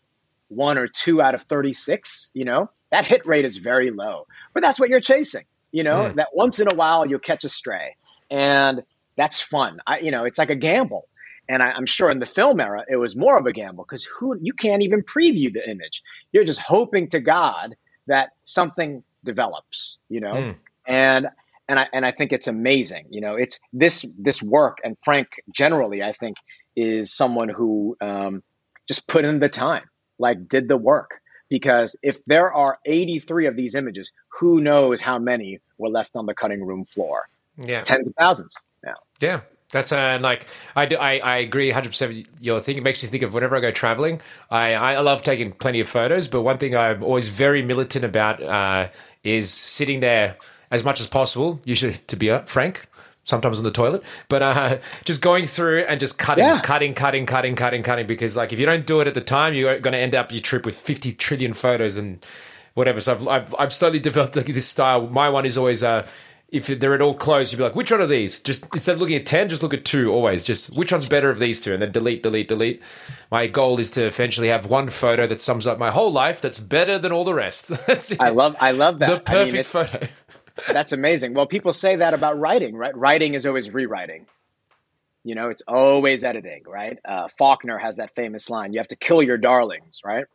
one 0.48 0.78
or 0.78 0.88
two 0.88 1.20
out 1.20 1.34
of 1.34 1.42
36, 1.42 2.30
you 2.32 2.46
know, 2.46 2.70
that 2.90 3.06
hit 3.06 3.26
rate 3.26 3.44
is 3.44 3.58
very 3.58 3.90
low, 3.90 4.26
but 4.54 4.62
that's 4.62 4.80
what 4.80 4.88
you're 4.88 5.00
chasing, 5.00 5.44
you 5.70 5.84
know, 5.84 5.96
mm. 5.96 6.14
that 6.14 6.28
once 6.32 6.60
in 6.60 6.68
a 6.72 6.74
while 6.74 7.04
you'll 7.04 7.18
catch 7.18 7.44
a 7.44 7.50
stray 7.50 7.96
and 8.30 8.82
that's 9.18 9.42
fun. 9.42 9.80
I, 9.86 9.98
you 9.98 10.12
know, 10.12 10.24
it's 10.24 10.38
like 10.38 10.48
a 10.48 10.56
gamble. 10.56 11.06
And 11.46 11.62
I, 11.62 11.76
am 11.76 11.84
sure 11.84 12.10
in 12.10 12.20
the 12.20 12.24
film 12.24 12.58
era, 12.58 12.86
it 12.88 12.96
was 12.96 13.14
more 13.14 13.36
of 13.36 13.44
a 13.44 13.52
gamble 13.52 13.84
because 13.84 14.06
who 14.06 14.34
you 14.40 14.54
can't 14.54 14.82
even 14.82 15.02
preview 15.02 15.52
the 15.52 15.68
image. 15.68 16.02
You're 16.32 16.44
just 16.44 16.58
hoping 16.58 17.10
to 17.10 17.20
God 17.20 17.76
that 18.06 18.30
something 18.44 19.04
develops, 19.22 19.98
you 20.08 20.20
know. 20.20 20.32
Mm. 20.32 20.56
And 20.86 21.28
and 21.68 21.78
I 21.78 21.86
and 21.92 22.04
I 22.04 22.10
think 22.10 22.32
it's 22.32 22.46
amazing. 22.46 23.06
You 23.10 23.20
know, 23.20 23.34
it's 23.34 23.60
this 23.72 24.10
this 24.18 24.42
work, 24.42 24.78
and 24.84 24.96
Frank 25.04 25.28
generally, 25.50 26.02
I 26.02 26.12
think, 26.12 26.36
is 26.74 27.12
someone 27.12 27.48
who 27.48 27.96
um, 28.00 28.42
just 28.88 29.08
put 29.08 29.24
in 29.24 29.40
the 29.40 29.48
time, 29.48 29.84
like 30.18 30.48
did 30.48 30.68
the 30.68 30.76
work. 30.76 31.20
Because 31.48 31.94
if 32.02 32.18
there 32.26 32.52
are 32.52 32.76
83 32.84 33.46
of 33.46 33.56
these 33.56 33.76
images, 33.76 34.10
who 34.40 34.60
knows 34.60 35.00
how 35.00 35.20
many 35.20 35.60
were 35.78 35.88
left 35.88 36.16
on 36.16 36.26
the 36.26 36.34
cutting 36.34 36.64
room 36.64 36.84
floor? 36.84 37.28
Yeah, 37.56 37.82
tens 37.82 38.08
of 38.08 38.14
thousands. 38.18 38.56
Yeah, 38.84 38.94
yeah. 39.20 39.40
That's 39.72 39.90
uh, 39.90 40.18
like 40.20 40.46
I, 40.76 40.86
do, 40.86 40.96
I, 40.96 41.18
I 41.18 41.36
agree 41.38 41.68
100 41.68 41.88
percent 41.88 42.14
with 42.14 42.28
your 42.40 42.60
thing. 42.60 42.76
It 42.76 42.82
makes 42.82 43.02
me 43.02 43.08
think 43.08 43.24
of 43.24 43.34
whenever 43.34 43.56
I 43.56 43.60
go 43.60 43.72
traveling. 43.72 44.20
I, 44.50 44.74
I 44.74 45.00
love 45.00 45.22
taking 45.22 45.52
plenty 45.52 45.80
of 45.80 45.88
photos, 45.88 46.28
but 46.28 46.42
one 46.42 46.58
thing 46.58 46.76
I'm 46.76 47.02
always 47.02 47.28
very 47.28 47.62
militant 47.62 48.04
about 48.04 48.40
uh, 48.42 48.88
is 49.24 49.50
sitting 49.50 50.00
there 50.00 50.36
as 50.70 50.84
much 50.84 51.00
as 51.00 51.06
possible, 51.06 51.60
usually 51.64 51.94
to 52.06 52.16
be 52.16 52.30
uh, 52.30 52.40
frank, 52.42 52.86
sometimes 53.26 53.58
on 53.58 53.64
the 53.64 53.70
toilet, 53.70 54.02
but 54.28 54.42
uh, 54.42 54.78
just 55.04 55.20
going 55.20 55.46
through 55.46 55.80
and 55.82 55.98
just 56.00 56.18
cutting, 56.18 56.46
yeah. 56.46 56.60
cutting, 56.60 56.94
cutting, 56.94 57.26
cutting, 57.26 57.56
cutting, 57.56 57.82
cutting, 57.82 58.06
because 58.06 58.36
like 58.36 58.52
if 58.52 58.60
you 58.60 58.66
don't 58.66 58.86
do 58.86 59.00
it 59.00 59.08
at 59.08 59.14
the 59.14 59.20
time, 59.20 59.52
you're 59.52 59.78
going 59.80 59.92
to 59.92 59.98
end 59.98 60.14
up 60.14 60.32
your 60.32 60.40
trip 60.40 60.64
with 60.64 60.78
50 60.78 61.12
trillion 61.14 61.52
photos 61.52 61.96
and 61.96 62.24
whatever. 62.74 63.00
So 63.00 63.14
I've, 63.14 63.28
I've, 63.28 63.54
I've 63.58 63.72
slowly 63.72 63.98
developed 63.98 64.36
like, 64.36 64.46
this 64.46 64.68
style. 64.68 65.08
My 65.08 65.28
one 65.28 65.44
is 65.44 65.58
always, 65.58 65.82
uh, 65.82 66.06
if 66.48 66.66
they're 66.66 66.94
at 66.94 67.02
all 67.02 67.14
close, 67.14 67.50
you'd 67.50 67.58
be 67.58 67.64
like, 67.64 67.74
which 67.74 67.90
one 67.90 68.00
of 68.00 68.08
these? 68.08 68.38
Just 68.38 68.64
instead 68.72 68.94
of 68.94 69.00
looking 69.00 69.16
at 69.16 69.26
10, 69.26 69.48
just 69.48 69.62
look 69.62 69.74
at 69.74 69.84
two 69.84 70.12
always. 70.12 70.44
Just 70.44 70.68
which 70.76 70.92
one's 70.92 71.06
better 71.06 71.28
of 71.28 71.40
these 71.40 71.60
two? 71.60 71.72
And 71.72 71.82
then 71.82 71.90
delete, 71.90 72.22
delete, 72.22 72.46
delete. 72.46 72.80
My 73.32 73.48
goal 73.48 73.80
is 73.80 73.90
to 73.92 74.04
eventually 74.04 74.48
have 74.48 74.66
one 74.66 74.88
photo 74.88 75.26
that 75.26 75.40
sums 75.40 75.66
up 75.66 75.78
my 75.78 75.90
whole 75.90 76.12
life 76.12 76.40
that's 76.40 76.60
better 76.60 76.96
than 76.98 77.10
all 77.10 77.24
the 77.24 77.34
rest. 77.34 77.68
that's. 77.86 78.18
I 78.20 78.28
love, 78.28 78.54
I 78.60 78.70
love 78.70 79.00
that. 79.00 79.08
The 79.08 79.18
perfect 79.18 79.52
I 79.52 79.52
mean, 79.52 79.64
photo. 79.64 80.08
That's 80.68 80.92
amazing. 80.92 81.34
Well, 81.34 81.46
people 81.46 81.72
say 81.72 81.96
that 81.96 82.14
about 82.14 82.38
writing, 82.38 82.76
right? 82.76 82.96
Writing 82.96 83.34
is 83.34 83.46
always 83.46 83.72
rewriting. 83.72 84.26
You 85.24 85.34
know, 85.34 85.50
it's 85.50 85.62
always 85.66 86.22
editing, 86.24 86.62
right? 86.66 86.98
Uh, 87.04 87.28
Faulkner 87.36 87.78
has 87.78 87.96
that 87.96 88.14
famous 88.14 88.48
line: 88.48 88.72
"You 88.72 88.78
have 88.78 88.88
to 88.88 88.96
kill 88.96 89.22
your 89.22 89.36
darlings," 89.38 90.02
right? 90.04 90.26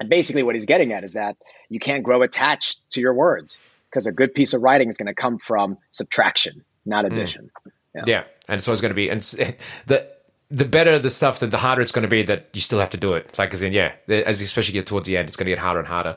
And 0.00 0.08
basically, 0.08 0.42
what 0.42 0.54
he's 0.54 0.66
getting 0.66 0.92
at 0.92 1.04
is 1.04 1.14
that 1.14 1.36
you 1.68 1.78
can't 1.80 2.02
grow 2.02 2.22
attached 2.22 2.80
to 2.92 3.00
your 3.00 3.14
words 3.14 3.58
because 3.90 4.06
a 4.06 4.12
good 4.12 4.34
piece 4.34 4.54
of 4.54 4.62
writing 4.62 4.88
is 4.88 4.96
going 4.96 5.06
to 5.06 5.14
come 5.14 5.38
from 5.38 5.78
subtraction, 5.90 6.64
not 6.84 7.04
Hmm. 7.04 7.12
addition. 7.12 7.50
Yeah. 7.94 8.02
yeah. 8.06 8.24
And 8.48 8.58
it's 8.58 8.66
going 8.66 8.80
to 8.90 8.94
be, 8.94 9.10
and 9.10 9.20
the, 9.86 10.06
the 10.50 10.64
better 10.64 10.98
the 10.98 11.10
stuff, 11.10 11.40
the, 11.40 11.46
the 11.46 11.58
harder 11.58 11.82
it's 11.82 11.92
going 11.92 12.02
to 12.02 12.08
be 12.08 12.22
that 12.24 12.48
you 12.52 12.60
still 12.60 12.78
have 12.78 12.90
to 12.90 12.96
do 12.96 13.14
it. 13.14 13.36
Like, 13.38 13.52
as 13.54 13.62
in, 13.62 13.72
yeah, 13.72 13.92
as 14.08 14.40
you 14.40 14.44
especially 14.44 14.74
get 14.74 14.86
towards 14.86 15.06
the 15.06 15.16
end, 15.16 15.28
it's 15.28 15.36
going 15.36 15.46
to 15.46 15.50
get 15.50 15.58
harder 15.58 15.80
and 15.80 15.88
harder. 15.88 16.16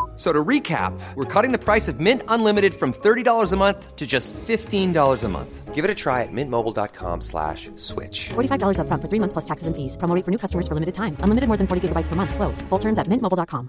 F- 0.21 0.27
So 0.27 0.31
to 0.31 0.43
recap, 0.45 0.93
we're 1.15 1.25
cutting 1.25 1.51
the 1.51 1.57
price 1.57 1.87
of 1.87 1.99
Mint 1.99 2.21
Unlimited 2.27 2.73
from 2.75 2.93
$30 2.93 3.53
a 3.53 3.57
month 3.57 3.95
to 3.95 4.05
just 4.05 4.33
$15 4.33 5.23
a 5.23 5.27
month. 5.27 5.73
Give 5.73 5.83
it 5.83 5.89
a 5.89 5.95
try 5.95 6.21
at 6.21 6.31
mintmobile.com 6.31 7.21
slash 7.21 7.71
switch. 7.75 8.29
$45 8.29 8.77
upfront 8.77 9.01
for 9.01 9.07
three 9.09 9.17
months 9.19 9.33
plus 9.33 9.45
taxes 9.45 9.65
and 9.65 9.75
fees. 9.75 9.97
Promo 9.97 10.13
rate 10.13 10.23
for 10.23 10.29
new 10.29 10.37
customers 10.37 10.67
for 10.67 10.75
limited 10.75 10.93
time. 10.93 11.17
Unlimited 11.21 11.47
more 11.47 11.57
than 11.57 11.65
40 11.65 11.87
gigabytes 11.87 12.07
per 12.07 12.15
month. 12.15 12.35
Slows. 12.35 12.61
Full 12.69 12.77
terms 12.79 12.99
at 12.99 13.07
mintmobile.com. 13.07 13.67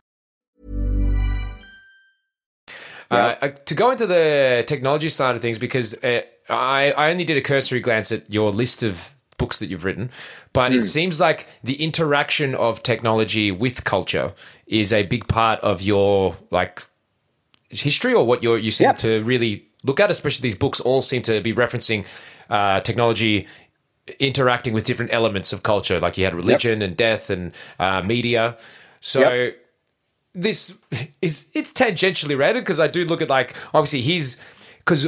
Uh, 3.10 3.14
uh, 3.14 3.48
to 3.64 3.74
go 3.74 3.90
into 3.90 4.06
the 4.06 4.64
technology 4.66 5.08
side 5.08 5.36
of 5.36 5.42
things, 5.42 5.58
because 5.58 5.94
uh, 6.04 6.20
I, 6.50 6.92
I 6.92 7.10
only 7.10 7.24
did 7.24 7.36
a 7.38 7.42
cursory 7.42 7.80
glance 7.80 8.12
at 8.12 8.28
your 8.30 8.52
list 8.52 8.82
of 8.82 9.11
books 9.38 9.58
that 9.58 9.66
you've 9.66 9.84
written, 9.84 10.10
but 10.52 10.72
it 10.72 10.82
seems 10.82 11.18
like 11.20 11.46
the 11.64 11.82
interaction 11.82 12.54
of 12.54 12.82
technology 12.82 13.50
with 13.50 13.84
culture 13.84 14.32
is 14.66 14.92
a 14.92 15.02
big 15.04 15.26
part 15.28 15.58
of 15.60 15.82
your 15.82 16.34
like 16.50 16.82
history 17.70 18.12
or 18.14 18.24
what 18.26 18.42
you're, 18.42 18.58
you 18.58 18.70
seem 18.70 18.86
Yep. 18.88 18.98
to 18.98 19.22
really 19.24 19.64
look 19.84 19.98
at. 20.00 20.10
Especially 20.10 20.42
these 20.42 20.58
books 20.58 20.78
all 20.80 21.02
seem 21.02 21.22
to 21.22 21.40
be 21.40 21.52
referencing 21.52 22.04
uh, 22.50 22.80
technology 22.80 23.46
interacting 24.18 24.74
with 24.74 24.84
different 24.84 25.12
elements 25.12 25.52
of 25.52 25.62
culture, 25.62 25.98
like 26.00 26.18
you 26.18 26.24
had 26.24 26.34
religion 26.34 26.82
and 26.82 26.96
death 26.96 27.30
and 27.30 27.52
uh, 27.78 28.02
media. 28.02 28.56
So 29.00 29.20
Yep. 29.20 29.56
this 30.34 30.78
is 31.22 31.48
it's 31.54 31.72
tangentially 31.72 32.30
related 32.38 32.60
because 32.60 32.80
I 32.80 32.86
do 32.88 33.04
look 33.04 33.22
at 33.22 33.28
like 33.28 33.54
obviously 33.72 34.02
he's 34.02 34.38
because 34.78 35.06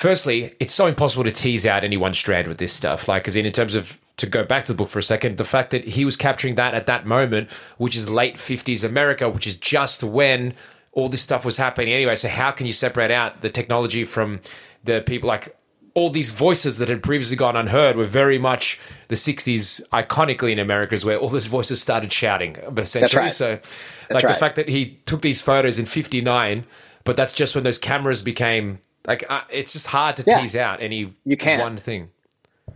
firstly 0.00 0.54
it's 0.58 0.72
so 0.72 0.86
impossible 0.86 1.22
to 1.22 1.30
tease 1.30 1.66
out 1.66 1.84
any 1.84 1.96
one 1.98 2.14
strand 2.14 2.48
with 2.48 2.56
this 2.56 2.72
stuff 2.72 3.06
like 3.06 3.22
because 3.22 3.36
in, 3.36 3.44
in 3.44 3.52
terms 3.52 3.74
of 3.74 4.00
to 4.16 4.26
go 4.26 4.42
back 4.42 4.64
to 4.64 4.72
the 4.72 4.76
book 4.76 4.88
for 4.88 4.98
a 4.98 5.02
second 5.02 5.36
the 5.36 5.44
fact 5.44 5.70
that 5.70 5.84
he 5.84 6.06
was 6.06 6.16
capturing 6.16 6.54
that 6.54 6.72
at 6.72 6.86
that 6.86 7.04
moment 7.04 7.50
which 7.76 7.94
is 7.94 8.08
late 8.08 8.36
50s 8.36 8.82
America 8.82 9.28
which 9.28 9.46
is 9.46 9.56
just 9.56 10.02
when 10.02 10.54
all 10.92 11.10
this 11.10 11.20
stuff 11.20 11.44
was 11.44 11.58
happening 11.58 11.92
anyway 11.92 12.16
so 12.16 12.28
how 12.28 12.50
can 12.50 12.66
you 12.66 12.72
separate 12.72 13.10
out 13.10 13.42
the 13.42 13.50
technology 13.50 14.06
from 14.06 14.40
the 14.84 15.02
people 15.02 15.28
like 15.28 15.54
all 15.92 16.08
these 16.08 16.30
voices 16.30 16.78
that 16.78 16.88
had 16.88 17.02
previously 17.02 17.36
gone 17.36 17.54
unheard 17.54 17.94
were 17.94 18.06
very 18.06 18.38
much 18.38 18.80
the 19.08 19.16
60s 19.16 19.82
iconically 19.92 20.52
in 20.52 20.60
America, 20.60 20.94
is 20.94 21.04
where 21.04 21.18
all 21.18 21.28
those 21.28 21.46
voices 21.46 21.82
started 21.82 22.12
shouting 22.12 22.54
essentially 22.78 23.24
right. 23.24 23.32
so 23.32 23.56
That's 23.56 24.10
like 24.10 24.22
the 24.22 24.28
right. 24.28 24.38
fact 24.38 24.56
that 24.56 24.68
he 24.68 25.00
took 25.04 25.20
these 25.20 25.42
photos 25.42 25.78
in 25.78 25.84
59 25.84 26.64
but 27.04 27.16
that's 27.16 27.32
just 27.32 27.54
when 27.54 27.64
those 27.64 27.76
cameras 27.76 28.22
became 28.22 28.78
like 29.06 29.24
uh, 29.30 29.42
it's 29.50 29.72
just 29.72 29.86
hard 29.86 30.16
to 30.16 30.24
Yeah. 30.26 30.40
tease 30.40 30.56
out 30.56 30.80
any 30.82 31.12
You 31.24 31.36
can't. 31.36 31.60
one 31.60 31.76
thing 31.76 32.10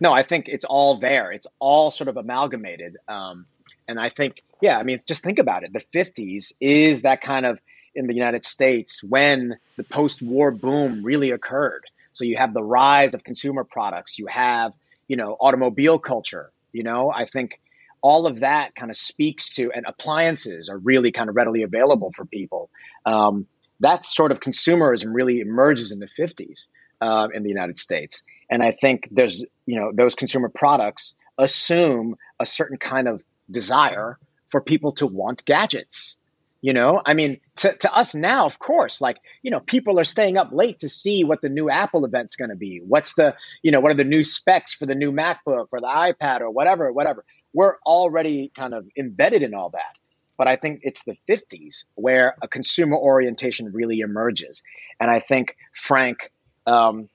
No, 0.00 0.12
I 0.12 0.22
think 0.24 0.48
it's 0.48 0.64
all 0.64 0.96
there. 0.98 1.30
It's 1.30 1.46
all 1.60 1.90
sort 1.92 2.08
of 2.08 2.16
amalgamated. 2.16 2.96
Um, 3.06 3.46
and 3.86 4.00
I 4.00 4.08
think, 4.08 4.42
yeah, 4.60 4.76
I 4.76 4.82
mean, 4.82 5.00
just 5.06 5.22
think 5.22 5.38
about 5.38 5.62
it. 5.62 5.72
The 5.72 5.84
50s 5.96 6.52
is 6.60 7.02
that 7.02 7.20
kind 7.20 7.46
of 7.46 7.60
in 7.94 8.08
the 8.08 8.14
United 8.14 8.44
States 8.44 9.04
when 9.04 9.56
the 9.76 9.84
post 9.84 10.20
war 10.20 10.50
boom 10.50 11.04
really 11.04 11.30
occurred. 11.30 11.84
So 12.12 12.24
you 12.24 12.36
have 12.38 12.52
the 12.54 12.62
rise 12.62 13.14
of 13.14 13.22
consumer 13.22 13.62
products, 13.62 14.18
you 14.18 14.26
have, 14.26 14.72
you 15.06 15.16
know, 15.16 15.36
automobile 15.38 15.98
culture, 16.00 16.50
you 16.72 16.82
know, 16.82 17.10
I 17.12 17.26
think 17.26 17.60
all 18.00 18.26
of 18.26 18.40
that 18.40 18.74
kind 18.74 18.90
of 18.90 18.96
speaks 18.96 19.50
to, 19.56 19.70
and 19.72 19.86
appliances 19.86 20.68
are 20.70 20.78
really 20.78 21.12
kind 21.12 21.30
of 21.30 21.36
readily 21.36 21.62
available 21.62 22.10
for 22.14 22.24
people. 22.24 22.68
Um, 23.06 23.46
that 23.80 24.04
sort 24.04 24.32
of 24.32 24.40
consumerism 24.40 25.08
really 25.12 25.40
emerges 25.40 25.92
in 25.92 25.98
the 25.98 26.08
50s 26.08 26.68
uh, 27.00 27.28
in 27.32 27.42
the 27.42 27.48
United 27.48 27.78
States. 27.78 28.22
And 28.50 28.62
I 28.62 28.70
think 28.70 29.08
there's, 29.10 29.44
you 29.66 29.80
know, 29.80 29.92
those 29.92 30.14
consumer 30.14 30.48
products 30.48 31.14
assume 31.38 32.16
a 32.38 32.46
certain 32.46 32.76
kind 32.76 33.08
of 33.08 33.22
desire 33.50 34.18
for 34.48 34.60
people 34.60 34.92
to 34.92 35.06
want 35.06 35.44
gadgets. 35.44 36.18
You 36.60 36.72
know, 36.72 37.02
I 37.04 37.12
mean, 37.12 37.40
to, 37.56 37.76
to 37.76 37.92
us 37.92 38.14
now, 38.14 38.46
of 38.46 38.58
course, 38.58 39.02
like, 39.02 39.18
you 39.42 39.50
know, 39.50 39.60
people 39.60 40.00
are 40.00 40.04
staying 40.04 40.38
up 40.38 40.48
late 40.50 40.78
to 40.78 40.88
see 40.88 41.22
what 41.22 41.42
the 41.42 41.50
new 41.50 41.68
Apple 41.68 42.06
event's 42.06 42.36
going 42.36 42.48
to 42.48 42.56
be. 42.56 42.80
What's 42.82 43.14
the, 43.14 43.36
you 43.62 43.70
know, 43.70 43.80
what 43.80 43.92
are 43.92 43.96
the 43.96 44.04
new 44.04 44.24
specs 44.24 44.72
for 44.72 44.86
the 44.86 44.94
new 44.94 45.12
MacBook 45.12 45.66
or 45.72 45.80
the 45.80 45.86
iPad 45.86 46.40
or 46.40 46.50
whatever, 46.50 46.90
whatever. 46.90 47.22
We're 47.52 47.76
already 47.84 48.50
kind 48.56 48.72
of 48.72 48.86
embedded 48.96 49.42
in 49.42 49.52
all 49.52 49.70
that. 49.70 49.98
But 50.36 50.48
I 50.48 50.56
think 50.56 50.80
it's 50.82 51.04
the 51.04 51.16
50s 51.28 51.84
where 51.94 52.36
a 52.42 52.48
consumer 52.48 52.96
orientation 52.96 53.72
really 53.72 54.00
emerges. 54.00 54.62
And 55.00 55.10
I 55.10 55.20
think 55.20 55.56
Frank 55.72 56.32
um, 56.66 57.08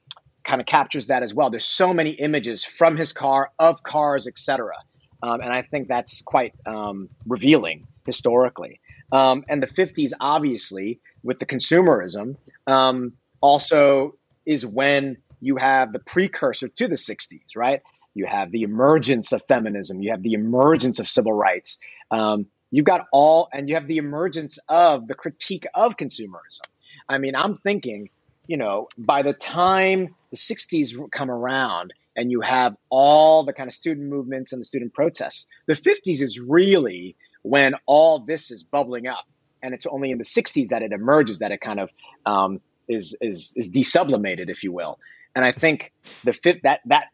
kind 0.44 0.62
of 0.62 0.68
captures 0.68 1.08
that 1.08 1.24
as 1.24 1.34
well. 1.34 1.50
There's 1.50 1.68
so 1.68 1.94
many 1.94 2.12
images 2.12 2.64
from 2.64 2.98
his 2.98 3.14
car, 3.14 3.52
of 3.60 3.84
cars, 3.84 4.28
etc. 4.28 4.74
Um, 5.22 5.42
and 5.42 5.52
I 5.52 5.62
think 5.62 5.88
that's 5.88 6.22
quite 6.22 6.54
um, 6.66 7.10
revealing 7.28 7.88
historically. 8.06 8.80
Um, 9.12 9.44
and 9.50 9.62
the 9.62 9.68
50s, 9.68 10.12
obviously, 10.20 11.02
with 11.24 11.40
the 11.40 11.46
consumerism, 11.46 12.38
um, 12.68 13.14
also 13.42 14.16
is 14.46 14.66
when 14.66 15.18
you 15.42 15.58
have 15.58 15.94
the 15.94 16.00
precursor 16.00 16.68
to 16.68 16.88
the 16.88 16.96
60s, 16.96 17.56
right? 17.56 17.82
You 18.14 18.26
have 18.26 18.52
the 18.52 18.64
emergence 18.64 19.32
of 19.32 19.44
feminism, 19.48 20.02
you 20.02 20.12
have 20.12 20.24
the 20.24 20.34
emergence 20.34 21.00
of 21.00 21.08
civil 21.08 21.34
rights. 21.34 21.78
Um, 22.12 22.48
you've 22.72 22.86
got 22.86 23.08
all, 23.12 23.50
and 23.52 23.68
you 23.68 23.76
have 23.76 23.88
the 23.88 23.98
emergence 23.98 24.60
of 24.68 25.08
the 25.08 25.16
critique 25.16 25.66
of 25.74 25.98
consumerism. 25.98 26.62
I 27.08 27.18
mean, 27.18 27.36
I'm 27.36 27.56
thinking, 27.56 28.10
you 28.48 28.58
know, 28.58 28.88
by 28.98 29.24
the 29.24 29.34
time 29.34 30.16
the 30.32 30.38
60s 30.38 31.12
come 31.12 31.32
around 31.32 31.94
and 32.16 32.32
you 32.32 32.42
have 32.42 32.76
all 32.90 33.44
the 33.44 33.54
kind 33.54 33.68
of 33.68 33.74
student 33.74 34.08
movements 34.10 34.54
and 34.54 34.60
the 34.60 34.66
student 34.66 34.94
protests, 34.94 35.48
the 35.66 35.74
50s 35.74 36.22
is 36.22 36.40
really 36.40 37.16
when 37.42 37.76
all 37.86 38.20
this 38.20 38.52
is 38.52 38.64
bubbling 38.64 39.08
up. 39.08 39.26
And 39.62 39.74
it's 39.74 39.86
only 39.86 40.12
in 40.12 40.18
the 40.18 40.24
60s 40.24 40.70
that 40.70 40.84
it 40.84 40.94
emerges, 40.94 41.40
that 41.40 41.52
it 41.52 41.60
kind 41.60 41.80
of 41.80 41.92
um, 42.26 42.62
is, 42.88 43.18
is, 43.20 43.54
is 43.56 43.70
desublimated, 43.70 44.50
if 44.50 44.64
you 44.64 44.72
will. 44.72 45.00
And 45.36 45.46
I 45.46 45.52
think 45.52 45.94
the 46.24 46.34
fifth 46.34 46.64
that 46.64 46.82
that 46.86 47.06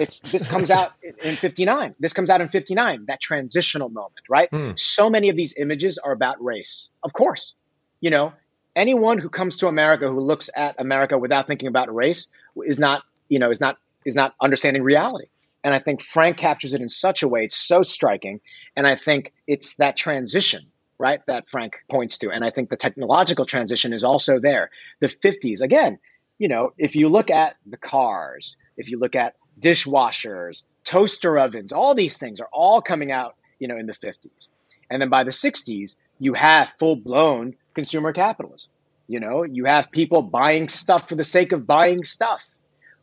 it's, 0.00 0.20
this 0.20 0.48
comes 0.54 0.70
out 0.70 0.92
in 1.22 1.36
59. 1.36 1.94
This 2.00 2.12
comes 2.12 2.30
out 2.30 2.40
in 2.40 2.48
59, 2.48 3.06
that 3.06 3.20
transitional 3.20 3.88
moment, 3.88 4.22
right? 4.28 4.48
Hmm. 4.50 4.72
So 4.74 5.10
many 5.10 5.28
of 5.28 5.36
these 5.36 5.54
images 5.56 5.98
are 5.98 6.12
about 6.12 6.42
race. 6.42 6.90
Of 7.02 7.12
course. 7.12 7.54
You 8.00 8.10
know, 8.10 8.32
anyone 8.74 9.18
who 9.18 9.28
comes 9.28 9.58
to 9.58 9.68
America 9.68 10.08
who 10.08 10.20
looks 10.20 10.50
at 10.54 10.80
America 10.80 11.18
without 11.18 11.46
thinking 11.46 11.68
about 11.68 11.94
race 11.94 12.28
is 12.56 12.78
not, 12.78 13.02
you 13.28 13.38
know, 13.38 13.50
is 13.50 13.60
not 13.60 13.76
is 14.04 14.14
not 14.14 14.34
understanding 14.40 14.82
reality. 14.82 15.26
And 15.64 15.74
I 15.74 15.80
think 15.80 16.00
Frank 16.00 16.36
captures 16.36 16.72
it 16.72 16.80
in 16.80 16.88
such 16.88 17.22
a 17.22 17.28
way, 17.28 17.44
it's 17.44 17.56
so 17.56 17.82
striking. 17.82 18.40
And 18.76 18.86
I 18.86 18.96
think 18.96 19.32
it's 19.46 19.76
that 19.76 19.96
transition, 19.96 20.62
right, 20.98 21.20
that 21.26 21.50
Frank 21.50 21.74
points 21.90 22.18
to. 22.18 22.30
And 22.30 22.44
I 22.44 22.50
think 22.50 22.70
the 22.70 22.76
technological 22.76 23.44
transition 23.44 23.92
is 23.92 24.04
also 24.04 24.38
there. 24.38 24.70
The 25.00 25.08
50s, 25.08 25.60
again, 25.60 25.98
you 26.38 26.48
know, 26.48 26.72
if 26.78 26.96
you 26.96 27.08
look 27.08 27.30
at 27.30 27.56
the 27.66 27.76
cars, 27.76 28.56
if 28.76 28.90
you 28.90 28.98
look 28.98 29.16
at 29.16 29.34
dishwashers, 29.60 30.62
toaster 30.84 31.38
ovens, 31.38 31.72
all 31.72 31.94
these 31.94 32.16
things 32.16 32.40
are 32.40 32.48
all 32.52 32.80
coming 32.80 33.10
out, 33.10 33.34
you 33.58 33.68
know, 33.68 33.76
in 33.76 33.86
the 33.86 33.94
50s. 33.94 34.48
And 34.90 35.02
then 35.02 35.10
by 35.10 35.24
the 35.24 35.30
60s, 35.30 35.96
you 36.18 36.34
have 36.34 36.72
full 36.78 36.96
blown 36.96 37.56
consumer 37.74 38.12
capitalism. 38.12 38.70
You 39.06 39.20
know, 39.20 39.42
you 39.42 39.64
have 39.64 39.90
people 39.90 40.22
buying 40.22 40.68
stuff 40.68 41.08
for 41.08 41.14
the 41.14 41.24
sake 41.24 41.52
of 41.52 41.66
buying 41.66 42.04
stuff, 42.04 42.44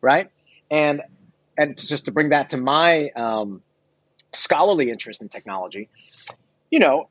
right? 0.02 0.30
And 0.70 1.02
and 1.58 1.78
just 1.78 2.06
to 2.06 2.12
bring 2.12 2.30
that 2.30 2.50
to 2.50 2.58
my 2.58 3.10
um, 3.10 3.62
scholarly 4.34 4.90
interest 4.90 5.22
in 5.22 5.30
technology, 5.30 5.90
you 6.70 6.80
know, 6.80 7.10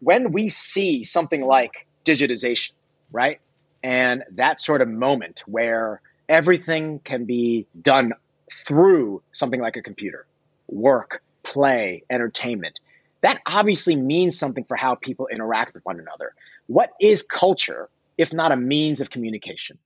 when 0.00 0.32
we 0.32 0.48
see 0.48 1.02
something 1.02 1.40
like 1.40 1.86
digitization, 2.04 2.72
right, 3.10 3.40
and 3.82 4.24
that 4.32 4.60
sort 4.60 4.82
of 4.82 4.88
moment 4.88 5.42
where 5.46 6.00
everything 6.28 7.00
can 7.00 7.24
be 7.24 7.66
done 7.80 8.12
through 8.52 9.22
something 9.32 9.60
like 9.60 9.76
a 9.76 9.82
computer, 9.82 10.26
work, 10.68 11.22
play, 11.42 12.02
entertainment. 12.10 12.80
That 13.22 13.40
obviously 13.46 13.96
means 13.96 14.38
something 14.38 14.64
for 14.64 14.76
how 14.76 14.94
people 14.94 15.28
interact 15.28 15.74
with 15.74 15.84
one 15.84 16.00
another. 16.00 16.34
What 16.66 16.90
is 17.00 17.22
culture 17.22 17.88
if 18.16 18.32
not 18.34 18.52
a 18.52 18.56
means 18.56 19.00
of 19.00 19.08
communication, 19.08 19.78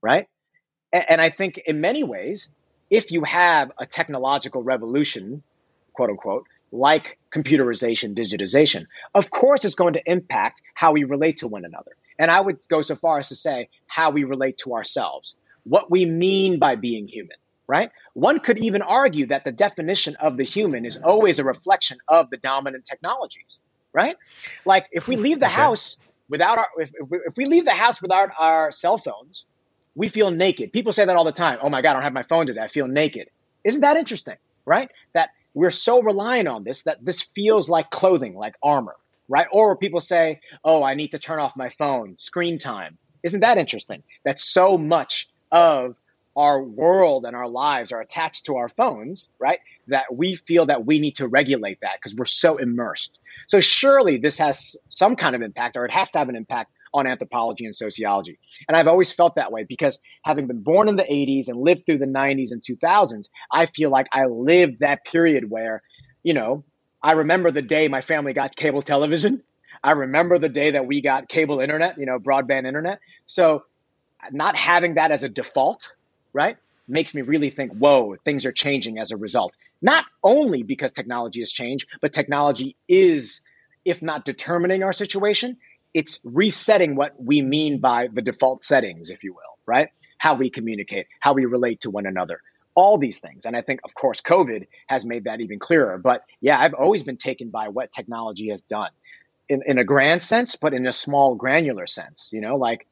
right? 0.00 0.26
And, 0.92 1.20
I 1.20 1.28
think 1.28 1.58
in 1.58 1.80
many 1.80 2.04
ways, 2.04 2.48
if 2.90 3.10
you 3.10 3.22
have 3.24 3.70
a 3.78 3.84
technological 3.86 4.62
revolution, 4.62 5.42
quote 5.92 6.10
unquote, 6.10 6.46
like 6.70 7.18
computerization, 7.30 8.14
digitization, 8.14 8.86
of 9.14 9.30
course 9.30 9.64
it's 9.64 9.74
going 9.74 9.94
to 9.94 10.02
impact 10.10 10.62
how 10.74 10.92
we 10.92 11.04
relate 11.04 11.38
to 11.38 11.48
one 11.48 11.64
another. 11.66 11.92
And 12.18 12.30
I 12.30 12.40
would 12.40 12.58
go 12.68 12.82
so 12.82 12.96
far 12.96 13.18
as 13.18 13.28
to 13.28 13.36
say 13.36 13.68
how 13.86 14.10
we 14.10 14.24
relate 14.24 14.58
to 14.58 14.74
ourselves, 14.74 15.34
what 15.64 15.90
we 15.90 16.04
mean 16.04 16.58
by 16.58 16.76
being 16.76 17.08
human, 17.08 17.36
right? 17.66 17.90
One 18.14 18.40
could 18.40 18.58
even 18.58 18.82
argue 18.82 19.26
that 19.26 19.44
the 19.44 19.52
definition 19.52 20.16
of 20.16 20.36
the 20.36 20.44
human 20.44 20.84
is 20.84 20.96
always 20.96 21.38
a 21.38 21.44
reflection 21.44 21.98
of 22.08 22.30
the 22.30 22.36
dominant 22.36 22.84
technologies, 22.84 23.60
right? 23.92 24.16
Like 24.64 24.86
if 24.92 25.08
we 25.08 25.16
leave 25.16 25.40
the 25.40 25.46
okay. 25.46 25.54
house 25.54 25.98
without 26.28 26.58
our 26.58 26.68
if, 26.78 26.92
if 27.26 27.36
we 27.36 27.46
leave 27.46 27.64
the 27.64 27.72
house 27.72 28.00
without 28.00 28.30
our 28.38 28.72
cell 28.72 28.98
phones, 28.98 29.46
we 29.94 30.08
feel 30.08 30.30
naked. 30.30 30.72
People 30.72 30.92
say 30.92 31.04
that 31.04 31.16
all 31.16 31.24
the 31.24 31.32
time. 31.32 31.58
Oh 31.62 31.68
my 31.68 31.82
God, 31.82 31.90
I 31.90 31.92
don't 31.94 32.02
have 32.02 32.12
my 32.12 32.22
phone 32.22 32.46
today. 32.46 32.62
I 32.62 32.68
feel 32.68 32.86
naked. 32.86 33.28
Isn't 33.64 33.82
that 33.82 33.96
interesting, 33.96 34.36
right? 34.64 34.90
That 35.12 35.30
we're 35.54 35.70
so 35.70 36.02
reliant 36.02 36.48
on 36.48 36.64
this 36.64 36.84
that 36.84 37.04
this 37.04 37.22
feels 37.34 37.68
like 37.68 37.90
clothing, 37.90 38.34
like 38.34 38.54
armor, 38.62 38.96
right? 39.28 39.46
Or 39.52 39.76
people 39.76 40.00
say, 40.00 40.40
oh, 40.64 40.82
I 40.82 40.94
need 40.94 41.12
to 41.12 41.18
turn 41.18 41.38
off 41.38 41.56
my 41.56 41.68
phone, 41.70 42.18
screen 42.18 42.58
time. 42.58 42.98
Isn't 43.22 43.40
that 43.40 43.58
interesting? 43.58 44.02
That 44.24 44.40
so 44.40 44.78
much 44.78 45.28
of 45.50 45.96
our 46.36 46.62
world 46.62 47.24
and 47.26 47.36
our 47.36 47.48
lives 47.48 47.92
are 47.92 48.00
attached 48.00 48.46
to 48.46 48.56
our 48.56 48.68
phones, 48.68 49.28
right? 49.38 49.60
That 49.88 50.04
we 50.12 50.34
feel 50.34 50.66
that 50.66 50.84
we 50.84 50.98
need 50.98 51.16
to 51.16 51.28
regulate 51.28 51.78
that 51.82 51.96
because 51.96 52.14
we're 52.16 52.24
so 52.24 52.56
immersed. 52.56 53.20
So 53.48 53.60
surely 53.60 54.18
this 54.18 54.38
has 54.38 54.76
some 54.88 55.16
kind 55.16 55.36
of 55.36 55.42
impact, 55.42 55.76
or 55.76 55.84
it 55.84 55.92
has 55.92 56.10
to 56.12 56.18
have 56.18 56.28
an 56.28 56.36
impact 56.36 56.72
on 56.94 57.06
anthropology 57.06 57.64
and 57.64 57.74
sociology. 57.74 58.38
And 58.68 58.76
I've 58.76 58.86
always 58.86 59.12
felt 59.12 59.36
that 59.36 59.52
way 59.52 59.64
because 59.66 59.98
having 60.22 60.46
been 60.46 60.62
born 60.62 60.88
in 60.88 60.96
the 60.96 61.04
80s 61.04 61.48
and 61.48 61.58
lived 61.58 61.86
through 61.86 61.98
the 61.98 62.06
90s 62.06 62.50
and 62.50 62.62
2000s, 62.62 63.28
I 63.50 63.66
feel 63.66 63.90
like 63.90 64.06
I 64.12 64.24
lived 64.26 64.80
that 64.80 65.04
period 65.04 65.48
where, 65.48 65.82
you 66.22 66.34
know, 66.34 66.64
I 67.02 67.12
remember 67.12 67.50
the 67.50 67.62
day 67.62 67.88
my 67.88 68.00
family 68.00 68.32
got 68.32 68.54
cable 68.56 68.82
television. 68.82 69.42
I 69.82 69.92
remember 69.92 70.38
the 70.38 70.48
day 70.48 70.72
that 70.72 70.86
we 70.86 71.00
got 71.00 71.28
cable 71.28 71.60
internet, 71.60 71.98
you 71.98 72.06
know, 72.06 72.18
broadband 72.18 72.66
internet. 72.66 73.00
So 73.26 73.64
not 74.30 74.56
having 74.56 74.94
that 74.94 75.10
as 75.10 75.24
a 75.24 75.28
default 75.28 75.92
right? 76.32 76.56
Makes 76.88 77.14
me 77.14 77.22
really 77.22 77.50
think, 77.50 77.72
whoa, 77.72 78.16
things 78.24 78.46
are 78.46 78.52
changing 78.52 78.98
as 78.98 79.12
a 79.12 79.16
result. 79.16 79.54
Not 79.80 80.04
only 80.22 80.62
because 80.62 80.92
technology 80.92 81.40
has 81.40 81.52
changed, 81.52 81.86
but 82.00 82.12
technology 82.12 82.76
is, 82.88 83.42
if 83.84 84.02
not 84.02 84.24
determining 84.24 84.82
our 84.82 84.92
situation, 84.92 85.58
it's 85.94 86.20
resetting 86.24 86.94
what 86.96 87.22
we 87.22 87.42
mean 87.42 87.78
by 87.78 88.08
the 88.12 88.22
default 88.22 88.64
settings, 88.64 89.10
if 89.10 89.24
you 89.24 89.32
will, 89.32 89.58
right? 89.66 89.88
How 90.18 90.34
we 90.34 90.50
communicate, 90.50 91.06
how 91.20 91.34
we 91.34 91.44
relate 91.44 91.80
to 91.80 91.90
one 91.90 92.06
another, 92.06 92.40
all 92.74 92.98
these 92.98 93.20
things. 93.20 93.44
And 93.44 93.56
I 93.56 93.62
think, 93.62 93.80
of 93.84 93.94
course, 93.94 94.20
COVID 94.20 94.66
has 94.86 95.04
made 95.04 95.24
that 95.24 95.40
even 95.40 95.58
clearer. 95.58 95.98
But 95.98 96.24
yeah, 96.40 96.58
I've 96.58 96.74
always 96.74 97.02
been 97.02 97.16
taken 97.18 97.50
by 97.50 97.68
what 97.68 97.92
technology 97.92 98.48
has 98.50 98.62
done 98.62 98.90
in, 99.48 99.62
in 99.66 99.78
a 99.78 99.84
grand 99.84 100.22
sense, 100.22 100.56
but 100.56 100.72
in 100.72 100.86
a 100.86 100.92
small 100.92 101.34
granular 101.34 101.86
sense, 101.86 102.30
you 102.32 102.40
know, 102.40 102.56
like 102.56 102.86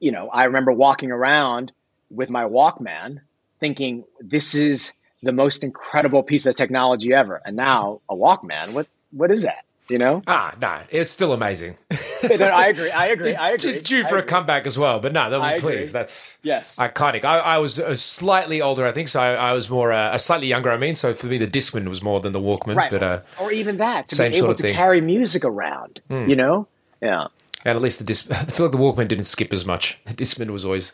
you 0.00 0.12
know, 0.12 0.28
I 0.28 0.44
remember 0.44 0.72
walking 0.72 1.10
around 1.10 1.72
with 2.10 2.30
my 2.30 2.44
Walkman 2.44 3.20
thinking 3.60 4.04
this 4.20 4.54
is 4.54 4.92
the 5.22 5.32
most 5.32 5.64
incredible 5.64 6.22
piece 6.22 6.46
of 6.46 6.54
technology 6.54 7.12
ever. 7.12 7.40
And 7.44 7.56
now 7.56 8.00
a 8.08 8.14
Walkman, 8.14 8.72
what 8.72 8.86
what 9.10 9.30
is 9.30 9.42
that? 9.42 9.65
You 9.88 9.98
know? 9.98 10.22
Ah, 10.26 10.54
no, 10.60 10.80
it's 10.90 11.10
still 11.10 11.32
amazing. 11.32 11.76
no, 11.90 12.46
I 12.46 12.66
agree. 12.68 12.90
I 12.90 13.06
agree. 13.06 13.30
It's, 13.30 13.38
I 13.38 13.50
agree. 13.52 13.70
It's 13.70 13.82
due 13.82 14.04
for 14.04 14.18
a 14.18 14.22
comeback 14.22 14.66
as 14.66 14.76
well, 14.76 14.98
but 14.98 15.12
no, 15.12 15.30
that, 15.30 15.38
one, 15.38 15.60
please, 15.60 15.92
that's 15.92 16.38
yes 16.42 16.76
iconic. 16.76 17.24
I, 17.24 17.38
I 17.38 17.58
was 17.58 17.78
uh, 17.78 17.94
slightly 17.94 18.60
older, 18.60 18.84
I 18.84 18.92
think, 18.92 19.08
so 19.08 19.20
I, 19.20 19.34
I 19.34 19.52
was 19.52 19.70
more 19.70 19.92
uh, 19.92 20.18
slightly 20.18 20.48
younger. 20.48 20.70
I 20.70 20.76
mean, 20.76 20.96
so 20.96 21.14
for 21.14 21.26
me, 21.26 21.38
the 21.38 21.46
Discman 21.46 21.88
was 21.88 22.02
more 22.02 22.20
than 22.20 22.32
the 22.32 22.40
Walkman, 22.40 22.76
right? 22.76 22.90
But 22.90 23.02
uh, 23.02 23.20
or 23.40 23.52
even 23.52 23.76
that 23.76 24.08
to 24.08 24.16
be 24.16 24.36
able 24.36 24.54
to 24.54 24.62
thing. 24.62 24.74
carry 24.74 25.00
music 25.00 25.44
around, 25.44 26.00
mm. 26.10 26.28
you 26.28 26.36
know? 26.36 26.66
Yeah. 27.00 27.28
And 27.64 27.76
at 27.76 27.82
least 27.82 27.98
the 27.98 28.04
Dis- 28.04 28.28
I 28.30 28.44
feel 28.44 28.66
like 28.66 28.72
the 28.72 28.78
Walkman 28.78 29.08
didn't 29.08 29.24
skip 29.24 29.52
as 29.52 29.64
much. 29.64 29.98
The 30.06 30.14
Discman 30.14 30.50
was 30.50 30.64
always, 30.64 30.92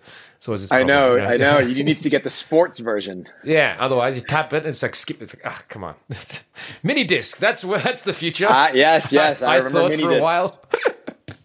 was 0.48 0.70
always. 0.70 0.72
I 0.72 0.82
know, 0.82 1.18
I 1.18 1.36
know. 1.36 1.58
you 1.58 1.84
need 1.84 1.98
to 1.98 2.10
get 2.10 2.24
the 2.24 2.30
sports 2.30 2.80
version. 2.80 3.28
Yeah, 3.44 3.76
otherwise 3.78 4.16
you 4.16 4.22
tap 4.22 4.52
it 4.52 4.58
and 4.58 4.66
it's 4.66 4.82
like 4.82 4.94
skip. 4.94 5.22
It's 5.22 5.34
like, 5.34 5.44
ah, 5.46 5.56
oh, 5.58 5.64
come 5.68 5.84
on, 5.84 5.94
mini 6.82 7.04
disc. 7.04 7.38
That's 7.38 7.62
that's 7.62 8.02
the 8.02 8.12
future. 8.12 8.48
Ah, 8.48 8.70
yes, 8.72 9.12
yes. 9.12 9.42
I, 9.42 9.46
I, 9.46 9.54
I 9.54 9.56
remember 9.58 9.80
thought 9.80 10.00
for 10.00 10.08
discs. 10.08 10.18
a 10.18 10.22
while. 10.22 10.58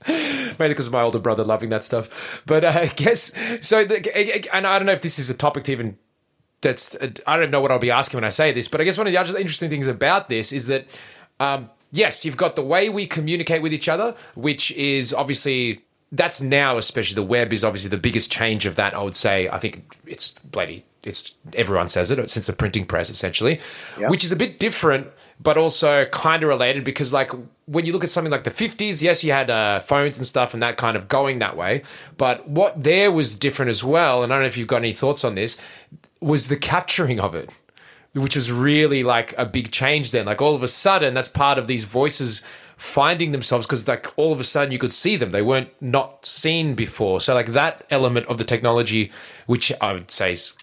Mainly 0.08 0.70
because 0.70 0.88
of 0.88 0.93
my 0.93 1.02
older 1.02 1.20
brother 1.20 1.43
loving 1.43 1.70
that 1.70 1.84
stuff, 1.84 2.41
but 2.45 2.64
uh, 2.64 2.72
I 2.74 2.86
guess 2.88 3.34
so. 3.62 3.84
The, 3.84 4.56
and 4.56 4.66
I 4.66 4.80
don't 4.80 4.86
know 4.86 4.93
if 4.93 5.02
this 5.02 5.20
is 5.20 5.30
a 5.30 5.34
topic 5.34 5.66
to 5.66 5.74
even 5.74 5.98
that's 6.62 6.95
I 7.28 7.38
don't 7.38 7.52
know 7.52 7.62
what 7.62 7.72
I'll 7.72 7.80
be 7.80 7.91
asking 7.91 8.18
when 8.18 8.24
I 8.24 8.30
say 8.30 8.52
this, 8.52 8.68
but 8.68 8.82
I 8.82 8.84
guess 8.84 8.98
one 8.98 9.06
of 9.06 9.14
the 9.14 9.18
other 9.18 9.38
interesting 9.38 9.70
things 9.70 9.88
about 9.88 10.30
this 10.30 10.52
is 10.52 10.68
that 10.68 10.88
um, 11.39 11.70
yes, 11.91 12.26
you've 12.26 12.38
got 12.38 12.56
the 12.56 12.64
way 12.64 12.89
we 12.89 13.06
communicate 13.06 13.62
with 13.62 13.74
each 13.74 13.89
other, 13.89 14.16
which 14.36 14.72
is 14.72 15.14
obviously 15.14 15.84
that's 16.12 16.41
now 16.41 16.78
especially 16.78 17.16
the 17.16 17.24
web 17.24 17.51
is 17.51 17.64
obviously 17.64 17.89
the 17.89 17.97
biggest 17.97 18.32
change 18.32 18.66
of 18.66 18.76
that. 18.76 18.93
I 18.93 19.01
would 19.01 19.16
say 19.16 19.49
I 19.49 19.60
think 19.60 19.97
it's 20.05 20.39
bloody 20.39 20.86
it's 21.03 21.34
everyone 21.53 21.88
says 21.88 22.12
it 22.12 22.30
since 22.30 22.47
the 22.47 22.53
printing 22.53 22.86
press 22.86 23.10
essentially, 23.10 23.60
yep. 23.99 24.10
which 24.10 24.24
is 24.24 24.32
a 24.32 24.36
bit 24.36 24.60
different, 24.60 25.08
but 25.39 25.58
also 25.58 26.05
kind 26.05 26.43
of 26.43 26.49
related 26.49 26.84
because 26.84 27.14
like 27.14 27.32
when 27.66 27.86
you 27.86 27.93
look 27.93 28.03
at 28.03 28.10
something 28.10 28.32
like 28.32 28.43
the 28.43 28.51
50s, 28.51 29.01
yes, 29.01 29.24
you 29.24 29.32
had 29.32 29.49
uh, 29.49 29.80
phones 29.80 30.18
and 30.18 30.28
stuff 30.28 30.53
and 30.53 30.62
that 30.62 30.78
kind 30.78 30.97
of 30.97 31.08
going 31.08 31.39
that 31.39 31.55
way, 31.55 31.82
but 32.18 32.47
what 32.49 32.84
there 32.84 33.12
was 33.12 33.36
different 33.36 33.70
as 33.70 33.84
well, 33.84 34.24
and 34.24 34.34
I 34.34 34.36
don't 34.36 34.43
know 34.43 34.47
if 34.47 34.58
you've 34.58 34.68
got 34.68 34.78
any 34.78 34.93
thoughts 34.93 35.24
on 35.24 35.36
this, 35.36 35.58
was 36.20 36.49
the 36.49 36.58
capturing 36.58 37.20
of 37.20 37.34
it 37.36 37.49
which 38.14 38.36
was 38.36 38.51
really 38.51 39.03
like 39.03 39.38
a 39.38 39.45
big 39.45 39.72
change 39.72 40.10
then. 40.10 40.26
Like 40.26 40.41
all 40.41 40.55
of 40.55 40.64
a 40.64 40.68
sudden, 40.68 41.14
that's 41.14 41.28
part 41.28 41.60
of 41.60 41.68
these 41.68 41.84
voices 41.84 42.43
finding 42.78 43.32
themselves 43.32 43.65
because 43.65 43.88
like 43.88 44.07
all 44.15 44.32
of 44.32 44.39
a 44.39 44.43
sudden 44.43 44.71
you 44.71 44.78
could 44.78 44.93
see 44.93 45.15
them. 45.15 45.32
They 45.32 45.41
weren't 45.41 45.69
not 45.82 46.25
seen 46.25 46.75
before. 46.75 47.19
So 47.19 47.34
like 47.34 47.47
that 47.47 47.86
element 47.89 48.28
of 48.28 48.38
the 48.38 48.43
technology, 48.43 49.11
which 49.47 49.73
I 49.82 49.93
would 49.93 50.11
say 50.11 50.32
is 50.32 50.53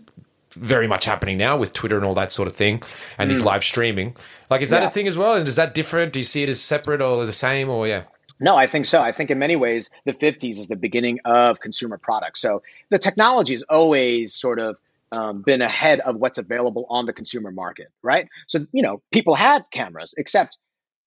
very 0.52 0.86
much 0.86 1.04
happening 1.04 1.36
now 1.36 1.56
with 1.56 1.72
Twitter 1.72 1.96
and 1.96 2.04
all 2.04 2.14
that 2.14 2.30
sort 2.30 2.46
of 2.46 2.54
thing, 2.54 2.80
and 3.18 3.28
mm. 3.28 3.34
these 3.34 3.42
live 3.42 3.64
streaming. 3.64 4.16
Like, 4.48 4.62
is 4.62 4.70
that 4.70 4.82
yeah. 4.82 4.88
a 4.88 4.90
thing 4.90 5.08
as 5.08 5.18
well? 5.18 5.34
And 5.34 5.48
is 5.48 5.56
that 5.56 5.74
different? 5.74 6.12
Do 6.12 6.20
you 6.20 6.24
see 6.24 6.44
it 6.44 6.48
as 6.48 6.60
separate 6.60 7.02
or 7.02 7.26
the 7.26 7.32
same? 7.32 7.68
Or 7.68 7.88
yeah. 7.88 8.04
No, 8.38 8.56
I 8.56 8.68
think 8.68 8.86
so. 8.86 9.02
I 9.02 9.10
think 9.10 9.30
in 9.30 9.38
many 9.38 9.56
ways, 9.56 9.90
the 10.04 10.12
50s 10.12 10.58
is 10.58 10.68
the 10.68 10.76
beginning 10.76 11.18
of 11.24 11.58
consumer 11.58 11.98
products. 11.98 12.40
So 12.40 12.62
the 12.90 12.98
technology 12.98 13.54
is 13.54 13.64
always 13.68 14.34
sort 14.34 14.60
of 14.60 14.76
um, 15.10 15.42
been 15.42 15.62
ahead 15.62 16.00
of 16.00 16.16
what's 16.16 16.38
available 16.38 16.86
on 16.88 17.06
the 17.06 17.12
consumer 17.12 17.50
market, 17.50 17.88
right? 18.02 18.28
So, 18.46 18.66
you 18.72 18.82
know, 18.82 19.02
people 19.12 19.34
had 19.34 19.64
cameras, 19.70 20.14
except 20.16 20.56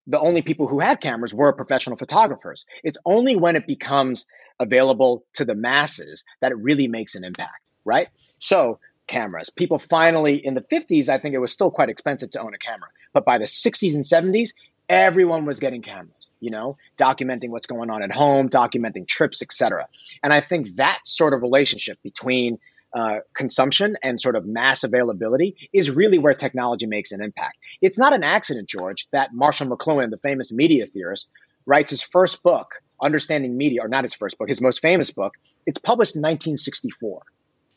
the 0.07 0.21
only 0.21 0.43
people 0.43 0.69
who 0.69 0.81
had 0.81 1.01
cameras 1.01 1.35
were 1.35 1.53
professional 1.53 1.97
photographers. 1.97 2.65
It's 2.85 2.99
only 3.05 3.37
when 3.37 3.57
it 3.57 3.67
becomes 3.67 4.27
available 4.59 5.25
to 5.35 5.45
the 5.45 5.55
masses 5.55 6.25
that 6.41 6.53
it 6.53 6.59
really 6.63 6.89
makes 6.89 7.15
an 7.15 7.25
impact, 7.25 7.71
right? 7.85 8.09
So, 8.39 8.79
cameras. 9.07 9.51
People 9.51 9.79
finally, 9.79 10.37
in 10.37 10.55
the 10.55 10.61
50s, 10.61 11.09
I 11.09 11.19
think 11.19 11.35
it 11.35 11.39
was 11.39 11.53
still 11.53 11.71
quite 11.71 11.89
expensive 11.89 12.31
to 12.33 12.41
own 12.41 12.55
a 12.55 12.59
camera. 12.59 12.89
But 13.13 13.25
by 13.25 13.39
the 13.39 13.45
60s 13.45 13.95
and 13.95 14.05
70s, 14.05 14.51
everyone 14.89 15.45
was 15.45 15.61
getting 15.61 15.83
cameras, 15.83 16.31
you 16.41 16.51
know, 16.51 16.77
documenting 16.97 17.51
what's 17.51 17.67
going 17.67 17.91
on 17.91 18.03
at 18.03 18.13
home, 18.13 18.49
documenting 18.49 19.07
trips, 19.07 19.43
etc. 19.43 19.89
And 20.23 20.33
I 20.33 20.41
think 20.41 20.77
that 20.77 21.01
sort 21.05 21.35
of 21.35 21.43
relationship 21.43 21.99
between 22.03 22.59
uh, 22.95 23.19
consumption 23.35 23.97
and 24.03 24.21
sort 24.21 24.37
of 24.37 24.47
mass 24.47 24.85
availability 24.85 25.69
is 25.73 25.91
really 25.91 26.19
where 26.19 26.35
technology 26.35 26.87
makes 26.87 27.13
an 27.13 27.23
impact. 27.23 27.59
It's 27.81 27.99
not 27.99 28.15
an 28.15 28.23
accident, 28.23 28.69
George, 28.69 29.07
that 29.13 29.35
Marshall 29.35 29.69
McLuhan, 29.69 30.11
the 30.11 30.19
famous 30.19 30.53
media 30.53 30.87
theorist, 30.87 31.31
writes 31.67 31.91
his 31.91 32.03
first 32.03 32.43
book 32.43 32.77
Understanding 33.01 33.57
Media, 33.57 33.83
or 33.83 33.89
not 33.89 34.05
his 34.05 34.15
first 34.15 34.39
book, 34.39 34.49
his 34.49 34.63
most 34.63 34.81
famous 34.81 35.11
book, 35.11 35.35
it's 35.67 35.79
published 35.79 36.17
in 36.17 36.23
1964, 36.23 37.23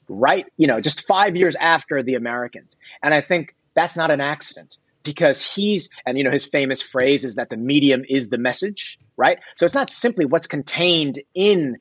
right? 0.08 0.46
You 0.58 0.68
know, 0.68 0.80
just 0.80 1.06
five 1.06 1.36
years 1.36 1.56
after 1.60 2.02
The 2.04 2.16
Americans. 2.16 2.78
And 3.04 3.14
I 3.14 3.22
think 3.22 3.56
that's 3.74 3.98
not 3.98 4.12
an 4.12 4.22
accident 4.22 4.78
because 5.04 5.44
he's, 5.44 5.90
and 6.06 6.18
you 6.18 6.24
know, 6.24 6.32
his 6.32 6.46
famous 6.46 6.82
phrase 6.82 7.26
is 7.26 7.36
that 7.36 7.50
the 7.50 7.58
medium 7.58 8.04
is 8.08 8.30
the 8.30 8.38
message, 8.38 9.00
right? 9.18 9.40
So 9.58 9.66
it's 9.66 9.76
not 9.76 9.90
simply 9.90 10.26
what's 10.26 10.48
contained 10.48 11.20
in, 11.34 11.78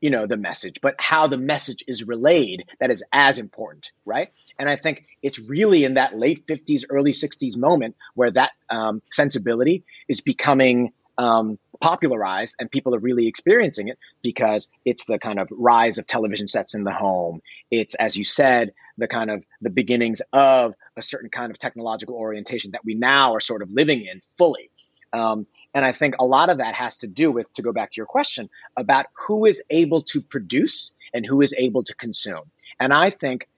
you 0.00 0.10
know, 0.10 0.26
the 0.26 0.36
message, 0.36 0.80
but 0.80 0.94
how 0.98 1.26
the 1.26 1.38
message 1.38 1.84
is 1.88 2.06
relayed 2.06 2.64
that 2.80 2.90
is 2.90 3.02
as 3.12 3.38
important, 3.38 3.90
right? 4.04 4.30
And 4.58 4.68
I 4.68 4.76
think 4.76 5.06
it's 5.22 5.38
really 5.38 5.84
in 5.84 5.94
that 5.94 6.18
late 6.18 6.46
50s, 6.46 6.84
early 6.90 7.12
60s 7.12 7.56
moment 7.56 7.96
where 8.14 8.30
that 8.32 8.50
um, 8.70 9.02
sensibility 9.12 9.84
is 10.08 10.20
becoming 10.20 10.92
um, 11.16 11.58
popularized 11.80 12.54
and 12.58 12.70
people 12.70 12.94
are 12.94 13.00
really 13.00 13.26
experiencing 13.26 13.88
it 13.88 13.98
because 14.22 14.68
it's 14.84 15.04
the 15.04 15.18
kind 15.18 15.40
of 15.40 15.48
rise 15.50 15.98
of 15.98 16.06
television 16.06 16.46
sets 16.48 16.74
in 16.74 16.84
the 16.84 16.92
home. 16.92 17.40
It's, 17.70 17.94
as 17.94 18.16
you 18.16 18.24
said, 18.24 18.72
the 18.96 19.08
kind 19.08 19.30
of 19.30 19.44
the 19.60 19.70
beginnings 19.70 20.22
of 20.32 20.74
a 20.96 21.02
certain 21.02 21.30
kind 21.30 21.50
of 21.50 21.58
technological 21.58 22.14
orientation 22.14 22.72
that 22.72 22.84
we 22.84 22.94
now 22.94 23.34
are 23.34 23.40
sort 23.40 23.62
of 23.62 23.70
living 23.70 24.06
in 24.06 24.20
fully. 24.36 24.70
Um, 25.12 25.46
and 25.74 25.84
I 25.84 25.92
think 25.92 26.16
a 26.18 26.24
lot 26.24 26.50
of 26.50 26.58
that 26.58 26.74
has 26.74 26.98
to 26.98 27.06
do 27.06 27.30
with, 27.30 27.52
to 27.54 27.62
go 27.62 27.72
back 27.72 27.90
to 27.90 27.96
your 27.96 28.06
question, 28.06 28.48
about 28.76 29.06
who 29.26 29.44
is 29.44 29.62
able 29.70 30.02
to 30.02 30.20
produce 30.20 30.92
and 31.12 31.24
who 31.26 31.40
is 31.40 31.54
able 31.56 31.82
to 31.84 31.94
consume. 31.94 32.50
And 32.80 32.92
I 32.92 33.10
think 33.10 33.48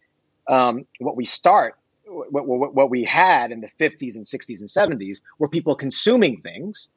um, 0.48 0.86
what 0.98 1.16
we 1.16 1.24
start, 1.24 1.76
what, 2.06 2.46
what, 2.46 2.74
what 2.74 2.90
we 2.90 3.04
had 3.04 3.52
in 3.52 3.60
the 3.60 3.68
50s 3.68 4.16
and 4.16 4.24
60s 4.24 4.60
and 4.60 5.00
70s 5.00 5.22
were 5.38 5.48
people 5.48 5.76
consuming 5.76 6.40
things 6.40 6.88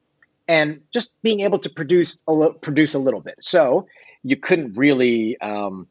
and 0.48 0.80
just 0.92 1.20
being 1.22 1.40
able 1.40 1.58
to 1.60 1.70
produce 1.70 2.22
a 2.26 2.32
little, 2.32 2.54
produce 2.54 2.94
a 2.94 2.98
little 2.98 3.20
bit. 3.20 3.36
So 3.40 3.86
you 4.22 4.36
couldn't 4.36 4.76
really 4.76 5.38
um, 5.38 5.86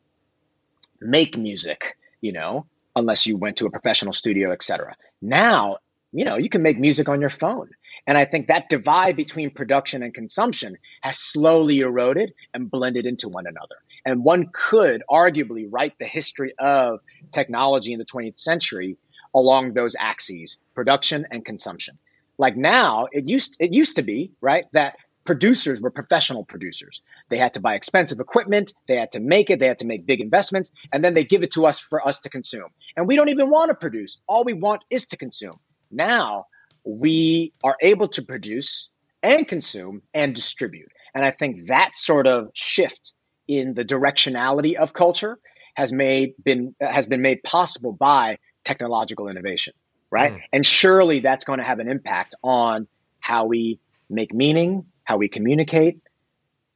make 1.00 1.38
music, 1.38 1.98
you 2.22 2.34
know, 2.34 2.66
unless 2.96 3.26
you 3.26 3.38
went 3.38 3.58
to 3.58 3.66
a 3.66 3.72
professional 3.72 4.14
studio, 4.14 4.52
etc. 4.52 4.96
Now, 5.22 5.78
you 6.12 6.26
know, 6.26 6.38
you 6.38 6.50
can 6.50 6.62
make 6.62 6.80
music 6.80 7.10
on 7.10 7.22
your 7.22 7.30
phone. 7.30 7.70
And 8.06 8.18
I 8.18 8.26
think 8.26 8.47
that 8.47 8.70
divide 8.70 9.16
between 9.16 9.51
production 9.51 10.04
and 10.04 10.14
consumption 10.14 10.78
has 11.01 11.18
slowly 11.18 11.80
eroded 11.80 12.34
and 12.54 12.70
blended 12.70 13.06
into 13.06 13.30
one 13.30 13.47
another. 13.47 13.76
And 14.06 14.24
one 14.24 14.49
could 14.51 15.04
arguably 15.10 15.68
write 15.70 15.97
the 15.97 16.06
history 16.06 16.54
of 16.60 16.99
technology 17.32 17.93
in 17.93 17.99
the 17.99 18.06
20th 18.06 18.39
century 18.39 18.97
along 19.34 19.74
those 19.74 19.95
axes, 19.97 20.60
production 20.76 21.26
and 21.32 21.45
consumption. 21.45 21.97
Like 22.38 22.58
now, 22.58 23.08
it 23.12 23.28
used 23.28 23.58
it 23.60 23.74
used 23.74 23.95
to 23.97 24.01
be, 24.01 24.32
right, 24.41 24.66
that 24.74 24.95
producers 25.26 25.80
were 25.82 25.91
professional 25.91 26.43
producers. 26.43 27.01
They 27.30 27.38
had 27.38 27.54
to 27.54 27.62
buy 27.62 27.76
expensive 27.76 28.20
equipment, 28.20 28.74
they 28.88 28.97
had 28.97 29.14
to 29.14 29.20
make 29.20 29.49
it, 29.49 29.60
they 29.60 29.68
had 29.68 29.80
to 29.80 29.86
make 29.86 30.06
big 30.06 30.20
investments, 30.20 30.72
and 30.91 31.04
then 31.04 31.14
they 31.14 31.24
give 31.24 31.43
it 31.43 31.54
to 31.54 31.66
us 31.66 31.80
for 31.80 32.06
us 32.06 32.20
to 32.22 32.30
consume. 32.30 32.70
And 32.97 33.08
we 33.08 33.16
don't 33.16 33.30
even 33.30 33.49
want 33.49 33.70
to 33.70 33.76
produce. 33.76 34.18
All 34.28 34.43
we 34.43 34.54
want 34.54 34.84
is 34.89 35.06
to 35.08 35.18
consume. 35.18 35.60
Now, 35.89 36.47
we 36.84 37.54
are 37.64 37.76
able 37.82 38.08
to 38.10 38.22
produce 38.22 38.90
and 39.22 39.48
consume 39.48 40.02
and 40.14 40.36
distribute. 40.36 40.92
And 41.16 41.24
I 41.24 41.32
think 41.32 41.68
that 41.68 41.92
sort 41.96 42.28
of 42.28 42.50
shift 42.54 43.14
in 43.48 43.74
the 43.74 43.86
directionality 43.86 44.76
of 44.76 44.94
culture 44.94 45.38
has 45.76 45.92
made 45.92 46.34
been 46.44 46.76
has 46.80 47.08
been 47.08 47.22
made 47.22 47.44
possible 47.44 47.94
by 47.94 48.38
technological 48.64 49.28
innovation 49.28 49.74
right? 50.14 50.34
Mm. 50.34 50.42
And 50.54 50.66
surely 50.66 51.20
that's 51.22 51.44
going 51.44 51.58
to 51.58 51.66
have 51.66 51.80
an 51.80 51.90
impact 51.90 52.36
on 52.44 52.88
how 53.20 53.46
we 53.46 53.80
make 54.12 54.32
meaning, 54.32 54.86
how 55.04 55.18
we 55.18 55.28
communicate, 55.28 56.00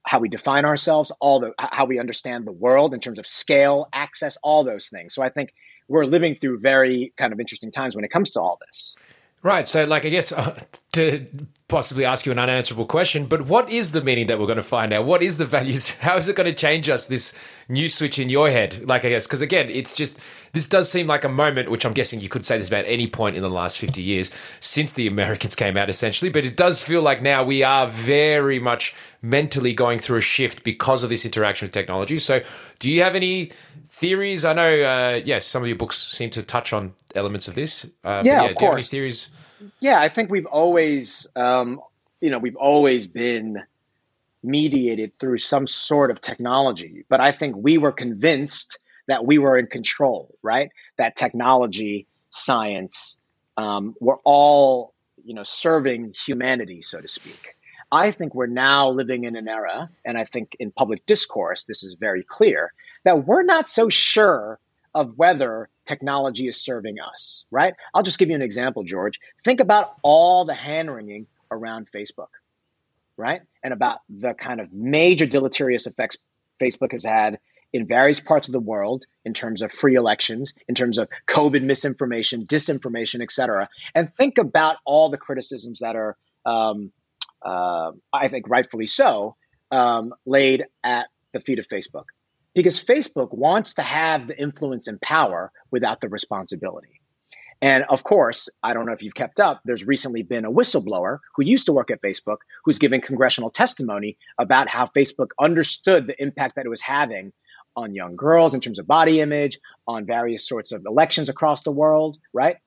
how 0.02 0.20
we 0.20 0.28
define 0.28 0.66
ourselves, 0.66 1.12
all 1.20 1.40
the 1.40 1.54
how 1.60 1.86
we 1.86 2.00
understand 2.00 2.48
the 2.48 2.52
world 2.52 2.96
in 2.96 3.00
terms 3.00 3.20
of 3.20 3.28
scale, 3.28 3.88
access, 3.94 4.38
all 4.42 4.64
those 4.64 4.90
things. 4.90 5.14
So 5.14 5.22
I 5.22 5.30
think 5.30 5.54
we're 5.88 6.06
living 6.06 6.38
through 6.42 6.60
very 6.60 7.14
kind 7.16 7.32
of 7.32 7.40
interesting 7.40 7.72
times 7.72 7.96
when 7.96 8.04
it 8.04 8.10
comes 8.10 8.32
to 8.32 8.42
all 8.42 8.58
this. 8.66 8.96
Right. 9.48 9.66
So, 9.66 9.86
like, 9.86 10.04
I 10.04 10.10
guess 10.10 10.34
uh, 10.34 10.60
to 10.92 11.26
possibly 11.70 12.04
ask 12.04 12.26
you 12.26 12.34
an 12.34 12.40
unanswerable 12.40 12.86
question, 12.86 13.28
but 13.28 13.44
what 13.44 13.70
is 13.70 13.94
the 13.94 14.02
meaning 14.02 14.28
that 14.28 14.40
we're 14.40 14.46
going 14.46 14.58
to 14.58 14.64
find 14.64 14.92
out? 14.92 15.06
What 15.06 15.24
is 15.24 15.38
the 15.38 15.46
values? 15.46 15.92
How 16.02 16.18
is 16.18 16.28
it 16.28 16.36
going 16.36 16.54
to 16.54 16.54
change 16.54 16.90
us, 16.90 17.08
this 17.08 17.34
new 17.70 17.88
switch 17.88 18.20
in 18.20 18.28
your 18.28 18.50
head? 18.50 18.84
Like, 18.86 19.06
I 19.06 19.10
guess, 19.10 19.26
because 19.26 19.40
again, 19.40 19.70
it's 19.70 19.96
just, 19.96 20.20
this 20.52 20.68
does 20.68 20.92
seem 20.92 21.08
like 21.08 21.24
a 21.24 21.30
moment, 21.30 21.72
which 21.72 21.86
I'm 21.86 21.94
guessing 21.94 22.20
you 22.20 22.28
could 22.28 22.46
say 22.46 22.58
this 22.58 22.68
about 22.68 22.84
any 22.88 23.08
point 23.08 23.38
in 23.38 23.42
the 23.42 23.50
last 23.50 23.78
50 23.78 24.02
years 24.02 24.32
since 24.60 24.92
the 24.92 25.08
Americans 25.08 25.56
came 25.56 25.78
out, 25.78 25.90
essentially, 25.90 26.30
but 26.30 26.44
it 26.44 26.58
does 26.58 26.84
feel 26.84 27.02
like 27.02 27.22
now 27.22 27.46
we 27.46 27.64
are 27.64 27.88
very 27.88 28.60
much 28.60 28.94
mentally 29.22 29.74
going 29.74 30.00
through 30.00 30.18
a 30.18 30.22
shift 30.22 30.66
because 30.66 31.04
of 31.04 31.10
this 31.10 31.24
interaction 31.24 31.68
with 31.68 31.74
technology. 31.74 32.20
So, 32.20 32.42
do 32.80 32.92
you 32.92 33.02
have 33.02 33.16
any 33.16 33.52
theories? 33.98 34.46
I 34.46 34.54
know, 34.54 34.82
uh, 34.84 35.22
yes, 35.24 35.46
some 35.46 35.64
of 35.64 35.68
your 35.68 35.78
books 35.78 35.98
seem 35.98 36.30
to 36.32 36.44
touch 36.44 36.72
on 36.72 36.94
elements 37.16 37.48
of 37.48 37.56
this. 37.56 37.86
Uh, 38.04 38.22
yeah, 38.24 38.44
yeah, 38.44 38.46
of 38.46 38.56
course. 38.56 38.90
theories? 38.90 39.30
Yeah, 39.80 40.00
I 40.00 40.10
think 40.10 40.30
we've 40.30 40.46
always, 40.46 41.28
um, 41.36 41.82
you 42.22 42.30
know, 42.30 42.38
we've 42.38 42.56
always 42.56 43.08
been 43.08 43.64
mediated 44.44 45.18
through 45.20 45.40
some 45.40 45.68
sort 45.68 46.12
of 46.12 46.22
technology. 46.22 47.06
But 47.10 47.22
I 47.22 47.32
think 47.32 47.56
we 47.58 47.78
were 47.78 47.92
convinced 47.92 48.80
that 49.08 49.26
we 49.26 49.40
were 49.40 49.58
in 49.58 49.68
control, 49.68 50.36
right? 50.44 50.70
That 50.98 51.16
technology, 51.16 52.08
science, 52.30 53.18
um, 53.58 53.96
were 54.00 54.20
all, 54.24 54.94
you 55.26 55.34
know, 55.34 55.44
serving 55.44 56.14
humanity, 56.14 56.82
so 56.82 57.02
to 57.02 57.08
speak. 57.08 57.56
I 57.92 58.12
think 58.12 58.36
we're 58.36 58.48
now 58.48 58.90
living 58.90 59.24
in 59.24 59.36
an 59.36 59.48
era, 59.48 59.90
and 60.04 60.18
I 60.18 60.26
think 60.26 60.56
in 60.60 60.72
public 60.72 61.06
discourse, 61.06 61.66
this 61.66 61.84
is 61.84 61.94
very 61.94 62.24
clear, 62.24 62.74
that 63.04 63.26
we're 63.26 63.44
not 63.44 63.70
so 63.70 63.90
sure 63.90 64.60
of 64.94 65.18
whether 65.18 65.70
technology 65.86 66.48
is 66.48 66.60
serving 66.60 67.00
us, 67.00 67.46
right? 67.52 67.74
I'll 67.94 68.04
just 68.04 68.20
give 68.20 68.30
you 68.30 68.36
an 68.36 68.42
example, 68.42 68.84
George. 68.84 69.20
Think 69.46 69.60
about 69.60 69.94
all 70.02 70.44
the 70.44 70.54
hand 70.54 70.94
wringing 70.94 71.28
around 71.50 71.88
Facebook, 71.92 72.30
right? 73.16 73.42
And 73.64 73.74
about 73.74 74.00
the 74.10 74.34
kind 74.34 74.60
of 74.60 74.74
major 74.74 75.26
deleterious 75.26 75.88
effects 75.88 76.18
Facebook 76.62 76.92
has 76.92 77.06
had 77.06 77.40
in 77.72 77.86
various 77.86 78.20
parts 78.20 78.48
of 78.48 78.54
the 78.54 78.60
world 78.60 79.06
in 79.24 79.34
terms 79.34 79.62
of 79.62 79.72
free 79.72 79.96
elections, 79.96 80.54
in 80.68 80.76
terms 80.76 80.98
of 80.98 81.10
COVID 81.28 81.64
misinformation, 81.64 82.46
disinformation, 82.46 83.22
et 83.22 83.32
cetera. 83.32 83.70
And 83.94 84.14
think 84.16 84.38
about 84.38 84.78
all 84.86 85.10
the 85.10 85.18
criticisms 85.18 85.80
that 85.80 85.96
are, 85.96 86.18
um, 86.46 86.92
uh, 87.44 87.92
I 88.12 88.28
think 88.28 88.50
rightfully 88.50 88.88
so, 88.88 89.36
um, 89.72 90.14
laid 90.26 90.66
at 90.84 91.08
the 91.34 91.40
feet 91.40 91.60
of 91.60 91.68
Facebook 91.68 92.06
because 92.54 92.84
Facebook 92.84 93.34
wants 93.34 93.76
to 93.76 93.84
have 93.84 94.28
the 94.28 94.40
influence 94.40 94.88
and 94.88 95.00
power 95.00 95.52
without 95.70 96.02
the 96.02 96.10
responsibility. 96.10 97.02
And 97.62 97.84
of 97.90 98.04
course, 98.04 98.50
I 98.62 98.74
don't 98.74 98.86
know 98.86 98.94
if 98.94 99.02
you've 99.02 99.16
kept 99.16 99.40
up, 99.40 99.62
there's 99.66 99.86
recently 99.86 100.24
been 100.24 100.46
a 100.46 100.52
whistleblower 100.52 101.20
who 101.36 101.44
used 101.44 101.66
to 101.68 101.74
work 101.74 101.90
at 101.90 102.02
Facebook 102.02 102.38
who's 102.64 102.78
giving 102.78 103.02
congressional 103.02 103.50
testimony 103.50 104.18
about 104.38 104.70
how 104.70 104.86
Facebook 104.86 105.30
understood 105.40 106.08
the 106.08 106.22
impact 106.22 106.56
that 106.56 106.66
it 106.66 106.70
was 106.70 106.82
having 106.82 107.34
on 107.76 107.94
young 107.94 108.16
girls 108.16 108.54
in 108.54 108.62
terms 108.62 108.80
of 108.80 108.88
body 108.88 109.22
image, 109.22 109.60
on 109.88 110.06
various 110.06 110.48
sorts 110.48 110.72
of 110.72 110.84
elections 110.86 111.30
across 111.30 111.62
the 111.64 111.72
world, 111.72 112.18
right? 112.34 112.58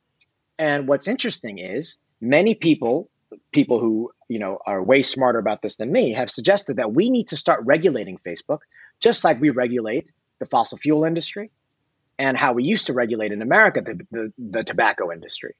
And 0.58 0.86
what's 0.86 1.08
interesting 1.08 1.58
is 1.58 1.98
many 2.20 2.54
people, 2.54 3.10
people 3.53 3.81
who, 3.81 4.12
you 4.28 4.39
know, 4.39 4.59
are 4.64 4.83
way 4.83 5.03
smarter 5.03 5.39
about 5.39 5.62
this 5.62 5.76
than 5.76 5.91
me, 5.91 6.12
have 6.12 6.31
suggested 6.31 6.76
that 6.76 6.93
we 6.93 7.11
need 7.11 7.28
to 7.28 7.37
start 7.37 7.62
regulating 7.64 8.18
Facebook 8.18 8.61
just 9.01 9.24
like 9.24 9.41
we 9.41 9.51
regulate 9.51 10.11
the 10.39 10.47
fossil 10.47 10.78
fuel 10.78 11.05
industry 11.05 11.51
and 12.18 12.37
how 12.37 12.53
we 12.53 12.64
used 12.64 12.87
to 12.87 12.93
regulate 12.93 13.33
in 13.33 13.43
America 13.43 13.81
the, 13.81 14.07
the, 14.11 14.33
the, 14.39 14.62
tobacco 14.62 15.11
industry, 15.12 15.55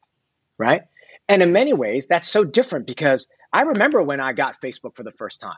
right? 0.59 0.83
And 1.29 1.43
in 1.43 1.53
many 1.53 1.73
ways, 1.73 2.07
that's 2.07 2.29
so 2.29 2.45
different 2.45 2.87
because 2.87 3.29
I 3.53 3.63
remember 3.63 4.03
when 4.03 4.21
I 4.21 4.33
got 4.33 4.61
Facebook 4.61 4.97
for 4.97 5.03
the 5.03 5.13
first 5.13 5.41
time, 5.41 5.55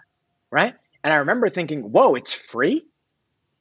right? 0.50 0.74
And 1.02 1.12
I 1.12 1.16
remember 1.16 1.48
thinking, 1.48 1.80
whoa, 1.80 2.14
it's 2.14 2.32
free? 2.32 2.86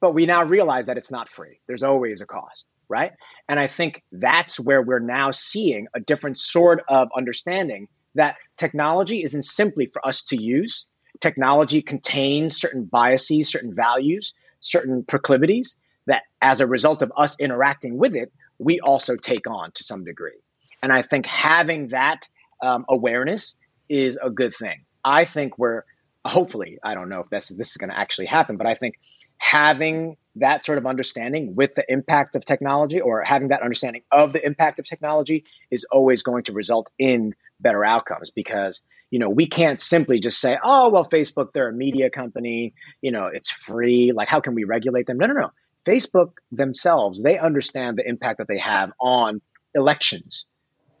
But 0.00 0.14
we 0.14 0.26
now 0.26 0.44
realize 0.44 0.86
that 0.86 0.96
it's 0.96 1.10
not 1.10 1.28
free. 1.28 1.60
There's 1.66 1.82
always 1.82 2.20
a 2.20 2.26
cost, 2.26 2.66
right? 2.88 3.12
And 3.48 3.58
I 3.58 3.66
think 3.66 4.02
that's 4.12 4.58
where 4.58 4.82
we're 4.82 4.98
now 4.98 5.30
seeing 5.30 5.86
a 5.94 6.00
different 6.00 6.38
sort 6.38 6.82
of 6.88 7.08
understanding 7.16 7.88
that 8.14 8.36
technology 8.56 9.22
isn't 9.22 9.44
simply 9.44 9.86
for 9.86 10.06
us 10.06 10.22
to 10.24 10.36
use, 10.36 10.86
technology 11.20 11.82
contains 11.82 12.60
certain 12.60 12.84
biases, 12.84 13.50
certain 13.50 13.74
values, 13.74 14.34
certain 14.60 15.04
proclivities 15.04 15.76
that 16.06 16.22
as 16.40 16.60
a 16.60 16.66
result 16.66 17.02
of 17.02 17.12
us 17.16 17.38
interacting 17.38 17.96
with 17.98 18.14
it, 18.14 18.32
we 18.58 18.80
also 18.80 19.16
take 19.16 19.48
on 19.48 19.70
to 19.72 19.84
some 19.84 20.04
degree. 20.04 20.40
And 20.82 20.92
I 20.92 21.02
think 21.02 21.26
having 21.26 21.88
that 21.88 22.28
um, 22.60 22.84
awareness 22.88 23.56
is 23.88 24.18
a 24.22 24.30
good 24.30 24.54
thing. 24.54 24.84
I 25.04 25.24
think 25.24 25.58
we're 25.58 25.84
hopefully, 26.24 26.78
I 26.82 26.94
don't 26.94 27.08
know 27.08 27.20
if 27.20 27.30
this, 27.30 27.48
this 27.48 27.70
is 27.70 27.76
going 27.76 27.90
to 27.90 27.98
actually 27.98 28.26
happen, 28.26 28.56
but 28.56 28.66
I 28.66 28.74
think 28.74 28.98
having 29.38 30.16
that 30.36 30.64
sort 30.64 30.78
of 30.78 30.86
understanding 30.86 31.54
with 31.54 31.74
the 31.74 31.84
impact 31.88 32.36
of 32.36 32.44
technology 32.44 33.00
or 33.00 33.22
having 33.22 33.48
that 33.48 33.62
understanding 33.62 34.02
of 34.10 34.32
the 34.32 34.44
impact 34.44 34.78
of 34.78 34.86
technology 34.86 35.44
is 35.70 35.84
always 35.90 36.22
going 36.22 36.44
to 36.44 36.52
result 36.52 36.90
in 36.98 37.34
better 37.60 37.84
outcomes 37.84 38.30
because 38.30 38.82
you 39.10 39.18
know 39.18 39.28
we 39.28 39.46
can't 39.46 39.78
simply 39.78 40.20
just 40.20 40.40
say 40.40 40.58
oh 40.62 40.88
well 40.88 41.08
facebook 41.08 41.52
they're 41.52 41.68
a 41.68 41.72
media 41.72 42.10
company 42.10 42.74
you 43.00 43.12
know 43.12 43.28
it's 43.32 43.50
free 43.50 44.12
like 44.12 44.28
how 44.28 44.40
can 44.40 44.54
we 44.54 44.64
regulate 44.64 45.06
them? 45.06 45.18
No 45.18 45.26
no 45.26 45.34
no. 45.34 45.50
Facebook 45.84 46.32
themselves 46.50 47.22
they 47.22 47.38
understand 47.38 47.98
the 47.98 48.08
impact 48.08 48.38
that 48.38 48.48
they 48.48 48.58
have 48.58 48.92
on 48.98 49.40
elections 49.74 50.46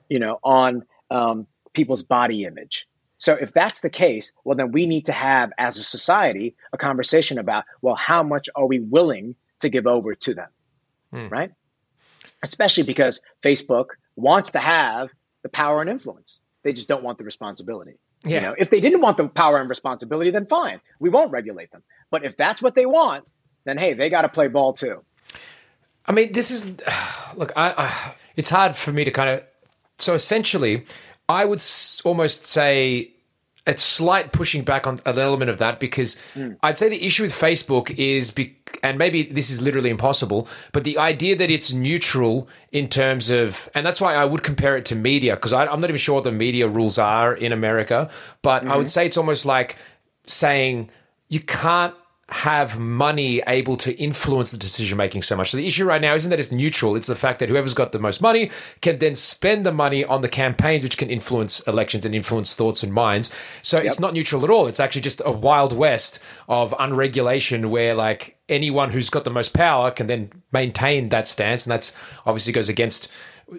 you 0.08 0.18
know 0.18 0.38
on 0.42 0.82
um, 1.10 1.46
people's 1.72 2.02
body 2.02 2.44
image 2.44 2.86
so 3.22 3.34
if 3.34 3.52
that's 3.52 3.78
the 3.78 3.88
case, 3.88 4.32
well, 4.42 4.56
then 4.56 4.72
we 4.72 4.86
need 4.86 5.06
to 5.06 5.12
have, 5.12 5.52
as 5.56 5.78
a 5.78 5.84
society, 5.84 6.56
a 6.72 6.76
conversation 6.76 7.38
about, 7.38 7.66
well, 7.80 7.94
how 7.94 8.24
much 8.24 8.48
are 8.56 8.66
we 8.66 8.80
willing 8.80 9.36
to 9.60 9.68
give 9.68 9.86
over 9.86 10.16
to 10.16 10.34
them, 10.34 10.48
mm. 11.14 11.30
right? 11.30 11.52
Especially 12.42 12.82
because 12.82 13.20
Facebook 13.40 13.90
wants 14.16 14.50
to 14.50 14.58
have 14.58 15.10
the 15.44 15.48
power 15.48 15.80
and 15.80 15.88
influence. 15.88 16.40
They 16.64 16.72
just 16.72 16.88
don't 16.88 17.04
want 17.04 17.18
the 17.18 17.22
responsibility. 17.22 17.92
Yeah. 18.24 18.34
You 18.34 18.40
know, 18.40 18.54
if 18.58 18.70
they 18.70 18.80
didn't 18.80 19.00
want 19.00 19.18
the 19.18 19.28
power 19.28 19.60
and 19.60 19.68
responsibility, 19.68 20.32
then 20.32 20.46
fine, 20.46 20.80
we 20.98 21.08
won't 21.08 21.30
regulate 21.30 21.70
them. 21.70 21.84
But 22.10 22.24
if 22.24 22.36
that's 22.36 22.60
what 22.60 22.74
they 22.74 22.86
want, 22.86 23.24
then 23.62 23.78
hey, 23.78 23.94
they 23.94 24.10
got 24.10 24.22
to 24.22 24.30
play 24.30 24.48
ball 24.48 24.72
too. 24.72 25.04
I 26.06 26.10
mean, 26.10 26.32
this 26.32 26.50
is 26.50 26.76
look. 27.36 27.52
I, 27.54 27.72
I 27.78 28.14
it's 28.34 28.50
hard 28.50 28.74
for 28.74 28.90
me 28.90 29.04
to 29.04 29.12
kind 29.12 29.30
of. 29.30 29.44
So 29.98 30.14
essentially, 30.14 30.86
I 31.28 31.44
would 31.44 31.62
almost 32.04 32.46
say 32.46 33.11
a 33.66 33.78
slight 33.78 34.32
pushing 34.32 34.64
back 34.64 34.86
on 34.86 34.98
an 35.06 35.18
element 35.18 35.48
of 35.50 35.58
that 35.58 35.78
because 35.78 36.18
mm. 36.34 36.56
I'd 36.62 36.76
say 36.76 36.88
the 36.88 37.04
issue 37.04 37.22
with 37.22 37.32
Facebook 37.32 37.90
is, 37.96 38.32
be, 38.32 38.56
and 38.82 38.98
maybe 38.98 39.22
this 39.22 39.50
is 39.50 39.62
literally 39.62 39.90
impossible, 39.90 40.48
but 40.72 40.82
the 40.82 40.98
idea 40.98 41.36
that 41.36 41.50
it's 41.50 41.72
neutral 41.72 42.48
in 42.72 42.88
terms 42.88 43.30
of, 43.30 43.68
and 43.74 43.86
that's 43.86 44.00
why 44.00 44.14
I 44.14 44.24
would 44.24 44.42
compare 44.42 44.76
it 44.76 44.84
to 44.86 44.96
media 44.96 45.36
because 45.36 45.52
I'm 45.52 45.80
not 45.80 45.90
even 45.90 45.96
sure 45.96 46.16
what 46.16 46.24
the 46.24 46.32
media 46.32 46.66
rules 46.66 46.98
are 46.98 47.34
in 47.34 47.52
America, 47.52 48.10
but 48.42 48.62
mm-hmm. 48.62 48.72
I 48.72 48.76
would 48.76 48.86
mm-hmm. 48.86 48.88
say 48.88 49.06
it's 49.06 49.16
almost 49.16 49.46
like 49.46 49.76
saying 50.26 50.90
you 51.28 51.40
can't 51.40 51.94
have 52.32 52.78
money 52.78 53.42
able 53.46 53.76
to 53.76 53.92
influence 54.00 54.50
the 54.50 54.56
decision 54.56 54.96
making 54.96 55.22
so 55.22 55.36
much. 55.36 55.50
So 55.50 55.58
the 55.58 55.66
issue 55.66 55.84
right 55.84 56.00
now 56.00 56.14
isn't 56.14 56.30
that 56.30 56.40
it's 56.40 56.50
neutral, 56.50 56.96
it's 56.96 57.06
the 57.06 57.14
fact 57.14 57.40
that 57.40 57.50
whoever's 57.50 57.74
got 57.74 57.92
the 57.92 57.98
most 57.98 58.22
money 58.22 58.50
can 58.80 58.98
then 58.98 59.14
spend 59.14 59.66
the 59.66 59.72
money 59.72 60.02
on 60.02 60.22
the 60.22 60.30
campaigns 60.30 60.82
which 60.82 60.96
can 60.96 61.10
influence 61.10 61.60
elections 61.60 62.06
and 62.06 62.14
influence 62.14 62.54
thoughts 62.54 62.82
and 62.82 62.92
minds. 62.92 63.30
So 63.60 63.76
yep. 63.76 63.86
it's 63.86 64.00
not 64.00 64.14
neutral 64.14 64.42
at 64.44 64.50
all. 64.50 64.66
It's 64.66 64.80
actually 64.80 65.02
just 65.02 65.20
a 65.26 65.30
wild 65.30 65.74
west 65.74 66.20
of 66.48 66.74
unregulation 66.78 67.70
where 67.70 67.94
like 67.94 68.38
anyone 68.48 68.90
who's 68.90 69.10
got 69.10 69.24
the 69.24 69.30
most 69.30 69.52
power 69.52 69.90
can 69.90 70.06
then 70.06 70.32
maintain 70.52 71.10
that 71.10 71.28
stance 71.28 71.66
and 71.66 71.70
that's 71.70 71.92
obviously 72.24 72.52
goes 72.52 72.70
against 72.70 73.08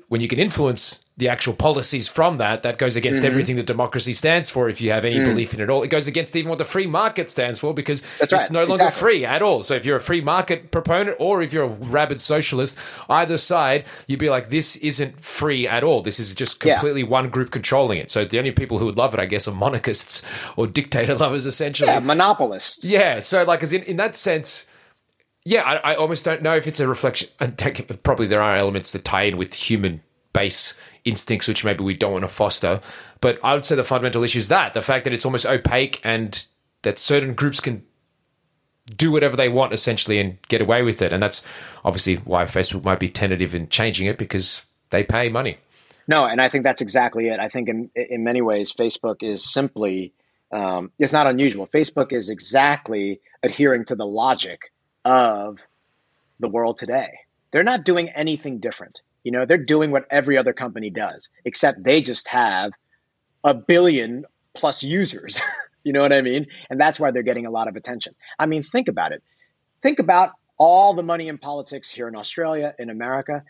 when 0.08 0.20
you 0.20 0.28
can 0.28 0.40
influence 0.40 1.03
the 1.16 1.30
actual 1.30 1.54
policies 1.54 2.08
from 2.08 2.40
that, 2.40 2.64
that 2.64 2.80
goes 2.80 2.96
against 2.96 3.20
mm-hmm. 3.20 3.28
everything 3.28 3.56
that 3.58 3.68
democracy 3.68 4.14
stands 4.14 4.50
for. 4.50 4.68
If 4.68 4.82
you 4.82 4.92
have 4.92 5.06
any 5.06 5.18
mm. 5.18 5.26
belief 5.26 5.54
in 5.54 5.60
it 5.60 5.64
at 5.64 5.70
all, 5.70 5.84
it 5.84 5.90
goes 5.90 6.08
against 6.08 6.36
even 6.36 6.50
what 6.50 6.58
the 6.58 6.66
free 6.66 6.88
market 6.88 7.30
stands 7.30 7.60
for 7.60 7.72
because 7.72 8.02
right. 8.20 8.34
it's 8.34 8.50
no 8.50 8.62
longer 8.62 8.86
exactly. 8.86 9.00
free 9.00 9.26
at 9.26 9.44
all. 9.44 9.62
So 9.62 9.76
if 9.76 9.86
you're 9.86 9.98
a 9.98 10.02
free 10.02 10.22
market 10.22 10.72
proponent 10.72 11.18
or 11.20 11.44
if 11.44 11.54
you're 11.54 11.66
a 11.66 11.68
rabid 11.68 12.20
socialist, 12.20 12.78
either 13.10 13.38
side, 13.38 13.86
you'd 14.08 14.20
be 14.20 14.32
like, 14.32 14.50
this 14.50 14.76
isn't 14.78 15.20
free 15.22 15.68
at 15.68 15.84
all. 15.84 16.02
This 16.02 16.20
is 16.20 16.34
just 16.34 16.60
completely 16.60 17.02
yeah. 17.02 17.08
one 17.08 17.30
group 17.30 17.52
controlling 17.52 18.00
it. 18.00 18.10
So 18.10 18.26
the 18.26 18.40
only 18.40 18.52
people 18.52 18.80
who 18.80 18.86
would 18.86 18.98
love 18.98 19.14
it, 19.14 19.20
I 19.20 19.26
guess, 19.26 19.48
are 19.48 19.54
monarchists 19.54 20.24
or 20.58 20.66
dictator 20.66 21.16
lovers, 21.18 21.46
essentially. 21.46 21.92
Yeah, 21.92 22.00
monopolists. 22.00 22.86
Yeah. 22.86 23.20
So 23.20 23.44
like, 23.44 23.62
as 23.62 23.72
in 23.72 23.84
in 23.84 23.98
that 23.98 24.16
sense 24.16 24.66
yeah, 25.46 25.62
I, 25.62 25.92
I, 25.92 25.96
almost 25.96 26.24
don't 26.24 26.42
know 26.42 26.56
if 26.56 26.68
it's 26.68 26.80
a 26.80 26.88
reflection. 26.88 27.28
Probably 28.04 28.28
there 28.28 28.42
are 28.42 28.56
elements 28.56 28.92
that 28.92 29.04
tie 29.04 29.24
in 29.24 29.36
with 29.36 29.54
human 29.54 30.02
base 30.32 30.74
instincts, 31.06 31.48
which 31.48 31.66
maybe 31.66 31.84
we 31.84 31.94
don't 31.94 32.12
want 32.12 32.24
to 32.24 32.30
foster. 32.30 32.82
But 33.22 33.40
I 33.44 33.54
would 33.54 33.66
say 33.66 33.76
the 33.76 33.84
fundamental 33.84 34.24
issue 34.24 34.40
is 34.40 34.48
that 34.48 34.74
the 34.74 34.82
fact 34.82 35.04
that 35.04 35.14
it's 35.14 35.26
almost 35.26 35.46
opaque 35.46 36.00
and 36.04 36.46
that 36.84 37.00
certain 37.00 37.34
groups 37.34 37.60
can 37.60 37.84
do 38.96 39.12
whatever 39.12 39.36
they 39.36 39.50
want 39.50 39.74
essentially 39.74 40.20
and 40.20 40.38
get 40.48 40.62
away 40.62 40.84
with 40.84 41.02
it. 41.02 41.14
And 41.14 41.24
that's 41.24 41.44
obviously 41.86 42.18
why 42.18 42.46
Facebook 42.46 42.84
might 42.84 43.00
be 43.00 43.10
tentative 43.10 43.56
in 43.56 43.70
changing 43.70 44.08
it 44.08 44.18
because 44.18 44.66
they 44.90 45.04
pay 45.04 45.30
money. 45.30 45.58
No, 46.08 46.26
and 46.26 46.42
I 46.42 46.50
think 46.50 46.66
that's 46.66 46.82
exactly 46.82 47.30
it. 47.30 47.40
I 47.40 47.48
think 47.48 47.70
in 47.70 47.90
in 47.96 48.24
many 48.24 48.42
ways, 48.42 48.74
Facebook 48.74 49.24
is 49.24 49.44
simply 49.44 50.14
um, 50.52 50.92
it's 51.00 51.14
not 51.14 51.28
unusual. 51.28 51.66
Facebook 51.68 52.12
is 52.12 52.30
exactly 52.30 53.22
adhering 53.42 53.86
to 53.86 53.96
the 53.96 54.06
logic 54.06 54.72
of 55.06 55.60
the 56.40 56.50
world 56.50 56.78
today. 56.78 57.20
They're 57.52 57.64
not 57.64 57.86
doing 57.86 58.10
anything 58.10 58.60
different. 58.60 59.02
You 59.24 59.32
know, 59.32 59.46
they're 59.46 59.58
doing 59.58 59.92
what 59.92 60.06
every 60.10 60.38
other 60.38 60.54
company 60.54 60.90
does, 60.90 61.30
except 61.46 61.84
they 61.84 62.02
just 62.02 62.28
have 62.28 62.72
a 63.44 63.54
billion 63.54 64.26
plus 64.54 64.84
users. 64.84 65.40
you 65.84 65.94
know 65.94 66.02
what 66.02 66.14
I 66.14 66.22
mean? 66.22 66.48
And 66.70 66.80
that's 66.80 67.00
why 67.00 67.12
they're 67.12 67.24
getting 67.24 67.46
a 67.46 67.52
lot 67.52 67.68
of 67.68 67.76
attention. 67.76 68.16
I 68.38 68.46
mean, 68.46 68.64
think 68.64 68.88
about 68.88 69.12
it. 69.12 69.24
Think 69.82 70.00
about 70.00 70.32
all 70.58 70.94
the 70.94 71.04
money 71.04 71.28
in 71.28 71.38
politics 71.38 71.90
here 71.90 72.08
in 72.08 72.16
Australia, 72.16 72.74
in 72.78 72.90
America. 72.90 73.44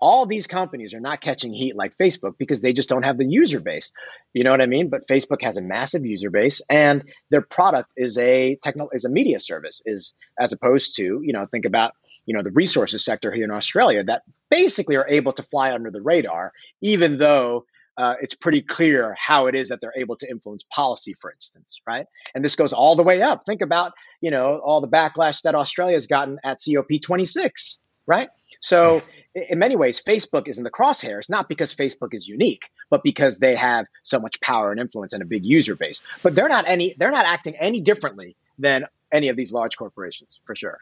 All 0.00 0.26
these 0.26 0.46
companies 0.46 0.94
are 0.94 1.00
not 1.00 1.20
catching 1.20 1.52
heat 1.52 1.74
like 1.74 1.98
Facebook 1.98 2.38
because 2.38 2.60
they 2.60 2.72
just 2.72 2.88
don't 2.88 3.02
have 3.02 3.18
the 3.18 3.24
user 3.24 3.58
base. 3.58 3.90
You 4.32 4.44
know 4.44 4.52
what 4.52 4.62
I 4.62 4.66
mean? 4.66 4.90
But 4.90 5.08
Facebook 5.08 5.42
has 5.42 5.56
a 5.56 5.62
massive 5.62 6.06
user 6.06 6.30
base 6.30 6.62
and 6.70 7.02
their 7.30 7.40
product 7.40 7.92
is 7.96 8.16
a 8.16 8.56
techno 8.62 8.90
is 8.92 9.04
a 9.04 9.08
media 9.08 9.40
service 9.40 9.82
is 9.84 10.14
as 10.38 10.52
opposed 10.52 10.96
to, 10.96 11.20
you 11.24 11.32
know, 11.32 11.46
think 11.46 11.64
about 11.64 11.94
you 12.28 12.34
know 12.34 12.42
the 12.42 12.50
resources 12.50 13.02
sector 13.02 13.32
here 13.32 13.44
in 13.44 13.50
Australia 13.50 14.04
that 14.04 14.22
basically 14.50 14.96
are 14.96 15.08
able 15.08 15.32
to 15.32 15.42
fly 15.42 15.72
under 15.72 15.90
the 15.90 16.02
radar, 16.02 16.52
even 16.82 17.16
though 17.16 17.64
uh, 17.96 18.16
it's 18.20 18.34
pretty 18.34 18.60
clear 18.60 19.16
how 19.18 19.46
it 19.46 19.54
is 19.54 19.70
that 19.70 19.80
they're 19.80 19.94
able 19.96 20.14
to 20.14 20.30
influence 20.30 20.62
policy, 20.62 21.14
for 21.18 21.32
instance, 21.32 21.80
right? 21.86 22.04
And 22.34 22.44
this 22.44 22.54
goes 22.54 22.74
all 22.74 22.96
the 22.96 23.02
way 23.02 23.22
up. 23.22 23.46
Think 23.46 23.62
about 23.62 23.92
you 24.20 24.30
know 24.30 24.58
all 24.58 24.82
the 24.82 24.88
backlash 24.88 25.40
that 25.42 25.54
Australia's 25.54 26.06
gotten 26.06 26.38
at 26.44 26.58
COP26, 26.58 27.78
right? 28.06 28.28
So 28.60 29.00
in 29.34 29.58
many 29.58 29.76
ways, 29.76 30.02
Facebook 30.02 30.48
is 30.48 30.58
in 30.58 30.64
the 30.64 30.70
crosshairs, 30.70 31.30
not 31.30 31.48
because 31.48 31.74
Facebook 31.74 32.12
is 32.12 32.28
unique, 32.28 32.68
but 32.90 33.02
because 33.02 33.38
they 33.38 33.56
have 33.56 33.86
so 34.02 34.20
much 34.20 34.38
power 34.42 34.70
and 34.70 34.78
influence 34.78 35.14
and 35.14 35.22
a 35.22 35.26
big 35.26 35.46
user 35.46 35.76
base. 35.76 36.02
But 36.22 36.34
they're 36.34 36.48
not 36.48 36.68
any 36.68 36.94
they're 36.98 37.10
not 37.10 37.24
acting 37.24 37.56
any 37.56 37.80
differently 37.80 38.36
than 38.58 38.84
any 39.10 39.30
of 39.30 39.36
these 39.36 39.50
large 39.50 39.78
corporations, 39.78 40.40
for 40.44 40.54
sure. 40.54 40.78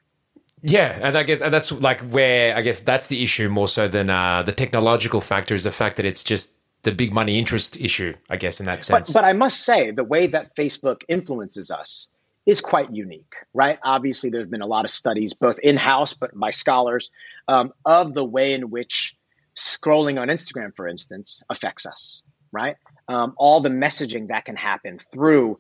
Yeah, 0.69 0.99
and 1.01 1.17
I 1.17 1.23
guess 1.23 1.41
and 1.41 1.55
that's 1.55 1.71
like 1.71 2.01
where 2.01 2.57
I 2.57 2.63
guess 2.63 2.81
that's 2.81 3.07
the 3.07 3.23
issue 3.23 3.49
more 3.49 3.69
so 3.69 3.87
than 3.87 4.11
uh, 4.11 4.43
the 4.43 4.53
technological 4.53 5.21
factor 5.21 5.55
is 5.55 5.63
the 5.63 5.71
fact 5.71 5.97
that 5.97 6.05
it's 6.05 6.25
just 6.25 6.53
the 6.83 6.91
big 6.91 7.13
money 7.13 7.39
interest 7.39 7.77
issue, 7.77 8.15
I 8.29 8.37
guess, 8.37 8.59
in 8.59 8.67
that 8.67 8.83
sense. 8.83 9.09
But, 9.11 9.23
but 9.23 9.25
I 9.25 9.33
must 9.33 9.61
say, 9.61 9.93
the 9.93 10.05
way 10.05 10.27
that 10.29 10.57
Facebook 10.57 11.03
influences 11.09 11.71
us 11.71 12.09
is 12.47 12.61
quite 12.61 12.93
unique, 12.93 13.35
right? 13.55 13.79
Obviously, 13.85 14.31
there's 14.31 14.49
been 14.49 14.63
a 14.63 14.67
lot 14.67 14.85
of 14.85 14.91
studies, 14.91 15.35
both 15.35 15.59
in 15.61 15.77
house 15.77 16.15
but 16.15 16.37
by 16.39 16.51
scholars, 16.51 17.11
um, 17.47 17.73
of 17.85 18.15
the 18.15 18.25
way 18.25 18.55
in 18.55 18.71
which 18.71 19.17
scrolling 19.55 20.21
on 20.21 20.29
Instagram, 20.29 20.75
for 20.75 20.87
instance, 20.89 21.43
affects 21.49 21.87
us, 21.87 22.23
right? 22.51 22.77
Um, 23.09 23.35
all 23.37 23.61
the 23.61 23.71
messaging 23.71 24.29
that 24.29 24.45
can 24.45 24.57
happen 24.57 24.99
through 25.13 25.59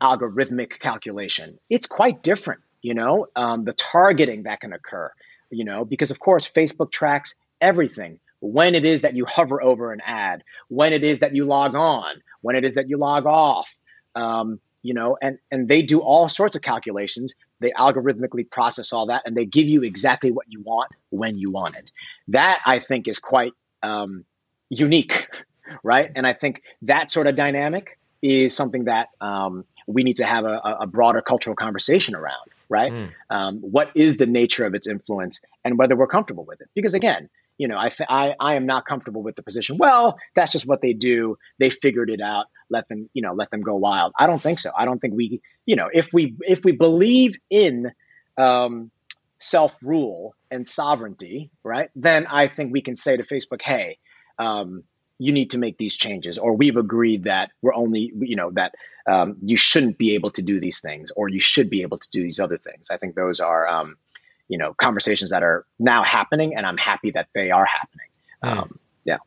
algorithmic 0.00 0.78
calculation. 0.80 1.58
It's 1.70 1.86
quite 1.86 2.22
different 2.22 2.60
you 2.84 2.92
know, 2.92 3.28
um, 3.34 3.64
the 3.64 3.72
targeting 3.72 4.42
that 4.42 4.60
can 4.60 4.74
occur, 4.74 5.10
you 5.48 5.64
know, 5.64 5.86
because 5.86 6.10
of 6.10 6.20
course 6.20 6.48
Facebook 6.48 6.92
tracks 6.92 7.34
everything 7.58 8.20
when 8.40 8.74
it 8.74 8.84
is 8.84 9.00
that 9.02 9.16
you 9.16 9.24
hover 9.24 9.62
over 9.62 9.90
an 9.90 10.02
ad, 10.04 10.44
when 10.68 10.92
it 10.92 11.02
is 11.02 11.20
that 11.20 11.34
you 11.34 11.46
log 11.46 11.74
on, 11.74 12.16
when 12.42 12.56
it 12.56 12.64
is 12.64 12.74
that 12.74 12.90
you 12.90 12.98
log 12.98 13.24
off, 13.24 13.74
um, 14.14 14.60
you 14.82 14.92
know, 14.92 15.16
and 15.20 15.38
and 15.50 15.66
they 15.66 15.80
do 15.80 16.00
all 16.00 16.28
sorts 16.28 16.56
of 16.56 16.62
calculations. 16.62 17.34
They 17.58 17.70
algorithmically 17.70 18.50
process 18.50 18.92
all 18.92 19.06
that, 19.06 19.22
and 19.24 19.34
they 19.34 19.46
give 19.46 19.66
you 19.66 19.82
exactly 19.82 20.30
what 20.30 20.44
you 20.50 20.60
want 20.60 20.92
when 21.08 21.38
you 21.38 21.50
want 21.50 21.76
it. 21.76 21.90
That 22.28 22.60
I 22.66 22.80
think 22.80 23.08
is 23.08 23.18
quite 23.18 23.54
um, 23.82 24.26
unique, 24.68 25.26
right? 25.82 26.10
And 26.14 26.26
I 26.26 26.34
think 26.34 26.60
that 26.82 27.10
sort 27.10 27.28
of 27.28 27.34
dynamic 27.34 27.98
is 28.20 28.54
something 28.54 28.84
that 28.84 29.08
um, 29.22 29.64
we 29.86 30.02
need 30.02 30.16
to 30.16 30.26
have 30.26 30.44
a, 30.44 30.76
a 30.80 30.86
broader 30.86 31.22
cultural 31.22 31.56
conversation 31.56 32.14
around 32.14 32.50
right? 32.68 32.92
Mm. 32.92 33.10
Um, 33.30 33.58
what 33.60 33.90
is 33.94 34.16
the 34.16 34.26
nature 34.26 34.64
of 34.64 34.74
its 34.74 34.88
influence 34.88 35.40
and 35.64 35.78
whether 35.78 35.96
we're 35.96 36.06
comfortable 36.06 36.44
with 36.44 36.60
it? 36.60 36.68
Because 36.74 36.94
again, 36.94 37.28
you 37.56 37.68
know, 37.68 37.76
I, 37.76 37.90
I, 38.08 38.34
I 38.40 38.54
am 38.54 38.66
not 38.66 38.84
comfortable 38.84 39.22
with 39.22 39.36
the 39.36 39.42
position. 39.42 39.78
Well, 39.78 40.18
that's 40.34 40.50
just 40.50 40.66
what 40.66 40.80
they 40.80 40.92
do. 40.92 41.38
They 41.58 41.70
figured 41.70 42.10
it 42.10 42.20
out. 42.20 42.46
Let 42.68 42.88
them, 42.88 43.08
you 43.14 43.22
know, 43.22 43.32
let 43.32 43.50
them 43.50 43.62
go 43.62 43.76
wild. 43.76 44.12
I 44.18 44.26
don't 44.26 44.42
think 44.42 44.58
so. 44.58 44.70
I 44.76 44.84
don't 44.84 44.98
think 44.98 45.14
we, 45.14 45.40
you 45.64 45.76
know, 45.76 45.88
if 45.92 46.12
we 46.12 46.34
if 46.40 46.64
we 46.64 46.72
believe 46.72 47.36
in 47.50 47.92
um, 48.36 48.90
self 49.38 49.76
rule 49.84 50.34
and 50.50 50.66
sovereignty, 50.66 51.50
right? 51.62 51.90
Then 51.94 52.26
I 52.26 52.48
think 52.48 52.72
we 52.72 52.82
can 52.82 52.96
say 52.96 53.16
to 53.16 53.22
Facebook, 53.22 53.62
hey, 53.62 53.98
um, 54.38 54.82
you 55.18 55.32
need 55.32 55.50
to 55.50 55.58
make 55.58 55.78
these 55.78 55.96
changes 55.96 56.38
or 56.38 56.54
we've 56.54 56.76
agreed 56.76 57.24
that 57.24 57.50
we're 57.62 57.74
only 57.74 58.12
you 58.20 58.36
know 58.36 58.50
that 58.50 58.74
um, 59.06 59.36
you 59.42 59.56
shouldn't 59.56 59.98
be 59.98 60.14
able 60.14 60.30
to 60.30 60.42
do 60.42 60.60
these 60.60 60.80
things 60.80 61.10
or 61.14 61.28
you 61.28 61.40
should 61.40 61.70
be 61.70 61.82
able 61.82 61.98
to 61.98 62.10
do 62.10 62.22
these 62.22 62.40
other 62.40 62.56
things 62.56 62.90
i 62.90 62.96
think 62.96 63.14
those 63.14 63.40
are 63.40 63.68
um, 63.68 63.96
you 64.48 64.58
know 64.58 64.74
conversations 64.74 65.30
that 65.30 65.42
are 65.42 65.64
now 65.78 66.04
happening, 66.04 66.54
and 66.56 66.66
I'm 66.66 66.76
happy 66.76 67.10
that 67.12 67.28
they 67.34 67.50
are 67.50 67.64
happening. 67.64 68.06
Mm. 68.42 68.62
Um, 68.62 68.78
yeah. 69.04 69.18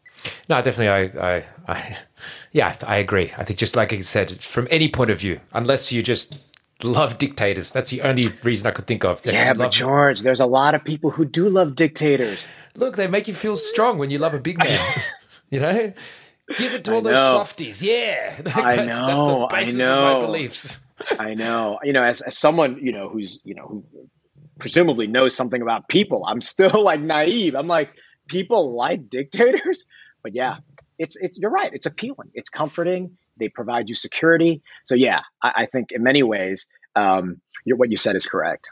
No, 0.49 0.61
definitely. 0.61 0.89
I, 1.19 1.35
I, 1.37 1.43
I, 1.67 1.97
yeah, 2.51 2.75
I 2.85 2.97
agree. 2.97 3.31
I 3.37 3.43
think 3.43 3.59
just 3.59 3.75
like 3.75 3.93
I 3.93 4.01
said, 4.01 4.41
from 4.41 4.67
any 4.69 4.89
point 4.89 5.09
of 5.09 5.19
view, 5.19 5.39
unless 5.53 5.91
you 5.91 6.03
just 6.03 6.39
love 6.83 7.17
dictators, 7.17 7.71
that's 7.71 7.89
the 7.89 8.01
only 8.01 8.27
reason 8.43 8.67
I 8.67 8.71
could 8.71 8.87
think 8.87 9.03
of. 9.03 9.25
Yeah, 9.25 9.53
but 9.53 9.71
George, 9.71 10.21
there's 10.21 10.39
a 10.39 10.45
lot 10.45 10.75
of 10.75 10.83
people 10.83 11.11
who 11.11 11.25
do 11.25 11.49
love 11.49 11.75
dictators. 11.75 12.47
Look, 12.75 12.95
they 12.95 13.07
make 13.07 13.27
you 13.27 13.33
feel 13.33 13.57
strong 13.57 13.97
when 13.97 14.11
you 14.11 14.19
love 14.19 14.33
a 14.33 14.39
big 14.39 14.59
man. 14.59 15.01
you 15.49 15.59
know, 15.59 15.93
give 16.55 16.73
it 16.73 16.83
to 16.85 16.95
all 16.95 17.01
those 17.01 17.17
softies. 17.17 17.81
Yeah, 17.81 18.41
that's, 18.41 18.57
I 18.57 18.75
that's 18.75 18.99
know, 18.99 19.47
the 19.49 19.55
I 19.55 19.59
basis 19.59 19.73
of 19.73 19.79
know. 19.79 20.13
my 20.13 20.19
beliefs. 20.19 20.79
I 21.19 21.33
know. 21.33 21.79
You 21.83 21.93
know, 21.93 22.03
as, 22.03 22.21
as 22.21 22.37
someone, 22.37 22.79
you 22.81 22.91
know, 22.91 23.09
who's, 23.09 23.41
you 23.43 23.55
know, 23.55 23.67
who 23.67 23.83
presumably 24.59 25.07
knows 25.07 25.35
something 25.35 25.61
about 25.61 25.87
people, 25.87 26.25
I'm 26.25 26.41
still 26.41 26.83
like 26.83 27.01
naive. 27.01 27.55
I'm 27.55 27.67
like, 27.67 27.91
people 28.27 28.75
like 28.75 29.09
dictators? 29.09 29.85
But 30.23 30.35
yeah, 30.35 30.57
it's 30.97 31.15
it's 31.15 31.37
you're 31.37 31.51
right. 31.51 31.71
It's 31.73 31.85
appealing. 31.85 32.31
It's 32.33 32.49
comforting. 32.49 33.17
They 33.37 33.49
provide 33.49 33.89
you 33.89 33.95
security. 33.95 34.63
So 34.83 34.95
yeah, 34.95 35.21
I, 35.41 35.51
I 35.55 35.65
think 35.67 35.91
in 35.91 36.03
many 36.03 36.23
ways, 36.23 36.67
um, 36.95 37.41
what 37.65 37.91
you 37.91 37.97
said 37.97 38.15
is 38.15 38.25
correct. 38.25 38.69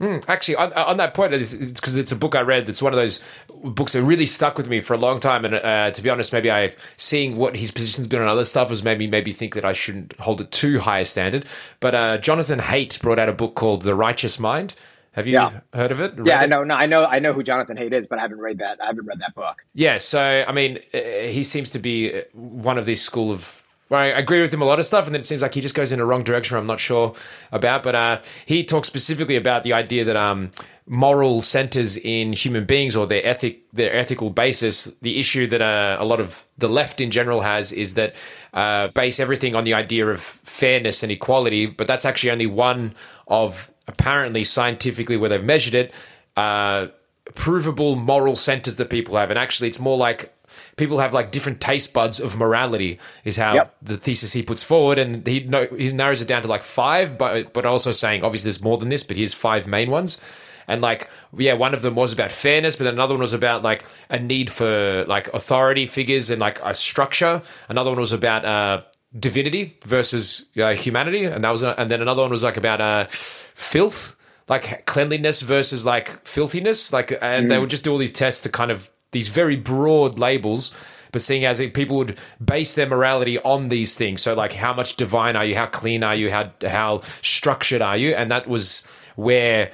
Mm, 0.00 0.24
actually, 0.28 0.56
on, 0.56 0.72
on 0.74 0.98
that 0.98 1.14
point, 1.14 1.32
it's 1.32 1.54
because 1.54 1.96
it's, 1.96 2.12
a 2.12 2.16
book 2.16 2.34
I 2.34 2.42
read. 2.42 2.68
It's 2.68 2.82
one 2.82 2.92
of 2.92 2.98
those 2.98 3.20
books 3.64 3.92
that 3.94 4.02
really 4.02 4.26
stuck 4.26 4.58
with 4.58 4.68
me 4.68 4.80
for 4.80 4.92
a 4.92 4.98
long 4.98 5.18
time. 5.18 5.44
And 5.44 5.54
uh, 5.54 5.90
to 5.90 6.02
be 6.02 6.10
honest, 6.10 6.32
maybe 6.32 6.50
I 6.50 6.74
seeing 6.98 7.36
what 7.36 7.56
his 7.56 7.70
position's 7.70 8.06
been 8.06 8.20
on 8.20 8.28
other 8.28 8.44
stuff 8.44 8.68
has 8.68 8.82
maybe 8.82 9.06
maybe 9.06 9.32
think 9.32 9.54
that 9.54 9.64
I 9.64 9.72
shouldn't 9.72 10.12
hold 10.20 10.40
it 10.42 10.50
too 10.50 10.80
high 10.80 10.98
a 11.00 11.04
standard. 11.06 11.46
But 11.80 11.94
uh, 11.94 12.18
Jonathan 12.18 12.58
Haidt 12.58 13.00
brought 13.00 13.18
out 13.18 13.30
a 13.30 13.32
book 13.32 13.54
called 13.54 13.82
The 13.82 13.94
Righteous 13.94 14.38
Mind. 14.38 14.74
Have 15.12 15.26
you 15.26 15.32
Yeah. 15.32 15.60
heard 15.72 15.92
of 15.92 16.00
it? 16.02 16.12
Yeah, 16.22 16.40
I 16.40 16.46
know. 16.46 16.62
No, 16.62 16.74
I 16.74 16.84
know. 16.84 17.06
I 17.06 17.18
know 17.20 17.32
who 17.32 17.42
Jonathan 17.42 17.78
Haidt 17.78 17.94
is, 17.94 18.06
but 18.06 18.18
I 18.18 18.22
haven't 18.22 18.38
read 18.40 18.58
that. 18.58 18.78
I 18.82 18.86
haven't 18.86 19.06
read 19.06 19.18
that 19.20 19.34
book. 19.34 19.64
Yeah, 19.72 19.96
so 19.96 20.44
I 20.46 20.52
mean, 20.52 20.78
uh, 20.92 20.98
he 20.98 21.42
seems 21.42 21.70
to 21.70 21.78
be 21.78 22.20
one 22.34 22.76
of 22.76 22.84
this 22.84 23.00
school 23.00 23.32
of. 23.32 23.55
Well, 23.88 24.00
I 24.00 24.06
agree 24.06 24.40
with 24.40 24.52
him 24.52 24.62
a 24.62 24.64
lot 24.64 24.80
of 24.80 24.86
stuff, 24.86 25.06
and 25.06 25.14
then 25.14 25.20
it 25.20 25.24
seems 25.24 25.42
like 25.42 25.54
he 25.54 25.60
just 25.60 25.74
goes 25.74 25.92
in 25.92 26.00
a 26.00 26.04
wrong 26.04 26.24
direction. 26.24 26.56
I'm 26.56 26.66
not 26.66 26.80
sure 26.80 27.14
about, 27.52 27.84
but 27.84 27.94
uh, 27.94 28.20
he 28.44 28.64
talks 28.64 28.88
specifically 28.88 29.36
about 29.36 29.62
the 29.62 29.74
idea 29.74 30.04
that 30.04 30.16
um, 30.16 30.50
moral 30.88 31.40
centers 31.40 31.96
in 31.96 32.32
human 32.32 32.64
beings 32.64 32.96
or 32.96 33.06
their 33.06 33.24
ethic, 33.24 33.60
their 33.72 33.94
ethical 33.94 34.30
basis. 34.30 34.86
The 35.02 35.20
issue 35.20 35.46
that 35.48 35.62
uh, 35.62 35.96
a 36.00 36.04
lot 36.04 36.20
of 36.20 36.44
the 36.58 36.68
left 36.68 37.00
in 37.00 37.12
general 37.12 37.42
has 37.42 37.70
is 37.70 37.94
that 37.94 38.16
uh, 38.54 38.88
base 38.88 39.20
everything 39.20 39.54
on 39.54 39.62
the 39.62 39.74
idea 39.74 40.08
of 40.08 40.20
fairness 40.20 41.04
and 41.04 41.12
equality, 41.12 41.66
but 41.66 41.86
that's 41.86 42.04
actually 42.04 42.32
only 42.32 42.46
one 42.46 42.92
of 43.28 43.70
apparently 43.86 44.42
scientifically 44.42 45.16
where 45.16 45.30
they've 45.30 45.44
measured 45.44 45.76
it. 45.76 45.94
Uh, 46.36 46.88
provable 47.34 47.96
moral 47.96 48.36
centers 48.36 48.76
that 48.76 48.88
people 48.88 49.16
have 49.16 49.30
and 49.30 49.38
actually 49.38 49.66
it's 49.66 49.80
more 49.80 49.96
like 49.96 50.32
people 50.76 50.98
have 50.98 51.14
like 51.14 51.32
different 51.32 51.60
taste 51.60 51.92
buds 51.94 52.20
of 52.20 52.36
morality 52.36 52.98
is 53.24 53.36
how 53.36 53.54
Yep. 53.54 53.76
the 53.82 53.96
thesis 53.96 54.32
he 54.34 54.42
puts 54.42 54.62
forward. 54.62 54.98
And 54.98 55.26
he 55.26 55.40
no, 55.40 55.66
he 55.76 55.90
narrows 55.92 56.20
it 56.20 56.28
down 56.28 56.42
to 56.42 56.48
like 56.48 56.62
five 56.62 57.16
but 57.18 57.52
but 57.52 57.64
also 57.66 57.92
saying 57.92 58.22
obviously 58.22 58.48
there's 58.48 58.62
more 58.62 58.78
than 58.78 58.88
this 58.90 59.02
but 59.02 59.16
here's 59.16 59.34
five 59.34 59.66
main 59.66 59.90
ones. 59.90 60.20
And 60.68 60.82
like 60.82 61.08
yeah 61.36 61.54
one 61.54 61.74
of 61.74 61.82
them 61.82 61.94
was 61.94 62.12
about 62.12 62.30
fairness 62.32 62.76
but 62.76 62.84
then 62.84 62.94
another 62.94 63.14
one 63.14 63.20
was 63.22 63.32
about 63.32 63.62
like 63.62 63.84
a 64.10 64.18
need 64.18 64.50
for 64.50 65.04
like 65.08 65.32
authority 65.32 65.86
figures 65.86 66.28
and 66.30 66.40
like 66.40 66.60
a 66.62 66.74
structure. 66.74 67.40
Another 67.68 67.90
one 67.90 68.00
was 68.00 68.12
about 68.12 68.44
uh 68.44 68.82
divinity 69.18 69.78
versus 69.86 70.44
uh, 70.58 70.74
humanity. 70.74 71.24
And 71.24 71.42
that 71.42 71.50
was 71.50 71.62
and 71.62 71.90
then 71.90 72.02
another 72.02 72.22
one 72.22 72.30
was 72.30 72.42
like 72.42 72.56
about 72.58 72.80
uh 72.80 73.06
filth 73.08 74.14
like 74.48 74.86
cleanliness 74.86 75.40
versus 75.42 75.84
like 75.86 76.24
filthiness. 76.26 76.92
Like 76.92 77.16
and 77.22 77.50
they 77.50 77.58
would 77.58 77.70
just 77.70 77.82
do 77.84 77.92
all 77.92 77.98
these 77.98 78.12
tests 78.12 78.42
to 78.42 78.48
kind 78.48 78.70
of 78.70 78.90
these 79.12 79.28
very 79.28 79.56
broad 79.56 80.18
labels 80.18 80.72
but 81.12 81.22
seeing 81.22 81.46
as 81.46 81.60
if 81.60 81.72
people 81.72 81.96
would 81.96 82.18
base 82.44 82.74
their 82.74 82.86
morality 82.86 83.38
on 83.38 83.70
these 83.70 83.96
things. 83.96 84.20
So 84.20 84.34
like 84.34 84.52
how 84.52 84.74
much 84.74 84.96
divine 84.96 85.34
are 85.34 85.46
you? 85.46 85.54
How 85.54 85.64
clean 85.64 86.02
are 86.02 86.14
you? 86.14 86.30
How 86.30 86.52
how 86.60 87.00
structured 87.22 87.80
are 87.80 87.96
you? 87.96 88.14
And 88.14 88.30
that 88.30 88.46
was 88.46 88.84
where 89.14 89.70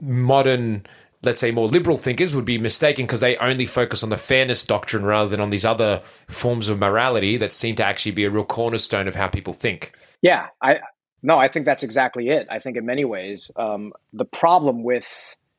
modern 0.00 0.86
let's 1.24 1.40
say 1.40 1.50
more 1.50 1.66
liberal 1.66 1.96
thinkers 1.96 2.34
would 2.34 2.44
be 2.44 2.58
mistaken 2.58 3.06
because 3.06 3.20
they 3.20 3.36
only 3.38 3.66
focus 3.66 4.02
on 4.02 4.10
the 4.10 4.16
fairness 4.16 4.64
doctrine 4.64 5.04
rather 5.04 5.28
than 5.28 5.40
on 5.40 5.50
these 5.50 5.64
other 5.64 6.02
forms 6.28 6.68
of 6.68 6.78
morality 6.78 7.36
that 7.38 7.52
seem 7.52 7.74
to 7.74 7.84
actually 7.84 8.12
be 8.12 8.24
a 8.24 8.30
real 8.30 8.44
cornerstone 8.44 9.08
of 9.08 9.14
how 9.14 9.26
people 9.26 9.52
think. 9.52 9.92
Yeah, 10.22 10.46
I 10.62 10.78
no, 11.22 11.38
I 11.38 11.48
think 11.48 11.64
that's 11.64 11.82
exactly 11.82 12.28
it. 12.28 12.46
I 12.50 12.58
think 12.58 12.76
in 12.76 12.84
many 12.84 13.04
ways, 13.04 13.50
um, 13.56 13.94
the 14.12 14.26
problem 14.26 14.82
with 14.82 15.08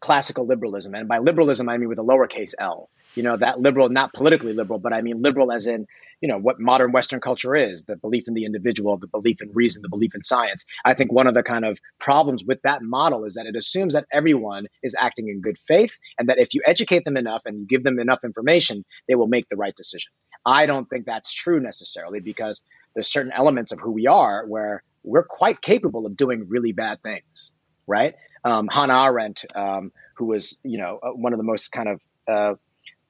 classical 0.05 0.45
liberalism, 0.45 0.93
and 0.93 1.07
by 1.07 1.17
liberalism 1.17 1.67
I 1.67 1.77
mean 1.79 1.89
with 1.89 1.97
a 1.97 2.03
lowercase 2.03 2.53
l, 2.59 2.91
you 3.15 3.23
know, 3.23 3.37
that 3.37 3.59
liberal, 3.59 3.89
not 3.89 4.13
politically 4.13 4.53
liberal, 4.53 4.77
but 4.77 4.93
I 4.93 5.01
mean 5.01 5.23
liberal 5.23 5.51
as 5.51 5.65
in, 5.65 5.87
you 6.21 6.29
know, 6.29 6.37
what 6.37 6.59
modern 6.59 6.91
Western 6.91 7.19
culture 7.19 7.55
is, 7.55 7.85
the 7.85 7.95
belief 7.95 8.25
in 8.27 8.35
the 8.35 8.45
individual, 8.45 8.97
the 8.97 9.07
belief 9.07 9.41
in 9.41 9.51
reason, 9.53 9.81
the 9.81 9.89
belief 9.89 10.13
in 10.13 10.21
science. 10.21 10.63
I 10.85 10.93
think 10.93 11.11
one 11.11 11.25
of 11.25 11.33
the 11.33 11.41
kind 11.41 11.65
of 11.65 11.79
problems 11.99 12.43
with 12.45 12.61
that 12.61 12.83
model 12.83 13.25
is 13.25 13.33
that 13.33 13.47
it 13.47 13.55
assumes 13.55 13.95
that 13.95 14.05
everyone 14.13 14.67
is 14.83 14.95
acting 14.95 15.27
in 15.27 15.41
good 15.41 15.57
faith 15.57 15.97
and 16.19 16.29
that 16.29 16.37
if 16.37 16.53
you 16.53 16.61
educate 16.67 17.03
them 17.03 17.17
enough 17.17 17.41
and 17.45 17.61
you 17.61 17.65
give 17.65 17.83
them 17.83 17.97
enough 17.97 18.23
information, 18.23 18.85
they 19.07 19.15
will 19.15 19.27
make 19.27 19.49
the 19.49 19.57
right 19.57 19.75
decision. 19.75 20.11
I 20.45 20.67
don't 20.67 20.87
think 20.87 21.07
that's 21.07 21.33
true 21.33 21.59
necessarily 21.59 22.19
because 22.19 22.61
there's 22.93 23.11
certain 23.11 23.31
elements 23.31 23.71
of 23.71 23.79
who 23.79 23.91
we 23.91 24.05
are 24.05 24.45
where 24.45 24.83
we're 25.03 25.23
quite 25.23 25.63
capable 25.63 26.05
of 26.05 26.15
doing 26.15 26.45
really 26.47 26.73
bad 26.73 27.01
things, 27.01 27.53
right? 27.87 28.13
Um, 28.45 28.67
Hannah 28.67 29.03
Arendt, 29.05 29.43
um, 29.55 29.91
who 30.13 30.25
was, 30.25 30.57
you 30.63 30.77
know, 30.77 30.99
uh, 31.01 31.09
one 31.09 31.33
of 31.33 31.37
the 31.37 31.43
most 31.43 31.71
kind 31.71 31.89
of 31.89 32.01
uh, 32.27 32.53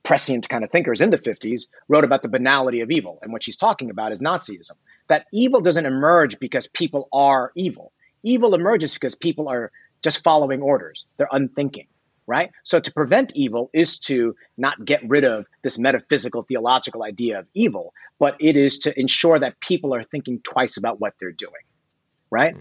prescient 0.01 0.47
kind 0.47 0.63
of 0.63 0.71
thinkers 0.71 1.01
in 1.01 1.09
the 1.09 1.17
50s, 1.17 1.67
wrote 1.89 2.05
about 2.05 2.21
the 2.21 2.29
banality 2.29 2.81
of 2.81 2.89
evil. 2.89 3.19
And 3.21 3.33
what 3.33 3.43
she's 3.43 3.57
talking 3.57 3.89
about 3.89 4.13
is 4.13 4.21
Nazism. 4.21 4.71
That 5.09 5.25
evil 5.33 5.59
doesn't 5.59 5.85
emerge 5.85 6.39
because 6.39 6.67
people 6.67 7.09
are 7.11 7.51
evil. 7.55 7.91
Evil 8.23 8.55
emerges 8.55 8.93
because 8.93 9.13
people 9.13 9.49
are 9.49 9.71
just 10.01 10.23
following 10.23 10.61
orders. 10.61 11.05
They're 11.17 11.27
unthinking, 11.29 11.87
right? 12.25 12.51
So 12.63 12.79
to 12.79 12.93
prevent 12.93 13.35
evil 13.35 13.69
is 13.73 13.99
to 13.99 14.35
not 14.57 14.83
get 14.85 15.01
rid 15.07 15.25
of 15.25 15.45
this 15.63 15.77
metaphysical, 15.77 16.43
theological 16.43 17.03
idea 17.03 17.39
of 17.39 17.47
evil, 17.53 17.93
but 18.19 18.37
it 18.39 18.55
is 18.55 18.79
to 18.79 18.97
ensure 18.97 19.37
that 19.39 19.59
people 19.59 19.93
are 19.93 20.03
thinking 20.03 20.39
twice 20.41 20.77
about 20.77 20.99
what 20.99 21.13
they're 21.19 21.31
doing, 21.31 21.53
right? 22.29 22.55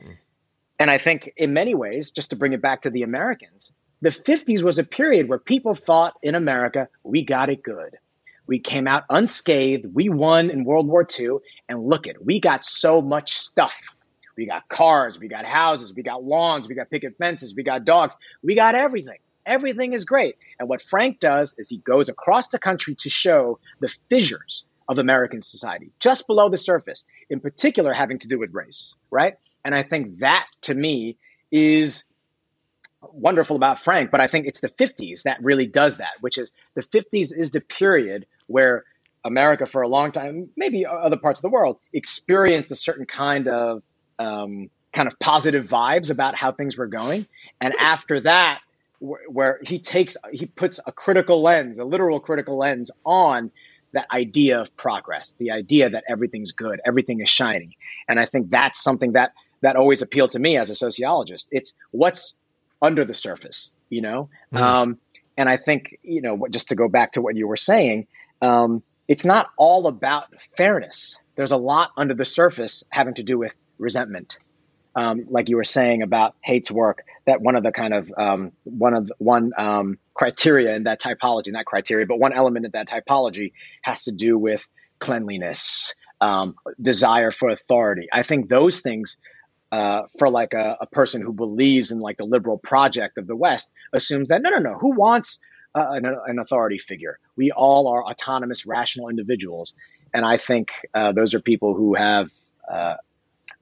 And 0.79 0.91
I 0.91 0.99
think 0.99 1.33
in 1.37 1.53
many 1.53 1.75
ways, 1.75 2.11
just 2.11 2.31
to 2.31 2.37
bring 2.37 2.53
it 2.53 2.62
back 2.62 2.83
to 2.83 2.91
the 2.91 3.03
Americans, 3.03 3.72
the 4.01 4.11
50s 4.11 4.62
was 4.62 4.79
a 4.79 4.85
period 4.85 5.29
where 5.29 5.39
people 5.39 5.75
thought 5.75 6.14
in 6.22 6.35
America, 6.35 6.89
we 7.03 7.25
got 7.25 7.49
it 7.49 7.62
good. 7.62 7.97
We 8.47 8.59
came 8.59 8.87
out 8.87 9.05
unscathed. 9.09 9.87
We 9.93 10.09
won 10.09 10.51
in 10.51 10.64
World 10.64 10.87
War 10.87 11.07
II. 11.18 11.39
And 11.68 11.85
look 11.85 12.07
it, 12.07 12.22
we 12.25 12.41
got 12.41 12.64
so 12.64 13.01
much 13.01 13.33
stuff. 13.33 13.81
We 14.37 14.47
got 14.47 14.68
cars, 14.68 15.20
we 15.20 15.29
got 15.29 15.45
houses, 15.45 15.95
we 15.95 16.03
got 16.03 16.25
lawns, 16.25 16.68
we 16.68 16.75
got 16.75 16.91
picket 16.91 17.16
fences, 17.18 17.55
we 17.55 17.62
got 17.62 17.85
dogs, 17.85 18.16
we 18.43 18.57
got 18.57 18.75
everything. 18.75 19.18
Everything 19.47 19.93
is 19.93 20.05
great. 20.05 20.37
And 20.59 20.68
what 20.68 20.83
Frank 20.83 21.20
does 21.20 21.55
is 21.57 21.68
he 21.68 21.77
goes 21.77 22.09
across 22.09 22.49
the 22.49 22.59
country 22.59 22.97
to 22.97 23.11
show 23.11 23.59
the 23.81 23.95
fissures 24.11 24.64
of 24.89 24.99
American 24.99 25.41
society, 25.41 25.93
just 26.01 26.27
below 26.27 26.49
the 26.49 26.57
surface, 26.57 27.05
in 27.31 27.41
particular 27.41 27.93
having 27.93 28.18
to 28.18 28.29
do 28.29 28.39
with 28.39 28.53
race, 28.53 28.97
right? 29.11 29.35
And 29.65 29.75
I 29.75 29.83
think 29.83 30.19
that 30.19 30.47
to 30.62 30.75
me 30.75 31.17
is 31.51 32.05
wonderful 33.12 33.57
about 33.57 33.79
Frank, 33.81 34.11
but 34.11 34.21
I 34.21 34.27
think 34.27 34.47
it's 34.47 34.61
the 34.61 34.69
50s 34.69 35.23
that 35.23 35.43
really 35.43 35.67
does 35.67 35.99
that, 35.99 36.12
which 36.21 36.39
is 36.39 36.53
the 36.75 36.83
50s 36.83 37.37
is 37.37 37.51
the 37.51 37.61
period 37.61 38.27
where 38.47 38.85
America, 39.25 39.67
for 39.67 39.83
a 39.83 39.89
long 39.89 40.12
time, 40.12 40.51
maybe 40.57 40.85
other 40.87 41.17
parts 41.17 41.39
of 41.41 41.43
the 41.43 41.49
world, 41.49 41.79
experienced 41.93 42.71
a 42.71 42.77
certain 42.77 43.07
kind 43.07 43.49
of 43.49 43.83
um, 44.19 44.71
kind 44.93 45.09
of 45.09 45.19
positive 45.19 45.67
vibes 45.67 46.11
about 46.11 46.37
how 46.37 46.53
things 46.53 46.77
were 46.77 46.87
going, 46.87 47.27
and 47.61 47.75
after 47.79 48.21
that, 48.21 48.61
where, 48.99 49.23
where 49.29 49.61
he 49.62 49.79
takes 49.79 50.17
he 50.31 50.47
puts 50.47 50.79
a 50.87 50.93
critical 50.93 51.43
lens, 51.43 51.79
a 51.79 51.85
literal 51.85 52.21
critical 52.21 52.59
lens 52.59 52.91
on 53.05 53.51
that 53.93 54.07
idea 54.12 54.61
of 54.61 54.77
progress, 54.77 55.35
the 55.39 55.53
idea 55.53 55.89
that 55.89 56.05
everything's 56.09 56.53
good, 56.53 56.81
everything 56.85 57.21
is 57.21 57.29
shiny, 57.29 57.79
and 58.07 58.21
I 58.21 58.27
think 58.27 58.51
that's 58.51 58.83
something 58.83 59.12
that 59.12 59.33
that 59.65 59.77
always 59.77 60.03
appealed 60.03 60.33
to 60.33 60.39
me 60.39 60.59
as 60.59 60.69
a 60.69 60.75
sociologist. 60.75 61.49
It's 61.51 61.73
what's 61.91 62.37
under 62.83 63.05
the 63.05 63.15
surface, 63.15 63.75
you 63.89 64.03
know? 64.03 64.29
Um, 64.62 64.99
and 65.39 65.49
I 65.49 65.57
think, 65.57 65.99
you 66.03 66.21
know, 66.21 66.47
just 66.51 66.69
to 66.69 66.75
go 66.75 66.87
back 66.87 67.12
to 67.12 67.23
what 67.23 67.35
you 67.35 67.49
were 67.49 67.57
saying, 67.57 68.07
um, 68.43 68.83
it's 69.09 69.25
not 69.25 69.49
all 69.57 69.87
about 69.87 70.27
fairness. 70.57 71.19
There's 71.35 71.53
a 71.53 71.57
lot 71.57 71.93
under 71.97 72.12
the 72.12 72.27
surface 72.27 72.85
having 72.91 73.15
to 73.15 73.23
do 73.23 73.39
with 73.39 73.55
resentment. 73.79 74.37
Um, 74.95 75.27
like 75.31 75.49
you 75.49 75.57
were 75.57 75.65
saying 75.65 76.03
about 76.03 76.37
Hate's 76.43 76.71
work, 76.71 77.05
that 77.27 77.41
one 77.41 77.57
of 77.57 77.62
the 77.62 77.73
kind 77.73 77.95
of 77.95 78.12
um, 78.17 78.53
one 78.65 78.95
of 78.95 79.07
the, 79.07 79.15
one 79.19 79.53
um, 79.57 79.99
criteria 80.12 80.77
in 80.77 80.85
that 80.85 81.01
typology, 81.01 81.51
not 81.51 81.65
criteria, 81.65 82.07
but 82.07 82.21
one 82.21 82.35
element 82.35 82.67
of 82.67 82.73
that 82.73 82.89
typology 82.89 83.53
has 83.83 84.05
to 84.05 84.12
do 84.12 84.39
with 84.39 84.65
cleanliness, 85.01 85.95
um, 86.21 86.55
desire 86.81 87.31
for 87.33 87.49
authority. 87.49 88.09
I 88.12 88.23
think 88.23 88.49
those 88.49 88.81
things 88.81 89.17
uh, 89.75 90.07
for 90.18 90.31
like 90.31 90.53
a, 90.53 90.77
a, 90.83 90.87
person 90.87 91.20
who 91.20 91.33
believes 91.33 91.91
in 91.91 91.99
like 91.99 92.16
the 92.16 92.25
liberal 92.25 92.59
project 92.59 93.18
of 93.18 93.27
the 93.27 93.35
West 93.35 93.72
assumes 93.93 94.29
that 94.29 94.41
no, 94.41 94.51
no, 94.51 94.59
no. 94.59 94.79
Who 94.79 94.95
wants 94.95 95.41
uh, 95.75 95.85
an, 95.91 96.05
an, 96.05 96.39
authority 96.39 96.79
figure? 96.79 97.18
We 97.35 97.51
all 97.51 97.89
are 97.89 98.05
autonomous, 98.05 98.66
rational 98.66 99.09
individuals, 99.09 99.75
and 100.12 100.25
I 100.25 100.37
think 100.37 100.68
uh, 100.95 101.11
those 101.11 101.35
are 101.35 101.41
people 101.41 101.75
who 101.75 101.95
have 101.95 102.31
uh, 102.70 102.95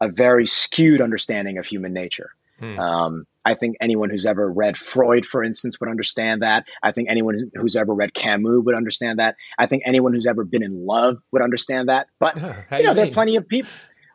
a 0.02 0.08
very 0.10 0.46
skewed 0.46 1.00
understanding 1.00 1.56
of 1.56 1.64
human 1.64 1.94
nature. 1.94 2.30
Hmm. 2.58 2.78
Um, 2.78 3.26
I 3.42 3.54
think 3.54 3.76
anyone 3.80 4.10
who's 4.10 4.26
ever 4.26 4.52
read 4.52 4.76
Freud, 4.76 5.24
for 5.24 5.42
instance, 5.42 5.80
would 5.80 5.88
understand 5.88 6.42
that. 6.42 6.66
I 6.82 6.92
think 6.92 7.08
anyone 7.10 7.50
who's 7.54 7.76
ever 7.76 7.94
read 7.94 8.12
Camus 8.12 8.60
would 8.64 8.74
understand 8.74 9.18
that. 9.18 9.36
I 9.58 9.64
think 9.64 9.84
anyone 9.86 10.12
who's 10.12 10.26
ever 10.26 10.44
been 10.44 10.62
in 10.62 10.84
love 10.84 11.22
would 11.32 11.42
understand 11.42 11.88
that. 11.88 12.08
But 12.20 12.36
you 12.36 12.42
know, 12.42 12.56
you 12.90 12.94
there 12.94 13.06
are 13.06 13.10
plenty 13.10 13.36
of 13.36 13.48
people. 13.48 13.70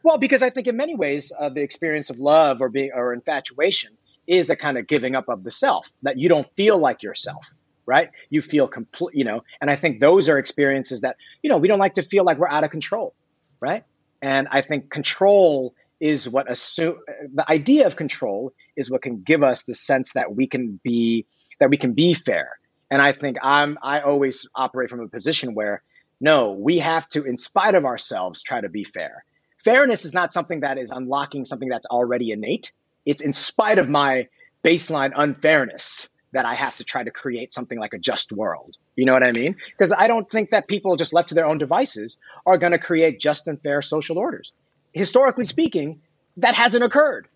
Well, 0.08 0.18
because 0.18 0.41
I 0.41 0.51
think 0.51 0.68
in 0.68 0.78
many 0.78 0.95
ways, 0.95 1.34
uh, 1.38 1.49
the 1.49 1.62
experience 1.64 2.10
of 2.10 2.18
love 2.18 2.62
or 2.62 2.70
being 2.70 2.91
or 2.95 3.12
infatuation 3.12 3.91
is 4.26 4.49
a 4.49 4.55
kind 4.55 4.78
of 4.78 4.88
giving 4.88 5.18
up 5.18 5.28
of 5.28 5.43
the 5.43 5.51
self 5.51 5.91
that 6.03 6.18
you 6.18 6.30
don't 6.30 6.47
feel 6.55 6.78
like 6.78 7.03
yourself, 7.03 7.53
right? 7.86 8.10
You 8.30 8.41
feel 8.41 8.70
complete, 8.70 9.16
you 9.18 9.26
know. 9.26 9.43
And 9.60 9.70
I 9.70 9.76
think 9.76 9.99
those 9.99 10.30
are 10.30 10.38
experiences 10.38 11.01
that 11.01 11.18
you 11.43 11.49
know 11.49 11.58
we 11.58 11.68
don't 11.68 11.80
like 11.80 11.95
to 11.95 12.03
feel 12.03 12.24
like 12.24 12.38
we're 12.38 12.47
out 12.47 12.64
of 12.64 12.72
control, 12.72 13.16
right? 13.60 13.84
And 14.22 14.47
I 14.49 14.62
think 14.62 14.89
control 14.89 15.76
is 15.99 16.30
what 16.30 16.49
assume 16.49 16.99
the 17.34 17.51
idea 17.51 17.86
of 17.86 17.97
control 17.97 18.53
is 18.78 18.89
what 18.89 19.01
can 19.01 19.24
give 19.24 19.43
us 19.43 19.64
the 19.64 19.76
sense 19.76 20.14
that 20.14 20.34
we 20.34 20.47
can 20.47 20.80
be 20.86 21.26
that 21.60 21.70
we 21.70 21.76
can 21.76 21.91
be 21.91 22.14
fair. 22.14 22.51
And 22.89 23.01
I 23.01 23.12
think 23.12 23.39
I'm 23.43 23.78
I 23.84 23.99
always 23.99 24.47
operate 24.55 24.89
from 24.89 25.01
a 25.01 25.10
position 25.10 25.53
where 25.53 25.84
no, 26.22 26.53
we 26.53 26.80
have 26.80 27.08
to, 27.10 27.26
in 27.26 27.36
spite 27.36 27.76
of 27.76 27.84
ourselves, 27.84 28.41
try 28.41 28.62
to 28.62 28.70
be 28.70 28.86
fair. 28.86 29.26
Fairness 29.68 30.05
is 30.05 30.13
not 30.13 30.34
something 30.34 30.61
that 30.61 30.78
is 30.78 30.91
unlocking 30.91 31.45
something 31.45 31.70
that's 31.70 31.88
already 31.88 32.32
innate. 32.32 32.72
It's 33.05 33.22
in 33.22 33.34
spite 33.34 33.80
of 33.80 33.89
my 33.89 34.28
baseline 34.63 35.11
unfairness 35.15 36.09
that 36.34 36.45
I 36.45 36.55
have 36.55 36.76
to 36.78 36.84
try 36.84 37.03
to 37.03 37.11
create 37.11 37.53
something 37.53 37.80
like 37.80 37.93
a 37.93 37.97
just 37.97 38.32
world. 38.32 38.78
You 38.95 39.05
know 39.05 39.13
what 39.13 39.24
I 39.24 39.32
mean? 39.32 39.55
Because 39.72 39.91
I 39.91 40.07
don't 40.07 40.30
think 40.30 40.51
that 40.51 40.68
people 40.68 40.95
just 40.95 41.13
left 41.13 41.30
to 41.30 41.36
their 41.36 41.45
own 41.45 41.57
devices 41.57 42.18
are 42.45 42.57
going 42.57 42.74
to 42.74 42.80
create 42.80 43.20
just 43.20 43.47
and 43.47 43.61
fair 43.61 43.82
social 43.82 44.18
orders 44.18 44.53
historically 44.97 45.45
speaking, 45.45 46.01
that 46.38 46.55
hasn't 46.55 46.84
occurred. 46.84 47.28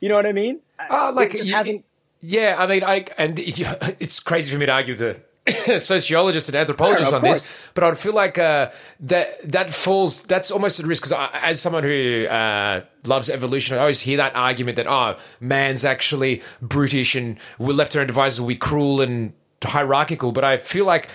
You 0.00 0.08
know 0.08 0.16
what 0.16 0.26
I 0.26 0.32
mean? 0.32 0.60
Uh, 0.78 1.12
like 1.14 1.34
it 1.34 1.38
just 1.38 1.50
hasn't. 1.50 1.84
Yeah, 2.20 2.56
I 2.58 2.66
mean, 2.66 2.84
I 2.84 3.06
and 3.16 3.38
it's 3.38 4.20
crazy 4.20 4.52
for 4.52 4.58
me 4.58 4.66
to 4.66 4.72
argue 4.72 4.94
the 4.94 5.20
sociologists 5.78 6.48
and 6.48 6.56
anthropologists 6.56 7.12
on 7.12 7.20
course. 7.20 7.46
this, 7.46 7.70
but 7.74 7.84
I 7.84 7.88
would 7.88 7.98
feel 7.98 8.12
like 8.12 8.38
uh, 8.38 8.70
that 9.00 9.50
that 9.50 9.70
falls. 9.70 10.22
That's 10.22 10.50
almost 10.50 10.80
at 10.80 10.86
risk 10.86 11.04
because 11.04 11.28
as 11.34 11.60
someone 11.60 11.84
who 11.84 12.26
uh, 12.26 12.82
loves 13.04 13.30
evolution, 13.30 13.76
I 13.76 13.80
always 13.80 14.00
hear 14.00 14.16
that 14.18 14.34
argument 14.34 14.76
that 14.76 14.86
oh, 14.86 15.16
man's 15.40 15.84
actually 15.84 16.42
brutish 16.60 17.14
and 17.14 17.38
we're 17.58 17.72
left 17.72 17.92
to 17.92 17.98
our 17.98 18.02
own 18.02 18.06
devices, 18.06 18.40
we 18.40 18.56
cruel 18.56 19.00
and 19.00 19.32
hierarchical. 19.64 20.32
But 20.32 20.44
I 20.44 20.58
feel 20.58 20.84
like 20.84 21.08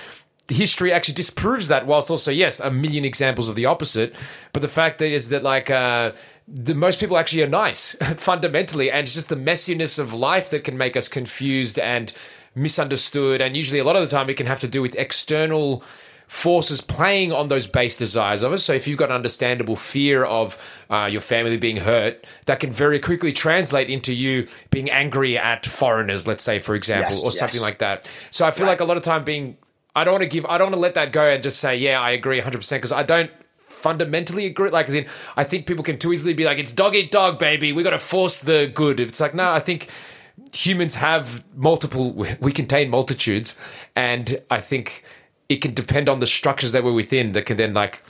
history 0.47 0.91
actually 0.91 1.15
disproves 1.15 1.67
that, 1.69 1.85
whilst 1.85 2.09
also, 2.09 2.31
yes, 2.31 2.59
a 2.59 2.71
million 2.71 3.05
examples 3.05 3.49
of 3.49 3.55
the 3.55 3.65
opposite. 3.65 4.15
But 4.51 4.61
the 4.61 4.67
fact 4.67 5.01
is 5.01 5.29
that, 5.29 5.43
like, 5.43 5.69
uh, 5.69 6.11
the 6.47 6.75
most 6.75 6.99
people 6.99 7.17
actually 7.17 7.43
are 7.43 7.49
nice 7.49 7.95
fundamentally, 8.17 8.91
and 8.91 9.05
it's 9.05 9.13
just 9.13 9.29
the 9.29 9.35
messiness 9.35 9.99
of 9.99 10.13
life 10.13 10.49
that 10.49 10.63
can 10.63 10.77
make 10.77 10.97
us 10.97 11.07
confused 11.07 11.79
and 11.79 12.11
misunderstood. 12.55 13.41
And 13.41 13.55
usually, 13.55 13.79
a 13.79 13.83
lot 13.83 13.95
of 13.95 14.01
the 14.01 14.15
time, 14.15 14.29
it 14.29 14.37
can 14.37 14.47
have 14.47 14.59
to 14.61 14.67
do 14.67 14.81
with 14.81 14.95
external 14.95 15.83
forces 16.27 16.81
playing 16.81 17.31
on 17.31 17.47
those 17.47 17.67
base 17.67 17.95
desires 17.95 18.41
of 18.41 18.51
us. 18.51 18.63
So 18.63 18.73
if 18.73 18.87
you've 18.87 18.97
got 18.97 19.09
an 19.09 19.15
understandable 19.15 19.75
fear 19.75 20.23
of 20.23 20.57
uh, 20.89 21.07
your 21.11 21.21
family 21.21 21.57
being 21.57 21.77
hurt, 21.77 22.25
that 22.47 22.59
can 22.59 22.71
very 22.71 22.99
quickly 22.99 23.31
translate 23.31 23.89
into 23.89 24.13
you 24.13 24.47
being 24.71 24.89
angry 24.89 25.37
at 25.37 25.65
foreigners, 25.65 26.25
let's 26.25 26.43
say, 26.43 26.57
for 26.57 26.73
example, 26.73 27.13
yes, 27.15 27.23
or 27.23 27.31
something 27.31 27.61
like 27.61 27.79
that. 27.79 28.09
So 28.31 28.47
I 28.47 28.51
feel 28.51 28.65
right. 28.65 28.71
like 28.71 28.79
a 28.79 28.85
lot 28.85 28.97
of 28.97 29.03
time 29.03 29.23
being 29.23 29.57
I 29.95 30.03
don't 30.03 30.13
want 30.13 30.23
to 30.23 30.29
give. 30.29 30.45
I 30.45 30.57
don't 30.57 30.67
want 30.67 30.75
to 30.75 30.79
let 30.79 30.95
that 30.95 31.11
go 31.11 31.27
and 31.27 31.43
just 31.43 31.59
say, 31.59 31.77
yeah, 31.77 32.01
I 32.01 32.11
agree 32.11 32.37
100 32.37 32.57
percent 32.57 32.81
because 32.81 32.91
I 32.91 33.03
don't 33.03 33.31
fundamentally 33.67 34.45
agree. 34.45 34.69
Like, 34.69 34.89
in, 34.89 35.05
I 35.37 35.43
think 35.43 35.67
people 35.67 35.83
can 35.83 35.99
too 35.99 36.13
easily 36.13 36.33
be 36.33 36.45
like, 36.45 36.57
it's 36.57 36.73
dog 36.73 36.95
eat 36.95 37.11
dog, 37.11 37.37
baby. 37.37 37.73
We 37.73 37.83
got 37.83 37.91
to 37.91 37.99
force 37.99 38.41
the 38.41 38.71
good. 38.73 38.99
It's 38.99 39.19
like, 39.19 39.35
no, 39.35 39.51
I 39.51 39.59
think 39.59 39.89
humans 40.53 40.95
have 40.95 41.43
multiple. 41.55 42.13
We 42.39 42.51
contain 42.51 42.89
multitudes, 42.89 43.57
and 43.95 44.41
I 44.49 44.59
think 44.59 45.03
it 45.49 45.57
can 45.57 45.73
depend 45.73 46.09
on 46.09 46.19
the 46.19 46.27
structures 46.27 46.71
that 46.71 46.83
we're 46.83 46.93
within 46.93 47.33
that 47.33 47.45
can 47.45 47.57
then 47.57 47.73
like 47.73 48.03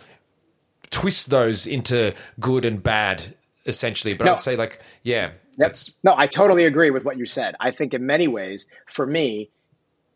twist 0.90 1.30
those 1.30 1.66
into 1.66 2.14
good 2.40 2.66
and 2.66 2.82
bad, 2.84 3.36
essentially. 3.66 4.14
But 4.14 4.26
no. 4.26 4.34
I'd 4.34 4.42
say, 4.42 4.56
like, 4.56 4.82
yeah, 5.04 5.32
that's 5.58 5.92
no. 6.04 6.14
I 6.16 6.28
totally 6.28 6.66
agree 6.66 6.92
with 6.92 7.04
what 7.04 7.18
you 7.18 7.26
said. 7.26 7.56
I 7.60 7.72
think 7.72 7.94
in 7.94 8.06
many 8.06 8.28
ways, 8.28 8.68
for 8.88 9.06
me 9.06 9.50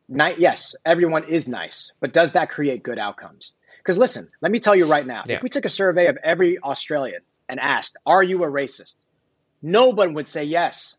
yes, 0.10 0.76
everyone 0.86 1.26
is 1.26 1.48
nice, 1.48 1.92
but 2.00 2.14
does 2.14 2.34
that 2.34 2.50
create 2.50 2.84
good 2.84 3.00
outcomes? 3.00 3.54
Because 3.80 3.98
listen, 3.98 4.30
let 4.42 4.52
me 4.52 4.60
tell 4.60 4.76
you 4.76 4.86
right 4.86 5.06
now, 5.06 5.24
yeah. 5.26 5.38
if 5.38 5.44
we 5.44 5.50
took 5.50 5.66
a 5.66 5.70
survey 5.70 6.08
of 6.08 6.18
every 6.24 6.60
Australian 6.60 7.22
and 7.48 7.60
asked, 7.60 7.96
"Are 8.06 8.24
you 8.24 8.44
a 8.44 8.48
racist?" 8.48 8.98
No 9.62 9.90
one 9.90 10.14
would 10.14 10.28
say 10.28 10.44
yes. 10.44 10.98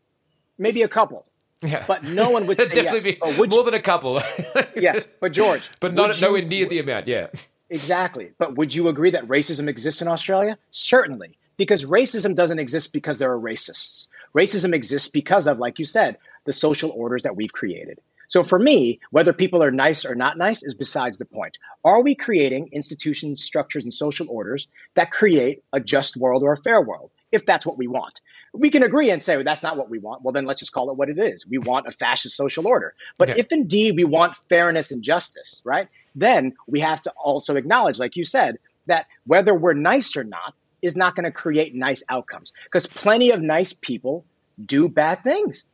Maybe 0.59 0.83
a 0.83 0.87
couple. 0.87 1.25
Yeah. 1.61 1.83
But 1.87 2.03
no 2.03 2.29
one 2.29 2.45
would 2.47 2.61
say 2.61 2.75
Definitely 2.75 3.17
yes. 3.21 3.35
Be 3.35 3.47
more 3.47 3.47
you, 3.47 3.63
than 3.63 3.73
a 3.73 3.81
couple. 3.81 4.21
yes, 4.75 5.07
but 5.19 5.31
George. 5.31 5.69
But 5.79 5.93
not 5.93 6.19
nowhere 6.21 6.43
near 6.43 6.67
the 6.67 6.79
amount, 6.79 7.07
yeah. 7.07 7.27
Exactly. 7.69 8.31
But 8.37 8.57
would 8.57 8.73
you 8.73 8.87
agree 8.87 9.11
that 9.11 9.27
racism 9.27 9.67
exists 9.67 10.01
in 10.01 10.07
Australia? 10.07 10.57
Certainly. 10.71 11.37
Because 11.57 11.83
racism 11.85 12.35
doesn't 12.35 12.59
exist 12.59 12.93
because 12.93 13.19
there 13.19 13.31
are 13.31 13.39
racists. 13.39 14.07
Racism 14.37 14.73
exists 14.73 15.09
because 15.09 15.47
of, 15.47 15.59
like 15.59 15.79
you 15.79 15.85
said, 15.85 16.17
the 16.45 16.53
social 16.53 16.91
orders 16.91 17.23
that 17.23 17.35
we've 17.35 17.51
created. 17.51 17.99
So 18.29 18.43
for 18.43 18.59
me, 18.59 18.99
whether 19.09 19.33
people 19.33 19.63
are 19.63 19.71
nice 19.71 20.05
or 20.05 20.13
not 20.13 20.37
nice 20.37 20.61
is 20.61 20.75
besides 20.75 21.17
the 21.17 21.25
point. 21.25 21.57
Are 21.83 22.01
we 22.01 22.13
creating 22.13 22.69
institutions, 22.71 23.43
structures, 23.43 23.83
and 23.83 23.93
social 23.93 24.27
orders 24.29 24.67
that 24.93 25.11
create 25.11 25.63
a 25.73 25.79
just 25.79 26.15
world 26.15 26.43
or 26.43 26.53
a 26.53 26.61
fair 26.61 26.79
world? 26.79 27.09
If 27.31 27.47
that's 27.47 27.65
what 27.65 27.77
we 27.77 27.87
want, 27.87 28.21
we 28.53 28.69
can 28.69 28.83
agree 28.83 29.09
and 29.11 29.21
say 29.21 29.35
well, 29.35 29.43
that's 29.43 29.63
not 29.63 29.77
what 29.77 29.89
we 29.89 29.99
want. 29.99 30.23
Well, 30.23 30.31
then 30.31 30.45
let's 30.45 30.59
just 30.59 30.71
call 30.71 30.89
it 30.89 30.97
what 30.97 31.09
it 31.09 31.19
is. 31.19 31.45
We 31.47 31.57
want 31.57 31.87
a 31.87 31.91
fascist 31.91 32.35
social 32.35 32.67
order. 32.67 32.93
But 33.17 33.31
okay. 33.31 33.39
if 33.39 33.51
indeed 33.51 33.95
we 33.95 34.03
want 34.03 34.35
fairness 34.47 34.91
and 34.91 35.03
justice, 35.03 35.61
right, 35.63 35.87
then 36.15 36.55
we 36.67 36.79
have 36.81 37.01
to 37.03 37.11
also 37.11 37.55
acknowledge, 37.55 37.99
like 37.99 38.15
you 38.15 38.23
said, 38.23 38.57
that 38.87 39.07
whether 39.25 39.53
we're 39.53 39.73
nice 39.73 40.17
or 40.17 40.23
not 40.23 40.53
is 40.81 40.95
not 40.95 41.15
going 41.15 41.25
to 41.25 41.31
create 41.31 41.75
nice 41.75 42.03
outcomes 42.09 42.53
because 42.63 42.87
plenty 42.87 43.31
of 43.31 43.41
nice 43.41 43.73
people 43.73 44.25
do 44.63 44.89
bad 44.89 45.23
things. 45.23 45.65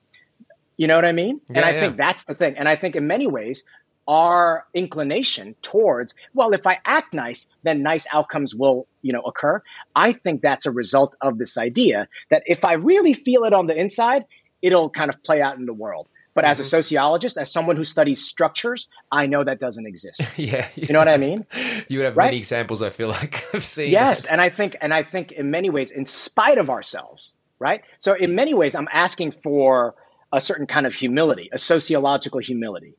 You 0.78 0.88
know 0.88 0.96
what 0.96 1.06
I 1.06 1.14
mean? 1.14 1.40
Yeah, 1.50 1.58
and 1.58 1.66
I 1.66 1.72
yeah. 1.72 1.80
think 1.80 1.98
that's 1.98 2.26
the 2.26 2.36
thing. 2.36 2.58
And 2.58 2.68
I 2.68 2.76
think 2.76 2.96
in 2.96 3.08
many 3.08 3.28
ways, 3.28 3.64
our 4.08 4.66
inclination 4.74 5.56
towards, 5.62 6.14
well, 6.34 6.54
if 6.54 6.68
I 6.68 6.80
act 6.86 7.14
nice, 7.14 7.48
then 7.64 7.82
nice 7.82 8.08
outcomes 8.12 8.54
will, 8.54 8.88
you 9.02 9.14
know, 9.14 9.22
occur. 9.22 9.62
I 9.96 10.14
think 10.14 10.42
that's 10.42 10.66
a 10.66 10.72
result 10.72 11.16
of 11.22 11.38
this 11.38 11.58
idea 11.58 12.08
that 12.30 12.44
if 12.46 12.66
I 12.66 12.74
really 12.74 13.14
feel 13.14 13.46
it 13.46 13.54
on 13.54 13.68
the 13.68 13.80
inside, 13.80 14.26
it'll 14.62 14.90
kind 14.90 15.10
of 15.10 15.24
play 15.24 15.42
out 15.42 15.58
in 15.58 15.66
the 15.66 15.74
world. 15.74 16.08
But 16.34 16.44
mm-hmm. 16.44 16.52
as 16.52 16.60
a 16.60 16.64
mm-hmm. 16.64 16.70
sociologist, 16.70 17.38
as 17.38 17.52
someone 17.52 17.78
who 17.78 17.86
studies 17.86 18.24
structures, 18.26 18.88
I 19.12 19.28
know 19.28 19.44
that 19.44 19.60
doesn't 19.60 19.88
exist. 19.88 20.22
yeah, 20.38 20.68
you 20.76 20.94
know 20.94 21.00
what 21.00 21.08
I 21.08 21.18
mean. 21.18 21.46
You 21.88 22.00
would 22.00 22.06
have 22.06 22.18
right? 22.18 22.26
many 22.26 22.38
examples. 22.38 22.82
I 22.82 22.90
feel 22.90 23.08
like 23.08 23.46
of 23.54 23.66
seeing. 23.66 23.92
Yes, 23.92 24.24
that. 24.24 24.34
and 24.34 24.42
I 24.42 24.50
think, 24.50 24.76
and 24.82 24.94
I 24.94 25.04
think 25.04 25.32
in 25.32 25.50
many 25.50 25.70
ways, 25.70 25.92
in 25.92 26.06
spite 26.06 26.58
of 26.58 26.70
ourselves, 26.70 27.36
right? 27.58 27.82
So 28.00 28.14
in 28.14 28.36
many 28.36 28.54
ways, 28.54 28.76
I'm 28.76 28.90
asking 28.92 29.32
for 29.44 29.96
a 30.32 30.42
certain 30.42 30.68
kind 30.68 30.86
of 30.86 30.94
humility, 30.94 31.50
a 31.52 31.58
sociological 31.58 32.42
humility. 32.42 32.96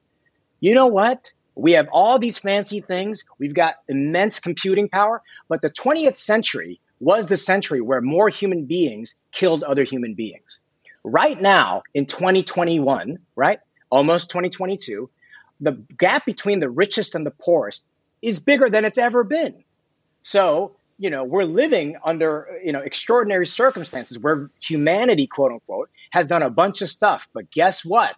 You 0.61 0.75
know 0.75 0.87
what? 0.87 1.33
We 1.55 1.73
have 1.73 1.89
all 1.91 2.19
these 2.19 2.39
fancy 2.39 2.81
things. 2.81 3.25
We've 3.39 3.55
got 3.55 3.77
immense 3.89 4.41
computing 4.41 4.89
power, 4.89 5.23
but 5.49 5.63
the 5.63 5.71
20th 5.71 6.19
century 6.19 6.81
was 7.01 7.29
the 7.29 7.37
century 7.37 7.81
where 7.81 8.01
more 8.01 8.29
human 8.29 8.65
beings 8.65 9.15
killed 9.33 9.63
other 9.63 9.85
human 9.85 10.15
beings. 10.15 10.61
Right 11.03 11.41
now, 11.41 11.83
in 11.95 12.07
2021, 12.07 13.19
right? 13.35 13.61
Almost 13.91 14.31
2022, 14.31 15.09
the 15.61 15.73
gap 15.97 16.27
between 16.27 16.61
the 16.61 16.69
richest 16.69 17.15
and 17.15 17.25
the 17.25 17.31
poorest 17.31 17.85
is 18.21 18.41
bigger 18.41 18.69
than 18.69 18.85
it's 18.85 18.99
ever 18.99 19.25
been. 19.25 19.63
So 20.23 20.77
you 20.99 21.11
know, 21.11 21.25
we're 21.25 21.45
living 21.45 21.97
under, 22.05 22.59
you 22.65 22.73
know, 22.73 22.81
extraordinary 22.81 23.47
circumstances 23.47 24.19
where 24.19 24.51
humanity, 24.61 25.27
quote 25.27 25.53
unquote, 25.53 25.91
has 26.11 26.29
done 26.29 26.43
a 26.43 26.51
bunch 26.51 26.83
of 26.83 26.89
stuff. 26.89 27.29
But 27.33 27.51
guess 27.51 27.85
what? 27.85 28.17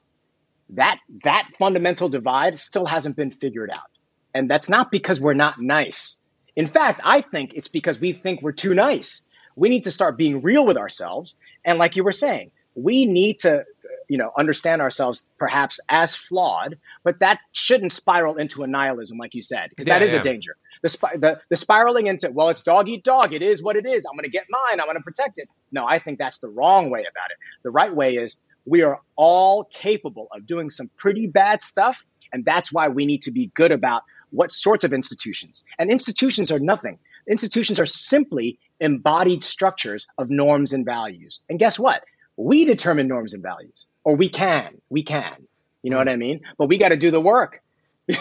That 0.70 0.98
that 1.24 1.48
fundamental 1.58 2.08
divide 2.08 2.58
still 2.58 2.86
hasn't 2.86 3.16
been 3.16 3.30
figured 3.30 3.70
out. 3.70 3.90
And 4.34 4.50
that's 4.50 4.68
not 4.68 4.90
because 4.90 5.20
we're 5.20 5.34
not 5.34 5.60
nice. 5.60 6.18
In 6.54 6.66
fact, 6.66 7.00
I 7.04 7.20
think 7.22 7.54
it's 7.54 7.68
because 7.68 8.00
we 8.00 8.12
think 8.12 8.42
we're 8.42 8.52
too 8.52 8.74
nice. 8.74 9.24
We 9.56 9.68
need 9.68 9.84
to 9.84 9.90
start 9.90 10.16
being 10.18 10.42
real 10.42 10.66
with 10.66 10.76
ourselves. 10.76 11.34
And 11.64 11.78
like 11.78 11.96
you 11.96 12.04
were 12.04 12.12
saying, 12.12 12.50
we 12.74 13.06
need 13.06 13.40
to 13.40 13.64
you 14.08 14.18
know 14.18 14.30
understand 14.38 14.80
ourselves 14.80 15.26
perhaps 15.38 15.80
as 15.88 16.14
flawed 16.14 16.78
but 17.04 17.18
that 17.20 17.38
shouldn't 17.52 17.92
spiral 17.92 18.36
into 18.36 18.62
a 18.62 18.66
nihilism 18.66 19.18
like 19.18 19.34
you 19.34 19.42
said 19.42 19.68
because 19.70 19.86
Yeah, 19.86 19.98
that 19.98 20.04
is 20.04 20.12
yeah. 20.12 20.18
a 20.18 20.22
danger 20.22 20.56
the, 20.82 20.88
spi- 20.88 21.16
the 21.16 21.40
the 21.50 21.56
spiraling 21.56 22.06
into 22.06 22.30
well 22.30 22.48
it's 22.48 22.62
dog 22.62 22.88
eat 22.88 23.04
dog 23.04 23.32
it 23.32 23.42
is 23.42 23.62
what 23.62 23.76
it 23.76 23.84
is 23.84 24.06
i'm 24.06 24.16
going 24.16 24.24
to 24.24 24.30
get 24.30 24.46
mine 24.48 24.80
i'm 24.80 24.86
going 24.86 24.96
to 24.96 25.02
protect 25.02 25.38
it 25.38 25.48
no 25.72 25.86
i 25.86 25.98
think 25.98 26.18
that's 26.18 26.38
the 26.38 26.48
wrong 26.48 26.90
way 26.90 27.00
about 27.00 27.30
it 27.30 27.36
the 27.62 27.70
right 27.70 27.94
way 27.94 28.14
is 28.14 28.38
we 28.68 28.82
are 28.82 29.00
all 29.16 29.64
capable 29.64 30.28
of 30.32 30.46
doing 30.46 30.70
some 30.70 30.90
pretty 30.96 31.26
bad 31.26 31.62
stuff 31.62 32.04
and 32.32 32.44
that's 32.44 32.72
why 32.72 32.88
we 32.88 33.06
need 33.06 33.22
to 33.22 33.30
be 33.30 33.50
good 33.54 33.72
about 33.72 34.02
what 34.30 34.52
sorts 34.52 34.84
of 34.84 34.92
institutions. 34.92 35.64
And 35.78 35.90
institutions 35.90 36.52
are 36.52 36.58
nothing. 36.58 36.98
Institutions 37.26 37.80
are 37.80 37.86
simply 37.86 38.58
embodied 38.78 39.42
structures 39.42 40.06
of 40.18 40.28
norms 40.28 40.74
and 40.74 40.84
values. 40.84 41.40
And 41.48 41.58
guess 41.58 41.78
what? 41.78 42.04
We 42.36 42.66
determine 42.66 43.08
norms 43.08 43.32
and 43.32 43.42
values. 43.42 43.86
Or 44.04 44.16
we 44.16 44.28
can. 44.28 44.82
We 44.90 45.02
can. 45.02 45.46
You 45.82 45.90
know 45.90 45.96
what 45.96 46.08
i 46.08 46.16
mean? 46.16 46.42
But 46.58 46.66
we 46.66 46.76
got 46.76 46.90
to 46.90 46.96
do 46.96 47.10
the 47.10 47.20
work. 47.20 47.62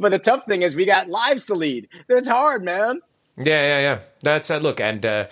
But 0.00 0.12
the 0.12 0.18
tough 0.18 0.46
thing 0.48 0.62
is 0.62 0.74
we 0.74 0.86
got 0.86 1.08
lives 1.08 1.46
to 1.46 1.54
lead. 1.54 1.88
So 2.06 2.16
it's 2.16 2.28
hard 2.28 2.64
man. 2.64 3.00
Yeah, 3.36 3.44
yeah, 3.44 3.80
yeah. 3.80 3.98
That's 4.22 4.50
uh, 4.50 4.56
look, 4.56 4.80
and 4.80 5.04
uh, 5.04 5.26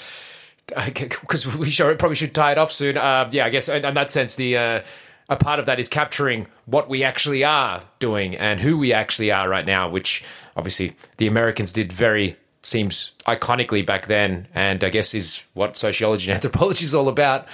because 0.69 1.47
we 1.57 1.71
should, 1.71 1.99
probably 1.99 2.17
should 2.17 2.35
tie 2.35 2.53
it 2.53 2.59
off 2.59 2.73
soon. 2.73 2.97
Uh, 2.97 3.29
yeah, 3.33 3.47
I 3.47 3.51
guess 3.51 3.69
in, 3.69 3.85
in 3.85 3.95
that 3.95 4.11
sense, 4.11 4.37
the 4.37 4.57
uh, 4.57 4.83
a 5.29 5.37
part 5.37 5.61
of 5.61 5.67
that 5.67 5.79
is 5.79 5.89
capturing 5.89 6.47
what 6.67 6.89
we 6.89 7.05
actually 7.05 7.45
are 7.45 7.83
doing 7.99 8.37
and 8.37 8.61
who 8.61 8.79
we 8.79 8.93
actually 8.93 9.31
are 9.31 9.49
right 9.49 9.67
now, 9.67 9.89
which 9.89 10.25
obviously 10.57 10.97
the 11.19 11.27
Americans 11.27 11.73
did 11.73 11.93
very 11.93 12.37
seems 12.63 13.13
iconically 13.27 13.85
back 13.85 14.07
then, 14.07 14.49
and 14.55 14.83
I 14.83 14.91
guess 14.91 15.15
is 15.15 15.45
what 15.55 15.77
sociology 15.77 16.31
and 16.31 16.35
anthropology 16.37 16.85
is 16.85 16.95
all 16.95 17.09
about. 17.09 17.47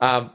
Um, 0.00 0.30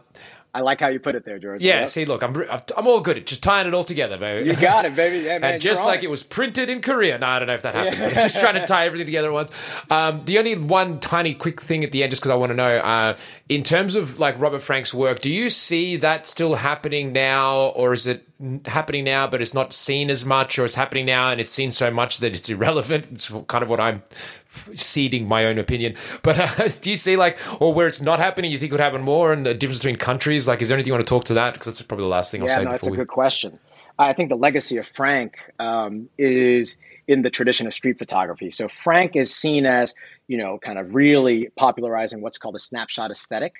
i 0.53 0.61
like 0.61 0.79
how 0.81 0.87
you 0.89 0.99
put 0.99 1.15
it 1.15 1.23
there 1.25 1.39
george 1.39 1.61
yeah, 1.61 1.79
Yep. 1.79 1.87
see, 1.87 2.05
look, 2.05 2.23
I'm 2.23 2.35
I'm 2.77 2.87
all 2.87 2.99
good 3.01 3.17
at 3.17 3.25
just 3.25 3.41
tying 3.43 3.67
it 3.67 3.73
all 3.73 3.83
together, 3.83 4.17
baby. 4.17 4.49
you 4.49 4.55
got 4.55 4.85
it 4.85 4.95
baby 4.95 5.25
yeah, 5.25 5.37
man, 5.39 5.53
and 5.53 5.61
just 5.61 5.85
like 5.85 6.03
it 6.03 6.09
was 6.09 6.23
printed 6.23 6.69
in 6.69 6.81
Korea. 6.81 7.17
No, 7.17 7.27
I 7.27 7.39
don't 7.39 7.47
know 7.47 7.53
if 7.53 7.61
that 7.61 7.73
happened, 7.75 7.99
but 8.03 8.13
just 8.15 8.39
trying 8.39 8.55
to 8.55 8.65
tie 8.65 8.85
everything 8.85 9.05
together 9.05 9.29
at 9.29 9.33
once. 9.33 9.51
Um, 9.89 10.21
the 10.21 10.37
only 10.39 10.55
one 10.55 10.99
tiny 10.99 11.33
quick 11.33 11.61
thing 11.61 11.83
at 11.83 11.91
the 11.91 12.03
end, 12.03 12.11
just 12.11 12.21
because 12.21 12.31
I 12.31 12.35
want 12.35 12.49
to 12.51 12.55
know, 12.55 12.77
uh, 12.77 13.15
in 13.49 13.63
terms 13.63 13.95
of 13.95 14.19
like 14.19 14.39
Robert 14.39 14.61
Frank's 14.61 14.93
work, 14.93 15.19
do 15.19 15.31
you 15.31 15.49
see 15.49 15.95
that 15.97 16.27
still 16.27 16.55
happening 16.55 17.11
now, 17.13 17.67
or 17.75 17.93
is 17.93 18.05
it 18.07 18.27
happening 18.65 19.03
now, 19.03 19.27
but 19.27 19.41
it's 19.41 19.53
not 19.53 19.71
seen 19.73 20.09
as 20.09 20.25
much, 20.25 20.57
or 20.59 20.65
it's 20.65 20.75
happening 20.75 21.05
now 21.05 21.29
and 21.29 21.39
it's 21.39 21.51
seen 21.51 21.71
so 21.71 21.91
much 21.91 22.17
that 22.19 22.33
it's 22.33 22.49
irrelevant? 22.49 23.07
It's 23.11 23.31
kind 23.47 23.63
of 23.63 23.69
what 23.69 23.79
I'm 23.79 24.03
seeding 24.75 25.27
my 25.27 25.45
own 25.45 25.57
opinion. 25.57 25.95
But 26.21 26.39
uh, 26.39 26.67
do 26.81 26.89
you 26.89 26.95
see 26.95 27.15
like, 27.15 27.37
or 27.59 27.73
where 27.73 27.87
it's 27.87 28.01
not 28.01 28.19
happening, 28.19 28.51
you 28.51 28.57
think 28.57 28.71
would 28.71 28.81
happen 28.81 29.01
more, 29.01 29.33
and 29.33 29.45
the 29.45 29.53
difference 29.53 29.79
between 29.79 29.97
countries? 29.97 30.47
Like, 30.47 30.61
is 30.61 30.69
there 30.69 30.75
anything 30.75 30.89
you 30.89 30.93
want 30.93 31.05
to 31.05 31.09
talk 31.09 31.25
to 31.25 31.35
that? 31.35 31.53
Because 31.53 31.67
that's 31.67 31.81
probably 31.81 32.05
the 32.05 32.09
last 32.09 32.31
thing 32.31 32.41
I'll 32.41 32.47
yeah, 32.47 32.57
say 32.57 32.63
no, 32.63 32.71
that's 32.71 32.87
a 32.87 32.91
we. 32.91 32.97
good 32.97 33.07
question. 33.07 33.59
I 33.97 34.13
think 34.13 34.29
the 34.29 34.37
legacy 34.37 34.77
of 34.77 34.87
Frank 34.87 35.35
um, 35.59 36.09
is 36.17 36.77
in 37.07 37.21
the 37.21 37.29
tradition 37.29 37.67
of 37.67 37.73
street 37.73 37.99
photography. 37.99 38.51
So 38.51 38.67
Frank 38.67 39.15
is 39.15 39.35
seen 39.35 39.65
as, 39.65 39.93
you 40.27 40.37
know, 40.37 40.57
kind 40.57 40.79
of 40.79 40.95
really 40.95 41.49
popularizing 41.55 42.21
what's 42.21 42.37
called 42.37 42.55
a 42.55 42.59
snapshot 42.59 43.11
aesthetic. 43.11 43.53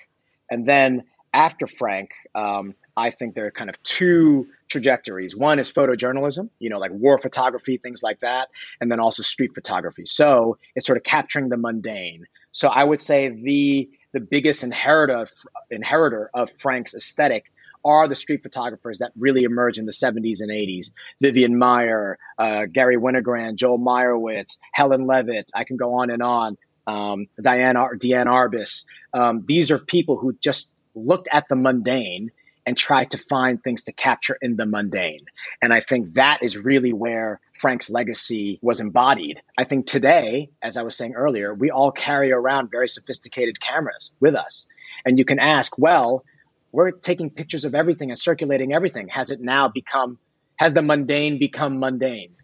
And 0.50 0.66
then 0.66 1.04
after 1.32 1.66
Frank, 1.66 2.10
um, 2.34 2.74
I 2.96 3.10
think 3.10 3.34
there 3.34 3.46
are 3.46 3.50
kind 3.50 3.70
of 3.70 3.82
two 3.82 4.48
trajectories. 4.68 5.36
One 5.36 5.58
is 5.58 5.72
photojournalism, 5.72 6.50
you 6.58 6.70
know, 6.70 6.78
like 6.78 6.90
war 6.92 7.18
photography, 7.18 7.78
things 7.78 8.02
like 8.02 8.20
that, 8.20 8.48
and 8.80 8.90
then 8.90 9.00
also 9.00 9.22
street 9.22 9.54
photography. 9.54 10.04
So 10.06 10.58
it's 10.74 10.86
sort 10.86 10.98
of 10.98 11.04
capturing 11.04 11.48
the 11.48 11.56
mundane. 11.56 12.26
So 12.52 12.68
I 12.68 12.84
would 12.84 13.00
say 13.00 13.28
the 13.28 13.90
the 14.12 14.20
biggest 14.20 14.62
inheritor 14.62 15.26
inheritor 15.70 16.30
of 16.34 16.50
Frank's 16.58 16.94
aesthetic 16.94 17.50
are 17.84 18.06
the 18.08 18.14
street 18.14 18.42
photographers 18.42 18.98
that 18.98 19.12
really 19.18 19.42
emerged 19.42 19.78
in 19.78 19.86
the 19.86 19.92
70s 19.92 20.40
and 20.40 20.50
80s. 20.50 20.92
Vivian 21.20 21.54
Maier, 21.54 22.14
uh, 22.38 22.66
Garry 22.66 22.96
Winogrand, 22.96 23.56
Joel 23.56 23.78
Meyerowitz, 23.78 24.58
Helen 24.70 25.06
Levitt. 25.06 25.50
I 25.52 25.64
can 25.64 25.76
go 25.76 25.94
on 25.94 26.10
and 26.10 26.22
on. 26.22 26.58
Um, 26.86 27.26
Diane, 27.40 27.76
Ar- 27.76 27.96
Diane 27.96 28.26
Arbus. 28.26 28.84
Um, 29.12 29.44
these 29.46 29.70
are 29.70 29.78
people 29.78 30.16
who 30.16 30.32
just 30.32 30.70
looked 30.94 31.28
at 31.32 31.48
the 31.48 31.56
mundane 31.56 32.30
and 32.64 32.76
try 32.76 33.04
to 33.04 33.18
find 33.18 33.62
things 33.62 33.84
to 33.84 33.92
capture 33.92 34.38
in 34.40 34.56
the 34.56 34.66
mundane. 34.66 35.26
And 35.60 35.72
I 35.72 35.80
think 35.80 36.14
that 36.14 36.40
is 36.42 36.56
really 36.56 36.92
where 36.92 37.40
Frank's 37.54 37.90
legacy 37.90 38.58
was 38.62 38.80
embodied. 38.80 39.42
I 39.58 39.64
think 39.64 39.86
today, 39.86 40.50
as 40.62 40.76
I 40.76 40.82
was 40.82 40.96
saying 40.96 41.14
earlier, 41.14 41.52
we 41.52 41.70
all 41.70 41.90
carry 41.90 42.32
around 42.32 42.70
very 42.70 42.88
sophisticated 42.88 43.60
cameras 43.60 44.12
with 44.20 44.34
us. 44.34 44.66
And 45.04 45.18
you 45.18 45.24
can 45.24 45.38
ask, 45.38 45.76
well, 45.76 46.24
we're 46.70 46.92
taking 46.92 47.30
pictures 47.30 47.64
of 47.64 47.74
everything 47.74 48.10
and 48.10 48.18
circulating 48.18 48.72
everything. 48.72 49.08
Has 49.08 49.30
it 49.30 49.40
now 49.40 49.68
become, 49.68 50.18
has 50.56 50.72
the 50.72 50.82
mundane 50.82 51.38
become 51.38 51.78
mundane? 51.78 52.34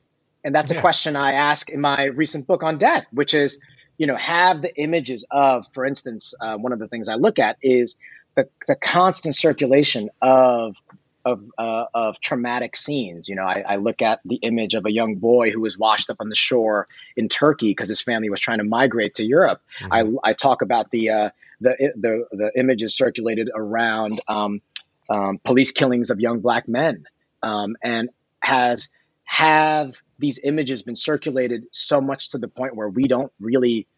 And 0.45 0.55
that's 0.55 0.71
a 0.71 0.81
question 0.81 1.17
I 1.17 1.33
ask 1.33 1.69
in 1.69 1.81
my 1.81 2.05
recent 2.05 2.47
book 2.47 2.63
on 2.63 2.79
death, 2.79 3.07
which 3.11 3.35
is, 3.35 3.59
you 3.99 4.07
know, 4.07 4.17
have 4.17 4.63
the 4.63 4.75
images 4.77 5.27
of, 5.31 5.67
for 5.73 5.85
instance, 5.85 6.35
uh, 6.41 6.57
one 6.57 6.73
of 6.73 6.79
the 6.79 6.89
things 6.89 7.09
I 7.09 7.15
look 7.15 7.39
at 7.39 7.57
is 7.63 7.97
the, 8.39 8.49
the 8.69 8.77
constant 8.77 9.35
circulation 9.35 10.11
of 10.23 10.77
of, 11.25 11.43
uh, 11.59 11.85
of 11.93 12.21
traumatic 12.21 12.75
scenes. 12.77 13.29
You 13.29 13.35
know, 13.35 13.43
I, 13.43 13.65
I 13.69 13.77
look 13.77 14.01
at 14.01 14.21
the 14.25 14.37
image 14.37 14.75
of 14.75 14.87
a 14.87 14.93
young 14.93 15.17
boy 15.17 15.51
who 15.51 15.61
was 15.61 15.77
washed 15.77 16.09
up 16.09 16.19
on 16.21 16.29
the 16.29 16.37
shore 16.37 16.87
in 17.17 17.29
Turkey 17.29 17.69
because 17.71 17.89
his 17.89 18.01
family 18.01 18.31
was 18.31 18.41
trying 18.41 18.59
to 18.59 18.65
migrate 18.65 19.15
to 19.15 19.25
Europe. 19.25 19.61
I, 19.91 20.05
I 20.23 20.33
talk 20.33 20.63
about 20.63 20.91
the, 20.91 21.11
uh, 21.11 21.31
the 21.61 21.93
the 21.97 22.25
the 22.31 22.53
images 22.57 22.97
circulated 22.97 23.51
around 23.55 24.23
um, 24.29 24.63
um, 25.11 25.39
police 25.45 25.73
killings 25.73 26.11
of 26.11 26.21
young 26.21 26.39
black 26.39 26.69
men, 26.69 27.05
um, 27.43 27.77
and 27.83 28.09
has 28.41 28.89
have 29.25 29.97
these 30.21 30.39
images 30.43 30.85
been 30.85 30.97
circulated 30.97 31.65
so 31.73 32.01
much 32.01 32.31
to 32.31 32.39
the 32.39 32.49
point 32.49 32.77
where 32.77 32.89
we 32.89 33.09
don't 33.09 33.33
really 33.41 33.89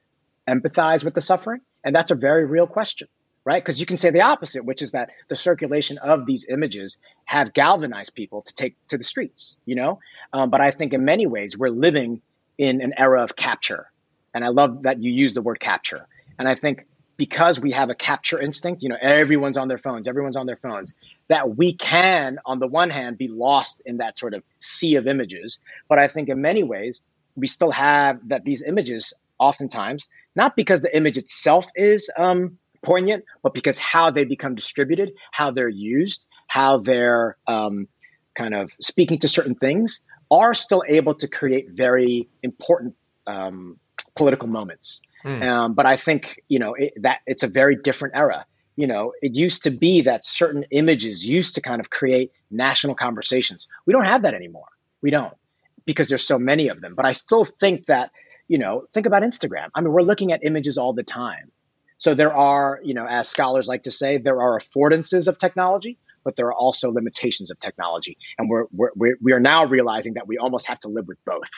empathize 0.48 1.04
with 1.04 1.14
the 1.14 1.20
suffering? 1.20 1.60
And 1.84 1.94
that's 1.94 2.10
a 2.10 2.16
very 2.16 2.46
real 2.46 2.66
question 2.66 3.08
right? 3.44 3.62
Because 3.62 3.80
you 3.80 3.86
can 3.86 3.96
say 3.96 4.10
the 4.10 4.22
opposite, 4.22 4.64
which 4.64 4.82
is 4.82 4.92
that 4.92 5.10
the 5.28 5.36
circulation 5.36 5.98
of 5.98 6.26
these 6.26 6.46
images 6.48 6.98
have 7.24 7.52
galvanized 7.52 8.14
people 8.14 8.42
to 8.42 8.54
take 8.54 8.76
to 8.88 8.98
the 8.98 9.04
streets, 9.04 9.58
you 9.64 9.74
know? 9.74 10.00
Um, 10.32 10.50
but 10.50 10.60
I 10.60 10.70
think 10.70 10.92
in 10.92 11.04
many 11.04 11.26
ways 11.26 11.56
we're 11.56 11.70
living 11.70 12.20
in 12.58 12.82
an 12.82 12.94
era 12.96 13.22
of 13.22 13.34
capture. 13.34 13.90
And 14.34 14.44
I 14.44 14.48
love 14.48 14.82
that 14.82 15.02
you 15.02 15.10
use 15.10 15.34
the 15.34 15.42
word 15.42 15.58
capture. 15.58 16.06
And 16.38 16.46
I 16.46 16.54
think 16.54 16.86
because 17.16 17.60
we 17.60 17.72
have 17.72 17.90
a 17.90 17.94
capture 17.94 18.40
instinct, 18.40 18.82
you 18.82 18.88
know, 18.88 18.96
everyone's 19.00 19.58
on 19.58 19.68
their 19.68 19.78
phones, 19.78 20.08
everyone's 20.08 20.36
on 20.36 20.46
their 20.46 20.56
phones, 20.56 20.94
that 21.28 21.54
we 21.54 21.74
can, 21.74 22.38
on 22.46 22.58
the 22.58 22.66
one 22.66 22.88
hand, 22.88 23.18
be 23.18 23.28
lost 23.28 23.82
in 23.84 23.98
that 23.98 24.18
sort 24.18 24.32
of 24.32 24.42
sea 24.58 24.96
of 24.96 25.06
images. 25.06 25.58
But 25.88 25.98
I 25.98 26.08
think 26.08 26.28
in 26.28 26.40
many 26.40 26.62
ways, 26.62 27.02
we 27.36 27.46
still 27.46 27.70
have 27.70 28.28
that 28.28 28.44
these 28.44 28.62
images 28.62 29.12
oftentimes, 29.38 30.08
not 30.34 30.56
because 30.56 30.82
the 30.82 30.94
image 30.96 31.18
itself 31.18 31.66
is 31.74 32.10
um, 32.16 32.58
poignant, 32.82 33.24
but 33.42 33.54
because 33.54 33.78
how 33.78 34.10
they 34.10 34.24
become 34.24 34.54
distributed, 34.54 35.12
how 35.30 35.50
they're 35.50 35.68
used, 35.68 36.26
how 36.46 36.78
they're 36.78 37.36
um, 37.46 37.88
kind 38.34 38.54
of 38.54 38.72
speaking 38.80 39.18
to 39.18 39.28
certain 39.28 39.54
things, 39.54 40.00
are 40.30 40.54
still 40.54 40.82
able 40.86 41.14
to 41.14 41.28
create 41.28 41.70
very 41.70 42.28
important 42.42 42.94
um, 43.26 43.78
political 44.14 44.48
moments. 44.48 45.02
Um, 45.42 45.74
but 45.74 45.86
I 45.86 45.96
think 45.96 46.42
you 46.48 46.58
know 46.58 46.74
it, 46.74 46.94
that 47.02 47.18
it's 47.26 47.42
a 47.42 47.48
very 47.48 47.76
different 47.76 48.14
era. 48.16 48.46
You 48.76 48.86
know, 48.86 49.12
it 49.20 49.34
used 49.34 49.64
to 49.64 49.70
be 49.70 50.02
that 50.02 50.24
certain 50.24 50.64
images 50.70 51.28
used 51.28 51.56
to 51.56 51.60
kind 51.60 51.80
of 51.80 51.90
create 51.90 52.32
national 52.50 52.94
conversations. 52.94 53.68
We 53.84 53.92
don't 53.92 54.06
have 54.06 54.22
that 54.22 54.32
anymore. 54.32 54.68
We 55.02 55.10
don't 55.10 55.34
because 55.84 56.08
there's 56.08 56.26
so 56.26 56.38
many 56.38 56.68
of 56.68 56.80
them. 56.80 56.94
But 56.94 57.06
I 57.06 57.12
still 57.12 57.44
think 57.44 57.86
that 57.86 58.10
you 58.50 58.58
know, 58.58 58.84
think 58.92 59.06
about 59.06 59.22
Instagram. 59.22 59.68
I 59.76 59.80
mean, 59.80 59.92
we're 59.92 60.02
looking 60.02 60.32
at 60.32 60.44
images 60.44 60.76
all 60.76 60.92
the 60.92 61.04
time. 61.04 61.52
So 62.00 62.14
there 62.14 62.34
are, 62.34 62.80
you 62.82 62.94
know, 62.94 63.06
as 63.06 63.28
scholars 63.28 63.68
like 63.68 63.82
to 63.82 63.90
say, 63.90 64.16
there 64.16 64.40
are 64.40 64.58
affordances 64.58 65.28
of 65.28 65.36
technology, 65.36 65.98
but 66.24 66.34
there 66.34 66.46
are 66.46 66.54
also 66.54 66.90
limitations 66.90 67.50
of 67.50 67.60
technology, 67.60 68.16
and 68.38 68.48
we're, 68.48 68.64
we're, 68.72 68.90
we're 68.96 69.16
we 69.20 69.32
are 69.32 69.40
now 69.40 69.66
realizing 69.66 70.14
that 70.14 70.26
we 70.26 70.38
almost 70.38 70.66
have 70.66 70.80
to 70.80 70.88
live 70.88 71.06
with 71.06 71.22
both. 71.26 71.50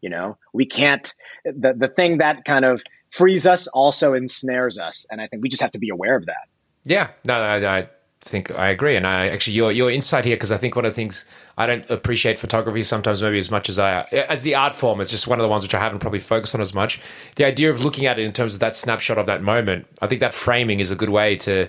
You 0.00 0.10
know, 0.10 0.36
we 0.52 0.66
can't. 0.66 1.14
The 1.44 1.74
the 1.74 1.88
thing 1.88 2.18
that 2.18 2.44
kind 2.44 2.64
of 2.64 2.82
frees 3.10 3.46
us 3.46 3.68
also 3.68 4.14
ensnares 4.14 4.78
us, 4.78 5.06
and 5.10 5.20
I 5.20 5.28
think 5.28 5.42
we 5.42 5.48
just 5.48 5.62
have 5.62 5.70
to 5.70 5.78
be 5.78 5.90
aware 5.90 6.16
of 6.16 6.26
that. 6.26 6.48
Yeah, 6.84 7.10
no, 7.26 7.34
I, 7.34 7.78
I 7.78 7.88
think 8.24 8.50
I 8.58 8.68
agree, 8.70 8.96
and 8.96 9.06
I 9.06 9.28
actually 9.28 9.54
your 9.54 9.70
your 9.72 9.90
insight 9.90 10.24
here 10.24 10.36
because 10.36 10.50
I 10.52 10.56
think 10.56 10.76
one 10.76 10.84
of 10.84 10.92
the 10.92 10.96
things 10.96 11.24
I 11.58 11.66
don't 11.66 11.88
appreciate 11.90 12.38
photography 12.38 12.82
sometimes 12.82 13.22
maybe 13.22 13.38
as 13.38 13.50
much 13.50 13.68
as 13.68 13.78
I 13.78 14.02
as 14.12 14.42
the 14.42 14.54
art 14.54 14.74
form. 14.74 15.00
It's 15.00 15.10
just 15.10 15.26
one 15.28 15.38
of 15.38 15.44
the 15.44 15.48
ones 15.48 15.62
which 15.62 15.74
I 15.74 15.80
haven't 15.80 15.98
probably 16.00 16.20
focused 16.20 16.54
on 16.54 16.60
as 16.60 16.74
much. 16.74 17.00
The 17.36 17.44
idea 17.44 17.70
of 17.70 17.84
looking 17.84 18.06
at 18.06 18.18
it 18.18 18.24
in 18.24 18.32
terms 18.32 18.54
of 18.54 18.60
that 18.60 18.74
snapshot 18.76 19.18
of 19.18 19.26
that 19.26 19.42
moment, 19.42 19.86
I 20.02 20.06
think 20.06 20.20
that 20.20 20.34
framing 20.34 20.80
is 20.80 20.90
a 20.90 20.96
good 20.96 21.10
way 21.10 21.36
to 21.36 21.68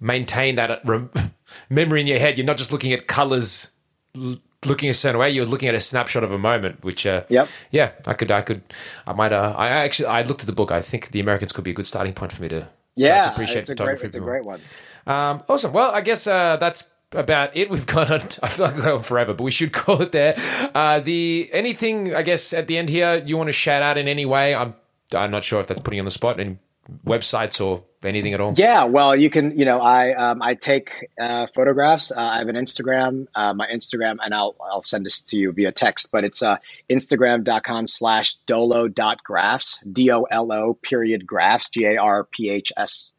maintain 0.00 0.54
that 0.56 0.80
rem- 0.84 1.10
memory 1.70 2.00
in 2.00 2.06
your 2.06 2.18
head. 2.18 2.36
You're 2.38 2.46
not 2.46 2.56
just 2.56 2.72
looking 2.72 2.92
at 2.92 3.06
colors. 3.06 3.70
l- 4.16 4.38
Looking 4.66 4.88
a 4.88 4.94
certain 4.94 5.20
way, 5.20 5.28
you're 5.30 5.44
looking 5.44 5.68
at 5.68 5.74
a 5.74 5.80
snapshot 5.80 6.24
of 6.24 6.32
a 6.32 6.38
moment, 6.38 6.82
which, 6.86 7.04
uh, 7.04 7.24
Yep. 7.28 7.48
yeah, 7.70 7.90
I 8.06 8.14
could, 8.14 8.30
I 8.30 8.40
could, 8.40 8.62
I 9.06 9.12
might, 9.12 9.30
uh, 9.30 9.52
I 9.58 9.68
actually, 9.68 10.06
I 10.06 10.22
looked 10.22 10.40
at 10.40 10.46
the 10.46 10.54
book. 10.54 10.70
I 10.72 10.80
think 10.80 11.10
the 11.10 11.20
Americans 11.20 11.52
could 11.52 11.64
be 11.64 11.72
a 11.72 11.74
good 11.74 11.86
starting 11.86 12.14
point 12.14 12.32
for 12.32 12.40
me 12.40 12.48
to 12.48 12.60
start 12.60 12.70
Yeah, 12.96 13.24
to 13.24 13.32
appreciate 13.32 13.58
it's 13.58 13.68
a 13.68 13.74
great, 13.74 13.98
photography. 13.98 14.06
it's 14.06 14.16
a 14.16 14.20
great 14.20 14.44
one. 14.46 14.60
Um, 15.06 15.42
awesome. 15.48 15.72
Well, 15.72 15.90
I 15.90 16.00
guess 16.00 16.26
uh, 16.26 16.56
that's 16.56 16.88
about 17.12 17.56
it. 17.56 17.70
We've 17.70 17.86
gone 17.86 18.10
on. 18.10 18.22
I 18.42 18.48
feel 18.48 18.66
like 18.66 18.76
gone 18.76 19.02
forever, 19.02 19.34
but 19.34 19.44
we 19.44 19.50
should 19.50 19.72
call 19.80 20.02
it 20.02 20.12
there. 20.12 20.34
Uh, 20.74 21.00
the 21.00 21.48
anything 21.52 22.14
I 22.14 22.22
guess 22.22 22.52
at 22.52 22.66
the 22.66 22.78
end 22.78 22.88
here 22.88 23.22
you 23.24 23.36
want 23.36 23.48
to 23.48 23.52
shout 23.52 23.82
out 23.82 23.98
in 23.98 24.08
any 24.08 24.26
way? 24.26 24.54
I'm 24.54 24.74
I'm 25.14 25.30
not 25.30 25.44
sure 25.44 25.60
if 25.60 25.66
that's 25.66 25.80
putting 25.80 25.98
you 25.98 26.02
on 26.02 26.06
the 26.06 26.10
spot. 26.10 26.40
Any 26.40 26.58
websites 27.06 27.64
or 27.64 27.84
anything 28.02 28.34
at 28.34 28.40
all? 28.40 28.52
Yeah, 28.56 28.84
well, 28.84 29.16
you 29.16 29.30
can. 29.30 29.58
You 29.58 29.64
know, 29.64 29.80
I 29.80 30.12
um, 30.14 30.42
I 30.42 30.54
take 30.54 31.08
uh, 31.18 31.46
photographs. 31.54 32.10
Uh, 32.10 32.16
I 32.18 32.38
have 32.38 32.48
an 32.48 32.56
Instagram. 32.56 33.26
Uh, 33.34 33.54
my 33.54 33.66
Instagram, 33.68 34.16
and 34.22 34.34
I'll 34.34 34.54
I'll 34.60 34.82
send 34.82 35.06
this 35.06 35.22
to 35.22 35.38
you 35.38 35.52
via 35.52 35.72
text. 35.72 36.10
But 36.12 36.24
it's 36.24 36.42
uh, 36.42 36.56
Instagram.com 36.90 37.88
slash 37.88 38.34
dolo.graphs. 38.46 39.80
D 39.80 40.10
O 40.12 40.22
L 40.24 40.52
O 40.52 40.74
period 40.74 41.26
graphs. 41.26 41.68
G 41.68 41.86
A 41.86 41.96
R 41.96 42.24
P 42.24 42.50
H 42.50 42.72
S. 42.76 43.13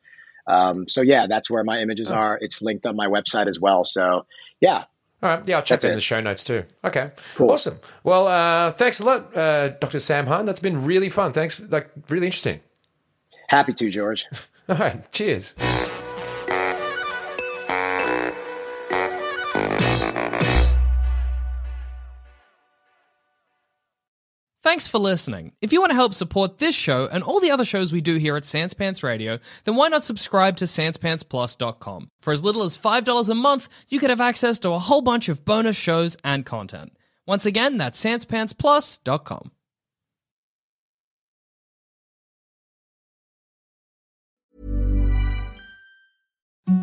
Um, 0.47 0.87
so 0.87 1.01
yeah, 1.01 1.27
that's 1.27 1.49
where 1.49 1.63
my 1.63 1.79
images 1.79 2.11
Oh. 2.11 2.15
are. 2.15 2.37
It's 2.41 2.61
linked 2.61 2.85
on 2.87 2.95
my 2.95 3.07
website 3.07 3.47
as 3.47 3.59
well. 3.59 3.83
So 3.83 4.25
yeah, 4.61 4.83
All 5.23 5.29
right. 5.29 5.47
Yeah, 5.47 5.57
I'll 5.57 5.61
check 5.63 5.79
That's 5.79 5.83
that 5.83 5.87
in 5.89 5.93
it. 5.93 5.97
the 5.97 6.01
show 6.01 6.21
notes 6.21 6.43
too. 6.43 6.63
Okay. 6.83 7.11
Cool. 7.35 7.51
Awesome. 7.51 7.79
Well, 8.03 8.27
uh, 8.27 8.69
thanks 8.71 8.99
a 8.99 9.05
lot, 9.05 9.35
uh, 9.35 9.69
Dr. 9.69 9.99
Sam 9.99 10.27
Han. 10.27 10.45
That's 10.45 10.59
been 10.59 10.85
really 10.85 11.09
fun. 11.09 11.33
Thanks. 11.33 11.59
Like, 11.59 11.89
really 12.09 12.27
interesting. 12.27 12.59
happy 13.49 13.73
to 13.73 13.89
George. 13.89 14.25
All 14.69 14.75
right. 14.75 15.11
Cheers. 15.11 15.55
Thanks 24.75 24.89
for 24.89 24.97
listening. 24.97 25.53
If 25.61 25.71
you 25.71 25.79
want 25.79 25.91
to 25.91 25.95
help 25.95 26.13
support 26.13 26.57
this 26.57 26.75
show 26.75 27.07
and 27.09 27.23
all 27.23 27.39
the 27.39 27.51
other 27.51 27.63
shows 27.63 27.93
we 27.93 28.01
do 28.01 28.17
here 28.17 28.35
at 28.35 28.43
Sans 28.43 28.73
Pants 28.73 29.03
Radio, 29.03 29.39
then 29.63 29.77
why 29.77 29.87
not 29.87 30.03
subscribe 30.03 30.57
to 30.57 30.65
SansPantsPlus.com? 30.65 32.11
For 32.19 32.33
as 32.33 32.43
little 32.43 32.61
as 32.63 32.77
$5 32.77 33.29
a 33.29 33.35
month, 33.35 33.69
you 33.87 33.99
could 33.99 34.09
have 34.09 34.19
access 34.19 34.59
to 34.59 34.71
a 34.71 34.77
whole 34.77 34.99
bunch 34.99 35.29
of 35.29 35.45
bonus 35.45 35.77
shows 35.77 36.17
and 36.25 36.45
content. 36.45 36.91
Once 37.25 37.45
again, 37.45 37.77
that's 37.77 38.03
SansPantsPlus.com. 38.03 39.51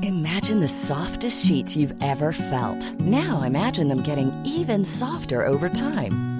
Imagine 0.02 0.60
the 0.60 0.68
softest 0.68 1.46
sheets 1.46 1.76
you've 1.76 2.02
ever 2.02 2.32
felt. 2.32 2.98
Now 3.00 3.42
imagine 3.42 3.88
them 3.88 4.02
getting 4.02 4.32
even 4.46 4.82
softer 4.82 5.44
over 5.44 5.68
time. 5.68 6.31